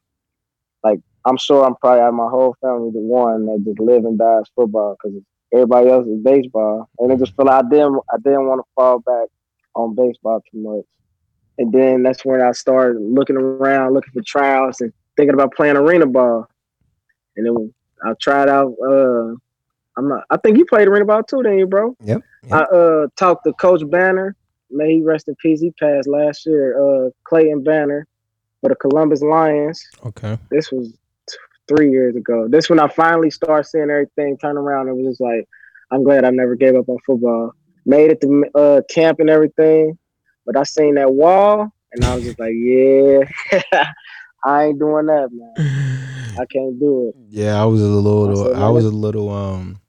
Like 0.84 0.99
I'm 1.25 1.38
sure 1.38 1.65
I'm 1.65 1.75
probably 1.75 2.01
out 2.01 2.09
of 2.09 2.15
my 2.15 2.29
whole 2.29 2.55
family 2.61 2.91
the 2.91 2.99
one 2.99 3.45
that 3.45 3.63
just 3.65 3.79
live 3.79 4.05
and 4.05 4.17
dies 4.17 4.43
football 4.55 4.95
because 5.01 5.19
everybody 5.53 5.89
else 5.89 6.07
is 6.07 6.19
baseball, 6.23 6.89
and 6.99 7.11
it 7.11 7.19
just 7.19 7.36
feel 7.36 7.45
like 7.45 7.65
I 7.65 7.69
didn't 7.69 7.99
I 8.13 8.17
didn't 8.23 8.47
want 8.47 8.59
to 8.61 8.71
fall 8.75 8.99
back 8.99 9.29
on 9.75 9.95
baseball 9.95 10.41
too 10.51 10.59
much. 10.61 10.86
And 11.57 11.71
then 11.71 12.03
that's 12.03 12.25
when 12.25 12.41
I 12.41 12.51
started 12.51 12.99
looking 13.01 13.38
around, 13.38 13.93
looking 13.93 14.13
for 14.13 14.23
trials, 14.25 14.81
and 14.81 14.91
thinking 15.17 15.34
about 15.36 15.53
playing 15.53 15.77
arena 15.77 16.07
ball. 16.07 16.47
And 17.38 17.45
then 17.45 17.73
I 18.05 18.13
tried 18.19 18.49
out. 18.49 18.73
Uh, 18.84 19.36
I'm 19.98 20.08
not. 20.08 20.24
I 20.30 20.38
think 20.38 20.58
you 20.58 20.66
played 20.66 20.88
arena 20.88 21.06
ball 21.06 21.24
too, 21.24 21.41
then 21.44 21.58
you 21.58 21.68
bro. 21.68 21.96
Yep. 22.04 22.22
I 22.52 22.62
uh 22.62 23.08
talked 23.16 23.46
to 23.46 23.54
Coach 23.54 23.82
Banner. 23.89 24.36
May 24.70 24.96
he 24.96 25.02
rest 25.02 25.28
in 25.28 25.36
peace. 25.36 25.62
He 25.62 25.72
passed 25.72 26.08
last 26.08 26.46
year. 26.46 26.78
Uh, 26.78 27.10
Clayton 27.26 27.64
Banner 27.64 28.08
for 28.62 28.70
the 28.70 28.76
Columbus 28.76 29.22
Lions. 29.22 29.84
Okay. 30.06 30.38
This 30.50 30.72
was 30.72 30.89
t- 31.30 31.38
three 31.68 31.91
years 31.91 32.16
ago. 32.16 32.48
This 32.50 32.70
when 32.70 32.80
I 32.80 32.88
finally 32.88 33.30
started 33.30 33.70
seeing 33.70 33.89
everything 33.91 34.38
turn 34.38 34.58
around. 34.58 34.88
It 34.88 34.96
was 34.96 35.06
just 35.06 35.22
like, 35.22 35.48
I'm 35.91 36.04
glad 36.04 36.26
I 36.26 36.32
never 36.32 36.56
gave 36.56 36.76
up 36.76 36.89
on 36.89 36.98
football. 37.06 37.54
Made 37.86 38.12
it 38.12 38.22
to 38.22 38.46
uh, 38.56 38.82
camp 38.89 39.20
and 39.20 39.30
everything, 39.30 39.98
but 40.46 40.58
I 40.58 40.64
seen 40.64 40.96
that 40.96 41.14
wall 41.14 41.72
and 41.94 42.04
I 42.04 42.16
was 42.16 42.24
just 42.24 42.39
like, 42.39 42.54
yeah, 42.56 43.24
I 44.46 44.66
ain't 44.66 44.80
doing 44.80 45.06
that, 45.06 45.30
man. 45.32 46.36
I 46.39 46.46
can't 46.46 46.80
do 46.80 47.10
it. 47.10 47.16
Yeah, 47.30 47.62
I 47.62 47.66
was 47.66 47.82
a 47.82 47.86
little 47.86 48.46
said, 48.46 48.56
I 48.56 48.70
was 48.70 48.86
a 48.86 48.89
little 48.89 49.30
um 49.30 49.80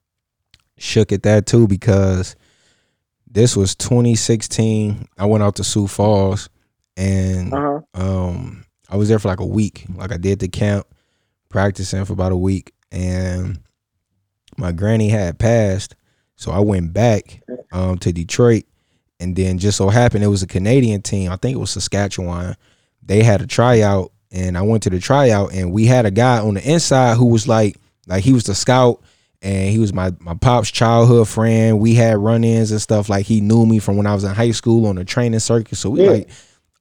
shook 0.85 1.13
at 1.13 1.23
that 1.25 1.47
too 1.47 1.67
because 1.67 2.37
this 3.31 3.57
was 3.57 3.75
2016. 3.75 5.09
I 5.19 5.25
went 5.27 5.43
out 5.43 5.57
to 5.57 5.65
Sioux 5.65 5.87
Falls 5.89 6.49
and 6.97 7.53
Uh 7.53 7.81
huh. 7.95 8.03
um 8.03 8.65
I 8.89 8.97
was 8.97 9.09
there 9.09 9.19
for 9.19 9.29
like 9.29 9.41
a 9.41 9.47
week. 9.47 9.87
Like 9.97 10.13
I 10.13 10.17
did 10.19 10.39
the 10.39 10.49
camp, 10.49 10.87
practicing 11.49 12.05
for 12.05 12.13
about 12.13 12.33
a 12.33 12.37
week, 12.37 12.73
and 12.93 13.59
my 14.57 14.71
granny 14.73 15.09
had 15.09 15.39
passed, 15.39 15.97
so 16.37 16.53
I 16.53 16.61
went 16.61 16.93
back 16.93 17.43
um 17.73 17.99
to 17.99 18.13
Detroit, 18.13 18.65
and 19.19 19.35
then 19.35 19.59
just 19.59 19.79
so 19.79 19.89
happened 19.89 20.23
it 20.23 20.29
was 20.29 20.43
a 20.43 20.47
Canadian 20.47 21.03
team. 21.03 21.33
I 21.33 21.37
think 21.37 21.57
it 21.57 21.61
was 21.61 21.71
Saskatchewan. 21.71 22.55
They 23.03 23.23
had 23.23 23.41
a 23.43 23.47
tryout, 23.47 24.13
and 24.31 24.57
I 24.57 24.63
went 24.63 24.83
to 24.85 24.91
the 24.91 25.01
tryout, 25.01 25.53
and 25.53 25.73
we 25.73 25.87
had 25.87 26.07
a 26.07 26.11
guy 26.11 26.39
on 26.39 26.55
the 26.55 26.71
inside 26.71 27.17
who 27.17 27.27
was 27.27 27.49
like 27.49 27.79
like 28.07 28.23
he 28.23 28.33
was 28.33 28.45
the 28.45 28.55
scout. 28.55 29.03
And 29.45 29.71
he 29.71 29.79
was 29.79 29.93
my 29.93 30.13
my 30.21 30.35
pop's 30.35 30.71
childhood 30.71 31.29
friend. 31.29 31.79
We 31.79 31.95
had 31.95 32.17
run-ins 32.19 32.71
and 32.71 32.81
stuff. 32.81 33.09
Like 33.09 33.27
he 33.27 33.41
knew 33.41 33.67
me 33.67 33.79
from 33.79 33.97
when 33.97 34.07
I 34.07 34.15
was 34.15 34.25
in 34.25 34.35
high 34.35 34.53
school 34.53 34.87
on 34.87 34.97
the 34.97 35.05
training 35.05 35.41
circuit. 35.41 35.77
So 35.77 35.91
we 35.91 36.03
Yeah. 36.05 36.11
like 36.11 36.31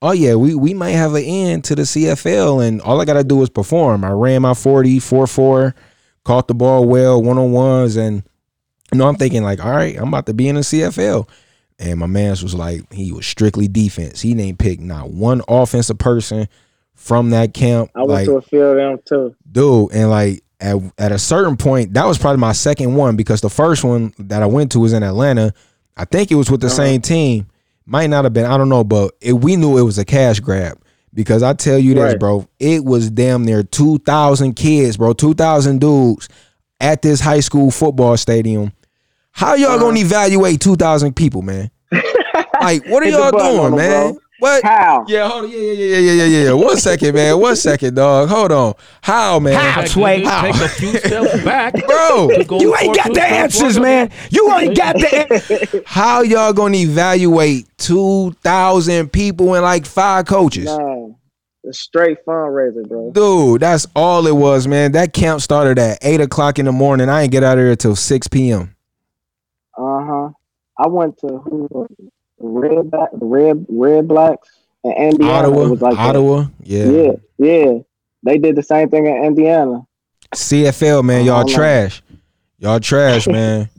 oh 0.02 0.12
yeah, 0.12 0.36
we 0.36 0.56
we 0.56 0.74
might 0.74 0.92
have 0.92 1.14
an 1.16 1.24
end 1.24 1.64
to 1.66 1.76
the 1.76 1.84
CFL, 1.84 2.66
and 2.66 2.82
all 2.82 3.00
I 3.02 3.06
gotta 3.06 3.24
do 3.24 3.42
is 3.42 3.50
perform. 3.50 4.04
I 4.04 4.12
ran 4.12 4.42
my 4.42 4.54
40, 4.54 5.00
4 5.00 5.28
4, 5.28 5.76
caught 6.26 6.48
the 6.48 6.54
ball 6.56 6.86
well, 6.86 7.22
one 7.22 7.38
on 7.38 7.52
ones, 7.52 7.96
and 7.98 8.24
you 8.92 8.98
know, 8.98 9.08
I'm 9.08 9.16
thinking 9.16 9.44
like, 9.44 9.64
all 9.64 9.72
right, 9.72 9.98
I'm 9.98 10.08
about 10.10 10.26
to 10.28 10.34
be 10.34 10.48
in 10.48 10.56
the 10.56 10.62
CFL. 10.62 11.28
And 11.80 12.00
my 12.00 12.06
man's 12.06 12.44
was 12.44 12.54
like, 12.54 12.92
he 12.94 13.12
was 13.12 13.26
strictly 13.26 13.68
defense. 13.68 14.22
He 14.22 14.34
didn't 14.36 14.60
pick 14.60 14.80
not 14.80 15.10
one 15.10 15.42
offensive 15.48 15.98
person 15.98 16.48
from 16.94 17.32
that 17.32 17.54
camp. 17.56 17.90
I 17.96 18.00
went 18.00 18.10
like, 18.12 18.26
to 18.26 18.38
a 18.38 18.42
field 18.42 18.78
of 18.78 18.78
them 18.78 19.00
too. 19.06 19.36
dude, 19.52 19.92
and 19.94 20.10
like 20.10 20.43
at 20.64 20.78
at 20.98 21.12
a 21.12 21.20
certain 21.20 21.58
point, 21.58 21.94
that 21.94 22.06
was 22.06 22.18
probably 22.18 22.40
my 22.40 22.54
second 22.54 22.96
one 22.96 23.16
because 23.16 23.42
the 23.42 23.50
first 23.50 23.84
one 23.84 24.14
that 24.20 24.42
I 24.42 24.46
went 24.48 24.72
to 24.72 24.80
was 24.80 24.94
in 24.94 25.04
Atlanta. 25.04 25.54
I 25.96 26.06
think 26.06 26.32
it 26.32 26.36
was 26.36 26.50
with 26.50 26.62
the 26.62 26.68
Uh-huh. 26.68 26.76
same 26.76 27.02
team. 27.02 27.48
Might 27.86 28.10
not 28.10 28.24
have 28.24 28.34
been, 28.34 28.46
I 28.46 28.58
don't 28.58 28.70
know, 28.70 28.84
but 28.84 29.12
it, 29.22 29.34
we 29.34 29.56
knew 29.58 29.78
it 29.78 29.82
was 29.84 29.98
a 29.98 30.06
cash 30.06 30.40
grab 30.40 30.80
because 31.14 31.44
I 31.44 31.54
tell 31.54 31.78
you 31.78 31.94
this, 31.94 32.04
Right. 32.14 32.20
bro, 32.20 32.48
it 32.60 32.84
was 32.86 33.12
damn 33.12 33.44
near 33.46 33.62
two 33.62 34.00
thousand 34.00 34.54
kids, 34.56 34.98
bro, 34.98 35.14
two 35.14 35.34
thousand 35.34 35.82
dudes 35.82 36.30
at 36.80 37.02
this 37.02 37.20
high 37.20 37.42
school 37.42 37.70
football 37.72 38.16
stadium. 38.18 38.72
How 39.32 39.56
y'all 39.56 39.72
Uh-huh. 39.72 39.80
gonna 39.80 40.00
evaluate 40.00 40.62
two 40.62 40.76
thousand 40.78 41.16
people, 41.16 41.42
man? 41.42 41.70
like, 42.62 42.86
what 42.88 43.04
are 43.04 43.10
y'all 43.10 43.32
doing, 43.32 43.76
man? 43.76 44.14
bro. 44.14 44.20
What? 44.44 44.62
How? 44.62 45.06
Yeah, 45.08 45.30
hold 45.30 45.46
on. 45.46 45.52
Yeah, 45.52 45.58
yeah, 45.58 45.72
yeah, 45.72 45.86
yeah, 45.86 46.12
yeah, 46.12 46.26
yeah, 46.26 46.44
yeah. 46.48 46.52
One 46.52 46.76
second, 46.76 47.16
man. 47.16 47.40
One 47.40 47.56
second, 47.56 47.96
dog. 47.96 48.28
Hold 48.28 48.52
on. 48.52 48.74
How, 49.02 49.40
man? 49.40 49.54
How, 49.54 49.86
Sway? 49.86 50.18
Take 50.18 50.56
a 50.56 50.68
few 50.68 50.98
steps 50.98 51.42
back. 51.46 51.74
Bro, 51.88 52.30
You 52.60 52.76
ain't 52.76 52.94
got 52.94 53.14
the 53.14 53.24
answers, 53.24 53.80
man. 53.80 54.12
You 54.32 54.54
ain't 54.58 54.76
got 54.76 54.96
the. 54.98 55.84
how 55.86 56.24
y'all 56.24 56.52
gonna 56.52 56.76
evaluate 56.76 57.70
two 57.78 58.34
thousand 58.44 59.14
people 59.14 59.54
and 59.54 59.64
like 59.64 59.86
five 59.86 60.26
coaches? 60.26 60.66
Man, 60.66 61.16
it's 61.64 61.80
straight 61.80 62.18
fundraiser, 62.26 62.86
bro. 62.86 63.14
Dude, 63.14 63.62
that's 63.62 63.88
all 63.96 64.28
it 64.28 64.36
was, 64.36 64.68
man. 64.68 64.92
That 64.92 65.14
camp 65.14 65.40
started 65.40 65.80
at 65.80 66.00
eight 66.02 66.20
o'clock 66.20 66.60
in 66.60 66.66
the 66.66 66.74
morning. 66.74 67.08
I 67.08 67.22
ain't 67.22 67.32
get 67.32 67.44
out 67.46 67.58
of 67.58 67.64
here 67.64 67.78
till 67.78 67.96
six 67.96 68.28
p.m. 68.28 68.76
Uh 69.78 70.04
huh. 70.04 70.30
I 70.78 70.88
went 70.88 71.18
to 71.20 71.28
who 71.30 71.70
was 71.72 71.88
it? 71.98 72.12
Red, 72.44 72.92
Black, 72.92 73.10
Red, 73.14 73.66
Red 73.70 74.08
Blacks 74.08 74.50
in 74.84 74.92
Indiana. 74.92 75.34
Ottawa, 75.34 75.66
It 75.66 75.70
was 75.70 75.82
like 75.82 75.98
Ottawa, 75.98 76.46
yeah. 76.62 76.86
yeah, 76.86 77.12
yeah. 77.38 77.74
They 78.24 78.38
did 78.38 78.56
the 78.56 78.64
same 78.64 78.90
thing 78.90 79.06
in 79.06 79.24
Indiana. 79.24 79.86
CFL, 80.36 81.04
man. 81.04 81.26
Y'all 81.26 81.46
trash. 81.46 82.02
Y'all 82.58 82.80
trash, 82.80 83.28
man. 83.28 83.70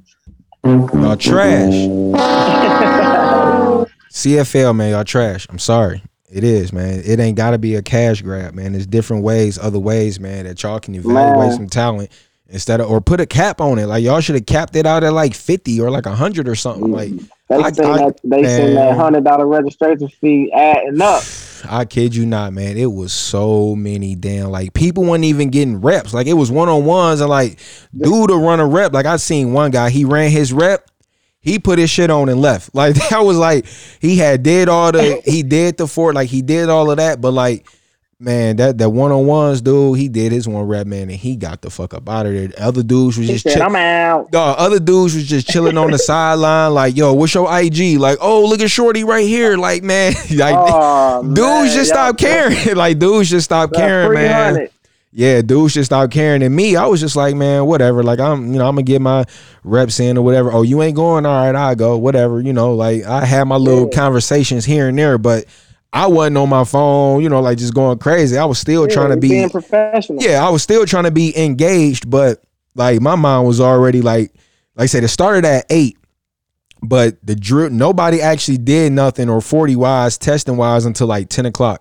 Y'all 0.65 1.17
trash. 1.17 1.75
CFL, 4.11 4.77
man, 4.77 4.91
y'all 4.93 5.05
trash. 5.05 5.47
I'm 5.51 5.59
sorry. 5.59 6.03
It 6.31 6.45
is, 6.45 6.73
man. 6.73 7.03
It 7.05 7.21
ain't 7.21 7.37
gotta 7.37 7.59
be 7.59 7.75
a 7.75 7.83
cash 7.83 8.23
grab, 8.23 8.55
man. 8.55 8.73
There's 8.73 8.87
different 8.87 9.25
ways, 9.25 9.59
other 9.59 9.79
ways, 9.79 10.19
man, 10.19 10.45
that 10.47 10.63
y'all 10.63 10.81
can 10.81 10.95
evaluate 10.95 11.49
Man. 11.49 11.53
some 11.53 11.67
talent 11.69 12.11
instead 12.49 12.81
of 12.81 12.91
or 12.91 13.01
put 13.01 13.21
a 13.21 13.27
cap 13.27 13.61
on 13.61 13.79
it. 13.79 13.87
Like 13.87 14.03
y'all 14.03 14.21
should 14.21 14.35
have 14.37 14.47
capped 14.47 14.75
it 14.77 14.87
out 14.87 15.05
at 15.05 15.13
like 15.13 15.35
50 15.35 15.81
or 15.81 15.91
like 15.91 16.07
hundred 16.07 16.49
or 16.49 16.55
something. 16.55 16.91
Like 16.91 17.13
They 17.49 17.57
I- 17.57 17.73
seen 17.73 17.85
I- 17.87 17.99
that 17.99 18.21
they 18.25 18.45
seen 18.45 18.75
that 18.75 18.97
hundred 18.97 19.25
dollar 19.25 19.47
registration 19.47 20.09
fee 20.09 20.51
adding 20.53 21.01
up. 21.03 21.23
I 21.67 21.87
kid 21.87 22.15
you 22.15 22.27
not, 22.27 22.53
man. 22.53 22.77
It 22.77 22.93
was 22.93 23.13
so 23.13 23.75
many 23.75 24.15
damn 24.15 24.51
like 24.51 24.75
people 24.75 25.05
weren't 25.05 25.25
even 25.25 25.49
getting 25.51 25.81
reps. 25.81 26.13
Like 26.13 26.27
it 26.27 26.35
was 26.35 26.51
one 26.51 26.69
on 26.69 26.85
ones 26.85 27.21
and 27.21 27.31
like 27.31 27.59
dude 27.97 28.29
to 28.29 28.37
run 28.37 28.61
a 28.61 28.67
rep. 28.67 28.93
Like 28.93 29.07
I 29.07 29.17
seen 29.17 29.53
one 29.55 29.71
guy, 29.71 29.89
he 29.91 30.05
ran 30.05 30.31
his 30.31 30.53
rep, 30.53 30.91
he 31.41 31.59
put 31.59 31.79
his 31.79 31.89
shit 31.91 32.11
on 32.11 32.29
and 32.29 32.41
left. 32.43 32.71
Like 32.75 32.95
that 33.09 33.21
was 33.21 33.39
like 33.39 33.67
he 34.01 34.17
had 34.19 34.43
did 34.43 34.69
all 34.69 34.93
the 34.93 35.23
he 35.25 35.43
did 35.43 35.77
the 35.79 35.87
fort, 35.87 36.15
like 36.15 36.29
he 36.29 36.43
did 36.43 36.69
all 36.69 36.91
of 36.91 36.99
that, 36.99 37.21
but 37.23 37.33
like 37.33 37.67
man, 38.19 38.57
that 38.57 38.79
that 38.79 38.91
one 38.91 39.13
on 39.13 39.27
ones 39.27 39.61
dude, 39.61 39.99
he 39.99 40.09
did 40.09 40.33
his 40.33 40.47
one 40.49 40.65
rep, 40.65 40.87
man, 40.87 41.03
and 41.03 41.13
he 41.13 41.37
got 41.37 41.61
the 41.63 41.71
fuck 41.71 41.95
up 41.95 42.09
out 42.09 42.27
of 42.27 42.33
there. 42.33 42.49
The 42.49 42.63
other 42.65 42.83
dudes 42.83 43.19
was 43.19 43.27
He 43.27 43.33
just 43.35 43.45
said, 43.45 43.55
chill- 43.55 43.63
"I'm 43.65 43.77
out." 43.77 44.31
Dog, 44.31 44.57
other 44.59 44.79
dudes 44.81 45.15
was 45.15 45.27
just 45.27 45.49
chilling 45.49 45.77
on 45.79 45.91
the 45.91 45.99
sideline, 46.11 46.73
like, 46.75 46.97
yo, 46.97 47.13
what's 47.13 47.35
your 47.35 47.49
IG? 47.59 47.99
Like, 47.99 48.19
oh, 48.21 48.45
look 48.47 48.61
at 48.61 48.71
Shorty 48.71 49.05
right 49.05 49.27
here. 49.27 49.57
Like, 49.57 49.83
man, 49.83 50.13
like 50.35 50.55
Oh, 50.59 51.23
dudes 51.23 51.39
man, 51.39 51.75
just 51.75 51.91
stop 51.91 52.17
caring. 52.19 52.57
like 52.77 52.99
dudes 52.99 53.31
just 53.31 53.45
stop 53.47 53.73
caring, 53.73 54.15
man. 54.15 54.55
300. 54.55 54.71
yeah, 55.13 55.43
dudes 55.43 55.75
just 55.75 55.87
stopped 55.91 56.13
caring. 56.13 56.43
And 56.43 56.55
me, 56.55 56.77
I 56.77 56.87
was 56.87 57.01
just 57.01 57.17
like, 57.17 57.35
man, 57.37 57.67
whatever. 57.67 58.03
Like 58.03 58.21
I'm, 58.21 58.53
you 58.53 58.59
know, 58.59 58.67
I'm 58.69 58.75
gonna 58.75 58.83
get 58.85 59.01
my 59.01 59.25
reps 59.65 60.01
in 60.01 60.17
or 60.19 60.25
whatever. 60.25 60.53
Oh, 60.53 60.63
you 60.63 60.83
ain't 60.83 60.97
going? 60.97 61.27
All 61.27 61.47
right, 61.47 61.55
I 61.55 61.75
go. 61.75 61.97
Whatever. 61.99 62.41
You 62.41 62.53
know, 62.53 62.75
like 62.75 63.05
I 63.05 63.25
had 63.25 63.45
my 63.45 63.57
little 63.57 63.89
Yeah. 63.93 63.97
conversations 63.99 64.65
here 64.65 64.89
and 64.89 64.99
there, 64.99 65.19
but 65.19 65.45
I 65.95 66.09
wasn't 66.09 66.37
on 66.39 66.49
my 66.49 66.65
phone. 66.65 67.23
You 67.23 67.29
know, 67.29 67.41
like 67.41 67.57
just 67.59 67.73
going 67.75 67.99
crazy. 67.99 68.37
I 68.37 68.45
was 68.45 68.59
still 68.59 68.87
trying 68.89 69.11
to 69.11 69.17
be 69.17 69.29
being 69.29 69.49
professional. 69.49 70.21
yeah, 70.23 70.45
I 70.47 70.51
was 70.51 70.63
still 70.63 70.85
trying 70.85 71.05
to 71.05 71.11
be 71.13 71.37
engaged, 71.39 72.11
but 72.11 72.43
like 72.75 73.01
my 73.01 73.15
mind 73.15 73.47
was 73.47 73.61
already 73.61 74.03
like, 74.03 74.33
like 74.75 74.85
I 74.85 74.87
said, 74.87 75.05
it 75.05 75.09
started 75.09 75.45
at 75.45 75.67
eight, 75.71 75.97
but 76.83 77.17
the 77.25 77.37
drill, 77.37 77.71
nobody 77.71 78.21
actually 78.21 78.59
did 78.59 78.93
nothing 78.93 79.31
or 79.31 79.41
40 79.41 79.77
wise, 79.77 80.19
testing 80.19 80.57
wise 80.57 80.85
until 80.85 81.07
like 81.07 81.29
10 81.29 81.47
o'clock. 81.47 81.81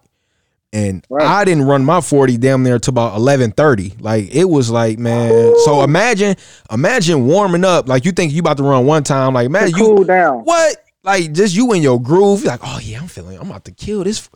And 0.72 1.06
Right. 1.10 1.26
I 1.26 1.46
didn't 1.46 1.66
run 1.66 1.86
my 1.86 2.02
40 2.02 2.38
damn 2.38 2.64
near 2.64 2.80
to 2.80 2.90
about 2.90 3.14
11:30. 3.20 4.02
Like 4.02 4.34
it 4.34 4.46
was 4.46 4.72
like, 4.72 4.98
man. 4.98 5.54
So 5.66 5.84
imagine, 5.84 6.36
imagine 6.72 7.28
warming 7.28 7.64
up. 7.64 7.88
Like 7.88 8.06
you 8.06 8.12
think 8.12 8.34
you 8.34 8.40
about 8.40 8.58
to 8.58 8.64
run 8.64 8.86
one 8.88 9.04
time. 9.04 9.34
Like 9.36 9.44
to 9.44 9.46
imagine 9.48 9.78
you 9.78 9.84
cool 9.86 10.04
down. 10.04 10.40
what? 10.40 10.83
Like 11.04 11.34
just 11.34 11.56
you 11.56 11.74
in 11.74 11.82
your 11.82 12.02
groove. 12.02 12.42
You're 12.44 12.52
like, 12.52 12.62
oh 12.64 12.80
yeah, 12.82 13.00
I'm 13.02 13.08
feeling. 13.08 13.38
I'm 13.38 13.50
about 13.50 13.66
to 13.66 13.72
kill 13.72 14.04
this. 14.04 14.30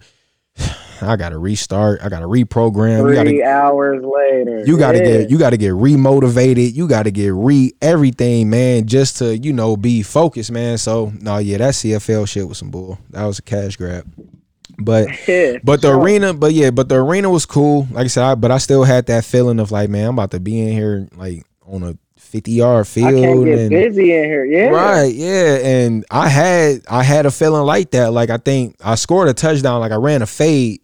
I 1.02 1.16
gotta 1.16 1.38
restart. 1.38 2.02
I 2.02 2.10
gotta 2.10 2.26
reprogram. 2.26 3.06
We 3.08 3.14
gotta 3.14 3.30
Three 3.30 3.44
hours 3.44 4.04
later. 4.04 4.64
you 4.66 4.78
gotta 4.78 4.98
Yeah. 4.98 5.04
get 5.20 5.30
you 5.30 5.38
gotta 5.38 5.58
get 5.58 5.74
remotivated. 5.74 6.74
You 6.74 6.88
gotta 6.88 7.12
get 7.12 7.34
re 7.34 7.72
everything, 7.82 8.50
man, 8.50 8.88
just 8.88 9.18
to 9.18 9.38
you 9.38 9.54
know 9.54 9.78
be 9.78 10.02
focused, 10.02 10.52
man. 10.52 10.78
So 10.80 11.12
no, 11.22 11.38
yeah, 11.38 11.58
that 11.60 11.74
CFL 11.76 12.28
shit 12.28 12.48
was 12.48 12.58
some 12.58 12.72
bull. 12.72 12.98
That 13.12 13.26
was 13.26 13.40
a 13.40 13.44
cash 13.44 13.76
grab. 13.78 14.12
But 14.80 15.08
Yeah, 15.28 15.58
but 15.64 15.82
the 15.82 15.90
sure. 15.90 16.00
arena, 16.00 16.34
but 16.34 16.54
yeah, 16.54 16.72
but 16.72 16.90
the 16.90 16.96
arena 16.96 17.30
was 17.30 17.46
cool. 17.46 17.88
Like 17.92 18.06
I 18.06 18.08
said, 18.08 18.24
I, 18.24 18.36
but 18.36 18.52
I 18.52 18.58
still 18.58 18.84
had 18.84 19.06
that 19.06 19.24
feeling 19.24 19.60
of 19.60 19.72
like, 19.72 19.90
man, 19.90 20.08
I'm 20.10 20.16
about 20.16 20.32
to 20.32 20.40
be 20.40 20.60
in 20.60 20.74
here 20.74 21.08
like 21.16 21.44
on 21.68 21.84
a 21.84 21.96
50 22.28 22.52
yard 22.52 22.82
I 22.82 22.84
field. 22.84 23.24
can't 23.24 23.46
get 23.46 23.60
and, 23.60 23.70
busy 23.70 24.14
in 24.14 24.26
here. 24.26 24.46
Yeah. 24.46 24.68
Right, 24.68 25.14
yeah, 25.14 25.56
and 25.64 26.06
I 26.12 26.28
had 26.28 26.82
I 26.90 27.04
had 27.04 27.26
a 27.26 27.32
feeling 27.32 27.64
like 27.64 27.92
that. 27.92 28.14
Like 28.14 28.30
I 28.30 28.38
think 28.38 28.76
I 28.84 28.96
scored 28.96 29.30
a 29.30 29.34
touchdown. 29.34 29.80
Like 29.80 29.92
I 29.92 29.96
ran 29.96 30.22
a 30.22 30.26
fade, 30.26 30.82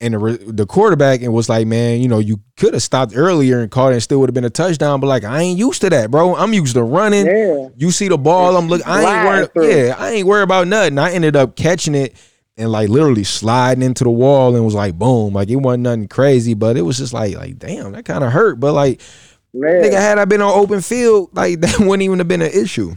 and 0.00 0.14
the 0.14 0.38
the 0.46 0.66
quarterback 0.66 1.22
and 1.22 1.32
was 1.32 1.48
like, 1.48 1.66
"Man, 1.66 2.00
you 2.00 2.08
know, 2.08 2.18
you 2.18 2.40
could 2.56 2.74
have 2.74 2.82
stopped 2.82 3.12
earlier 3.14 3.60
and 3.60 3.70
caught 3.70 3.92
it, 3.92 3.94
and 3.94 4.02
still 4.02 4.18
would 4.20 4.28
have 4.28 4.34
been 4.34 4.44
a 4.44 4.50
touchdown." 4.50 5.00
But 5.00 5.06
like, 5.06 5.24
I 5.24 5.40
ain't 5.42 5.58
used 5.58 5.80
to 5.82 5.90
that, 5.90 6.10
bro. 6.10 6.34
I'm 6.34 6.52
used 6.52 6.74
to 6.74 6.82
running. 6.82 7.26
Yeah. 7.26 7.68
You 7.76 7.90
see 7.90 8.08
the 8.08 8.18
ball, 8.18 8.56
I'm 8.56 8.68
looking. 8.68 8.86
I 8.86 9.00
ain't 9.02 9.28
worried. 9.28 9.52
through. 9.52 9.70
Yeah, 9.70 9.94
I 9.98 10.10
ain't 10.10 10.26
worried 10.26 10.42
about 10.42 10.66
nothing. 10.66 10.98
I 10.98 11.12
ended 11.12 11.36
up 11.36 11.56
catching 11.56 11.94
it 11.94 12.16
and 12.60 12.70
like 12.70 12.88
literally 12.90 13.24
sliding 13.24 13.82
into 13.82 14.04
the 14.04 14.10
wall 14.10 14.54
and 14.54 14.64
was 14.64 14.74
like, 14.74 14.98
boom. 14.98 15.32
Like 15.32 15.48
it 15.48 15.56
wasn't 15.56 15.84
nothing 15.84 16.08
crazy, 16.08 16.54
but 16.54 16.76
it 16.76 16.82
was 16.82 16.98
just 16.98 17.12
like, 17.12 17.34
like 17.34 17.58
damn, 17.58 17.92
that 17.92 18.04
kind 18.04 18.22
of 18.22 18.32
hurt. 18.32 18.60
But 18.60 18.74
like, 18.74 19.00
Man, 19.52 19.82
nigga, 19.82 19.92
had 19.94 20.18
I 20.18 20.24
been 20.26 20.40
on 20.42 20.52
open 20.58 20.80
field, 20.80 21.30
like 21.32 21.60
that 21.62 21.78
wouldn't 21.80 22.02
even 22.02 22.18
have 22.18 22.28
been 22.28 22.42
an 22.42 22.52
issue. 22.52 22.94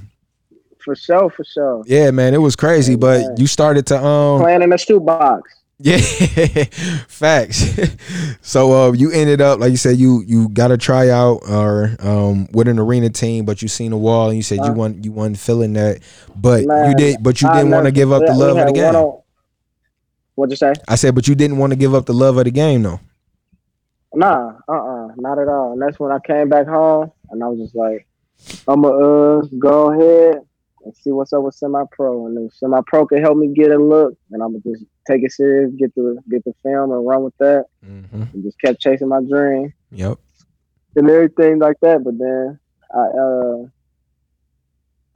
for 0.79 0.95
sure, 0.95 1.29
for 1.29 1.43
sure. 1.43 1.83
Yeah, 1.87 2.11
man, 2.11 2.33
it 2.33 2.37
was 2.41 2.55
crazy, 2.55 2.95
but 2.95 3.39
you 3.39 3.47
started 3.47 3.85
to 3.87 4.03
um 4.03 4.41
Playing 4.41 4.61
in 4.61 4.69
the 4.69 4.77
shoebox. 4.77 5.49
yeah, 5.79 5.97
facts. 7.07 7.63
so 8.41 8.71
uh 8.71 8.91
you 8.91 9.11
ended 9.11 9.41
up 9.41 9.59
like 9.59 9.71
you 9.71 9.77
said 9.77 9.97
you 9.97 10.23
you 10.27 10.49
got 10.49 10.71
a 10.71 10.77
tryout 10.77 11.41
or 11.49 11.95
um 11.99 12.47
with 12.51 12.67
an 12.67 12.77
arena 12.79 13.09
team, 13.09 13.45
but 13.45 13.61
you 13.61 13.67
seen 13.67 13.91
the 13.91 13.97
wall 13.97 14.27
and 14.27 14.37
you 14.37 14.43
said 14.43 14.57
you 14.59 14.71
Uh. 14.71 14.73
want 14.73 15.03
you 15.03 15.11
wasn't 15.11 15.39
feeling 15.39 15.73
that, 15.73 16.01
but 16.35 16.61
you 16.63 16.93
did 16.95 17.17
but 17.23 17.41
you 17.41 17.47
I 17.49 17.57
didn't 17.57 17.71
want 17.71 17.85
to 17.85 17.91
give 17.91 18.11
up 18.11 18.23
the 18.25 18.33
love 18.33 18.57
of 18.57 18.67
the 18.67 18.73
game. 18.73 18.95
on- 18.95 19.19
What'd 20.35 20.51
you 20.51 20.57
say? 20.57 20.73
I 20.87 20.95
said, 20.95 21.13
but 21.13 21.27
you 21.27 21.35
didn't 21.35 21.57
want 21.57 21.73
to 21.73 21.77
give 21.77 21.93
up 21.93 22.07
the 22.07 22.13
love 22.13 22.37
of 22.37 22.45
the 22.45 22.51
game 22.51 22.83
though. 22.83 22.99
Nah, 24.15 24.57
uh, 24.67 24.71
uh 24.71 25.07
not 25.17 25.39
at 25.39 25.47
all. 25.47 25.73
And 25.73 25.81
that's 25.81 25.99
when 25.99 26.11
I 26.11 26.19
came 26.25 26.49
back 26.49 26.67
home, 26.67 27.11
and 27.29 27.43
I 27.43 27.47
was 27.47 27.59
just 27.59 27.75
like, 27.75 28.07
I'm 28.67 28.81
gonna 28.81 29.39
uh, 29.39 29.41
go 29.59 29.91
ahead 29.91 30.41
and 30.85 30.95
see 30.95 31.11
what's 31.11 31.33
up 31.33 31.43
with 31.43 31.55
semi 31.55 31.83
pro, 31.91 32.27
and 32.27 32.37
if 32.47 32.55
semi 32.55 32.79
pro 32.85 33.05
can 33.07 33.21
help 33.21 33.37
me 33.37 33.47
get 33.53 33.71
a 33.71 33.77
look, 33.77 34.13
and 34.31 34.43
I'm 34.43 34.51
gonna 34.51 34.75
just 34.75 34.85
take 35.07 35.23
it 35.23 35.31
serious, 35.31 35.71
get 35.77 35.93
the 35.95 36.19
get 36.29 36.43
the 36.45 36.53
film, 36.63 36.91
and 36.91 37.05
run 37.05 37.23
with 37.23 37.37
that, 37.39 37.65
Mm-hmm. 37.85 38.23
and 38.33 38.43
just 38.43 38.59
kept 38.61 38.79
chasing 38.79 39.09
my 39.09 39.19
dream 39.21 39.73
Yep. 39.91 40.17
and 40.95 41.09
everything 41.09 41.59
like 41.59 41.77
that. 41.81 42.03
But 42.03 42.17
then 42.17 42.59
I 42.93 42.99
uh 42.99 43.67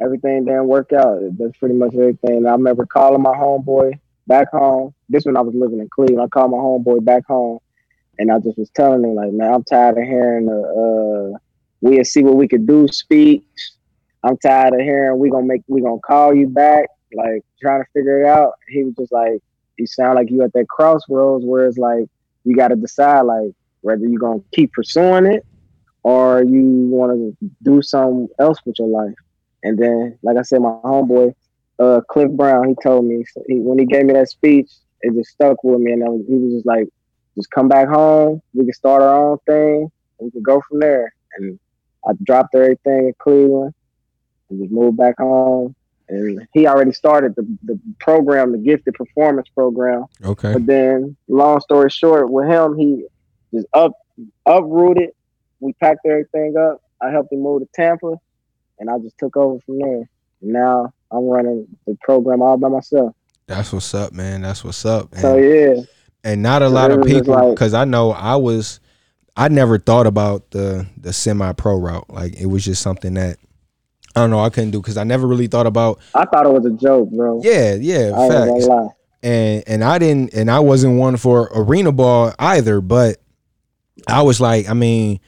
everything 0.01 0.45
didn't 0.45 0.67
work 0.67 0.91
out. 0.93 1.19
That's 1.37 1.57
pretty 1.57 1.75
much 1.75 1.93
everything. 1.93 2.45
I 2.47 2.51
remember 2.51 2.85
calling 2.85 3.21
my 3.21 3.33
homeboy 3.33 3.93
back 4.27 4.49
home. 4.51 4.93
This 5.09 5.25
when 5.25 5.37
I 5.37 5.41
was 5.41 5.55
living 5.55 5.79
in 5.79 5.87
Cleveland. 5.89 6.21
I 6.21 6.27
called 6.27 6.51
my 6.51 6.57
homeboy 6.57 7.03
back 7.05 7.25
home 7.27 7.59
and 8.19 8.31
I 8.31 8.39
just 8.39 8.57
was 8.57 8.69
telling 8.75 9.03
him 9.03 9.15
like, 9.15 9.31
man, 9.31 9.53
I'm 9.53 9.63
tired 9.63 9.97
of 9.97 10.03
hearing 10.03 10.45
the 10.45 11.33
uh 11.35 11.37
we'll 11.81 12.03
see 12.03 12.23
what 12.23 12.35
we 12.35 12.47
could 12.47 12.67
do 12.67 12.87
speech. 12.87 13.43
I'm 14.23 14.37
tired 14.37 14.73
of 14.73 14.79
hearing 14.79 15.19
we 15.19 15.29
gonna 15.29 15.45
make 15.45 15.61
we 15.67 15.81
gonna 15.81 15.99
call 15.99 16.33
you 16.33 16.47
back, 16.47 16.87
like 17.13 17.43
trying 17.61 17.81
to 17.81 17.89
figure 17.93 18.21
it 18.21 18.27
out. 18.27 18.53
He 18.67 18.83
was 18.83 18.95
just 18.95 19.11
like, 19.11 19.39
you 19.77 19.87
sound 19.87 20.15
like 20.15 20.29
you 20.29 20.41
at 20.43 20.53
that 20.53 20.67
crossroads 20.69 21.45
where 21.45 21.67
it's 21.67 21.77
like 21.77 22.05
you 22.43 22.55
gotta 22.55 22.75
decide 22.75 23.21
like 23.21 23.51
whether 23.81 24.05
you 24.05 24.17
gonna 24.17 24.41
keep 24.53 24.73
pursuing 24.73 25.25
it 25.25 25.45
or 26.07 26.41
you 26.41 26.61
want 26.89 27.11
to 27.11 27.35
do 27.63 27.81
something 27.81 28.29
else 28.39 28.57
with 28.65 28.79
your 28.79 28.87
life. 28.87 29.13
And 29.63 29.77
then, 29.77 30.17
like 30.23 30.37
I 30.37 30.41
said, 30.41 30.61
my 30.61 30.69
homeboy, 30.83 31.33
uh, 31.79 31.99
Cliff 32.09 32.31
Brown, 32.31 32.69
he 32.69 32.75
told 32.81 33.03
me 33.05 33.25
he, 33.47 33.59
when 33.59 33.77
he 33.77 33.85
gave 33.85 34.05
me 34.05 34.13
that 34.13 34.29
speech, 34.29 34.71
it 35.01 35.13
just 35.15 35.31
stuck 35.31 35.61
with 35.65 35.81
me. 35.81 35.91
And 35.91 36.03
was, 36.03 36.23
he 36.27 36.35
was 36.35 36.53
just 36.53 36.65
like, 36.65 36.87
just 37.37 37.51
come 37.51 37.67
back 37.67 37.87
home. 37.87 38.41
We 38.53 38.65
can 38.65 38.73
start 38.73 39.01
our 39.01 39.31
own 39.31 39.37
thing. 39.45 39.91
And 40.19 40.25
we 40.25 40.31
can 40.31 40.43
go 40.43 40.61
from 40.67 40.79
there. 40.79 41.13
And 41.37 41.59
I 42.07 42.11
dropped 42.23 42.55
everything 42.55 43.07
in 43.07 43.13
Cleveland 43.19 43.73
and 44.49 44.59
just 44.59 44.71
moved 44.71 44.97
back 44.97 45.17
home. 45.19 45.75
And 46.09 46.47
he 46.53 46.67
already 46.67 46.93
started 46.93 47.35
the, 47.35 47.45
the 47.65 47.79
program, 47.99 48.53
the 48.53 48.57
gifted 48.57 48.93
performance 48.93 49.49
program. 49.49 50.05
Okay. 50.23 50.53
But 50.53 50.65
then, 50.65 51.17
long 51.27 51.59
story 51.59 51.89
short, 51.89 52.29
with 52.31 52.47
him, 52.47 52.77
he 52.77 53.05
just 53.53 53.67
up 53.73 53.91
uprooted. 54.45 55.09
We 55.59 55.73
packed 55.73 56.05
everything 56.05 56.55
up. 56.57 56.81
I 57.01 57.09
helped 57.09 57.31
him 57.31 57.43
move 57.43 57.61
to 57.61 57.67
Tampa, 57.73 58.15
and 58.79 58.89
I 58.89 58.97
just 58.99 59.17
took 59.17 59.35
over 59.35 59.59
from 59.65 59.79
there. 59.79 60.09
Now 60.41 60.93
I'm 61.11 61.25
running 61.25 61.67
the 61.85 61.97
program 62.01 62.41
all 62.41 62.57
by 62.57 62.69
myself. 62.69 63.13
That's 63.47 63.71
what's 63.73 63.93
up, 63.93 64.13
man. 64.13 64.41
That's 64.41 64.63
what's 64.63 64.85
up. 64.85 65.11
And, 65.11 65.21
So 65.21 65.37
yeah, 65.37 65.81
and 66.27 66.43
not 66.43 66.61
a 66.61 66.69
lot 66.69 66.91
of 66.91 67.03
people 67.03 67.33
like- 67.33 67.49
because 67.55 67.73
I 67.73 67.85
know 67.85 68.11
I 68.11 68.35
was 68.35 68.79
I 69.35 69.47
never 69.49 69.77
thought 69.79 70.07
about 70.07 70.51
the 70.51 70.85
the 70.99 71.13
semi 71.13 71.51
pro 71.53 71.77
route. 71.77 72.09
Like 72.09 72.35
it 72.35 72.47
was 72.47 72.65
just 72.65 72.81
something 72.81 73.13
that 73.15 73.37
I 74.15 74.19
don't 74.21 74.31
know 74.31 74.39
I 74.39 74.49
couldn't 74.49 74.71
do 74.71 74.81
because 74.81 74.97
I 74.97 75.03
never 75.03 75.25
really 75.27 75.47
thought 75.47 75.67
about 75.67 75.99
I 76.13 76.25
thought 76.25 76.45
it 76.45 76.51
was 76.51 76.65
a 76.65 76.71
joke, 76.71 77.09
bro. 77.11 77.41
yeah 77.43 77.75
yeah 77.75 78.11
I 78.15 78.27
facts. 78.29 78.67
and 79.23 79.63
and 79.67 79.83
I 79.83 79.97
didn't 79.99 80.33
and 80.33 80.51
I 80.51 80.59
wasn't 80.59 80.97
one 80.99 81.17
for 81.17 81.49
arena 81.55 81.91
ball 81.91 82.33
either 82.39 82.81
but 82.81 83.17
I 84.07 84.21
was 84.23 84.41
like 84.41 84.69
I 84.69 84.73
mean 84.73 85.19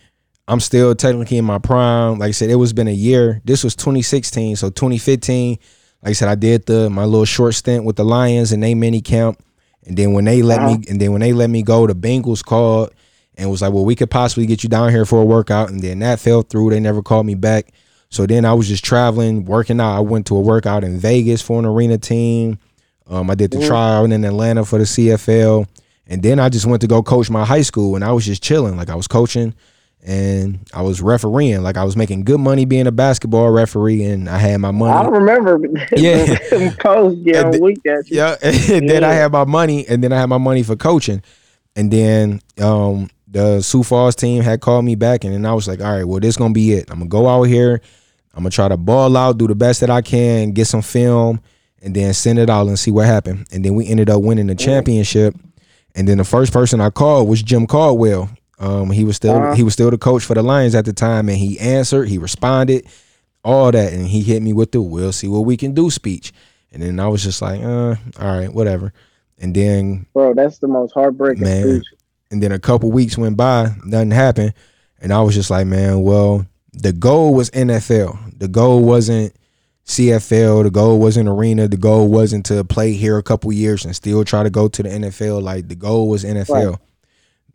I'm 0.48 0.60
still 0.60 0.96
technically 0.96 1.38
in 1.38 1.46
my 1.46 1.60
prime. 1.60 2.18
Like 2.18 2.30
I 2.30 2.32
said 2.32 2.50
it 2.50 2.56
was 2.56 2.74
been 2.74 2.88
a 2.88 2.92
year. 2.92 3.40
This 3.46 3.64
was 3.64 3.76
2016 3.76 4.56
so 4.58 4.70
2015 4.70 5.60
like 6.02 6.10
I 6.10 6.14
said 6.14 6.28
I 6.28 6.36
did 6.36 6.66
the 6.66 6.90
my 6.90 7.06
little 7.06 7.26
short 7.26 7.54
stint 7.54 7.86
with 7.86 7.96
the 7.96 8.04
Lions 8.06 8.52
and 8.52 8.62
they 8.64 8.74
mini 8.74 9.02
camp 9.02 9.42
and 9.90 9.98
then 9.98 10.14
when 10.14 10.24
they 10.24 10.42
let 10.42 10.62
me 10.62 10.74
Uh-huh. 10.76 10.84
and 10.90 11.02
then 11.02 11.12
when 11.12 11.20
they 11.20 11.34
let 11.34 11.50
me 11.50 11.62
go 11.64 11.86
the 11.86 11.94
Bengals 11.94 12.46
called 12.46 12.92
and 13.38 13.50
was 13.52 13.62
like 13.62 13.74
well 13.74 13.84
we 13.84 13.96
could 13.96 14.10
possibly 14.10 14.46
get 14.46 14.64
you 14.64 14.70
down 14.70 14.90
here 14.92 15.06
for 15.06 15.22
a 15.22 15.26
workout. 15.26 15.70
And 15.70 15.82
then 15.82 16.00
that 16.00 16.20
fell 16.22 16.44
through. 16.44 16.70
They 16.70 16.80
never 16.80 17.02
called 17.02 17.26
me 17.26 17.36
back. 17.36 17.74
So 18.10 18.26
then 18.26 18.46
I 18.46 18.54
was 18.54 18.68
just 18.68 18.84
traveling 18.86 19.46
working 19.46 19.80
out. 19.82 19.98
I 19.98 20.00
went 20.00 20.26
to 20.28 20.36
a 20.38 20.40
workout 20.40 20.84
in 20.84 20.98
Vegas 21.00 21.42
for 21.42 21.60
an 21.60 21.66
arena 21.66 21.98
team. 21.98 22.58
Um, 23.08 23.30
I 23.30 23.36
did 23.36 23.52
the 23.52 23.66
trial 23.68 24.06
in 24.06 24.24
Atlanta 24.24 24.64
for 24.66 24.78
the 24.80 24.86
CFL, 24.86 25.68
and 26.08 26.22
then 26.24 26.40
I 26.40 26.50
just 26.50 26.66
went 26.68 26.82
to 26.82 26.88
go 26.88 27.02
coach 27.04 27.30
my 27.30 27.44
high 27.44 27.64
school, 27.64 27.96
and 27.96 28.04
I 28.04 28.12
was 28.12 28.26
just 28.26 28.42
chilling, 28.44 28.78
like 28.78 28.90
I 28.90 28.96
was 28.96 29.08
coaching, 29.08 29.54
and 30.04 30.60
I 30.74 30.82
was 30.82 31.02
refereeing, 31.02 31.62
like 31.62 31.78
I 31.78 31.84
was 31.84 31.96
making 31.98 32.24
good 32.24 32.40
money 32.40 32.66
being 32.66 32.88
a 32.88 32.92
basketball 32.92 33.50
referee, 33.52 34.04
and 34.04 34.30
I 34.30 34.38
had 34.38 34.58
my 34.58 34.72
money. 34.72 34.94
I 34.94 35.08
remember 35.08 35.60
Yeah. 35.96 36.36
them 36.50 36.76
posts 36.78 37.22
getting 37.24 37.44
And 37.46 37.54
the- 37.54 37.62
weak 37.62 37.86
at 37.86 38.10
you. 38.10 38.18
Yeah, 38.18 38.36
and 38.42 38.90
then 38.90 39.04
I 39.04 39.14
had 39.14 39.32
my 39.32 39.46
money, 39.46 39.86
and 39.88 40.04
then 40.04 40.14
I 40.14 40.20
had 40.20 40.28
my 40.28 40.38
money 40.38 40.64
for 40.64 40.76
coaching, 40.76 41.22
and 41.76 41.92
then 41.92 42.42
um, 42.62 43.10
the 43.28 43.62
Sioux 43.62 43.84
Falls 43.84 44.16
team 44.16 44.42
had 44.42 44.62
called 44.62 44.86
me 44.86 44.96
back, 44.96 45.24
and 45.24 45.34
then 45.34 45.46
I 45.46 45.54
was 45.54 45.68
like, 45.68 45.82
all 45.82 45.92
right, 45.92 46.06
well, 46.06 46.20
this 46.20 46.38
gonna 46.38 46.54
be 46.54 46.74
it. 46.74 46.90
I'm 46.90 47.00
gonna 47.00 47.10
go 47.10 47.28
out 47.28 47.44
here, 47.44 47.82
I'm 48.34 48.44
gonna 48.44 48.50
try 48.52 48.68
to 48.70 48.78
ball 48.78 49.16
out, 49.18 49.38
do 49.38 49.48
the 49.48 49.56
best 49.56 49.82
that 49.82 49.90
I 49.90 50.02
can, 50.02 50.52
get 50.52 50.66
some 50.68 50.82
film, 50.82 51.42
and 51.82 51.96
then 51.96 52.14
send 52.14 52.40
it 52.40 52.50
out 52.50 52.68
and 52.68 52.80
see 52.80 52.92
what 52.92 53.06
happened. 53.06 53.48
And 53.52 53.64
then 53.66 53.76
we 53.76 53.86
ended 53.88 54.10
up 54.10 54.22
winning 54.22 54.48
the 54.48 54.56
championship. 54.56 55.36
And 55.96 56.08
then 56.08 56.18
the 56.20 56.24
first 56.24 56.54
person 56.54 56.80
I 56.82 56.90
called 56.92 57.28
was 57.28 57.42
Jim 57.42 57.66
Caldwell. 57.66 58.30
Um, 58.60 58.92
he 58.92 59.04
was 59.06 59.16
still 59.16 59.36
Uh-huh. 59.38 59.54
he 59.56 59.64
was 59.64 59.74
still 59.74 59.90
the 59.90 59.98
coach 59.98 60.24
for 60.26 60.34
the 60.34 60.44
Lions 60.44 60.76
at 60.76 60.86
the 60.86 60.94
time, 60.94 61.30
and 61.30 61.38
he 61.38 61.58
answered, 61.60 62.08
he 62.10 62.18
responded, 62.18 62.86
all 63.44 63.72
that, 63.72 63.94
and 63.94 64.06
he 64.08 64.22
hit 64.22 64.42
me 64.42 64.52
with 64.54 64.72
the 64.74 64.82
"We'll 64.82 65.14
see 65.14 65.28
what 65.30 65.46
we 65.46 65.56
can 65.58 65.74
do" 65.74 65.90
speech. 65.90 66.34
And 66.72 66.84
then 66.84 67.00
I 67.00 67.08
was 67.08 67.24
just 67.24 67.42
like, 67.42 67.62
uh, 67.64 67.96
all 68.20 68.38
right, 68.38 68.54
whatever. 68.54 68.92
And 69.40 69.56
then 69.56 70.06
Bro, 70.14 70.34
that's 70.36 70.58
the 70.60 70.68
most 70.68 70.92
heartbreaking 70.94 71.44
Man. 71.44 71.64
speech. 71.64 71.88
and 72.32 72.44
then 72.44 72.52
a 72.52 72.60
couple 72.60 72.92
weeks 72.92 73.18
went 73.18 73.38
by, 73.38 73.74
nothing 73.86 74.12
happened, 74.12 74.54
and 75.02 75.14
I 75.14 75.22
was 75.22 75.34
just 75.36 75.50
like, 75.50 75.66
man, 75.66 76.02
well, 76.02 76.46
the 76.74 76.92
goal 76.92 77.34
was 77.34 77.50
NFL. 77.52 78.38
The 78.38 78.48
goal 78.50 78.84
wasn't 78.84 79.34
CFL. 79.86 80.64
The 80.64 80.70
goal 80.72 81.00
wasn't 81.00 81.30
arena. 81.30 81.68
The 81.68 81.78
goal 81.78 82.08
wasn't 82.10 82.46
to 82.48 82.64
play 82.64 82.94
here 82.94 83.18
a 83.18 83.24
couple 83.24 83.52
years 83.52 83.86
and 83.86 83.96
still 83.96 84.24
try 84.24 84.44
to 84.44 84.50
go 84.50 84.68
to 84.68 84.84
the 84.84 84.90
NFL. 84.90 85.42
Like 85.42 85.68
the 85.68 85.76
goal 85.76 86.10
was 86.10 86.24
NFL. 86.24 86.50
Right. 86.72 86.80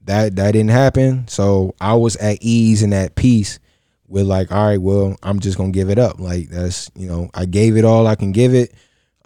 That 0.05 0.37
that 0.37 0.53
didn't 0.53 0.71
happen. 0.71 1.27
So 1.29 1.75
I 1.81 1.95
was 1.95 2.17
at 2.17 2.39
ease 2.41 2.83
and 2.83 2.93
at 2.95 3.15
peace 3.15 3.59
with 4.07 4.27
like, 4.27 4.53
all 4.53 4.67
right, 4.67 4.81
well, 4.81 5.17
I'm 5.23 5.41
just 5.41 5.57
gonna 5.57 5.71
give 5.71 5.89
it 5.91 5.99
up. 5.99 6.21
Like 6.21 6.49
that's 6.51 6.91
you 6.95 7.09
know, 7.09 7.31
I 7.35 7.47
gave 7.47 7.77
it 7.77 7.85
all 7.85 8.07
I 8.07 8.15
can 8.15 8.33
give 8.33 8.55
it. 8.55 8.75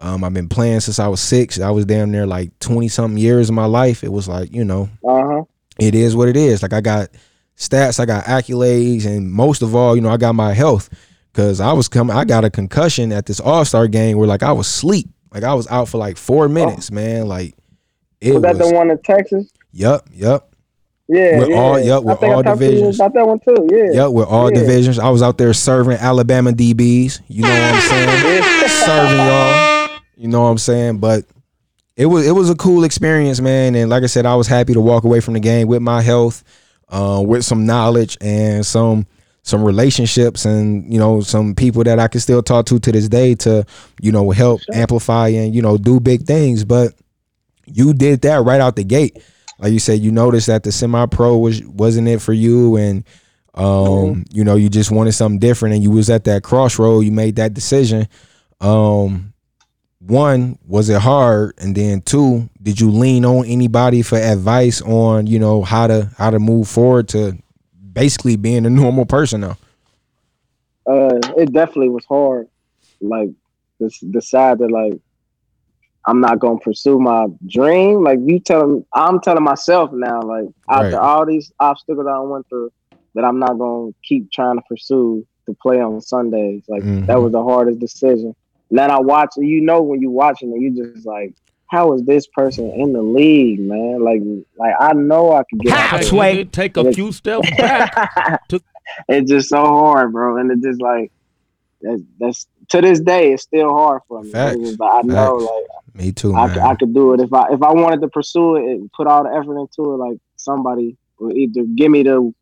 Um, 0.00 0.22
I've 0.22 0.32
been 0.34 0.48
playing 0.48 0.80
since 0.80 1.00
I 1.00 1.09
was 1.09 1.20
six. 1.20 1.59
I 1.60 1.70
was 1.70 1.84
damn 1.84 2.12
near 2.12 2.26
like 2.26 2.56
twenty 2.60 2.86
something 2.88 3.18
years 3.18 3.48
of 3.48 3.56
my 3.56 3.64
life. 3.64 4.05
It 4.05 4.12
was 4.12 4.28
like 4.28 4.52
you 4.55 4.64
know, 4.64 4.88
Uh 5.05 5.26
huh. 5.26 5.44
it 5.80 5.94
is 5.96 6.14
what 6.14 6.28
it 6.28 6.36
is. 6.36 6.62
Like 6.62 6.72
I 6.72 6.80
got 6.80 7.09
stats, 7.56 7.98
I 7.98 8.06
got 8.06 8.24
accolades, 8.26 9.05
and 9.05 9.28
most 9.30 9.62
of 9.62 9.74
all, 9.74 9.96
you 9.96 10.02
know, 10.02 10.10
I 10.10 10.16
got 10.16 10.36
my 10.36 10.52
health 10.55 10.88
because 11.32 11.60
I 11.60 11.72
was 11.72 11.88
coming. 11.88 12.16
I 12.16 12.24
got 12.24 12.44
a 12.44 12.50
concussion 12.50 13.10
at 13.10 13.26
this 13.26 13.40
All 13.40 13.64
Star 13.64 13.88
game 13.88 14.16
where 14.16 14.28
like 14.28 14.44
I 14.44 14.52
was 14.52 14.68
sleep, 14.68 15.09
like 15.34 15.42
I 15.42 15.55
was 15.55 15.66
out 15.66 15.88
for 15.88 15.98
like 15.98 16.16
four 16.16 16.48
minutes, 16.48 16.92
man. 16.92 17.26
Like 17.26 17.56
it 18.20 18.34
Was 18.34 18.42
was. 18.44 18.59
that 18.59 18.64
the 18.68 18.72
one 18.72 18.90
in 18.92 19.02
Texas? 19.02 19.50
Yup, 19.72 20.09
yup, 20.12 20.48
Yeah, 21.09 21.39
With 21.39 21.48
yeah. 21.48 21.56
all- 21.56 21.80
yep, 21.80 22.02
with 22.02 22.22
all 22.22 22.39
I 22.40 22.43
talked 22.43 22.59
to 22.60 22.64
you 22.66 22.70
divisions. 22.72 22.97
about 23.01 23.14
that 23.14 23.26
one 23.26 23.39
too. 23.40 23.66
Yeah. 23.74 23.93
yup. 24.02 24.12
With 24.12 24.26
all 24.28 24.52
Yeah. 24.52 24.60
divisions, 24.60 24.98
I 24.98 25.09
was 25.09 25.22
out 25.22 25.39
there 25.39 25.52
serving 25.55 25.97
Alabama 25.97 26.52
DBs. 26.52 27.20
You 27.28 27.43
know 27.43 27.48
what 27.48 27.74
I'm 27.74 27.80
saying? 27.80 28.43
serving 28.68 29.16
y'all. 29.18 29.89
You 30.16 30.28
know 30.28 30.43
what 30.43 30.48
I'm 30.48 30.59
saying? 30.59 30.98
But 30.98 31.24
it 31.97 32.06
was 32.06 32.26
it 32.26 32.32
was 32.32 32.51
a 32.51 32.55
cool 32.55 32.85
experience, 32.85 33.40
man. 33.40 33.74
And 33.74 33.89
like 33.89 34.02
I 34.02 34.06
said, 34.06 34.26
I 34.26 34.35
was 34.35 34.47
happy 34.47 34.74
to 34.74 34.80
walk 34.80 35.05
away 35.05 35.20
from 35.20 35.35
the 35.35 35.40
game 35.40 35.66
with 35.66 35.80
my 35.80 36.02
health, 36.02 36.44
uh, 36.90 37.22
with 37.26 37.44
some 37.44 37.64
knowledge 37.64 38.18
and 38.20 38.64
some 38.66 39.06
some 39.44 39.64
relationships 39.64 40.44
and 40.44 40.93
you 40.93 40.98
know 40.98 41.22
some 41.22 41.55
people 41.55 41.82
that 41.85 41.98
I 41.98 42.09
can 42.09 42.20
still 42.20 42.43
talk 42.43 42.66
to 42.66 42.78
to 42.78 42.93
this 42.93 43.09
day 43.09 43.35
to 43.36 43.64
you 44.02 44.12
know 44.12 44.30
help 44.30 44.60
amplify 44.74 45.28
and 45.28 45.55
you 45.55 45.62
know 45.62 45.78
do 45.78 46.01
big 46.01 46.24
things. 46.26 46.64
But 46.64 46.93
you 47.64 47.94
did 47.94 48.20
that 48.22 48.43
right 48.44 48.60
out 48.60 48.76
the 48.76 48.85
gate. 48.85 49.16
Like 49.59 49.72
you 49.72 49.78
said, 49.78 50.01
you 50.01 50.12
noticed 50.12 50.47
that 50.47 50.62
the 50.62 50.72
semi 50.72 51.06
pro 51.06 51.36
was 51.36 51.62
wasn't 51.64 52.09
it 52.09 52.20
for 52.20 52.32
you, 52.32 52.76
and 52.76 53.05
um, 53.55 54.24
you 54.30 54.44
know 54.44 54.56
you 54.56 54.68
just 54.68 54.90
wanted 54.90 55.12
something 55.12 55.39
different, 55.39 55.74
and 55.74 55.82
you 55.82 55.90
was 55.90 56.10
at 56.10 56.24
that 56.24 56.43
crossroad. 56.43 57.05
You 57.05 57.12
made 57.12 57.36
that 57.36 57.55
decision. 57.55 58.09
Um, 58.60 59.35
one, 60.01 60.59
was 60.66 60.89
it 60.89 61.01
hard, 61.01 61.55
and 61.59 61.74
then 61.74 62.02
two, 62.02 62.48
did 62.62 62.80
you 62.80 62.90
lean 62.90 63.24
on 63.24 63.47
anybody 63.47 64.02
for 64.02 64.16
advice 64.16 64.80
on 64.82 65.26
you 65.26 65.39
know 65.39 65.62
how 65.62 65.86
to 65.86 66.10
how 66.16 66.30
to 66.30 66.39
move 66.39 66.68
forward 66.68 67.09
to 67.09 67.36
basically 67.93 68.36
being 68.36 68.64
a 68.64 68.70
normal 68.70 69.06
person 69.06 69.40
now? 69.40 69.56
uh, 70.89 71.20
it 71.36 71.52
definitely 71.52 71.90
was 71.90 72.05
hard. 72.06 72.48
Like 73.01 73.30
this 73.78 73.98
decide 74.01 74.59
that 74.59 74.70
like 74.70 74.98
I'm 76.09 76.20
not 76.20 76.39
gonna 76.39 76.59
pursue 76.59 76.98
my 76.98 77.26
dream. 77.47 78.02
Like 78.02 78.18
you 78.24 78.40
telling 78.40 78.85
I'm 78.94 79.20
telling 79.20 79.44
myself 79.44 79.90
now, 79.93 80.22
like 80.22 80.47
after 80.70 80.97
Right. 80.97 81.02
all 81.09 81.26
these 81.26 81.52
obstacles 81.60 82.06
I 82.09 82.18
went 82.20 82.48
through, 82.48 82.70
that 83.14 83.24
I'm 83.24 83.39
not 83.39 83.59
gonna 83.59 83.90
keep 84.09 84.32
trying 84.32 84.56
to 84.56 84.62
pursue 84.68 85.26
to 85.47 85.56
play 85.62 85.80
on 85.80 86.01
Sundays. 86.01 86.62
Like 86.66 86.82
Mhm. 86.82 87.06
that 87.06 87.20
was 87.20 87.32
the 87.32 87.43
hardest 87.43 87.78
decision. 87.80 88.35
And 88.70 88.78
then 88.78 88.90
I 88.90 88.98
watch 89.01 89.30
and 89.36 89.47
you 89.47 89.60
know 89.60 89.82
when 89.82 90.01
you 90.01 90.10
watching 90.10 90.51
it, 90.55 90.60
you 90.60 90.70
just 90.94 91.06
like, 91.06 91.35
how 91.70 91.93
is 91.93 92.02
this 92.05 92.26
person 92.28 92.70
in 92.70 92.94
the 92.94 93.02
league, 93.02 93.60
man? 93.60 94.02
Like 94.02 94.22
like 94.59 94.74
I 94.80 94.94
know 94.94 95.32
I 95.32 95.43
could 95.51 95.60
get 95.60 95.74
out 95.74 95.90
Hey, 95.90 95.97
there. 95.98 96.05
Sway. 96.05 96.44
nigga, 96.44 96.51
Take 96.52 96.76
a 96.78 96.90
few 96.93 97.12
steps 97.12 97.51
back. 97.59 98.40
it's 99.09 99.30
just 99.30 99.51
so 99.51 99.62
hard, 99.62 100.12
bro. 100.12 100.39
And 100.39 100.51
it's 100.51 100.62
just 100.62 100.80
like 100.80 101.12
that's, 101.80 102.02
that's 102.18 102.46
to 102.70 102.80
this 102.80 103.00
day, 103.00 103.32
it's 103.32 103.42
still 103.44 103.70
hard 103.70 104.02
for 104.09 104.22
me. 104.22 104.30
Facts. 104.32 104.59
Just 104.59 104.80
I 104.82 105.02
know, 105.02 105.40
Facts. 105.46 105.52
like 105.94 106.05
Me 106.05 106.12
too, 106.12 106.34
I, 106.34 106.46
man. 106.46 106.55
could- 106.55 106.62
I 106.62 106.74
could 106.76 106.94
do 106.94 107.12
it 107.14 107.20
if 107.20 107.32
I 107.32 107.52
if 107.52 107.62
I 107.62 107.72
wanted 107.72 108.00
to 108.02 108.09
pursue 108.09 108.56
it 108.56 108.64
and 108.64 108.90
put 108.92 109.06
all 109.06 109.24
the 109.24 109.30
effort 109.30 109.59
into 109.59 109.92
it. 109.94 109.96
Like 109.96 110.18
somebody 110.36 110.96
will 111.18 111.32
either 111.32 111.62
give 111.76 111.90
me 111.90 112.02
the 112.02 112.32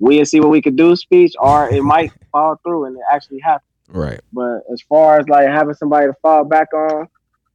we'll 0.00 0.24
see 0.26 0.40
what 0.40 0.50
we 0.50 0.60
could 0.62 0.76
do 0.76 0.94
speech, 0.96 1.34
or 1.38 1.68
it 1.70 1.82
might 1.94 2.12
fall 2.32 2.56
through 2.64 2.86
and 2.86 2.96
it 2.96 3.02
actually 3.12 3.40
happen. 3.40 3.66
right. 3.88 4.20
But 4.32 4.60
as 4.72 4.80
far 4.88 5.18
as 5.20 5.28
like 5.28 5.48
having 5.48 5.74
somebody 5.74 6.06
to 6.08 6.14
fall 6.22 6.44
back 6.44 6.72
on, 6.74 7.06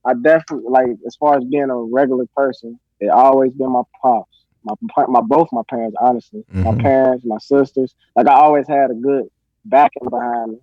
I 0.05 0.13
definitely 0.13 0.69
like 0.69 0.87
as 1.07 1.15
far 1.15 1.37
as 1.37 1.43
being 1.45 1.69
a 1.69 1.77
regular 1.77 2.25
person, 2.35 2.79
it 2.99 3.09
always 3.09 3.51
been 3.53 3.71
my 3.71 3.81
pops, 4.01 4.45
my 4.63 4.73
my 5.07 5.21
both 5.21 5.49
my 5.51 5.61
parents, 5.69 5.95
honestly, 6.01 6.43
my 6.51 6.71
Mhm. 6.71 6.81
parents, 6.81 7.25
my 7.25 7.37
sisters. 7.39 7.93
Like 8.15 8.27
I 8.27 8.33
always 8.35 8.67
had 8.67 8.91
a 8.91 8.93
good 8.93 9.25
backing 9.65 10.07
behind 10.09 10.51
me. 10.53 10.57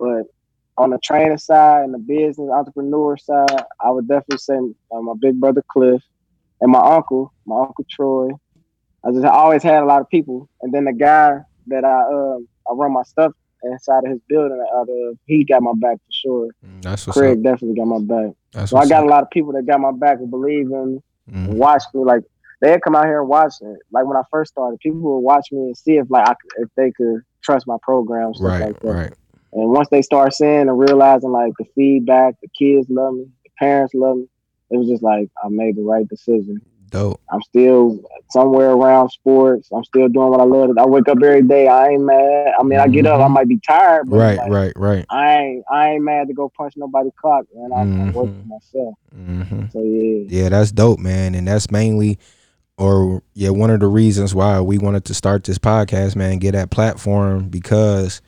But 0.00 0.24
on 0.78 0.90
the 0.90 0.98
training 1.04 1.38
side 1.38 1.84
and 1.84 1.92
the 1.94 1.98
business 1.98 2.50
entrepreneur 2.50 3.16
side, 3.18 3.62
I 3.84 3.90
would 3.90 4.08
definitely 4.08 4.38
say 4.38 4.56
uh, 4.92 5.00
my 5.02 5.12
big 5.20 5.38
brother 5.38 5.62
Cliff 5.70 6.02
and 6.62 6.72
my 6.72 6.80
uncle, 6.80 7.32
my 7.46 7.60
uncle 7.60 7.84
Troy. 7.88 8.30
I 9.04 9.12
just 9.12 9.24
always 9.26 9.62
had 9.62 9.82
a 9.82 9.86
lot 9.86 10.00
of 10.00 10.08
people, 10.08 10.48
and 10.62 10.72
then 10.72 10.84
the 10.86 10.92
guy 10.92 11.38
that 11.68 11.84
I 11.84 12.00
um 12.12 12.48
I 12.68 12.74
run 12.74 12.92
my 12.92 13.02
stuff 13.02 13.32
inside 13.62 14.04
of 14.04 14.10
his 14.10 14.20
building, 14.28 14.62
out 14.76 14.88
of 14.88 15.18
he 15.26 15.44
got 15.44 15.62
my 15.62 15.72
back 15.76 15.96
for 15.96 16.12
sure. 16.12 16.48
Mm, 16.66 16.82
That's 16.82 17.06
what's 17.06 17.18
Craig 17.18 17.38
up. 17.38 17.42
definitely 17.44 17.76
got 17.76 17.86
my 17.86 18.00
back. 18.00 18.32
That's 18.52 18.70
So 18.70 18.78
I 18.78 18.86
got 18.86 19.02
up. 19.02 19.06
a 19.06 19.10
lot 19.10 19.22
of 19.22 19.30
people 19.30 19.52
that 19.52 19.66
got 19.66 19.80
my 19.80 19.92
back 19.92 20.18
and 20.18 20.30
believe 20.30 20.66
in 20.70 20.94
me 20.94 21.00
Mhm. 21.30 21.48
and 21.48 21.58
watch 21.58 21.82
me. 21.94 22.04
Like 22.04 22.22
they'd 22.60 22.82
come 22.82 22.94
out 22.94 23.04
here 23.06 23.20
and 23.20 23.28
watch 23.28 23.54
it. 23.62 23.78
Like 23.90 24.04
when 24.06 24.16
I 24.18 24.22
first 24.30 24.52
started, 24.52 24.78
people 24.80 25.00
would 25.00 25.18
watch 25.20 25.48
me 25.52 25.58
and 25.60 25.76
see 25.76 25.96
if 25.96 26.06
like 26.10 26.26
I 26.28 26.34
if 26.58 26.68
they 26.76 26.90
could 26.92 27.22
trust 27.42 27.66
my 27.66 27.76
program, 27.82 28.34
stuff 28.34 28.48
Right, 28.48 28.60
like 28.60 28.80
that. 28.80 28.92
right. 28.94 29.14
And 29.52 29.68
once 29.70 29.88
they 29.90 30.02
start 30.02 30.32
seeing 30.34 30.68
and 30.68 30.78
realizing 30.78 31.30
like 31.32 31.52
the 31.58 31.64
feedback, 31.74 32.34
the 32.40 32.48
kids 32.56 32.86
love 32.88 33.14
me, 33.14 33.24
the 33.44 33.50
parents 33.58 33.94
love 33.94 34.18
me, 34.18 34.26
it 34.70 34.76
was 34.76 34.88
just 34.88 35.02
like 35.02 35.28
I 35.42 35.48
made 35.48 35.76
the 35.76 35.82
right 35.82 36.06
decision. 36.08 36.60
Dope. 36.90 37.20
I'm 37.32 37.42
still 37.42 38.00
somewhere 38.30 38.70
around 38.70 39.10
sports. 39.10 39.68
I'm 39.72 39.84
still 39.84 40.08
doing 40.08 40.28
what 40.30 40.40
I 40.40 40.44
love. 40.44 40.76
I 40.76 40.84
wake 40.86 41.08
up 41.08 41.18
every 41.22 41.42
day. 41.42 41.68
I 41.68 41.90
ain't 41.90 42.02
mad. 42.02 42.52
I 42.58 42.62
mean, 42.64 42.80
I 42.80 42.88
get 42.88 43.06
up. 43.06 43.20
I 43.20 43.28
Mhm. 43.28 43.30
might 43.30 43.48
be 43.48 43.60
tired, 43.64 44.10
but 44.10 44.16
Right, 44.16 44.38
like, 44.38 44.50
right, 44.50 44.72
right. 44.74 45.06
I 45.08 45.36
ain't. 45.38 45.64
I 45.70 45.90
ain't 45.90 46.02
mad 46.02 46.26
to 46.28 46.34
go 46.34 46.50
punch 46.56 46.74
nobody 46.76 47.10
clock. 47.20 47.46
I'm, 47.56 47.72
I'm 47.72 48.12
working 48.12 48.34
Mhm. 48.34 48.42
for 48.42 48.48
myself. 48.48 48.94
hmm 49.12 49.66
So 49.72 49.82
yeah. 49.82 50.24
Yeah, 50.42 50.48
that's 50.48 50.72
dope, 50.72 50.98
man. 50.98 51.36
And 51.36 51.46
that's 51.46 51.70
mainly 51.70 52.18
or 52.76 53.22
yeah, 53.34 53.50
one 53.50 53.70
of 53.70 53.78
the 53.80 53.86
reasons 53.86 54.34
why 54.34 54.60
we 54.60 54.78
wanted 54.78 55.04
to 55.04 55.14
start 55.14 55.44
this 55.44 55.58
podcast, 55.58 56.16
man, 56.16 56.38
get 56.38 56.52
that 56.52 56.70
platform 56.70 57.48
because 57.48 58.20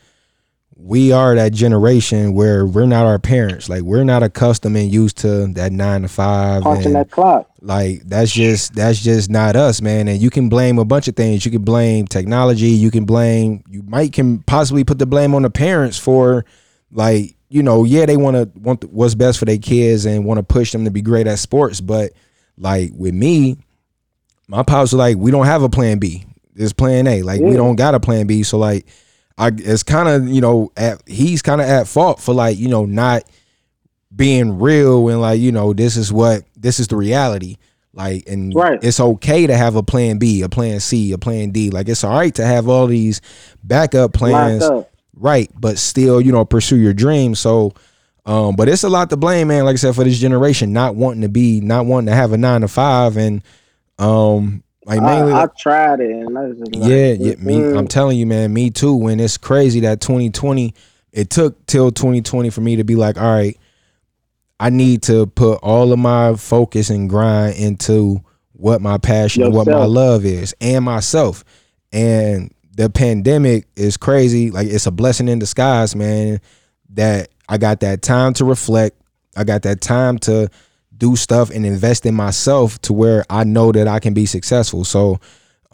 we 0.85 1.13
are 1.13 1.37
that 1.37 1.53
generation 1.53 2.33
where 2.33 2.67
we're 2.67 2.87
not 2.87 3.07
our 3.07 3.19
parents. 3.19 3.69
Like 3.69 3.83
we're 3.83 4.03
not 4.03 4.25
accustomed 4.25 4.77
and 4.77 4.93
used 4.93 5.19
to 5.19 5.47
that 5.53 5.71
nine 5.71 6.03
to 6.03 6.09
five 6.09 6.65
punching 6.65 6.95
that 6.95 7.11
clock. 7.11 7.49
like 7.61 8.03
that's 8.05 8.33
just 8.33 8.75
that's 8.75 9.01
just 9.01 9.31
not 9.31 9.55
us 9.55 9.81
man. 9.81 10.09
And 10.09 10.21
you 10.21 10.29
can 10.29 10.49
blame 10.49 10.79
a 10.79 10.85
bunch 10.85 11.07
of 11.07 11.15
things. 11.15 11.45
You 11.45 11.53
can 11.53 11.63
blame 11.63 12.09
technology. 12.09 12.71
You 12.71 12.91
can 12.91 13.05
blame 13.05 13.63
you 13.69 13.83
might 13.83 14.13
can 14.13 14.41
possibly 14.41 14.83
put 14.83 14.99
the 14.99 15.07
blame 15.07 15.37
on 15.37 15.43
the 15.43 15.51
parents 15.51 15.99
for 15.99 16.45
like 16.91 17.37
you 17.49 17.63
know 17.63 17.85
yeah 17.85 18.05
they 18.05 18.17
want 18.17 18.35
to 18.37 18.51
want 18.59 18.83
what's 18.93 19.15
best 19.15 19.39
for 19.39 19.45
their 19.45 19.59
kids 19.59 20.05
and 20.05 20.25
want 20.25 20.39
to 20.39 20.43
push 20.43 20.73
them 20.73 20.85
to 20.85 20.91
be 20.91 21.01
great 21.01 21.29
at 21.29 21.39
sports. 21.39 21.81
But 21.81 22.13
like 22.59 22.91
with 22.97 23.15
me 23.15 23.57
my 24.49 24.65
pops 24.65 24.93
were 24.93 24.99
like 24.99 25.17
we 25.17 25.31
don't 25.31 25.47
have 25.47 25.63
a 25.63 25.69
plan 25.69 26.01
b. 26.01 26.27
There's 26.55 26.73
plan 26.73 27.07
a. 27.07 27.23
Like 27.23 27.41
we 27.41 27.55
don't 27.55 27.77
got 27.77 27.95
a 27.95 28.01
plan 28.01 28.27
b. 28.27 28.43
So 28.43 28.59
like 28.59 28.87
i 29.39 29.51
it's 29.57 29.83
kind 29.83 30.09
of 30.09 30.29
you 30.29 30.41
know 30.41 30.71
at 30.77 31.03
he's 31.07 31.43
kind 31.43 31.61
of 31.61 31.67
at 31.69 31.87
fault 31.89 32.21
for 32.21 32.35
like 32.35 32.59
you 32.59 32.69
know 32.69 32.85
not 32.85 33.23
being 34.15 34.59
real 34.59 35.09
and 35.09 35.21
like 35.21 35.41
you 35.41 35.53
know 35.53 35.73
this 35.73 35.97
is 35.97 36.13
what 36.13 36.43
this 36.57 36.79
is 36.79 36.89
the 36.89 36.97
reality. 36.97 37.57
Like 37.95 38.27
and 38.27 38.55
Right. 38.55 38.79
it's 38.83 39.01
okay 39.01 39.47
to 39.47 39.57
have 39.57 39.77
a 39.77 39.83
plan 39.83 40.19
b 40.19 40.43
a 40.43 40.49
plan 40.49 40.81
c 40.81 41.13
a 41.13 41.19
plan 41.19 41.51
d. 41.51 41.71
Like 41.71 41.89
it's 41.89 42.05
all 42.05 42.15
right 42.17 42.35
to 42.37 42.45
have 42.45 42.69
all 42.69 42.87
these 42.87 43.21
backup 43.63 44.13
plans. 44.15 44.63
up. 44.63 44.91
right 45.15 45.51
but 45.59 45.79
still 45.79 46.21
you 46.21 46.33
know 46.33 46.45
pursue 46.45 46.77
your 46.77 46.95
dream 46.95 47.35
so 47.35 47.73
um 48.25 48.57
but 48.57 48.69
it's 48.69 48.83
a 48.85 48.89
lot 48.89 49.11
to 49.11 49.17
blame 49.17 49.49
man 49.49 49.65
like 49.67 49.75
i 49.75 49.77
said 49.77 49.95
for 49.95 50.05
this 50.05 50.19
generation 50.19 50.73
not 50.73 50.95
wanting 50.95 51.21
to 51.23 51.29
be 51.29 51.61
not 51.61 51.85
wanting 51.85 52.07
to 52.07 52.15
have 52.15 52.33
a 52.33 52.39
nine 52.39 52.63
to 52.63 52.69
five. 52.69 53.17
And 53.19 53.43
um 53.99 54.63
like 54.85 55.01
mainly 55.01 55.33
I, 55.33 55.45
I 55.45 55.47
tried 55.59 56.01
it, 56.01 56.11
and 56.11 56.37
I 56.37 56.43
was 56.43 56.59
just 56.59 56.75
like, 56.75 56.91
yeah, 56.91 57.13
yeah. 57.13 57.35
Me, 57.37 57.57
mm, 57.57 57.79
I'm 57.79 57.87
telling 57.87 58.19
you, 58.19 58.27
man. 58.27 58.53
Me 58.53 58.71
too. 58.71 58.95
When 58.95 59.21
it's 59.21 59.39
crazy 59.39 59.81
that 59.81 60.01
2020, 60.01 60.75
it 61.13 61.31
took 61.31 61.65
till 61.67 61.93
2020 61.93 62.51
for 62.51 62.61
me 62.61 62.77
to 62.77 62.85
be 62.85 62.97
like, 62.97 63.17
all 63.17 63.33
right, 63.33 63.57
I 64.59 64.71
need 64.71 65.03
to 65.05 65.27
put 65.27 65.61
all 65.63 65.93
of 65.93 65.99
my 65.99 66.35
focus 66.35 66.91
and 66.91 67.09
grind 67.09 67.57
into 67.57 68.23
what 68.53 68.81
my 68.81 68.99
passion 68.99 69.45
and 69.45 69.55
what 69.55 69.67
my 69.67 69.85
love 69.85 70.25
is, 70.25 70.55
and 70.61 70.85
myself. 70.85 71.45
And 71.93 72.53
the 72.77 72.91
pandemic 72.91 73.67
is 73.77 73.97
crazy. 73.97 74.51
Like 74.51 74.67
it's 74.67 74.87
a 74.87 74.91
blessing 74.91 75.29
in 75.29 75.39
disguise, 75.39 75.95
man. 75.95 76.41
That 76.91 77.29
I 77.49 77.59
got 77.59 77.81
that 77.81 78.03
time 78.03 78.35
to 78.35 78.45
reflect. 78.45 79.01
I 79.37 79.45
got 79.45 79.63
that 79.63 79.81
time 79.81 80.19
to 80.21 80.49
do 81.03 81.17
stuff 81.17 81.51
and 81.51 81.67
invest 81.67 82.07
in 82.07 82.15
myself 82.15 82.79
to 82.83 82.93
where 82.93 83.25
I 83.29 83.43
know 83.45 83.73
that 83.73 83.89
I 83.89 83.99
can 83.99 84.15
be 84.15 84.27
successful. 84.27 84.85
So 84.85 85.19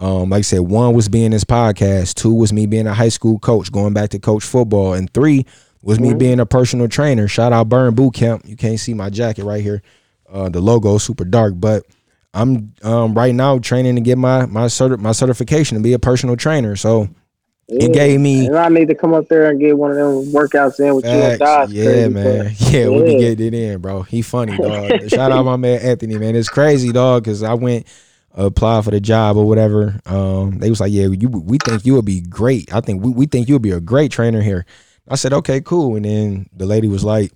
Um, 0.00 0.30
like 0.30 0.46
I 0.46 0.46
said, 0.52 0.60
one 0.60 0.94
was 0.94 1.08
being 1.08 1.32
this 1.32 1.44
podcast, 1.44 2.14
two 2.14 2.32
was 2.32 2.52
me 2.52 2.66
being 2.66 2.86
a 2.86 2.94
high 2.94 3.10
school 3.10 3.36
coach, 3.40 3.72
going 3.72 3.94
back 3.94 4.10
to 4.10 4.20
coach 4.20 4.44
football, 4.44 4.94
and 4.94 5.12
three 5.12 5.44
was 5.82 5.98
me 5.98 6.14
being 6.14 6.38
a 6.40 6.46
personal 6.46 6.86
trainer. 6.86 7.26
Shout 7.26 7.52
out 7.52 7.68
Burn 7.68 7.94
Boot 7.94 8.14
Camp. 8.14 8.42
You 8.46 8.54
can't 8.56 8.78
see 8.78 8.94
my 8.94 9.10
jacket 9.10 9.44
right 9.44 9.62
here. 9.68 9.82
Uh, 10.32 10.48
the 10.48 10.60
logo 10.60 10.98
super 10.98 11.24
dark, 11.24 11.54
but 11.56 11.82
I'm 12.32 12.72
um, 12.84 13.12
right 13.14 13.34
now 13.34 13.58
training 13.58 13.96
to 13.96 14.00
get 14.00 14.18
my 14.18 14.46
my 14.46 14.66
certi- 14.68 15.00
my 15.00 15.12
certification 15.12 15.76
to 15.78 15.82
be 15.82 15.94
a 15.94 15.98
personal 15.98 16.36
trainer. 16.36 16.76
So 16.76 17.08
it 17.68 17.92
gave 17.92 18.18
me 18.20 18.46
And 18.46 18.56
I 18.56 18.68
need 18.68 18.88
to 18.88 18.94
come 18.94 19.12
up 19.12 19.28
there 19.28 19.50
and 19.50 19.60
get 19.60 19.76
one 19.76 19.90
of 19.90 19.96
them 19.96 20.32
workouts 20.32 20.80
in 20.80 20.94
with 20.94 21.04
you 21.04 21.10
and 21.10 21.38
Dodge. 21.38 21.70
Yeah, 21.70 21.84
crazy, 21.84 22.08
man. 22.08 22.44
but- 22.44 22.60
Yeah, 22.72 22.88
we 22.88 23.02
be 23.02 23.18
getting 23.18 23.46
it 23.48 23.54
in, 23.54 23.80
bro. 23.80 24.02
He 24.02 24.22
funny, 24.22 24.56
dog. 24.62 25.08
Shout 25.10 25.32
out 25.32 25.44
my 25.44 25.56
man 25.56 25.80
Anthony, 25.82 26.16
man. 26.18 26.34
It's 26.36 26.48
crazy, 26.48 26.92
dog, 26.92 27.24
because 27.24 27.42
I 27.42 27.54
went 27.54 27.86
apply 28.34 28.82
for 28.82 28.90
the 28.90 29.00
job 29.00 29.36
or 29.36 29.46
whatever. 29.46 30.00
Um, 30.06 30.58
they 30.58 30.70
was 30.70 30.80
like, 30.80 30.92
yeah, 30.92 31.08
you 31.08 31.28
we 31.28 31.58
think 31.58 31.84
you 31.84 31.94
would 31.94 32.04
be 32.04 32.20
great. 32.20 32.72
I 32.72 32.80
think 32.80 33.02
we, 33.04 33.10
we 33.10 33.26
think 33.26 33.48
you'll 33.48 33.58
be 33.58 33.72
a 33.72 33.80
great 33.80 34.12
trainer 34.12 34.40
here. 34.40 34.64
I 35.08 35.16
said, 35.16 35.32
okay, 35.32 35.60
cool. 35.60 35.96
And 35.96 36.04
then 36.04 36.48
the 36.54 36.66
lady 36.66 36.86
was 36.88 37.02
like, 37.04 37.32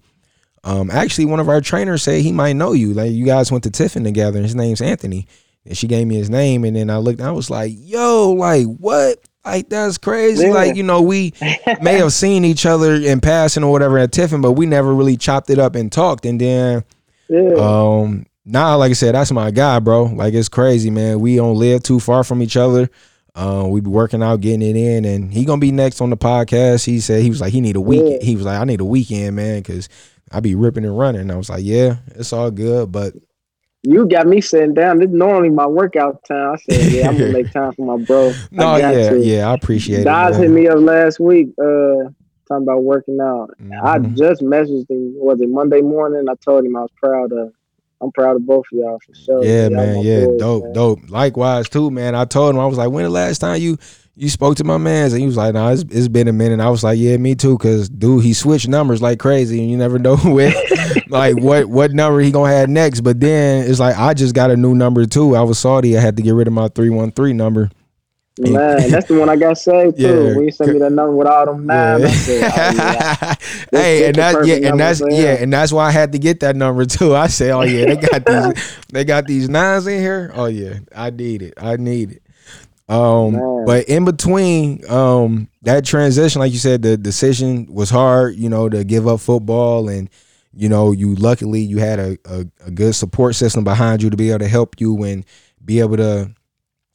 um, 0.65 0.91
actually, 0.91 1.25
one 1.25 1.41
of 1.41 1.49
our 1.49 1.61
trainers 1.61 2.03
said 2.03 2.21
he 2.21 2.31
might 2.33 2.53
know 2.55 2.73
you. 2.73 2.93
Like 2.95 3.11
you 3.13 3.27
guys 3.27 3.51
went 3.51 3.65
to 3.65 3.71
Tiffin 3.71 4.05
together. 4.05 4.37
And 4.37 4.45
his 4.47 4.55
name's 4.55 4.81
Anthony. 4.81 5.27
And 5.67 5.77
she 5.77 5.87
gave 5.89 6.07
me 6.07 6.17
his 6.17 6.29
name, 6.31 6.65
and 6.65 6.75
then 6.77 6.91
I 6.91 6.97
looked. 6.97 7.21
I 7.21 7.31
was 7.31 7.49
like, 7.49 7.73
"Yo, 7.77 8.33
like 8.33 8.67
what? 8.67 9.19
Like 9.45 9.69
that's 9.69 9.99
crazy. 9.99 10.47
Yeah. 10.47 10.53
Like 10.53 10.77
you 10.77 10.83
know, 10.83 11.03
we 11.03 11.33
may 11.81 11.95
have 11.99 12.13
seen 12.13 12.45
each 12.45 12.65
other 12.67 12.95
in 12.95 13.21
passing 13.21 13.65
or 13.65 13.73
whatever 13.73 13.99
at 13.99 14.13
Tiffin, 14.13 14.41
but 14.41 14.53
we 14.53 14.67
never 14.67 14.95
really 14.95 15.17
chopped 15.17 15.51
it 15.51 15.59
up 15.59 15.75
and 15.75 15.91
talked. 15.91 16.25
And 16.27 16.41
then, 16.41 16.85
Yeah. 17.29 17.55
um, 17.57 18.27
now, 18.45 18.77
like 18.77 18.91
I 18.91 18.95
said, 18.95 19.15
that's 19.15 19.33
my 19.33 19.51
guy, 19.51 19.79
bro. 19.81 20.05
Like 20.05 20.35
it's 20.35 20.49
crazy, 20.49 20.91
man. 20.91 21.21
We 21.21 21.37
don't 21.37 21.57
live 21.57 21.83
too 21.83 21.99
far 22.01 22.23
from 22.25 22.43
each 22.43 22.57
other. 22.57 22.89
Um, 23.35 23.71
we 23.71 23.81
be 23.81 23.89
working 23.89 24.23
out, 24.23 24.41
getting 24.43 24.63
it 24.63 24.77
in, 24.77 25.05
and 25.07 25.33
he 25.33 25.45
gonna 25.45 25.59
be 25.61 25.73
next 25.73 26.01
on 26.01 26.11
the 26.11 26.17
podcast. 26.17 26.85
He 26.85 27.01
said 27.01 27.23
he 27.23 27.31
was 27.31 27.41
like 27.41 27.53
he 27.53 27.61
need 27.61 27.77
a 27.77 27.81
week. 27.81 28.03
Yeah. 28.05 28.19
He 28.25 28.37
was 28.37 28.45
like 28.45 28.61
I 28.61 28.65
need 28.65 28.81
a 28.81 28.85
weekend, 28.85 29.37
man, 29.37 29.61
because 29.61 29.89
I 30.31 30.41
be 30.41 30.55
ripping 30.55 30.85
and 30.85 30.97
running. 30.99 31.31
I 31.31 31.37
was 31.37 31.49
like, 31.51 31.65
yeah, 31.65 31.97
it's 32.15 32.33
all 32.33 32.51
good, 32.51 32.93
but 32.93 33.15
you 33.83 34.07
got 34.07 34.27
me 34.27 34.41
sitting 34.41 34.75
down. 34.75 34.99
This 34.99 35.09
is 35.09 35.15
normally 35.15 35.51
my 35.51 35.67
workout 35.67 36.25
time. 36.25 36.55
I 36.55 36.57
said, 36.57 36.93
yeah, 36.93 37.09
I'm 37.09 37.19
gonna 37.19 37.33
make 37.33 37.51
time 37.53 37.73
for 37.75 37.97
my 37.97 38.05
bro. 38.05 38.33
no, 38.51 38.67
I 38.69 38.79
yeah, 38.79 39.11
to. 39.11 39.19
yeah, 39.19 39.51
I 39.51 39.55
appreciate 39.55 40.05
Dodge 40.05 40.35
it. 40.35 40.41
hit 40.43 40.51
me 40.51 40.69
up 40.69 40.79
last 40.79 41.19
week, 41.21 41.49
uh, 41.61 42.09
talking 42.49 42.63
about 42.65 42.83
working 42.85 43.19
out. 43.21 43.51
I 43.83 43.99
Mhm. 43.99 44.17
just 44.17 44.41
messaged 44.43 44.89
him. 44.91 45.15
Was 45.17 45.41
it 45.41 45.49
Monday 45.49 45.81
morning? 45.81 46.27
I 46.29 46.35
told 46.45 46.65
him 46.65 46.77
I 46.77 46.83
was 46.83 46.91
proud 47.01 47.33
of. 47.33 47.53
I'm 48.01 48.11
proud 48.13 48.35
of 48.37 48.45
both 48.47 48.65
of 48.73 48.79
y'all 48.79 48.99
for 49.07 49.15
sure. 49.15 49.45
Yeah, 49.45 49.69
man. 49.69 50.01
Yeah, 50.01 50.27
boys, 50.27 50.39
dope, 50.41 50.65
man. 50.65 50.73
dope. 50.73 50.99
Likewise, 51.11 51.69
too, 51.69 51.91
man. 51.91 52.15
I 52.17 52.25
told 52.25 52.55
him 52.55 52.61
I 52.61 52.67
was 52.67 52.77
like, 52.79 52.91
when 52.91 53.05
the 53.05 53.11
last 53.11 53.39
time 53.39 53.61
you 53.61 53.79
you 54.15 54.29
spoke 54.29 54.57
to 54.57 54.65
my 54.65 54.77
man's, 54.77 55.13
and 55.13 55.21
he 55.21 55.27
was 55.27 55.37
like, 55.37 55.55
nah, 55.55 55.71
it's, 55.71 55.83
it's 55.89 56.09
been 56.09 56.29
a 56.29 56.33
minute. 56.33 56.61
I 56.61 56.69
was 56.69 56.85
like, 56.85 56.99
yeah, 56.99 57.17
me 57.17 57.35
too, 57.35 57.57
cause 57.59 57.89
dude, 57.89 58.23
he 58.23 58.35
switched 58.35 58.69
numbers 58.69 59.01
like 59.01 59.19
crazy, 59.19 59.61
and 59.61 59.71
you 59.71 59.77
never 59.77 59.99
know 59.99 60.17
when, 60.17 60.53
like 61.09 61.41
what 61.41 61.67
what 61.67 61.93
number 61.93 62.21
he 62.21 62.31
gonna 62.31 62.53
have 62.53 62.69
next. 62.69 63.01
But 63.01 63.21
then 63.21 63.69
it's 63.69 63.81
like 63.81 63.97
I 63.97 64.15
just 64.15 64.35
got 64.35 64.51
a 64.51 64.57
new 64.57 64.75
number 64.75 65.07
too. 65.07 65.35
I 65.35 65.43
was 65.43 65.59
salty. 65.59 65.97
I 65.97 66.01
had 66.01 66.17
to 66.17 66.23
get 66.23 66.35
rid 66.35 66.47
of 66.47 66.53
my 66.53 66.69
three 66.69 66.91
one 66.91 67.13
three 67.13 67.33
number. 67.33 67.71
Man, 68.39 68.91
that's 68.91 69.09
the 69.09 69.19
one 69.19 69.29
I 69.29 69.37
got 69.37 69.59
saved 69.59 69.97
too. 69.99 70.03
Yeah. 70.03 70.35
When 70.35 70.45
you 70.45 70.51
sent 70.51 70.73
me 70.73 70.79
that 70.79 70.93
number 70.93 71.15
with 71.15 71.27
all 71.27 71.45
them 71.45 71.67
nines, 71.67 72.05
I 72.05 72.09
said, 72.09 72.45
oh, 72.45 72.73
yeah. 72.75 73.35
hey, 73.71 74.07
and 74.07 74.17
that's 74.17 74.47
yeah, 74.47 74.69
and 74.71 74.81
that's 74.81 75.03
yeah, 75.07 75.37
and 75.39 75.53
that's 75.53 75.71
why 75.71 75.87
I 75.87 75.91
had 75.91 76.13
to 76.13 76.19
get 76.19 76.41
that 76.41 76.57
number 76.57 76.87
too. 76.87 77.15
I 77.15 77.27
say, 77.27 77.51
oh 77.51 77.61
yeah, 77.61 77.95
they 77.95 77.97
got 77.97 78.25
these, 78.25 78.79
they 78.91 79.05
got 79.05 79.27
these 79.27 79.49
nines 79.51 79.87
in 79.87 80.01
here. 80.01 80.33
Oh 80.35 80.47
yeah, 80.47 80.79
I 80.97 81.11
need 81.11 81.43
it. 81.43 81.55
I 81.59 81.77
need 81.77 82.13
it. 82.13 82.22
Um, 82.89 83.33
Man. 83.33 83.65
but 83.67 83.89
in 83.89 84.05
between, 84.05 84.89
um, 84.91 85.49
that 85.63 85.85
transition, 85.85 86.41
like 86.41 86.53
you 86.53 86.59
said, 86.59 86.83
the 86.83 86.97
decision 86.97 87.67
was 87.73 87.91
hard. 87.91 88.37
You 88.37 88.49
know, 88.49 88.69
to 88.69 88.85
give 88.85 89.07
up 89.07 89.21
football, 89.21 89.89
and 89.89 90.11
you 90.53 90.69
know, 90.69 90.93
you 90.93 91.15
luckily 91.15 91.61
you 91.61 91.79
had 91.79 91.99
a 91.99 92.19
a, 92.25 92.47
a 92.67 92.71
good 92.71 92.95
support 92.95 93.35
system 93.35 93.65
behind 93.65 94.03
you 94.03 94.11
to 94.11 94.17
be 94.17 94.31
able 94.31 94.41
to 94.41 94.49
help 94.49 94.81
you 94.81 95.03
and 95.05 95.25
be 95.65 95.81
able 95.81 95.97
to 95.97 96.35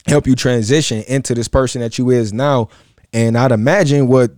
help 0.08 0.28
you 0.28 0.36
transition 0.36 1.04
into 1.08 1.34
this 1.34 1.48
person 1.48 1.82
that 1.82 1.98
you 1.98 2.10
is 2.10 2.34
now. 2.34 2.70
And 3.14 3.38
I'd 3.38 3.52
imagine 3.52 4.08
what 4.08 4.32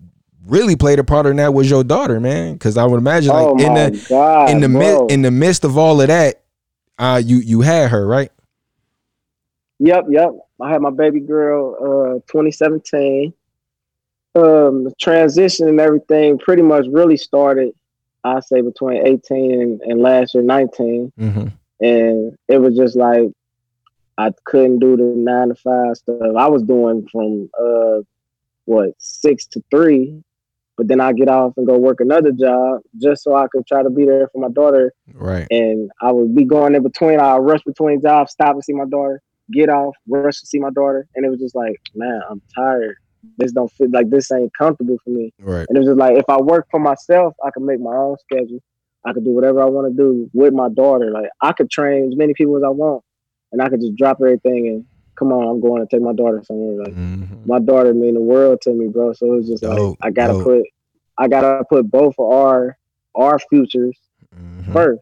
really 0.46 0.76
played 0.76 1.00
a 1.00 1.04
part 1.04 1.26
in 1.26 1.38
that 1.38 1.54
was 1.54 1.70
your 1.70 1.84
daughter, 1.84 2.20
man. 2.20 2.54
Because 2.54 2.78
I 2.78 2.86
would 2.86 2.98
imagine 2.98 3.34
like 3.34 3.48
oh 3.48 3.58
in 3.58 3.74
the 3.74 4.06
god, 4.10 4.50
in 4.50 4.60
the 4.62 4.70
mid 4.70 5.12
in 5.12 5.22
the 5.22 5.32
midst 5.32 5.64
of 5.64 5.78
all 5.78 6.02
of 6.02 6.08
that, 6.08 6.44
uh, 6.98 7.22
you 7.24 7.38
you 7.38 7.62
had 7.62 7.92
her 7.92 8.06
right. 8.06 8.32
Yep, 9.80 10.06
yep. 10.10 10.32
I 10.61 10.69
had 10.72 10.81
my 10.81 10.90
baby 10.91 11.19
girl 11.19 11.76
uh 11.80 12.31
2017. 12.31 13.34
Um 14.36 14.84
the 14.84 14.94
transition 14.99 15.68
and 15.68 15.80
everything 15.80 16.38
pretty 16.38 16.61
much 16.61 16.86
really 16.91 17.18
started, 17.18 17.73
I 18.23 18.40
say 18.41 18.61
between 18.61 19.06
18 19.06 19.52
and, 19.61 19.81
and 19.81 20.02
last 20.02 20.34
year 20.34 20.44
19. 20.44 21.11
Mm-hmm. 21.19 21.48
And 21.86 22.38
it 22.48 22.57
was 22.60 22.76
just 22.76 22.95
like 22.95 23.30
I 24.18 24.31
couldn't 24.45 24.80
do 24.80 24.98
the 24.98 25.03
nine 25.03 25.48
to 25.49 25.56
five 25.56 25.95
stuff. 25.98 26.18
I 26.38 26.48
was 26.48 26.64
doing 26.64 27.07
from 27.11 27.49
uh 27.60 28.02
what 28.65 28.94
six 28.99 29.48
to 29.48 29.64
three, 29.72 30.22
but 30.77 30.88
then 30.88 31.02
I 31.02 31.11
get 31.14 31.27
off 31.30 31.53
and 31.57 31.65
go 31.65 31.77
work 31.77 32.02
another 32.02 32.31
job 32.31 32.81
just 33.02 33.23
so 33.23 33.34
I 33.34 33.48
could 33.48 33.65
try 33.65 33.81
to 33.81 33.90
be 33.90 34.06
there 34.06 34.27
for 34.31 34.40
my 34.40 34.49
daughter 34.49 34.94
Right. 35.15 35.48
and 35.49 35.90
I 36.02 36.11
would 36.11 36.36
be 36.36 36.44
going 36.44 36.76
in 36.76 36.84
between. 36.84 37.19
I 37.19 37.38
rush 37.38 37.64
between 37.64 37.99
jobs, 38.02 38.34
stop 38.34 38.53
and 38.53 38.64
see 38.64 38.73
my 38.73 38.86
daughter, 38.86 39.22
get 39.52 39.70
off, 39.70 39.96
rush 40.08 40.40
to 40.40 40.46
see 40.46 40.60
my 40.60 40.70
daughter, 40.72 41.08
and 41.16 41.26
it 41.26 41.30
was 41.30 41.40
just 41.40 41.56
like, 41.56 41.76
man, 41.96 42.22
I'm 42.30 42.42
tired. 42.56 42.96
This 43.38 43.52
don't 43.52 43.72
feel 43.74 43.90
like 43.92 44.10
this 44.10 44.32
ain't 44.32 44.52
comfortable 44.58 44.98
for 45.04 45.10
me. 45.10 45.32
Right. 45.40 45.66
And 45.68 45.78
it 45.78 45.80
was 45.80 45.88
just 45.88 45.98
like 46.00 46.18
if 46.18 46.26
I 46.30 46.38
work 46.38 46.68
for 46.72 46.80
myself, 46.80 47.34
I 47.46 47.50
can 47.52 47.66
make 47.66 47.80
my 47.80 47.96
own 47.96 48.16
schedule. 48.20 48.60
I 49.06 49.14
could 49.14 49.24
do 49.26 49.32
whatever 49.32 49.62
I 49.62 49.66
want 49.66 49.88
to 49.90 49.96
do 49.96 50.30
with 50.34 50.54
my 50.54 50.70
daughter. 50.70 51.12
Like 51.12 51.30
I 51.42 51.52
could 51.54 51.70
train 51.70 52.08
as 52.12 52.18
many 52.18 52.34
people 52.34 52.56
as 52.58 52.64
I 52.64 52.70
want, 52.70 53.04
and 53.52 53.62
I 53.62 53.70
could 53.70 53.82
just 53.82 53.96
drop 53.96 54.18
everything 54.22 54.68
and 54.68 54.86
come 55.18 55.34
on, 55.34 55.48
I'm 55.48 55.60
going 55.60 55.86
to 55.86 55.88
take 55.94 56.02
my 56.02 56.14
daughter 56.14 56.42
somewhere. 56.46 56.86
Like 56.86 56.94
Mhm. 56.94 57.46
my 57.46 57.60
daughter 57.60 57.94
mean 57.94 58.14
the 58.14 58.22
world 58.22 58.62
to 58.62 58.72
me, 58.74 58.88
bro. 58.88 59.12
So 59.14 59.34
it's 59.34 59.50
just 59.50 59.64
Dope, 59.64 59.98
like 60.02 60.08
I 60.08 60.12
gotta 60.12 60.34
dope. 60.34 60.44
put, 60.44 60.64
I 61.18 61.28
gotta 61.28 61.66
put 61.70 61.92
both 61.92 62.16
of 62.18 62.32
our 62.32 62.78
our 63.16 63.38
futures 63.50 64.00
Mhm. 64.34 64.72
first. 64.74 65.02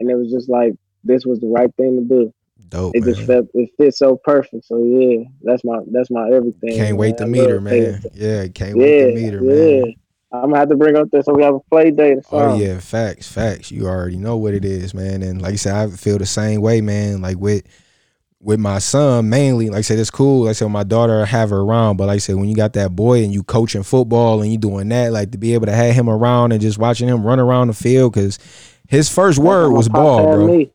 And 0.00 0.10
it 0.10 0.16
was 0.16 0.30
just 0.30 0.50
like 0.50 0.74
this 1.02 1.24
was 1.24 1.40
the 1.40 1.46
right 1.46 1.74
thing 1.76 1.96
to 1.96 2.04
do. 2.04 2.32
Dope. 2.74 2.96
It 2.96 3.04
just 3.04 3.20
felt 3.20 3.46
it 3.54 3.70
fits 3.76 3.98
so 3.98 4.16
perfect. 4.16 4.64
So 4.64 4.82
yeah, 4.82 5.22
that's 5.42 5.62
my 5.62 5.78
that's 5.92 6.10
my 6.10 6.28
everything. 6.32 6.76
Can't 6.76 6.96
wait 6.96 7.16
to 7.18 7.26
meet 7.26 7.48
her, 7.48 7.60
man. 7.60 8.02
Yeah, 8.12 8.48
can't 8.48 8.76
Yeah, 8.76 8.84
wait 8.84 9.00
to 9.00 9.14
meet 9.14 9.32
her, 9.32 9.44
yeah. 9.44 9.82
man. 9.82 9.94
I'm 10.32 10.42
gonna 10.46 10.58
have 10.58 10.70
to 10.70 10.76
bring 10.76 10.96
up 10.96 11.08
there 11.12 11.22
so 11.22 11.34
we 11.34 11.44
have 11.44 11.54
a 11.54 11.60
play 11.60 11.92
date 11.92 12.18
Oh 12.32 12.58
yeah, 12.58 12.80
facts, 12.80 13.30
facts. 13.30 13.70
You 13.70 13.86
already 13.86 14.16
know 14.16 14.36
what 14.36 14.54
it 14.54 14.64
is, 14.64 14.92
man. 14.92 15.22
And 15.22 15.40
like 15.40 15.52
I 15.52 15.56
said, 15.56 15.76
I 15.76 15.88
feel 15.94 16.18
the 16.18 16.26
same 16.26 16.62
way, 16.62 16.80
man. 16.80 17.22
Like 17.22 17.38
with 17.38 17.62
with 18.40 18.58
my 18.58 18.80
son, 18.80 19.28
mainly, 19.28 19.70
like 19.70 19.78
I 19.78 19.82
said, 19.82 20.00
it's 20.00 20.10
cool. 20.10 20.42
Like 20.42 20.50
I 20.50 20.52
said, 20.54 20.68
my 20.68 20.82
daughter 20.82 21.22
I 21.22 21.26
have 21.26 21.50
her 21.50 21.60
around, 21.60 21.96
but 21.96 22.08
like 22.08 22.16
I 22.16 22.18
said, 22.18 22.34
when 22.34 22.48
you 22.48 22.56
got 22.56 22.72
that 22.72 22.96
boy 22.96 23.22
and 23.22 23.32
you 23.32 23.44
coaching 23.44 23.84
football 23.84 24.42
and 24.42 24.50
you 24.50 24.58
doing 24.58 24.88
that, 24.88 25.12
like 25.12 25.30
to 25.30 25.38
be 25.38 25.54
able 25.54 25.66
to 25.66 25.72
have 25.72 25.94
him 25.94 26.08
around 26.10 26.50
and 26.50 26.60
just 26.60 26.78
watching 26.78 27.08
him 27.08 27.24
run 27.24 27.38
around 27.38 27.68
the 27.68 27.74
field, 27.74 28.14
because 28.14 28.40
his 28.88 29.08
first 29.08 29.38
word 29.38 29.70
was 29.70 29.88
ball, 29.88 30.24
bro. 30.24 30.66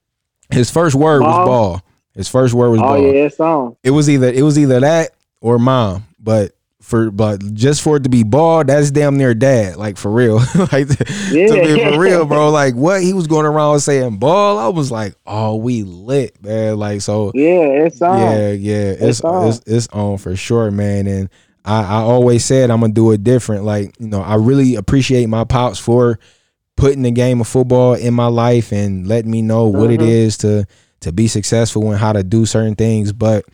His 0.50 0.72
first 0.72 0.96
word 0.96 1.22
was 1.22 1.46
Ball? 1.46 1.82
His 2.16 2.28
first 2.28 2.54
word 2.54 2.72
was 2.72 2.80
Oh 2.82 2.84
ball. 2.84 2.98
yeah, 3.02 3.26
it's 3.26 3.40
on. 3.40 3.76
It 3.84 3.92
was 3.92 4.10
either 4.10 4.28
it 4.30 4.42
was 4.44 4.58
either 4.60 4.80
that 4.82 5.12
or 5.42 5.58
mom, 5.60 6.06
but 6.20 6.52
for 6.82 7.12
but 7.12 7.54
just 7.54 7.82
for 7.82 7.98
it 7.98 8.04
to 8.04 8.10
be 8.10 8.24
ball, 8.24 8.64
that's 8.64 8.90
damn 8.92 9.18
near 9.18 9.34
dad, 9.36 9.76
like 9.78 9.98
for 9.98 10.10
real, 10.12 10.36
like 10.72 10.88
to 10.88 11.06
be 11.32 11.40
Yeah. 11.40 11.92
for 11.92 12.00
real, 12.00 12.26
bro. 12.26 12.50
Like 12.50 12.74
what 12.76 13.02
he 13.04 13.14
was 13.14 13.28
going 13.28 13.46
around 13.46 13.80
saying 13.82 14.18
ball, 14.18 14.58
I 14.58 14.70
was 14.70 14.92
like, 14.92 15.14
oh, 15.28 15.56
we 15.58 15.84
lit, 15.84 16.42
man. 16.44 16.78
Like 16.78 17.02
so, 17.02 17.32
Yeah, 17.36 17.86
it's 17.86 18.02
on. 18.02 18.20
yeah, 18.20 18.52
yeah, 18.52 18.74
it's 18.92 19.02
It's 19.02 19.22
on. 19.22 19.48
it's, 19.48 19.62
it's 19.68 19.88
on 19.90 20.18
for 20.18 20.36
sure, 20.36 20.72
man. 20.72 21.06
And 21.08 21.30
I, 21.64 21.84
I 21.84 21.96
always 22.02 22.44
said 22.44 22.72
I'm 22.72 22.82
gonna 22.82 22.94
do 22.94 23.12
it 23.12 23.24
different. 23.24 23.66
Like 23.66 23.94
you 24.00 24.08
know, 24.08 24.22
I 24.22 24.36
really 24.36 24.76
appreciate 24.76 25.28
my 25.28 25.44
pops 25.44 25.78
for 25.80 26.18
putting 26.76 27.04
the 27.04 27.12
game 27.12 27.40
of 27.42 27.48
football 27.48 27.94
in 27.94 28.14
my 28.14 28.28
life 28.28 28.72
and 28.72 29.06
letting 29.06 29.30
me 29.30 29.42
know 29.42 29.66
what 29.68 29.92
it 29.92 30.00
Mhm. 30.00 30.08
is 30.08 30.38
to 30.40 30.66
to 31.02 31.12
be 31.12 31.28
successful 31.28 31.90
and 31.90 32.00
how 32.00 32.14
to 32.14 32.24
do 32.24 32.46
certain 32.46 32.76
things. 32.76 33.14
But 33.14 33.46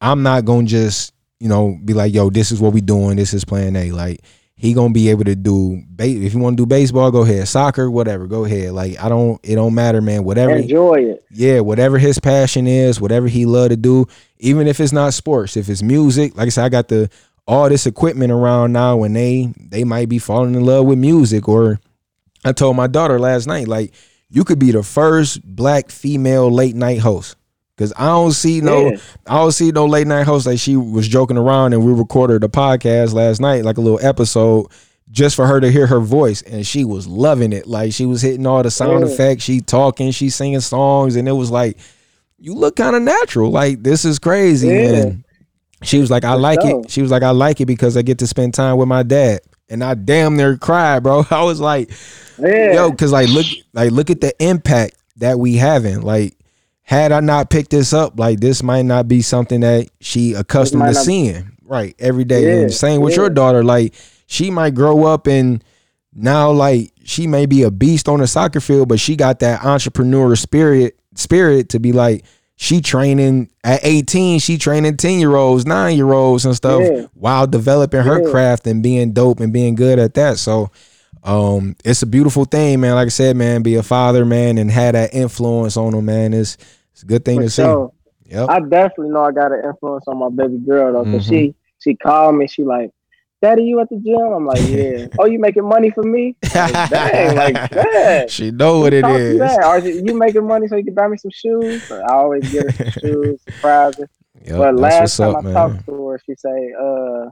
I'm 0.00 0.22
not 0.22 0.44
gonna 0.44 0.66
just 0.66 1.12
you 1.40 1.48
know 1.48 1.78
be 1.84 1.94
like, 1.94 2.12
yo, 2.12 2.30
this 2.30 2.52
is 2.52 2.60
what 2.60 2.72
we 2.72 2.80
doing. 2.80 3.16
This 3.16 3.34
is 3.34 3.44
plan 3.44 3.76
A. 3.76 3.90
Like 3.92 4.20
he 4.62 4.74
gonna 4.74 4.92
be 4.92 5.08
able 5.08 5.24
to 5.24 5.34
do. 5.34 5.82
If 5.98 6.34
you 6.34 6.38
want 6.38 6.56
to 6.56 6.62
do 6.62 6.66
baseball, 6.66 7.10
go 7.10 7.22
ahead. 7.22 7.48
Soccer, 7.48 7.90
whatever, 7.90 8.28
go 8.28 8.44
ahead. 8.44 8.72
Like 8.72 8.96
I 9.02 9.08
don't. 9.08 9.40
It 9.42 9.56
don't 9.56 9.74
matter, 9.74 10.00
man. 10.00 10.22
Whatever 10.22 10.54
Enjoy 10.54 11.02
it. 11.02 11.24
yeah, 11.32 11.58
whatever 11.60 11.98
his 11.98 12.20
passion 12.20 12.68
is, 12.68 13.00
whatever 13.00 13.26
he 13.26 13.44
love 13.44 13.70
to 13.70 13.76
do, 13.76 14.06
even 14.38 14.68
if 14.68 14.78
it's 14.78 14.92
not 14.92 15.14
sports, 15.14 15.56
if 15.56 15.68
it's 15.68 15.82
music, 15.82 16.36
like 16.36 16.46
I 16.46 16.50
said, 16.50 16.64
I 16.64 16.68
got 16.68 16.86
the 16.86 17.10
all 17.44 17.68
this 17.68 17.86
equipment 17.86 18.30
around 18.30 18.72
now, 18.72 19.02
and 19.02 19.16
they 19.16 19.52
they 19.58 19.82
might 19.82 20.08
be 20.08 20.18
falling 20.20 20.54
in 20.54 20.64
love 20.64 20.86
with 20.86 20.98
music. 20.98 21.48
Or 21.48 21.80
I 22.44 22.52
told 22.52 22.76
my 22.76 22.86
daughter 22.86 23.18
last 23.18 23.48
night, 23.48 23.66
like 23.66 23.92
you 24.34 24.44
could 24.44 24.58
be 24.58 24.70
the 24.72 24.82
first 24.82 25.42
black 25.44 25.90
female 25.90 26.50
late 26.50 26.74
night 26.74 26.98
host. 27.00 27.36
Cause 27.78 27.92
I 27.96 28.06
don't 28.06 28.32
see 28.32 28.60
no, 28.60 28.90
Yeah. 28.90 28.98
I 29.26 29.36
don't 29.38 29.52
see 29.52 29.72
no 29.72 29.86
late 29.86 30.06
night 30.06 30.24
host 30.24 30.46
like 30.46 30.58
she 30.58 30.76
was 30.76 31.06
joking 31.08 31.36
around 31.38 31.72
and 31.72 31.84
we 31.84 31.92
recorded 31.92 32.42
a 32.44 32.48
podcast 32.48 33.12
last 33.12 33.40
night, 33.40 33.64
like 33.64 33.76
a 33.76 33.80
little 33.80 33.98
episode, 34.02 34.66
just 35.10 35.36
for 35.36 35.46
her 35.46 35.60
to 35.60 35.70
hear 35.70 35.86
her 35.86 36.00
voice, 36.00 36.42
and 36.42 36.66
she 36.66 36.84
was 36.84 37.06
loving 37.06 37.52
it. 37.52 37.66
Like 37.66 37.92
she 37.92 38.06
was 38.06 38.22
hitting 38.22 38.46
all 38.46 38.62
the 38.62 38.70
sound 38.70 39.04
Yeah. 39.06 39.12
effects, 39.12 39.42
she 39.44 39.60
talking, 39.60 40.10
she 40.10 40.30
singing 40.30 40.60
songs, 40.60 41.16
and 41.16 41.26
it 41.28 41.32
was 41.32 41.50
like, 41.50 41.76
you 42.38 42.54
look 42.54 42.76
kind 42.76 42.96
of 42.96 43.02
natural. 43.02 43.50
Like 43.50 43.82
this 43.82 44.04
is 44.04 44.18
crazy. 44.18 44.68
Yeah. 44.68 44.74
And 45.02 45.24
she 45.82 45.98
was 45.98 46.10
like, 46.10 46.24
I 46.24 46.34
like 46.34 46.60
it. 46.62 46.90
She 46.90 47.02
was 47.02 47.10
like, 47.10 47.22
I 47.22 47.30
like 47.30 47.60
it 47.60 47.66
because 47.66 47.96
I 47.96 48.02
get 48.02 48.18
to 48.18 48.26
spend 48.26 48.54
time 48.54 48.76
with 48.76 48.86
my 48.88 49.02
dad. 49.02 49.40
And 49.72 49.82
I 49.82 49.94
damn 49.94 50.36
near 50.36 50.56
cried, 50.56 51.02
bro. 51.02 51.24
I 51.30 51.42
was 51.42 51.60
like, 51.60 51.90
Yeah. 52.38 52.74
yo, 52.74 52.92
cause 52.92 53.10
like 53.10 53.28
look, 53.28 53.46
like 53.72 53.90
look 53.90 54.10
at 54.10 54.20
the 54.20 54.34
impact 54.42 54.96
that 55.16 55.38
we 55.38 55.56
having. 55.56 56.02
Like, 56.02 56.36
had 56.82 57.12
I 57.12 57.20
not 57.20 57.48
picked 57.48 57.70
this 57.70 57.92
up, 57.92 58.18
like 58.18 58.40
this 58.40 58.62
might 58.62 58.82
not 58.82 59.08
be 59.08 59.22
something 59.22 59.60
that 59.60 59.88
she 60.00 60.34
accustomed 60.34 60.84
to 60.84 60.94
seeing, 60.94 61.56
right, 61.64 61.94
every 61.98 62.24
day. 62.24 62.42
Yeah, 62.42 62.62
and 62.62 62.72
same 62.72 63.00
with 63.00 63.14
yeah. 63.14 63.20
your 63.20 63.30
daughter, 63.30 63.64
like 63.64 63.94
she 64.26 64.50
might 64.50 64.74
grow 64.74 65.04
up 65.04 65.26
and 65.26 65.64
now 66.14 66.50
like 66.50 66.92
she 67.04 67.26
may 67.26 67.46
be 67.46 67.62
a 67.62 67.70
beast 67.70 68.08
on 68.08 68.20
the 68.20 68.26
soccer 68.26 68.60
field, 68.60 68.88
but 68.88 69.00
she 69.00 69.16
got 69.16 69.38
that 69.40 69.64
entrepreneur 69.64 70.36
spirit 70.36 70.98
spirit 71.14 71.70
to 71.70 71.80
be 71.80 71.92
like 71.92 72.24
she 72.56 72.80
training 72.80 73.50
at 73.64 73.80
18, 73.82 74.38
she 74.38 74.58
training 74.58 74.96
10 74.96 75.18
year 75.18 75.34
olds, 75.36 75.66
nine 75.66 75.96
year 75.96 76.12
olds 76.12 76.44
and 76.44 76.54
stuff 76.54 76.82
Yeah. 76.82 77.06
while 77.14 77.46
developing 77.46 78.02
her 78.02 78.22
Yeah. 78.22 78.30
craft 78.30 78.66
and 78.66 78.82
being 78.82 79.12
dope 79.12 79.40
and 79.40 79.52
being 79.52 79.74
good 79.74 79.98
at 79.98 80.14
that. 80.14 80.38
So 80.38 80.70
um 81.24 81.76
it's 81.84 82.02
a 82.02 82.06
beautiful 82.06 82.44
thing, 82.44 82.80
man. 82.80 82.94
Like 82.96 83.06
I 83.06 83.10
said, 83.10 83.36
man, 83.36 83.62
be 83.62 83.76
a 83.76 83.82
father, 83.82 84.24
man, 84.24 84.58
and 84.58 84.70
have 84.70 84.92
that 84.94 85.14
influence 85.14 85.76
on 85.76 85.92
them, 85.92 86.04
man. 86.06 86.32
It's 86.34 86.56
it's 86.92 87.02
a 87.02 87.06
good 87.06 87.24
thing 87.24 87.38
For 87.38 87.44
to 87.44 87.50
sure. 87.50 87.92
see. 88.26 88.34
Yep. 88.34 88.48
I 88.48 88.60
definitely 88.60 89.10
know 89.10 89.24
I 89.24 89.32
got 89.32 89.52
an 89.52 89.62
influence 89.64 90.04
on 90.08 90.18
my 90.18 90.28
baby 90.30 90.58
girl 90.58 90.92
though, 90.92 91.04
because 91.04 91.26
Mhm. 91.26 91.30
she 91.30 91.54
she 91.78 91.94
called 91.96 92.36
me. 92.36 92.46
She 92.46 92.62
like, 92.64 92.90
"Daddy, 93.42 93.64
you 93.64 93.80
at 93.80 93.88
the 93.90 93.96
gym?" 93.96 94.20
I'm 94.20 94.46
like, 94.46 94.60
"Yeah." 94.62 95.08
oh, 95.18 95.26
you 95.26 95.38
making 95.38 95.68
money 95.68 95.90
for 95.90 96.02
me? 96.04 96.36
Like, 96.54 96.90
Dang, 96.90 97.36
like 97.36 97.70
that. 97.70 98.30
she 98.30 98.50
know 98.50 98.80
what 98.80 98.94
it. 98.94 99.04
Or 99.04 99.78
you 99.80 100.14
making 100.14 100.46
money 100.46 100.68
so 100.68 100.76
you 100.76 100.84
can 100.84 100.94
buy 100.94 101.08
me 101.08 101.16
some 101.18 101.30
shoes? 101.32 101.82
I 101.90 102.14
always 102.14 102.42
get 102.50 102.64
her 102.64 102.72
some 102.72 102.90
shoes, 103.02 103.40
surprises. 103.42 104.08
Yep, 104.46 104.56
but 104.58 104.74
last 104.76 105.16
time 105.16 105.30
up, 105.36 105.36
I 105.36 105.40
man. 105.42 105.54
talked 105.54 105.86
to 105.86 106.06
her, 106.08 106.20
she 106.24 106.34
say, 106.36 106.72
uh, 106.80 107.28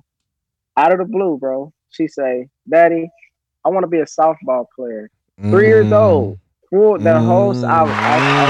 out 0.77 0.93
of 0.93 0.99
the 0.99 1.05
blue, 1.05 1.39
bro, 1.39 1.73
she 1.91 2.07
say, 2.09 2.47
Daddy, 2.69 3.09
I 3.65 3.69
want 3.71 3.85
to 3.85 3.89
be 3.89 3.99
a 4.01 4.05
softball 4.07 4.67
player. 4.77 5.11
Three 5.41 5.69
years 5.69 5.87
Mm. 5.87 5.97
old. 6.01 6.39
Full 6.71 6.99
the 6.99 7.19
whole 7.21 7.51
s- 7.51 7.65
I, 7.65 7.83
I, 7.83 8.17
I, 8.19 8.45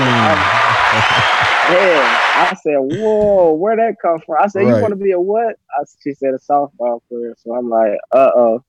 I, 0.91 1.73
yeah. 1.73 2.30
I 2.41 2.55
said, 2.55 2.77
Whoa, 2.79 3.53
where 3.55 3.77
that 3.77 3.97
come 4.03 4.21
from? 4.27 4.37
I 4.41 4.47
said, 4.49 4.63
You 4.63 4.69
Right. 4.69 4.83
want 4.83 4.93
to 4.93 4.97
be 4.97 5.13
a 5.13 5.21
what? 5.21 5.57
I, 5.79 5.85
she 6.03 6.15
said 6.15 6.35
a 6.35 6.39
softball 6.39 7.01
player. 7.09 7.35
So 7.39 7.55
I'm 7.55 7.69
like, 7.69 7.93
uh 8.13 8.31
oh. 8.35 8.65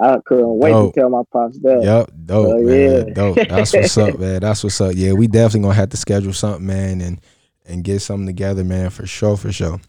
I 0.00 0.16
couldn't 0.26 0.58
wait 0.58 0.72
Dope. 0.72 0.94
to 0.94 1.00
tell 1.00 1.08
my 1.08 1.22
pops 1.32 1.58
that. 1.60 1.80
Yep, 1.84 2.10
dope, 2.26 2.46
Uh, 2.46 2.58
man. 2.58 3.06
yeah. 3.08 3.14
Dope. 3.14 3.36
That's 3.48 3.72
what's 3.72 3.96
up, 3.96 4.18
man. 4.18 4.40
That's 4.40 4.64
what's 4.64 4.80
up. 4.80 4.92
Yeah, 4.96 5.12
we 5.12 5.28
definitely 5.28 5.60
gonna 5.60 5.74
have 5.74 5.90
to 5.90 5.96
schedule 5.96 6.32
something, 6.32 6.66
man, 6.66 7.00
and 7.00 7.20
and 7.66 7.84
get 7.84 8.00
something 8.02 8.26
together, 8.26 8.64
man, 8.64 8.90
for 8.90 9.06
sure, 9.06 9.36
for 9.36 9.52
sure. 9.52 9.80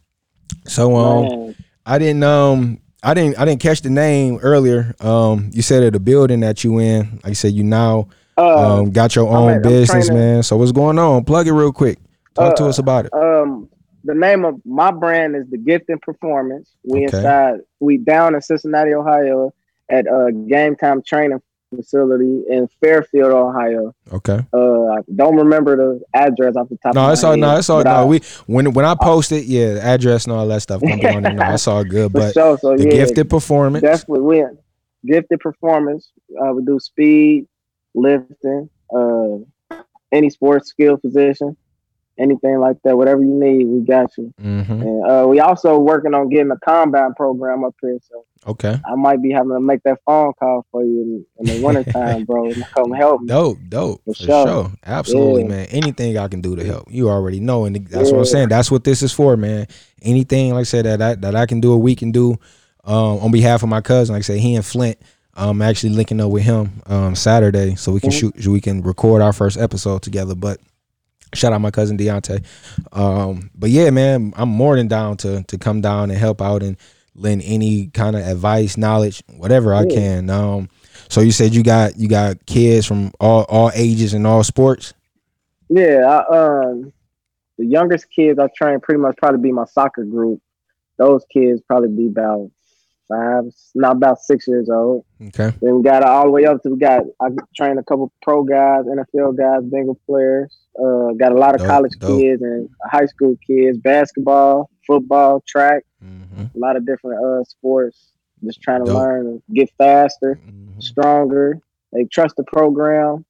So 0.68 0.96
um 0.96 1.28
Man, 1.28 1.56
I 1.86 1.98
didn't 1.98 2.24
um 2.24 2.80
I 3.02 3.14
didn't 3.16 3.40
I 3.40 3.46
didn't 3.46 3.62
catch 3.62 3.82
the 3.82 3.90
name 3.90 4.38
earlier. 4.44 4.94
Um 5.00 5.50
you 5.54 5.62
said 5.64 5.82
at 5.84 5.94
the 5.94 6.00
building 6.00 6.42
that 6.42 6.64
you 6.64 6.78
in, 6.80 7.16
like 7.24 7.30
you 7.30 7.36
said 7.36 7.54
you 7.54 7.64
now 7.64 8.08
uh, 8.38 8.80
um 8.80 8.92
got 8.92 9.16
your 9.16 9.28
own 9.28 9.62
business, 9.64 10.10
man. 10.10 10.44
So 10.44 10.56
what's 10.58 10.72
going 10.72 11.00
on? 11.00 11.26
Plug 11.26 11.48
it 11.48 11.52
real 11.54 11.72
quick. 11.74 11.98
Talk 12.36 12.56
to 12.58 12.66
Uh, 12.66 12.70
us 12.70 12.80
about 12.80 13.06
it. 13.06 13.14
um 13.14 13.70
the 14.04 14.14
name 14.14 14.46
of 14.46 14.62
my 14.66 14.92
brand 14.92 15.36
is 15.36 15.50
the 15.50 15.58
gifted 15.58 16.00
performance 16.02 16.76
we 16.84 17.00
Okay. 17.08 17.18
inside 17.18 17.60
we 17.80 17.98
down 17.98 18.36
in 18.36 18.42
cincinnati 18.42 18.94
ohio 18.94 19.52
at 19.90 20.06
a 20.06 20.32
game 20.48 20.76
time 20.76 21.02
training 21.02 21.42
facility 21.76 22.44
in 22.48 22.68
fairfield 22.82 23.32
ohio 23.32 23.94
Okay. 24.14 24.40
uh 24.54 24.86
i 24.96 25.00
don't 25.16 25.36
remember 25.38 25.76
the 25.76 26.02
address 26.14 26.56
off 26.56 26.70
the 26.70 26.78
top 26.78 26.94
No, 26.94 27.02
of 27.02 27.08
my 27.08 27.14
it's 27.14 27.24
all 27.24 27.32
head, 27.32 27.40
no, 27.40 27.58
it's 27.58 27.70
all 27.70 27.84
no. 27.84 27.90
I- 27.90 28.06
We 28.06 28.20
when 28.46 28.74
when 28.74 28.86
I 28.86 28.94
post 28.96 29.32
it, 29.32 29.46
yeah, 29.46 29.74
the 29.74 29.82
address 29.84 30.26
and 30.26 30.34
all 30.34 30.48
that 30.48 30.62
stuff 30.62 30.82
be 30.82 30.92
on 30.92 31.00
there. 31.24 31.34
No, 31.34 31.54
it's 31.54 31.68
all 31.68 31.84
good. 31.96 32.14
But 32.14 32.34
sure, 32.34 32.58
so 32.60 32.78
the 32.78 32.84
yeah, 32.86 32.92
gifted 32.92 33.30
performance. 33.30 33.82
definitely 33.82 34.22
we 34.22 34.44
gifted 35.12 35.40
performance 35.40 36.12
uh 36.42 36.52
we 36.54 36.64
do 36.64 36.80
speed 36.80 37.48
lifting 37.96 38.70
uh 38.96 39.38
any 40.12 40.30
sports 40.30 40.70
skill 40.70 40.98
position 40.98 41.58
anything 42.18 42.60
like 42.60 42.78
that 42.84 42.96
whatever 42.98 43.22
you 43.22 43.34
need 43.34 43.66
we 43.66 43.80
got 43.82 44.10
you 44.18 44.34
hmm 44.40 44.62
and 44.70 45.06
uh 45.10 45.26
we 45.28 45.40
also 45.40 45.78
working 45.80 46.14
on 46.14 46.30
getting 46.30 46.52
a 46.52 46.58
combine 46.60 47.14
program 47.16 47.64
up 47.64 47.76
here 47.82 47.98
so 48.10 48.24
Okay. 48.48 48.80
I 48.86 48.94
might 48.94 49.24
be 49.24 49.32
having 49.32 49.50
to 49.54 49.60
make 49.60 49.82
that 49.86 49.98
phone 50.06 50.32
call 50.40 50.68
for 50.72 50.84
you 50.84 51.02
in, 51.02 51.26
in 51.40 51.48
the 51.48 51.60
wintertime, 51.66 52.26
bro. 52.26 52.52
and 52.52 52.64
Come 52.78 52.92
help 52.92 53.22
me. 53.22 53.28
Dope, 53.28 53.58
dope. 53.68 54.04
For, 54.06 54.14
For 54.14 54.24
sure. 54.24 54.48
sure. 54.48 54.72
Absolutely, 54.86 55.42
Yeah. 55.42 55.48
man. 55.48 55.66
Anything 55.72 56.16
I 56.20 56.28
can 56.28 56.42
do 56.42 56.56
to 56.56 56.64
help. 56.64 56.84
You 56.92 57.10
already 57.10 57.40
know. 57.40 57.66
And 57.66 57.76
that's 57.88 58.12
what 58.12 58.20
I'm 58.20 58.26
saying. 58.26 58.50
That's 58.50 58.70
what 58.70 58.84
this 58.84 59.02
is 59.02 59.12
for, 59.12 59.36
man. 59.36 59.66
Anything, 60.04 60.54
like 60.54 60.60
I 60.60 60.64
said, 60.66 60.86
that 60.86 61.02
I, 61.02 61.16
that 61.16 61.36
I 61.36 61.48
can 61.48 61.60
do 61.60 61.74
or 61.74 61.80
we 61.82 61.96
can 61.96 62.12
do 62.12 62.34
um, 62.84 63.18
on 63.18 63.32
behalf 63.32 63.64
of 63.64 63.70
my 63.70 63.82
cousin. 63.82 64.14
Like 64.14 64.20
I 64.20 64.22
said, 64.22 64.38
he 64.40 64.54
and 64.54 64.64
Flint. 64.64 65.00
I'm 65.34 65.64
actually 65.64 65.94
linking 65.94 66.22
up 66.22 66.30
with 66.30 66.44
him 66.44 66.84
um, 66.86 67.16
Saturday 67.16 67.74
so 67.74 67.94
we 67.94 68.00
can 68.00 68.12
Mhm. 68.12 68.20
shoot, 68.36 68.46
we 68.48 68.62
can 68.62 68.84
record 68.84 69.24
our 69.24 69.34
first 69.34 69.58
episode 69.58 70.04
together. 70.04 70.36
But 70.36 70.60
shout 71.36 71.54
out 71.54 71.62
my 71.62 71.72
cousin 71.72 71.98
Deontay. 71.98 72.44
Um, 72.92 73.52
but 73.56 73.70
yeah, 73.70 73.90
man, 73.90 74.34
I'm 74.36 74.50
more 74.50 74.76
than 74.76 74.88
down 74.88 75.18
to 75.18 75.44
to 75.44 75.58
come 75.58 75.82
down 75.82 76.10
and 76.10 76.20
help 76.20 76.42
out 76.42 76.64
and 76.64 76.78
lend 77.16 77.42
any 77.46 77.88
kind 77.88 78.16
of 78.16 78.26
advice, 78.26 78.78
knowledge, 78.78 79.24
whatever 79.38 79.74
I 79.74 79.86
can. 79.86 80.30
Um, 80.30 80.70
so 81.10 81.22
you 81.22 81.32
said 81.32 81.54
you 81.54 81.64
got 81.64 81.98
you 81.98 82.08
got 82.08 82.46
kids 82.46 82.86
from 82.86 83.12
all 83.20 83.44
all 83.44 83.72
ages 83.76 84.14
and 84.14 84.26
all 84.26 84.44
sports. 84.44 84.94
Yeah, 85.70 86.06
I, 86.06 86.38
um, 86.38 86.94
the 87.58 87.66
youngest 87.66 88.10
kids 88.12 88.40
I 88.40 88.48
train 88.56 88.80
pretty 88.80 89.00
much 89.00 89.18
probably 89.18 89.42
be 89.42 89.52
my 89.52 89.66
soccer 89.66 90.04
group. 90.04 90.42
Those 90.98 91.26
kids 91.32 91.62
probably 91.68 91.90
be 91.90 92.08
about 92.08 92.52
five, 93.08 93.44
not 93.76 93.94
about 93.98 94.20
six 94.20 94.48
years 94.48 94.70
old. 94.70 95.06
Okay. 95.22 95.52
Then 95.62 95.78
we 95.78 95.84
got 95.84 96.04
all 96.04 96.26
the 96.26 96.32
way 96.32 96.46
up 96.46 96.62
to 96.64 96.70
we 96.70 96.78
got 96.78 97.04
I 97.22 97.28
trained 97.56 97.80
a 97.80 97.84
couple 97.84 98.12
pro 98.22 98.44
guys, 98.44 98.86
NFL 98.86 99.38
guys, 99.38 99.64
Bengal 99.64 100.00
players. 100.06 100.56
Uh, 100.78 101.14
got 101.18 101.32
a 101.32 101.36
lot 101.36 101.56
of 101.56 101.60
Dope, 101.60 101.68
college 101.70 101.94
dope. 102.00 102.20
kids 102.20 102.42
and 102.42 102.70
high 102.92 103.06
school 103.06 103.36
kids, 103.48 103.78
basketball, 103.78 104.70
football, 104.86 105.44
track, 105.48 105.84
hmm 106.02 106.44
a 106.56 106.58
lot 106.60 106.76
of 106.76 106.86
different 106.86 107.24
uh 107.24 107.44
sports. 107.44 108.12
Just 108.44 108.62
trying 108.62 108.82
to 108.82 108.86
Dope. 108.86 108.96
learn 108.96 109.42
get 109.54 109.70
faster. 109.78 110.40
hmm 110.44 110.80
stronger. 110.80 111.60
They 111.94 112.04
trust 112.06 112.36
the 112.36 112.44
program. 112.44 113.26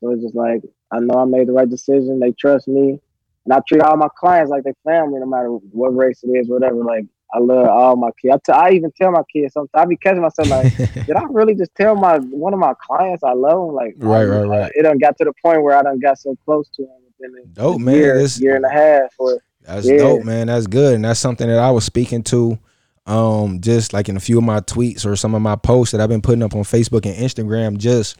So 0.00 0.10
it's 0.12 0.22
just 0.22 0.34
like 0.34 0.62
I 0.90 0.98
know 1.00 1.14
I 1.20 1.24
made 1.24 1.48
the 1.48 1.52
right 1.52 1.68
decision. 1.68 2.18
They 2.18 2.32
trust 2.32 2.66
me, 2.66 2.98
and 3.44 3.52
I 3.54 3.60
treat 3.68 3.82
all 3.82 3.96
my 3.96 4.08
clients 4.18 4.50
like 4.50 4.64
they 4.64 4.72
family, 4.84 5.20
no 5.20 5.26
matter 5.26 5.48
what 5.50 5.94
race 5.96 6.22
it 6.24 6.28
is, 6.30 6.48
whatever. 6.48 6.76
Like 6.84 7.04
I 7.32 7.38
love 7.40 7.68
all 7.68 7.96
my 7.96 8.10
kids. 8.20 8.34
I, 8.34 8.52
t- 8.52 8.58
I 8.58 8.70
even 8.76 8.90
tell 8.92 9.10
my 9.10 9.22
kids 9.32 9.52
sometimes. 9.54 9.70
I 9.74 9.84
be 9.86 9.96
catching 9.96 10.22
myself 10.22 10.48
like, 10.48 10.76
did 11.06 11.12
I 11.16 11.24
really 11.30 11.54
just 11.54 11.74
tell 11.74 11.94
my 11.94 12.18
one 12.18 12.52
of 12.54 12.58
my 12.58 12.72
clients 12.86 13.22
I 13.22 13.32
love 13.32 13.66
them? 13.66 13.74
Like, 13.74 13.94
Right, 13.98 14.24
right, 14.24 14.44
right. 14.46 14.72
It 14.74 14.82
done 14.82 14.98
got 14.98 15.18
to 15.18 15.24
the 15.24 15.32
point 15.44 15.62
where 15.62 15.76
I 15.76 15.82
done 15.82 15.98
got 16.00 16.18
so 16.18 16.36
close 16.44 16.68
to 16.76 16.82
them 16.82 16.92
within 17.18 17.52
Dope, 17.52 17.76
a 17.76 17.78
man. 17.78 17.94
year, 17.94 18.18
This- 18.18 18.40
year 18.40 18.56
and 18.56 18.64
a 18.64 18.70
half. 18.70 19.12
Or 19.18 19.38
That's 19.62 19.86
Yeah. 19.86 19.98
dope, 19.98 20.24
man. 20.24 20.46
That's 20.46 20.66
good. 20.66 20.94
And 20.94 21.04
that's 21.04 21.20
something 21.20 21.46
that 21.48 21.58
I 21.58 21.70
was 21.70 21.84
speaking 21.84 22.22
to 22.24 22.58
um 23.06 23.60
just 23.60 23.92
like 23.94 24.08
in 24.10 24.16
a 24.18 24.20
few 24.20 24.36
of 24.38 24.44
my 24.44 24.60
tweets 24.60 25.06
or 25.06 25.16
some 25.16 25.34
of 25.34 25.40
my 25.42 25.56
posts 25.56 25.92
that 25.92 26.00
I've 26.00 26.10
been 26.10 26.20
putting 26.22 26.42
up 26.42 26.54
on 26.54 26.62
Facebook 26.62 27.06
and 27.06 27.14
Instagram 27.16 27.78
just 27.78 28.16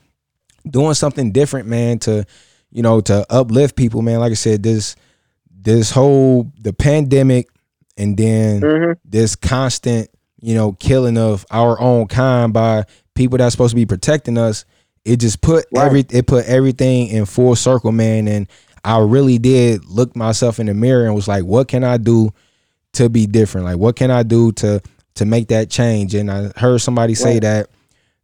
doing 0.69 0.95
something 0.95 1.31
different, 1.33 1.67
man, 1.69 1.99
to 2.01 2.25
you 2.71 2.83
know, 2.83 3.01
to 3.01 3.25
uplift 3.31 3.77
people, 3.77 4.03
man. 4.03 4.21
Like 4.21 4.33
I 4.33 4.35
said, 4.35 4.63
this 4.63 4.97
this 5.61 5.91
whole 5.91 6.51
the 6.61 6.73
pandemic 6.73 7.49
and 7.99 8.16
then 8.16 8.61
Mhm. 8.62 8.95
this 9.05 9.37
constant, 9.37 10.09
you 10.41 10.55
know, 10.55 10.73
killing 10.73 11.19
of 11.19 11.45
our 11.51 11.79
own 11.81 12.07
kind 12.07 12.53
by 12.53 12.85
people 13.15 13.37
that's 13.39 13.53
supposed 13.53 13.73
to 13.73 13.77
be 13.77 13.85
protecting 13.87 14.39
us, 14.39 14.65
it 15.05 15.16
just 15.16 15.41
put 15.41 15.66
Right. 15.75 15.85
every 15.87 16.07
it 16.11 16.27
put 16.27 16.47
everything 16.47 17.09
in 17.09 17.25
full 17.27 17.57
circle, 17.57 17.93
man. 17.93 18.29
And 18.29 18.47
I 18.85 18.99
really 19.01 19.39
did 19.39 19.85
look 19.87 20.15
myself 20.16 20.61
in 20.61 20.66
the 20.66 20.75
mirror 20.75 21.05
and 21.07 21.15
was 21.15 21.29
like, 21.29 21.45
what 21.45 21.69
can 21.69 21.83
I 21.85 21.97
do 21.97 22.31
to 22.95 23.09
be 23.11 23.27
different? 23.27 23.66
Like, 23.66 23.79
what 23.79 23.97
can 23.97 24.11
I 24.11 24.23
do 24.23 24.53
to 24.53 24.81
to 25.16 25.25
make 25.25 25.49
that 25.49 25.69
change? 25.69 26.15
And 26.15 26.31
I 26.31 26.51
heard 26.57 26.81
somebody 26.81 27.15
say 27.15 27.35
Right. 27.35 27.43
that 27.43 27.70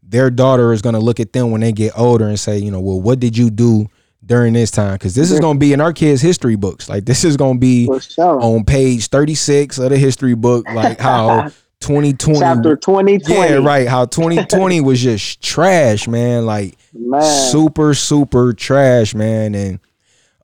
their 0.06 0.30
daughter 0.30 0.72
is 0.72 0.80
gonna 0.82 1.00
look 1.00 1.18
at 1.18 1.32
them 1.32 1.50
when 1.50 1.60
they 1.62 1.72
get 1.72 1.98
older 1.98 2.26
and 2.28 2.38
say, 2.38 2.58
you 2.58 2.70
know, 2.70 2.80
well, 2.80 3.00
what 3.00 3.18
did 3.18 3.36
you 3.36 3.50
do 3.50 3.86
during 4.26 4.52
this 4.52 4.70
time? 4.70 4.94
Because 4.94 5.14
this 5.14 5.30
is 5.30 5.40
gonna 5.40 5.58
be 5.58 5.72
in 5.72 5.80
our 5.80 5.92
kids' 5.92 6.20
history 6.20 6.56
books. 6.56 6.88
Like, 6.88 7.04
this 7.04 7.24
is 7.24 7.36
gonna 7.36 7.58
be 7.58 7.86
sure. 8.00 8.40
on 8.40 8.64
page 8.64 9.08
36 9.08 9.78
of 9.78 9.90
the 9.90 9.98
history 9.98 10.34
book, 10.34 10.66
like 10.70 11.00
how 11.00 11.50
2020 11.80 12.40
Chapter 12.40 12.76
twenty 12.76 13.18
twenty. 13.18 13.52
Yeah, 13.52 13.58
right. 13.58 13.86
How 13.86 14.06
2020 14.06 14.80
was 14.80 15.02
just 15.02 15.42
trash, 15.42 16.08
man. 16.08 16.46
Like 16.46 16.78
Man. 16.94 17.22
super, 17.22 17.92
super 17.92 18.54
trash, 18.54 19.14
man. 19.14 19.54
And 19.54 19.80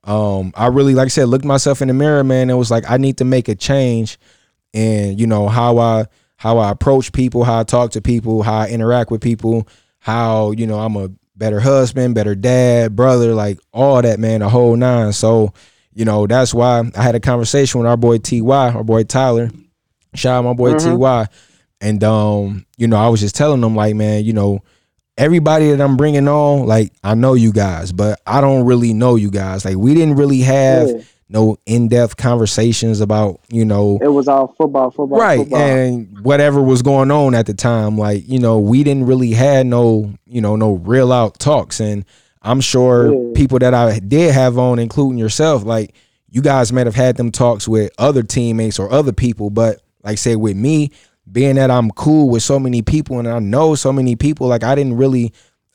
um, 0.04 0.52
I 0.54 0.66
really, 0.66 0.94
like 0.94 1.06
I 1.06 1.08
said, 1.08 1.28
looked 1.28 1.46
myself 1.46 1.80
in 1.80 1.88
the 1.88 1.94
mirror, 1.94 2.22
man. 2.24 2.50
It 2.50 2.54
was 2.54 2.70
like 2.70 2.84
I 2.90 2.98
need 2.98 3.18
to 3.18 3.24
make 3.24 3.48
a 3.48 3.54
change, 3.54 4.18
and 4.74 5.18
you 5.18 5.26
know 5.26 5.48
how 5.48 5.78
I 5.78 6.06
how 6.36 6.58
I 6.58 6.70
approach 6.70 7.12
people, 7.12 7.44
how 7.44 7.60
I 7.60 7.64
talk 7.64 7.92
to 7.92 8.02
people, 8.02 8.42
how 8.42 8.58
I 8.60 8.68
interact 8.68 9.10
with 9.10 9.22
people, 9.22 9.66
how 9.98 10.50
you 10.50 10.66
know 10.66 10.78
I'm 10.78 10.96
a 10.96 11.10
better 11.40 11.58
husband, 11.58 12.14
better 12.14 12.36
dad, 12.36 12.94
brother, 12.94 13.34
like 13.34 13.58
all 13.72 14.00
that, 14.00 14.20
man, 14.20 14.40
the 14.40 14.48
whole 14.48 14.76
nine. 14.76 15.12
So, 15.12 15.52
you 15.92 16.04
know, 16.04 16.28
that's 16.28 16.54
why 16.54 16.88
I 16.94 17.02
had 17.02 17.16
a 17.16 17.20
conversation 17.20 17.80
with 17.80 17.88
our 17.88 17.96
boy 17.96 18.18
Ty, 18.18 18.40
our 18.42 18.84
boy 18.84 19.02
Tyler. 19.02 19.50
Shout 20.14 20.38
out 20.38 20.44
my 20.44 20.52
boy 20.54 20.74
Ty, 20.78 21.26
and 21.80 22.04
um, 22.04 22.66
you 22.76 22.86
know, 22.86 22.96
I 22.96 23.08
was 23.08 23.18
just 23.18 23.34
telling 23.34 23.60
them 23.60 23.74
like, 23.74 23.96
man, 23.96 24.24
you 24.24 24.32
know 24.32 24.62
everybody 25.16 25.70
that 25.70 25.80
I'm 25.80 25.96
bringing 25.96 26.28
on, 26.28 26.66
like 26.66 26.92
I 27.04 27.14
know 27.14 27.34
you 27.34 27.52
guys, 27.52 27.92
but 27.92 28.20
I 28.26 28.40
don't 28.40 28.64
really 28.64 28.94
know 28.94 29.16
you 29.16 29.30
guys. 29.30 29.64
Like 29.64 29.76
we 29.76 29.94
didn't 29.94 30.16
really 30.16 30.40
have 30.40 30.88
Yeah. 30.88 31.02
No 31.32 31.56
in-depth 31.64 32.16
conversations 32.16 33.00
about, 33.00 33.40
you 33.50 33.64
know, 33.64 33.98
It 34.02 34.08
was 34.08 34.26
all 34.28 34.54
football, 34.58 34.90
football, 34.90 35.18
right 35.18 35.38
football. 35.38 35.60
and 35.60 36.20
whatever 36.24 36.60
was 36.60 36.82
going 36.82 37.10
on 37.12 37.34
at 37.34 37.46
the 37.46 37.54
time. 37.54 37.96
Like 37.96 38.28
you 38.28 38.38
know, 38.40 38.58
we 38.58 38.82
didn't 38.84 39.06
really 39.06 39.30
had 39.32 39.66
no, 39.66 40.12
you 40.26 40.40
know, 40.40 40.56
no 40.56 40.72
real 40.74 41.12
out 41.12 41.38
talks, 41.38 41.80
and 41.80 42.04
I'm 42.42 42.60
sure 42.60 43.12
Yeah. 43.12 43.32
people 43.34 43.58
that 43.60 43.74
I 43.74 43.98
did 44.00 44.32
have 44.34 44.58
on, 44.58 44.78
including 44.78 45.18
yourself, 45.18 45.64
like 45.64 45.94
you 46.30 46.42
guys 46.42 46.72
might 46.72 46.86
have 46.86 46.94
had 46.94 47.16
them 47.16 47.30
talks 47.30 47.66
with 47.68 47.90
other 47.98 48.22
teammates 48.22 48.78
or 48.78 48.90
other 48.92 49.12
people, 49.12 49.50
but 49.50 49.80
like 50.02 50.16
say 50.18 50.36
with 50.36 50.56
me, 50.56 50.90
being 51.30 51.56
that 51.56 51.70
I'm 51.70 51.90
cool 51.92 52.28
with 52.28 52.42
so 52.42 52.58
many 52.58 52.82
people 52.82 53.18
and 53.18 53.28
I 53.28 53.38
know 53.40 53.74
so 53.74 53.92
many 53.92 54.16
people, 54.16 54.48
like 54.48 54.64
I 54.64 54.74
didn't 54.74 54.96
really, 54.96 55.32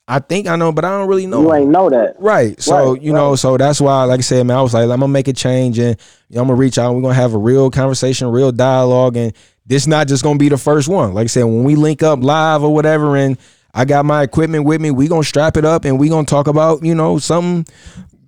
I 0.08 0.20
think 0.20 0.48
I 0.48 0.56
know, 0.56 0.72
but 0.72 0.86
I 0.86 0.90
don't 1.00 1.08
really 1.08 1.26
know. 1.26 1.42
you 1.42 1.54
ain't 1.54 1.70
know 1.70 1.90
that. 1.90 2.16
Right. 2.20 2.62
So, 2.62 2.94
Right, 2.94 3.02
you 3.02 3.12
know, 3.12 3.32
right. 3.32 3.40
so 3.40 3.58
that's 3.58 3.82
why, 3.82 4.04
like 4.04 4.20
I 4.20 4.22
said, 4.22 4.46
man, 4.46 4.58
I 4.58 4.62
was 4.62 4.74
like, 4.74 4.84
I'm 4.84 4.90
gonna 5.00 5.08
make 5.08 5.28
a 5.28 5.34
change 5.34 5.80
and 5.80 5.98
you 6.30 6.36
know, 6.36 6.42
I'm 6.42 6.48
gonna 6.48 6.60
reach 6.60 6.78
out. 6.78 6.88
And 6.88 6.96
we're 6.96 7.02
gonna 7.02 7.16
have 7.16 7.34
a 7.34 7.40
real 7.40 7.72
conversation, 7.72 8.28
real 8.28 8.52
dialogue, 8.52 9.18
and 9.18 9.34
this 9.66 9.88
not 9.88 10.08
just 10.08 10.24
gonna 10.24 10.38
be 10.38 10.50
the 10.50 10.58
first 10.58 10.88
one. 10.88 11.14
Like 11.16 11.24
I 11.24 11.28
said, 11.28 11.44
when 11.46 11.64
we 11.64 11.76
link 11.76 12.04
up 12.04 12.24
live 12.24 12.62
or 12.64 12.72
whatever, 12.72 13.16
and 13.18 13.36
I 13.74 13.86
got 13.86 14.06
my 14.06 14.22
equipment 14.22 14.66
with 14.66 14.80
me, 14.80 14.92
we 14.92 15.08
gonna 15.08 15.24
strap 15.24 15.58
it 15.58 15.66
up 15.66 15.86
and 15.86 16.00
we 16.00 16.08
gonna 16.10 16.28
talk 16.28 16.46
about, 16.48 16.84
you 16.84 16.94
know, 16.94 17.18
something 17.18 17.66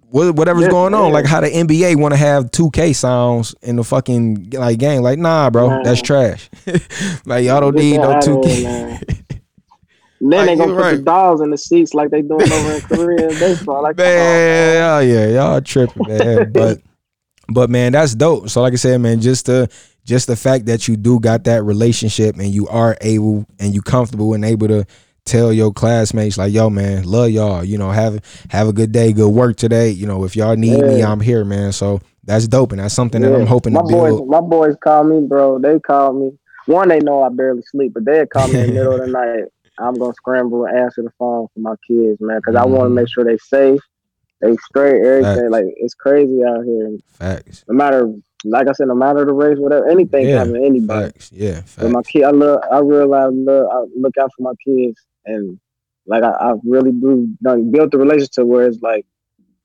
whatever's 0.10 0.64
Yeah, 0.64 0.70
going 0.72 0.94
on. 0.95 1.12
Like 1.12 1.26
how 1.26 1.41
the 1.41 1.49
NBA 1.49 1.95
want 1.99 2.14
to 2.14 2.18
have 2.18 2.45
2K 2.52 2.95
sounds 2.95 3.54
in 3.62 3.76
the 3.76 3.84
fucking 3.84 4.49
like 4.52 4.80
game. 4.80 5.02
Like, 5.04 5.20
nah, 5.20 5.49
bro, 5.52 5.70
Nah. 5.70 5.84
that's 5.84 6.02
trash. 6.02 6.49
like 7.26 7.45
y'all 7.45 7.62
don't 7.62 7.76
need 7.76 7.98
no 7.98 8.16
2K. 8.16 9.16
man. 10.22 10.48
And 10.48 10.48
then 10.48 10.48
Like, 10.48 10.48
they 10.48 10.56
gonna 10.57 10.76
put 10.76 10.81
right. 10.81 10.95
the 10.98 11.03
dolls 11.03 11.41
in 11.41 11.49
the 11.52 11.57
seats 11.57 11.94
like 11.94 12.10
they 12.10 12.22
doing 12.22 12.52
over 12.52 12.73
in 12.73 12.81
Korea 12.89 13.27
baseball. 13.30 13.84
Like, 13.84 13.98
come 13.98 14.06
on, 14.06 14.11
man, 14.14 14.76
yeah, 14.76 14.99
yeah, 14.99 15.27
y'all 15.27 15.61
tripping, 15.61 16.07
man. 16.07 16.52
but 16.53 16.81
but 17.49 17.69
man, 17.69 17.94
that's 17.94 18.15
dope. 18.15 18.49
So 18.49 18.61
like 18.61 18.73
I 18.73 18.77
said, 18.77 18.99
man, 18.99 19.22
just 19.22 19.45
the 19.45 19.69
just 20.03 20.27
the 20.27 20.35
fact 20.35 20.65
that 20.68 20.88
you 20.88 20.95
do 20.95 21.19
got 21.19 21.44
that 21.45 21.64
relationship 21.64 22.38
and 22.38 22.48
you 22.48 22.68
are 22.68 22.98
able 23.02 23.45
and 23.60 23.73
you 23.73 23.81
comfortable 23.81 24.34
and 24.34 24.45
able 24.45 24.68
to 24.69 24.85
tell 25.26 25.52
your 25.52 25.73
classmates 25.73 26.38
like, 26.38 26.53
yo, 26.53 26.69
man, 26.69 27.03
love 27.03 27.30
y'all. 27.30 27.64
You 27.64 27.77
know, 27.77 27.91
have 27.91 28.22
have 28.49 28.68
a 28.68 28.73
good 28.73 28.91
day, 28.91 29.14
good 29.14 29.30
work 29.30 29.57
today. 29.57 29.89
You 29.89 30.07
know, 30.07 30.23
if 30.23 30.35
y'all 30.35 30.56
need 30.56 30.81
me, 30.81 31.03
I'm 31.03 31.19
here, 31.19 31.44
man. 31.44 31.73
So 31.73 31.99
that's 32.23 32.48
dope, 32.48 32.72
and 32.72 32.81
that's 32.81 32.94
something 32.94 33.22
that 33.22 33.34
I'm 33.34 33.45
hoping 33.45 33.73
my 33.73 33.81
to 33.81 33.88
build. 33.88 34.19
boys, 34.19 34.30
my 34.30 34.41
boys 34.41 34.76
call 34.81 35.03
me, 35.03 35.26
bro. 35.27 35.60
They 35.60 35.80
call 35.80 36.14
me. 36.14 36.31
One, 36.65 36.89
they 36.89 36.99
know 36.99 37.23
I 37.23 37.30
barely 37.30 37.61
sleep, 37.61 37.94
but 37.94 38.03
they 38.03 38.26
call 38.26 38.48
me 38.49 38.60
in 38.60 38.68
the 38.68 38.73
middle 38.73 38.94
of 38.94 38.99
the 39.02 39.07
night. 39.11 39.45
I'm 39.80 39.98
gonna 39.98 40.14
scramble 40.14 40.66
and 40.66 40.78
answer 40.78 41.04
the 41.04 41.12
phone 41.20 41.48
for 41.54 41.60
my 41.60 41.76
kids, 41.88 42.20
man, 42.20 42.38
because 42.38 42.56
I 42.56 42.66
want 42.66 42.90
to 42.91 42.94
make 42.95 43.08
sure 43.10 43.24
they 43.24 43.38
safe, 43.38 43.80
they 44.41 44.56
straight, 44.58 45.02
everything. 45.06 45.24
Facts. 45.36 45.52
Like 45.52 45.66
it's 45.78 45.94
crazy 45.94 46.44
out 46.44 46.64
here. 46.66 46.98
Facts, 47.14 47.64
no 47.68 47.76
matter, 47.76 48.12
like 48.45 48.68
I 48.68 48.72
said, 48.74 48.88
no 48.88 48.95
matter 48.95 49.26
the 49.26 49.34
race, 49.34 49.58
whatever, 49.58 49.90
anything 49.90 50.28
Yeah, 50.28 50.38
can 50.44 50.48
happen 50.54 50.66
anybody. 50.66 51.12
facts, 51.12 51.32
yeah, 51.34 51.62
But 51.78 51.90
my 51.90 51.99
facts. 51.99 52.12
kid, 52.12 52.24
I 52.24 52.32
love, 52.32 52.60
I 52.72 52.80
realize, 52.80 53.30
love, 53.34 53.68
I 53.72 53.86
look 53.95 54.18
out 54.18 54.32
for 54.36 54.44
my 54.44 54.54
kids, 54.66 55.06
and 55.26 55.60
like 56.06 56.24
I, 56.24 56.30
I 56.32 56.54
really 56.64 56.91
do 56.91 57.28
done 57.41 57.72
built 57.72 57.91
the 57.91 57.98
relationship 57.98 58.45
where 58.45 58.68
it's 58.68 58.82
like, 58.82 59.06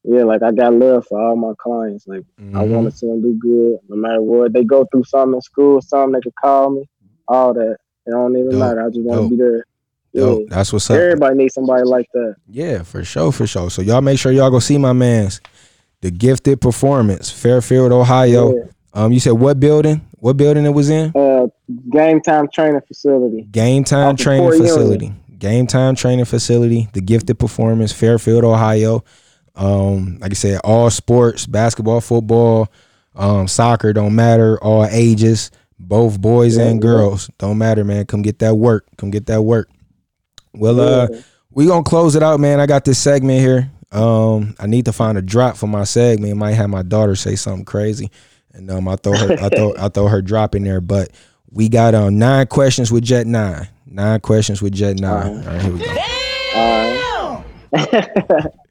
yeah, 0.05 0.25
like 0.25 0.43
I 0.43 0.51
got 0.53 0.75
love 0.75 1.07
for 1.07 1.21
all 1.21 1.37
my 1.37 1.53
clients. 1.59 2.07
Like 2.07 2.25
I 2.55 2.65
Mhm. 2.65 2.69
want 2.71 2.91
to 2.91 2.97
see 2.97 3.07
them 3.07 3.23
do 3.23 3.35
good, 3.35 3.79
no 3.89 3.97
matter 3.97 4.21
what 4.21 4.53
they 4.53 4.65
go 4.65 4.85
through. 4.91 5.05
Something 5.05 5.37
in 5.37 5.41
school, 5.43 5.81
something 5.81 6.13
they 6.13 6.21
could 6.21 6.35
call 6.35 6.71
me, 6.71 6.89
all 7.29 7.55
that. 7.55 7.77
It 8.07 8.11
don't 8.11 8.37
even 8.37 8.51
Dope, 8.51 8.59
matter. 8.61 8.81
I 8.85 8.89
just 8.89 9.03
want 9.03 9.31
to 9.31 9.37
be 9.37 9.41
there. 9.41 9.65
Yeah. 10.13 10.37
That's 10.49 10.73
what's 10.73 10.91
up. 10.91 10.97
Everybody 10.99 11.37
needs 11.37 11.55
somebody 11.55 11.85
like 11.85 12.07
that. 12.13 12.37
Yeah, 12.49 12.83
for 12.83 13.03
sure, 13.05 13.33
for 13.33 13.47
sure. 13.47 13.71
So 13.71 13.83
y'all 13.83 14.01
make 14.03 14.19
sure 14.19 14.31
y'all 14.33 14.51
go 14.51 14.59
see 14.59 14.79
my 14.79 14.93
man's 14.93 15.41
the 16.03 16.11
gifted 16.11 16.61
performance, 16.61 17.31
Fairfield, 17.31 17.93
Ohio. 17.93 18.55
Yeah. 18.55 18.63
Um, 18.95 19.13
you 19.13 19.21
said 19.21 19.33
what 19.33 19.59
building? 19.59 20.07
What 20.19 20.37
building 20.37 20.67
it 20.67 20.71
was 20.71 20.91
in? 20.91 21.13
Uh, 21.17 21.47
game 21.91 22.21
time 22.21 22.49
training 22.53 22.81
facility. 22.87 23.43
Game 23.51 23.85
time 23.85 24.17
training 24.17 24.45
Union. 24.45 24.63
facility. 24.63 25.15
Game 25.39 25.67
time 25.67 25.95
training 25.95 26.27
facility. 26.27 26.89
The 26.93 27.01
gifted 27.01 27.39
performance, 27.39 27.93
Fairfield, 27.93 28.45
Ohio. 28.45 29.03
Um, 29.55 30.19
like 30.21 30.33
I 30.33 30.35
said, 30.35 30.61
all 30.65 30.91
sports, 30.91 31.47
basketball, 31.47 32.01
football, 32.01 32.69
um, 33.15 33.49
soccer 33.49 33.93
don't 33.93 34.15
matter. 34.15 34.59
All 34.63 34.87
ages, 34.87 35.51
both 35.79 36.21
boys 36.21 36.57
Yeah, 36.57 36.65
and 36.67 36.81
girls 36.83 37.31
don't 37.39 37.59
matter, 37.59 37.85
man. 37.85 38.07
Come 38.07 38.23
get 38.23 38.39
that 38.41 38.55
work. 38.55 38.87
Come 38.97 39.11
get 39.11 39.27
that 39.27 39.43
work. 39.43 39.69
Well, 40.55 40.81
uh, 40.81 41.09
we 41.51 41.67
gonna 41.67 41.83
close 41.83 42.15
it 42.15 42.23
out, 42.23 42.41
man. 42.41 42.61
I 42.61 42.67
got 42.67 42.85
this 42.85 42.99
segment 42.99 43.41
here. 43.41 43.71
Um, 43.91 44.55
I 44.59 44.67
need 44.67 44.87
to 44.87 44.93
find 44.93 45.19
a 45.19 45.23
drop 45.23 45.57
for 45.57 45.67
my 45.67 45.85
segment. 45.85 46.37
Might 46.37 46.53
have 46.53 46.71
my 46.71 46.83
daughter 46.83 47.15
say 47.15 47.37
something 47.37 47.65
crazy, 47.65 48.11
and 48.53 48.71
um, 48.71 48.89
I 48.89 48.97
throw 48.97 49.17
her, 49.17 49.33
I 49.41 49.49
throw, 49.49 49.75
I 49.79 49.89
throw 49.89 50.09
her 50.09 50.23
drop 50.23 50.55
in 50.55 50.65
there. 50.65 50.81
But 50.81 51.11
we 51.51 51.69
got 51.69 51.95
um 51.95 52.19
nine 52.19 52.47
questions 52.47 52.91
with 52.91 53.05
Jet 53.05 53.27
Nine. 53.27 53.69
Nine 53.87 54.21
questions 54.21 54.63
with 54.63 54.73
Jet 54.73 54.99
Nine. 54.99 55.39
All 55.39 55.45
right, 55.45 55.63
here 55.63 55.73
we 55.73 55.79
go. 55.79 55.91
All 56.55 57.45
right. 57.73 58.47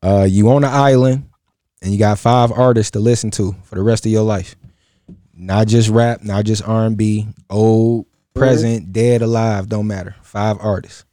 Uh, 0.00 0.26
you 0.28 0.48
on 0.50 0.62
an 0.62 0.70
island, 0.72 1.28
and 1.82 1.92
you 1.92 1.98
got 1.98 2.18
five 2.18 2.52
artists 2.52 2.92
to 2.92 3.00
listen 3.00 3.30
to 3.32 3.54
for 3.64 3.74
the 3.74 3.82
rest 3.82 4.06
of 4.06 4.12
your 4.12 4.22
life. 4.22 4.54
Not 5.34 5.66
just 5.66 5.88
rap, 5.88 6.22
not 6.22 6.44
just 6.44 6.66
R 6.66 6.86
and 6.86 6.96
B, 6.96 7.26
old, 7.50 8.06
present, 8.34 8.92
dead, 8.92 9.22
alive, 9.22 9.68
don't 9.68 9.86
matter. 9.86 10.16
Five 10.22 10.58
artists. 10.60 11.04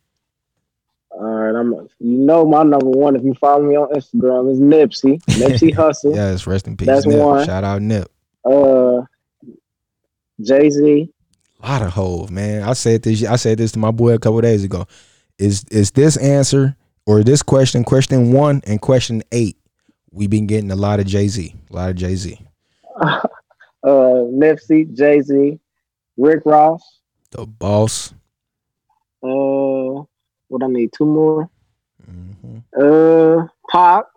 All 1.11 1.23
right, 1.23 1.57
I'm. 1.57 1.71
You 1.99 2.17
know 2.17 2.45
my 2.45 2.63
number 2.63 2.89
one. 2.89 3.15
If 3.15 3.23
you 3.23 3.33
follow 3.35 3.63
me 3.63 3.75
on 3.75 3.89
Instagram, 3.89 4.51
is 4.51 4.59
Nipsey. 4.59 5.23
Nipsey 5.27 5.73
Hussle. 5.73 6.13
Yes, 6.13 6.45
rest 6.45 6.67
in 6.67 6.75
peace. 6.75 6.87
That's 6.87 7.05
Nip. 7.05 7.19
one. 7.19 7.45
Shout 7.45 7.63
out 7.63 7.81
Nip. 7.81 8.11
Uh, 8.43 9.01
Jay 10.41 10.69
Z. 10.69 11.09
A 11.61 11.67
lot 11.67 11.81
of 11.81 11.93
hoes, 11.93 12.29
man. 12.29 12.63
I 12.63 12.73
said 12.73 13.03
this. 13.03 13.23
I 13.23 13.37
said 13.37 13.57
this 13.57 13.71
to 13.73 13.79
my 13.79 13.91
boy 13.91 14.13
a 14.13 14.19
couple 14.19 14.41
days 14.41 14.65
ago. 14.65 14.87
Is 15.37 15.63
is 15.71 15.91
this 15.91 16.17
answer 16.17 16.75
or 17.05 17.23
this 17.23 17.41
question, 17.41 17.85
question 17.85 18.33
one 18.33 18.61
and 18.65 18.81
question 18.81 19.23
eight? 19.31 19.57
We've 20.11 20.29
been 20.29 20.47
getting 20.47 20.71
a 20.71 20.75
lot 20.75 20.99
of 20.99 21.05
Jay 21.05 21.29
Z, 21.29 21.55
a 21.69 21.75
lot 21.75 21.89
of 21.89 21.95
Jay 21.95 22.15
Z. 22.15 22.39
uh, 23.01 23.21
Nipsey, 23.83 24.93
Jay 24.93 25.21
Z, 25.21 25.59
Rick 26.17 26.41
Ross. 26.45 26.94
The 27.35 27.45
boss. 27.45 28.13
Uh, 29.21 30.03
what 30.47 30.63
I 30.63 30.67
need 30.67 30.93
two 30.93 31.05
more. 31.05 31.49
Mhm. 32.09 32.63
Uh, 32.79 33.47
Pop. 33.69 34.09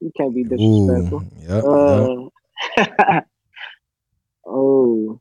You 0.00 0.10
can't 0.16 0.34
be 0.34 0.42
disrespectful. 0.42 1.20
Ooh, 1.20 1.30
yep, 1.38 1.64
yep. 2.76 3.16
Uh, 3.16 3.20
oh, 4.46 5.20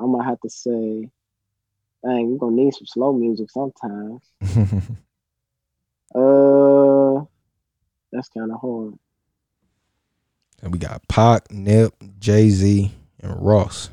I 0.00 0.06
might 0.06 0.24
have 0.24 0.40
to 0.40 0.50
say, 0.50 1.08
dang, 2.04 2.32
we're 2.32 2.38
gonna 2.38 2.56
need 2.56 2.74
some 2.74 2.86
slow 2.86 3.12
music 3.12 3.48
sometimes. 3.50 4.22
Uh, 6.12 7.24
that's 8.10 8.28
kind 8.30 8.50
of 8.50 8.60
hard. 8.60 8.98
and 10.60 10.72
we 10.72 10.78
got 10.80 11.06
Pac, 11.06 11.52
Nip, 11.52 11.94
Jay 12.18 12.50
Z, 12.50 12.90
and 13.20 13.40
Ross. 13.46 13.90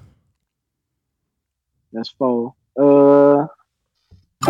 That's 1.94 2.10
four. 2.18 2.54
Uh, 2.80 3.48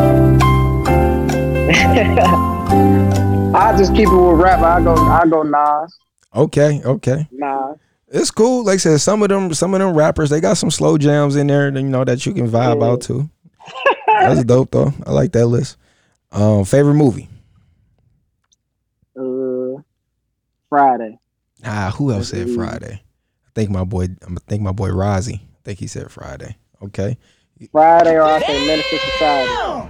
I 3.55 3.73
just 3.77 3.95
keep 3.95 4.07
it 4.09 4.15
with 4.15 4.39
rap. 4.39 4.59
I 4.59 4.81
go, 4.83 4.93
I 4.95 5.23
go 5.29 5.43
Nas, 5.43 5.97
Okay, 6.35 6.81
okay. 6.83 7.27
Nas. 7.31 7.77
It's 8.09 8.31
cool. 8.31 8.63
Like 8.63 8.75
I 8.75 8.77
said, 8.77 9.01
some 9.01 9.21
of 9.23 9.29
them, 9.29 9.53
some 9.53 9.73
of 9.73 9.79
them 9.79 9.95
rappers, 9.95 10.29
they 10.29 10.39
got 10.39 10.57
some 10.57 10.71
slow 10.71 10.97
jams 10.97 11.35
in 11.35 11.47
there, 11.47 11.69
you 11.69 11.83
know, 11.83 12.03
that 12.05 12.25
you 12.25 12.33
can 12.33 12.49
vibe 12.49 12.79
Yeah. 12.81 12.87
out 12.87 13.01
to. 13.01 13.29
That's 14.07 14.43
dope 14.45 14.71
though. 14.71 14.93
I 15.05 15.11
like 15.11 15.31
that 15.33 15.47
list. 15.47 15.77
Um, 16.31 16.63
favorite 16.65 16.93
movie? 16.95 17.27
Uh, 19.17 19.81
Friday. 20.69 21.17
Ah, 21.65 21.93
who 21.97 22.11
else 22.11 22.29
said. 22.29 22.49
Friday? 22.51 23.01
I 23.45 23.49
think 23.55 23.69
my 23.71 23.83
boy. 23.83 24.03
I 24.25 24.35
think 24.47 24.61
my 24.61 24.71
boy 24.71 24.89
Rozzy. 24.89 25.35
I 25.41 25.59
think 25.63 25.79
he 25.79 25.87
said 25.87 26.11
Friday. 26.11 26.55
Okay, 26.83 27.17
Friday, 27.71 28.15
or 28.15 28.23
I 28.23 28.39
say 28.41 28.67
Menace 28.67 28.93
II 28.93 28.99
Society. 28.99 29.89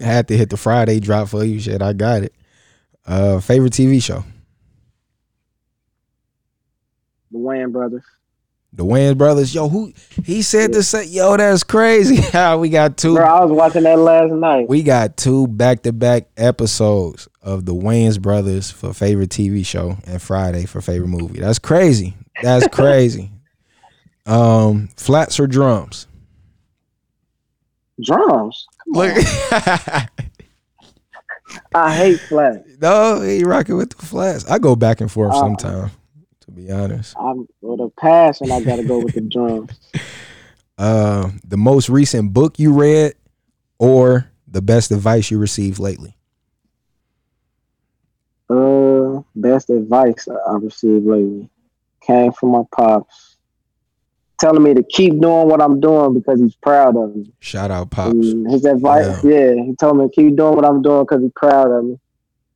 I 0.00 0.04
had 0.04 0.28
to 0.28 0.36
hit 0.36 0.50
the 0.50 0.56
Friday 0.56 1.00
drop 1.00 1.28
for 1.28 1.44
you. 1.44 1.58
Shit, 1.60 1.82
I 1.82 1.92
got 1.92 2.22
it. 2.22 2.32
Uh, 3.06 3.40
favorite 3.40 3.72
TV 3.72 4.02
show? 4.02 4.24
the 7.30 7.38
Wayne 7.38 7.72
brothers. 7.72 8.04
The 8.72 8.84
Wayans 8.84 9.16
brothers. 9.16 9.54
Yo, 9.54 9.68
who 9.68 9.92
he 10.24 10.42
said 10.42 10.72
to 10.74 10.82
say, 10.82 11.06
yo, 11.06 11.36
that's 11.36 11.62
crazy. 11.64 12.16
How 12.32 12.58
we 12.58 12.68
got 12.68 12.96
two 12.98 13.14
Bro, 13.14 13.24
I 13.24 13.44
was 13.44 13.50
watching 13.50 13.84
that 13.84 13.98
last 13.98 14.30
night. 14.32 14.68
we 14.68 14.82
got 14.82 15.16
two 15.16 15.46
back 15.48 15.82
to 15.84 15.92
back 15.92 16.28
episodes 16.36 17.28
of 17.42 17.64
the 17.64 17.74
Wayans 17.74 18.20
brothers 18.20 18.70
for 18.70 18.92
favorite 18.92 19.30
TV 19.30 19.64
show 19.64 19.96
and 20.06 20.20
Friday 20.20 20.66
for 20.66 20.80
favorite 20.82 21.08
movie. 21.08 21.40
That's 21.40 21.58
crazy. 21.58 22.14
That's 22.42 22.68
crazy. 22.74 23.30
Um, 24.28 24.88
flats 24.96 25.40
or 25.40 25.46
drums? 25.46 26.06
Drums. 28.02 28.66
Look, 28.86 29.12
I 31.74 31.94
hate 31.94 32.20
flat. 32.20 32.64
no, 32.80 33.20
he 33.20 33.42
rocking 33.44 33.76
with 33.76 33.90
the 33.90 34.06
flats. 34.06 34.44
I 34.48 34.58
go 34.58 34.76
back 34.76 35.00
and 35.00 35.10
forth 35.10 35.34
Uh, 35.34 35.38
sometime, 35.40 35.90
to 36.40 36.50
be 36.50 36.70
honest. 36.70 37.14
I'm 37.18 37.48
with 37.60 37.80
a 37.80 37.90
passion. 37.98 38.50
I 38.52 38.60
gotta 38.62 38.84
go 38.84 38.98
with 39.00 39.14
the 39.14 39.20
drums. 39.22 39.70
Uh, 40.80 41.32
the 41.44 41.56
most 41.56 41.88
recent 41.88 42.32
book 42.32 42.56
you 42.60 42.72
read, 42.72 43.12
or 43.80 44.30
the 44.46 44.62
best 44.62 44.92
advice 44.92 45.28
you 45.28 45.36
received 45.36 45.80
lately? 45.80 46.16
Uh, 48.48 49.22
best 49.34 49.70
advice 49.70 50.28
I 50.28 50.52
received 50.52 51.04
lately 51.04 51.50
came 52.00 52.30
from 52.30 52.50
my 52.50 52.62
pops, 52.70 53.27
telling 54.38 54.62
me 54.62 54.74
to 54.74 54.82
keep 54.82 55.20
doing 55.20 55.48
what 55.48 55.60
I'm 55.60 55.80
doing 55.80 56.14
because 56.14 56.40
he's 56.40 56.54
proud 56.56 56.96
of 56.96 57.14
me. 57.14 57.32
Shout 57.40 57.70
out, 57.70 57.90
pops. 57.90 58.12
And 58.12 58.50
his 58.50 58.64
advice, 58.64 59.22
yeah. 59.24 59.54
he 59.54 59.74
told 59.76 59.98
me 59.98 60.08
to 60.08 60.10
keep 60.10 60.36
doing 60.36 60.54
what 60.54 60.64
I'm 60.64 60.82
doing 60.82 61.04
because 61.04 61.22
he's 61.22 61.32
proud 61.34 61.70
of 61.70 61.84
me. 61.84 61.98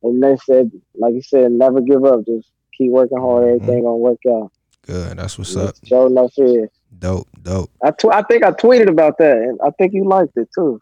And 0.03 0.21
they 0.21 0.35
said, 0.45 0.71
like 0.95 1.13
he 1.13 1.21
said, 1.21 1.51
never 1.51 1.81
give 1.81 2.03
up. 2.03 2.25
Just 2.25 2.49
keep 2.77 2.91
working 2.91 3.19
hard. 3.19 3.45
Everything 3.45 3.83
gonna 3.83 3.95
work 3.95 4.19
out. 4.27 4.51
Good. 4.85 5.17
That's 5.17 5.37
what's 5.37 5.55
up. 5.55 5.75
Show 5.85 6.07
no 6.07 6.27
fear. 6.29 6.69
Dope. 6.99 7.27
Dope. 7.41 7.71
I 7.81 7.91
tw- 7.91 8.13
I 8.13 8.21
think 8.23 8.43
I 8.43 8.51
tweeted 8.51 8.89
about 8.89 9.17
that, 9.19 9.37
and 9.37 9.59
I 9.65 9.69
think 9.71 9.93
you 9.93 10.03
liked 10.03 10.37
it 10.37 10.49
too. 10.53 10.81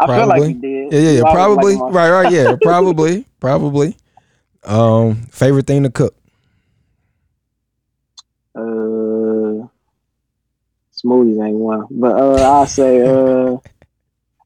I 0.00 0.06
feel 0.06 0.26
like 0.26 0.42
you 0.42 0.54
did. 0.54 0.92
Yeah, 0.92 0.98
yeah, 0.98 1.10
yeah. 1.10 1.18
You 1.18 1.24
always 1.24 1.34
Probably. 1.34 1.76
like 1.76 1.92
Right, 1.92 2.10
right. 2.10 2.32
Yeah, 2.32 2.56
probably, 2.62 3.26
probably. 3.38 3.96
Um, 4.64 5.26
favorite 5.30 5.66
thing 5.66 5.82
to 5.84 5.90
cook? 5.90 6.14
Uh, 8.54 9.66
smoothies 11.04 11.44
ain't 11.46 11.56
one, 11.56 11.86
but 11.90 12.16
uh, 12.18 12.60
I 12.60 12.64
say 12.66 13.02
uh, 13.02 13.56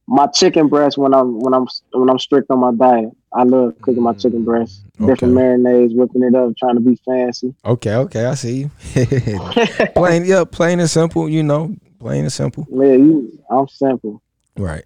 my 0.06 0.26
chicken 0.28 0.68
breast 0.68 0.98
when 0.98 1.14
I'm 1.14 1.40
when 1.40 1.54
I'm 1.54 1.66
when 1.92 2.10
I'm 2.10 2.18
strict 2.18 2.50
on 2.50 2.60
my 2.60 2.72
diet. 2.72 3.10
I 3.32 3.42
love 3.42 3.74
cooking 3.80 4.02
my 4.02 4.12
chicken 4.12 4.44
breast, 4.44 4.84
different 5.06 5.34
Mm, 5.34 5.38
marinades, 5.38 5.96
whipping 5.96 6.22
it 6.22 6.34
up, 6.34 6.52
trying 6.56 6.76
to 6.76 6.80
be 6.80 6.96
fancy. 7.04 7.54
Okay, 7.64 7.94
okay. 7.96 8.26
I 8.26 8.34
see 8.34 8.68
you. 8.68 8.70
plain, 9.94 10.24
yeah, 10.24 10.44
plain 10.44 10.78
and 10.78 10.88
simple. 10.88 11.28
You 11.28 11.42
know, 11.42 11.74
plain 11.98 12.22
and 12.22 12.32
simple. 12.32 12.66
Yeah, 12.70 12.92
you, 12.92 13.38
I'm 13.50 13.66
simple. 13.68 14.22
Right. 14.56 14.84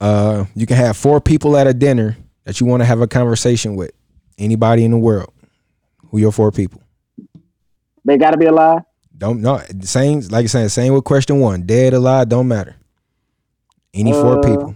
Uh, 0.00 0.44
you 0.54 0.66
can 0.66 0.76
have 0.76 0.96
four 0.96 1.20
people 1.20 1.56
at 1.56 1.66
a 1.66 1.72
dinner 1.72 2.16
that 2.44 2.60
you 2.60 2.66
want 2.66 2.82
to 2.82 2.84
have 2.84 3.00
a 3.00 3.06
conversation 3.06 3.76
with. 3.76 3.92
Anybody 4.38 4.84
in 4.84 4.90
the 4.90 4.98
world. 4.98 5.32
Who 6.10 6.18
your 6.18 6.32
four 6.32 6.52
people? 6.52 6.82
They 8.04 8.18
gotta 8.18 8.36
be 8.36 8.46
alive. 8.46 8.82
Don't 9.18 9.40
know. 9.40 9.60
Same, 9.80 10.20
like 10.30 10.44
I 10.44 10.46
said, 10.46 10.70
same 10.70 10.92
with 10.92 11.04
question 11.04 11.40
one. 11.40 11.62
Dead, 11.62 11.94
alive, 11.94 12.28
don't 12.28 12.48
matter. 12.48 12.76
Any 13.94 14.12
four 14.12 14.38
Uh, 14.38 14.42
people. 14.42 14.74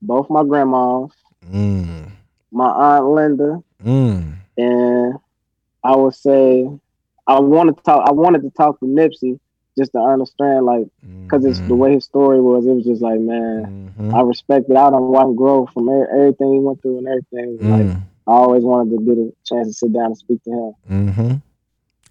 Both 0.00 0.30
my 0.30 0.44
grandmas, 0.44 1.10
Mm. 1.52 2.10
my 2.52 2.68
aunt 2.70 3.06
Linda, 3.08 3.62
Mm. 3.84 4.34
and 4.56 5.14
I 5.82 5.96
would 5.96 6.14
say 6.14 6.68
I 7.26 7.40
wanted 7.40 7.76
to 7.78 7.82
talk. 7.82 8.08
I 8.08 8.12
wanted 8.12 8.42
to 8.42 8.50
talk 8.50 8.78
to 8.80 8.86
Nipsey 8.86 9.38
just 9.76 9.92
to 9.92 9.98
understand, 9.98 10.64
like, 10.66 10.86
because 11.24 11.44
it's 11.44 11.60
the 11.60 11.74
way 11.74 11.94
his 11.94 12.04
story 12.04 12.40
was. 12.40 12.64
It 12.66 12.72
was 12.74 12.84
just 12.84 13.02
like, 13.02 13.20
man, 13.20 13.92
Mhm. 13.98 14.14
I 14.14 14.22
respect 14.22 14.70
it. 14.70 14.76
I 14.76 14.88
don't 14.90 15.08
want 15.08 15.30
to 15.30 15.34
grow 15.34 15.66
from 15.66 15.88
everything 15.88 16.54
he 16.54 16.60
went 16.60 16.80
through 16.80 16.98
and 16.98 17.06
everything. 17.08 17.58
Like, 17.70 17.86
Mm. 17.86 18.00
I 18.26 18.32
always 18.32 18.62
wanted 18.64 18.96
to 18.96 19.04
get 19.04 19.18
a 19.18 19.32
chance 19.44 19.68
to 19.68 19.74
sit 19.74 19.92
down 19.92 20.06
and 20.06 20.16
speak 20.18 20.42
to 20.44 20.50
him. 20.50 20.72
Mm-hmm. 20.90 21.34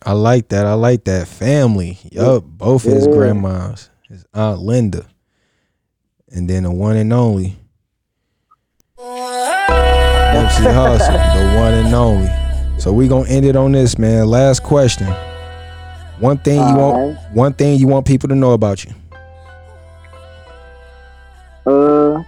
I 0.05 0.13
like 0.13 0.49
that. 0.49 0.65
I 0.65 0.73
like 0.73 1.05
that 1.05 1.27
family. 1.27 1.97
Yup, 2.11 2.43
both 2.43 2.83
his 2.83 3.07
grandmas, 3.07 3.89
his 4.07 4.25
aunt 4.33 4.59
Linda, 4.59 5.05
and 6.31 6.49
then 6.49 6.63
the 6.63 6.71
one 6.71 6.95
and 6.95 7.11
only 7.11 7.57
Nipsey 8.97 10.63
Hussle, 10.73 11.07
the 11.07 11.57
one 11.59 11.73
and 11.73 11.93
only. 11.93 12.29
So 12.79 12.93
we 12.93 13.07
gonna 13.07 13.27
end 13.27 13.45
it 13.45 13.55
on 13.55 13.71
this, 13.71 13.97
man. 13.97 14.27
Last 14.27 14.63
question. 14.63 15.07
One 16.19 16.37
thing 16.37 16.55
you 16.59 16.75
want. 16.75 17.17
One 17.33 17.53
thing 17.53 17.79
you 17.79 17.87
want 17.87 18.05
people 18.05 18.29
to 18.29 18.35
know 18.35 18.53
about 18.53 18.85
you. 18.85 18.91
Uh, 21.65 22.23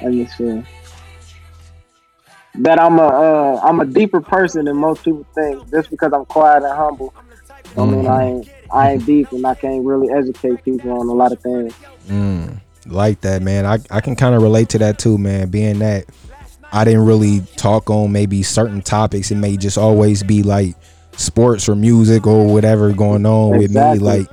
let 0.00 0.12
me 0.12 0.26
see. 0.26 0.62
That 2.56 2.78
I'm 2.78 2.98
a 2.98 3.06
uh, 3.06 3.60
I'm 3.62 3.80
a 3.80 3.86
deeper 3.86 4.20
person 4.20 4.66
than 4.66 4.76
most 4.76 5.04
people 5.04 5.26
think. 5.34 5.70
Just 5.70 5.90
because 5.90 6.12
I'm 6.12 6.26
quiet 6.26 6.62
and 6.62 6.72
humble, 6.76 7.14
I 7.76 7.84
mean 7.86 8.06
I 8.06 8.24
ain't 8.24 8.50
I 8.70 8.92
ain't 8.92 9.06
deep 9.06 9.32
and 9.32 9.46
I 9.46 9.54
can't 9.54 9.84
really 9.84 10.12
educate 10.12 10.62
people 10.64 10.92
on 10.92 11.08
a 11.08 11.12
lot 11.12 11.32
of 11.32 11.40
things. 11.40 11.74
Mm, 12.08 12.60
like 12.86 13.20
that, 13.22 13.42
man. 13.42 13.64
I, 13.64 13.78
I 13.90 14.00
can 14.00 14.16
kind 14.16 14.34
of 14.34 14.42
relate 14.42 14.68
to 14.70 14.78
that 14.78 14.98
too, 14.98 15.16
man. 15.16 15.48
Being 15.48 15.78
that 15.78 16.06
I 16.72 16.84
didn't 16.84 17.04
really 17.04 17.40
talk 17.56 17.90
on 17.90 18.12
maybe 18.12 18.42
certain 18.42 18.82
topics. 18.82 19.30
It 19.30 19.36
may 19.36 19.56
just 19.56 19.78
always 19.78 20.22
be 20.22 20.42
like 20.42 20.74
sports 21.16 21.68
or 21.68 21.74
music 21.74 22.26
or 22.26 22.52
whatever 22.52 22.92
going 22.92 23.26
on 23.26 23.60
Exactly. 23.60 23.98
with 23.98 24.00
me. 24.00 24.18
Like, 24.18 24.26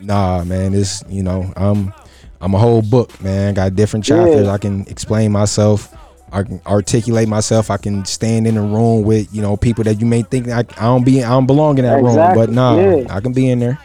nah, 0.00 0.44
man. 0.44 0.74
It's 0.74 1.02
you 1.08 1.22
know, 1.22 1.52
I'm 1.56 1.92
I'm 2.40 2.54
a 2.54 2.58
whole 2.58 2.82
book, 2.82 3.20
man. 3.20 3.54
Got 3.54 3.74
different 3.74 4.04
chapters. 4.04 4.46
Yeah. 4.46 4.52
I 4.52 4.58
can 4.58 4.86
explain 4.86 5.32
myself. 5.32 5.92
I 6.34 6.42
can 6.42 6.60
articulate 6.66 7.28
myself. 7.28 7.70
I 7.70 7.76
can 7.76 8.04
stand 8.04 8.48
in 8.48 8.56
a 8.56 8.62
room 8.62 9.04
with 9.04 9.32
you 9.32 9.40
know 9.40 9.56
people 9.56 9.84
that 9.84 10.00
you 10.00 10.06
may 10.06 10.22
think 10.22 10.48
I, 10.48 10.60
I 10.76 10.86
don't 10.86 11.04
be 11.04 11.22
I 11.22 11.30
don't 11.30 11.46
belong 11.46 11.78
in 11.78 11.84
that 11.84 11.94
room, 11.94 12.06
Exactly, 12.08 12.46
but 12.46 12.52
nah, 12.52 12.76
yeah. 12.76 13.06
I 13.08 13.20
can 13.20 13.32
be 13.32 13.48
in 13.48 13.60
there. 13.60 13.78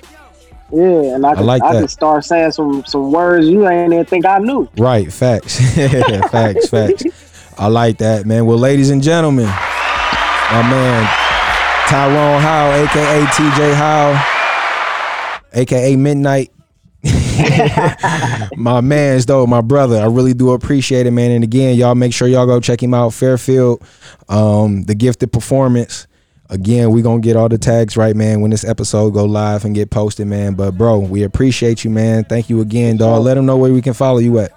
Yeah, 0.73 1.15
and 1.15 1.26
I 1.26 1.35
can, 1.35 1.43
I, 1.43 1.45
like 1.45 1.61
that. 1.61 1.73
can 1.73 1.88
start 1.88 2.26
saying 2.26 2.51
some 2.53 2.84
some 2.85 3.11
words 3.11 3.47
you 3.47 3.67
ain't 3.67 3.93
even 3.93 4.05
think 4.05 4.26
I 4.26 4.39
knew. 4.39 4.67
Right, 4.77 5.13
facts. 5.13 5.59
facts, 6.31 6.69
facts. 6.69 7.03
I 7.57 7.67
like 7.67 7.99
that, 7.99 8.26
man. 8.26 8.47
Well, 8.47 8.57
ladies 8.57 8.89
and 8.89 9.03
gentlemen, 9.03 9.45
my 9.45 10.61
man 10.63 11.03
Tyrone 11.88 12.41
Howe, 12.41 12.71
aka 12.71 13.26
TJ 13.26 13.76
Howe, 13.76 15.49
aka 15.53 15.95
Midnight. 15.95 16.51
my 18.57 18.81
man's 18.81 19.26
though, 19.26 19.47
my 19.47 19.61
brother. 19.61 19.97
I 19.97 20.05
really 20.05 20.34
do 20.34 20.51
appreciate 20.51 21.05
it, 21.07 21.11
man. 21.11 21.31
And 21.31 21.43
again, 21.43 21.76
y'all 21.77 21.95
make 21.95 22.13
sure 22.13 22.27
y'all 22.27 22.45
go 22.45 22.59
check 22.59 22.84
him 22.84 22.93
out. 22.93 23.13
Fairfield, 23.13 23.84
um, 24.27 24.84
the 24.84 24.95
gifted 24.95 25.31
performance. 25.31 26.07
Again, 26.49 26.91
we 26.91 27.01
gonna 27.01 27.21
get 27.21 27.35
all 27.35 27.47
the 27.47 27.57
tags 27.57 27.95
right, 27.95 28.15
man, 28.15 28.41
when 28.41 28.51
this 28.51 28.65
episode 28.65 29.11
go 29.11 29.23
live 29.23 29.65
and 29.65 29.76
get 29.76 29.91
posted, 29.91 30.27
man. 30.27 30.55
But 30.55 30.71
bro, 30.71 30.99
we 30.99 31.23
appreciate 31.23 31.84
you, 31.84 31.89
man. 31.89 32.26
Thank 32.26 32.49
you 32.49 32.59
again, 32.59 32.97
dog. 32.97 33.23
Let 33.23 33.35
them 33.35 33.45
know 33.45 33.55
where 33.55 33.71
we 33.71 33.81
can 33.81 33.93
follow 33.93 34.17
you 34.17 34.39
at. 34.39 34.51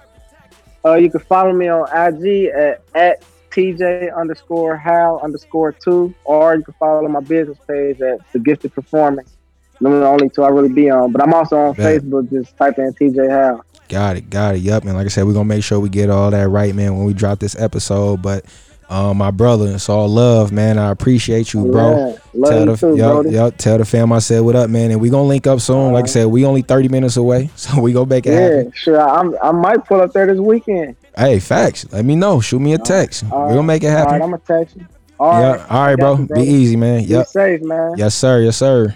Uh, 0.85 0.95
you 0.95 1.11
can 1.11 1.21
follow 1.21 1.53
me 1.53 1.69
on 1.69 1.87
IG 1.91 2.47
at, 2.47 2.83
at 2.95 3.25
TJ 3.51 4.17
underscore 4.17 4.77
Hal 4.77 5.21
underscore 5.23 5.73
two, 5.73 6.13
or 6.25 6.57
you 6.57 6.65
can 6.65 6.75
follow 6.75 7.07
my 7.09 7.21
business 7.21 7.59
page 7.69 8.01
at 8.01 8.19
The 8.33 8.39
Gifted 8.41 8.75
Performance. 8.75 9.37
Them 9.83 9.93
are 9.95 10.01
the 10.01 10.07
only 10.07 10.29
two 10.31 10.43
I 10.43 10.49
really 10.49 10.73
be 10.73 10.91
on. 10.91 11.13
But 11.13 11.23
I'm 11.23 11.35
also 11.35 11.57
on 11.57 11.75
Bet. 11.75 12.03
Facebook. 12.03 12.31
Just 12.31 12.57
type 12.57 12.79
in 12.79 12.93
TJ 12.95 13.29
Hal. 13.31 13.65
Got 13.89 14.17
it, 14.17 14.31
got 14.31 14.55
it. 14.55 14.59
Yep. 14.63 14.85
And 14.85 14.95
like 14.95 15.07
I 15.07 15.09
said, 15.09 15.25
we're 15.27 15.35
gonna 15.35 15.45
make 15.45 15.65
sure 15.65 15.79
we 15.81 15.89
get 15.89 16.09
all 16.11 16.31
that 16.31 16.49
right, 16.49 16.75
man, 16.75 16.97
when 16.97 17.05
we 17.07 17.13
drop 17.13 17.39
this 17.41 17.55
episode. 17.61 18.23
But 18.23 18.45
um, 18.89 19.19
my 19.19 19.31
brother, 19.31 19.75
it's 19.75 19.89
all 19.89 20.09
love, 20.09 20.53
man. 20.53 20.79
I 20.79 20.91
appreciate 20.91 21.53
you, 21.53 21.65
bro. 21.71 21.91
Yeah. 21.91 22.17
Love 22.35 22.51
tell 22.51 22.61
you 22.61 22.67
the 22.67 22.77
too, 22.77 22.97
Brody. 22.97 23.31
yup, 23.31 23.57
tell 23.57 23.79
the 23.79 23.85
fam 23.85 24.13
I 24.13 24.19
said 24.19 24.41
what 24.41 24.55
up, 24.57 24.71
man. 24.71 24.91
And 24.91 25.01
we 25.01 25.11
gonna 25.11 25.29
link 25.29 25.47
up 25.47 25.61
soon. 25.61 25.93
Like 25.93 26.05
I 26.05 26.09
said, 26.09 26.27
we 26.27 26.45
only 26.45 26.63
30 26.63 26.89
minutes 26.89 27.17
away. 27.17 27.51
So 27.57 27.81
we 27.81 27.93
make 28.07 28.27
it 28.27 28.31
Yeah, 28.33 28.41
happen. 28.41 28.73
sure. 28.75 29.01
I'm, 29.01 29.37
I 29.43 29.53
might 29.53 29.85
pull 29.85 30.01
up 30.01 30.13
there 30.13 30.27
this 30.27 30.39
weekend. 30.39 30.97
Hey, 31.17 31.39
facts. 31.39 31.87
Let 31.93 32.05
me 32.05 32.17
know. 32.17 32.41
Shoot 32.41 32.61
me 32.61 32.73
a 32.75 32.79
text. 32.79 33.25
All 33.31 33.49
we 33.49 33.55
gonna 33.55 33.63
make 33.63 33.83
it 33.83 33.89
All 33.89 33.93
right, 33.95 33.99
happen. 33.99 34.15
I'm 34.23 34.31
gonna 34.31 34.43
text 34.47 34.77
you. 34.77 34.87
All 35.21 35.41
yeah. 35.41 35.53
right. 35.53 35.71
All 35.71 35.87
right, 35.87 35.99
got 35.99 36.29
bro. 36.29 36.37
Be 36.37 36.43
easy, 36.49 36.77
man. 36.77 37.07
Be 37.07 37.25
safe, 37.25 37.63
man. 37.63 37.95
Yes, 37.97 38.15
sir. 38.15 38.41
Yes, 38.41 38.57
sir. 38.57 38.95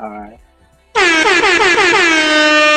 All 0.00 0.08
right. 0.08 0.38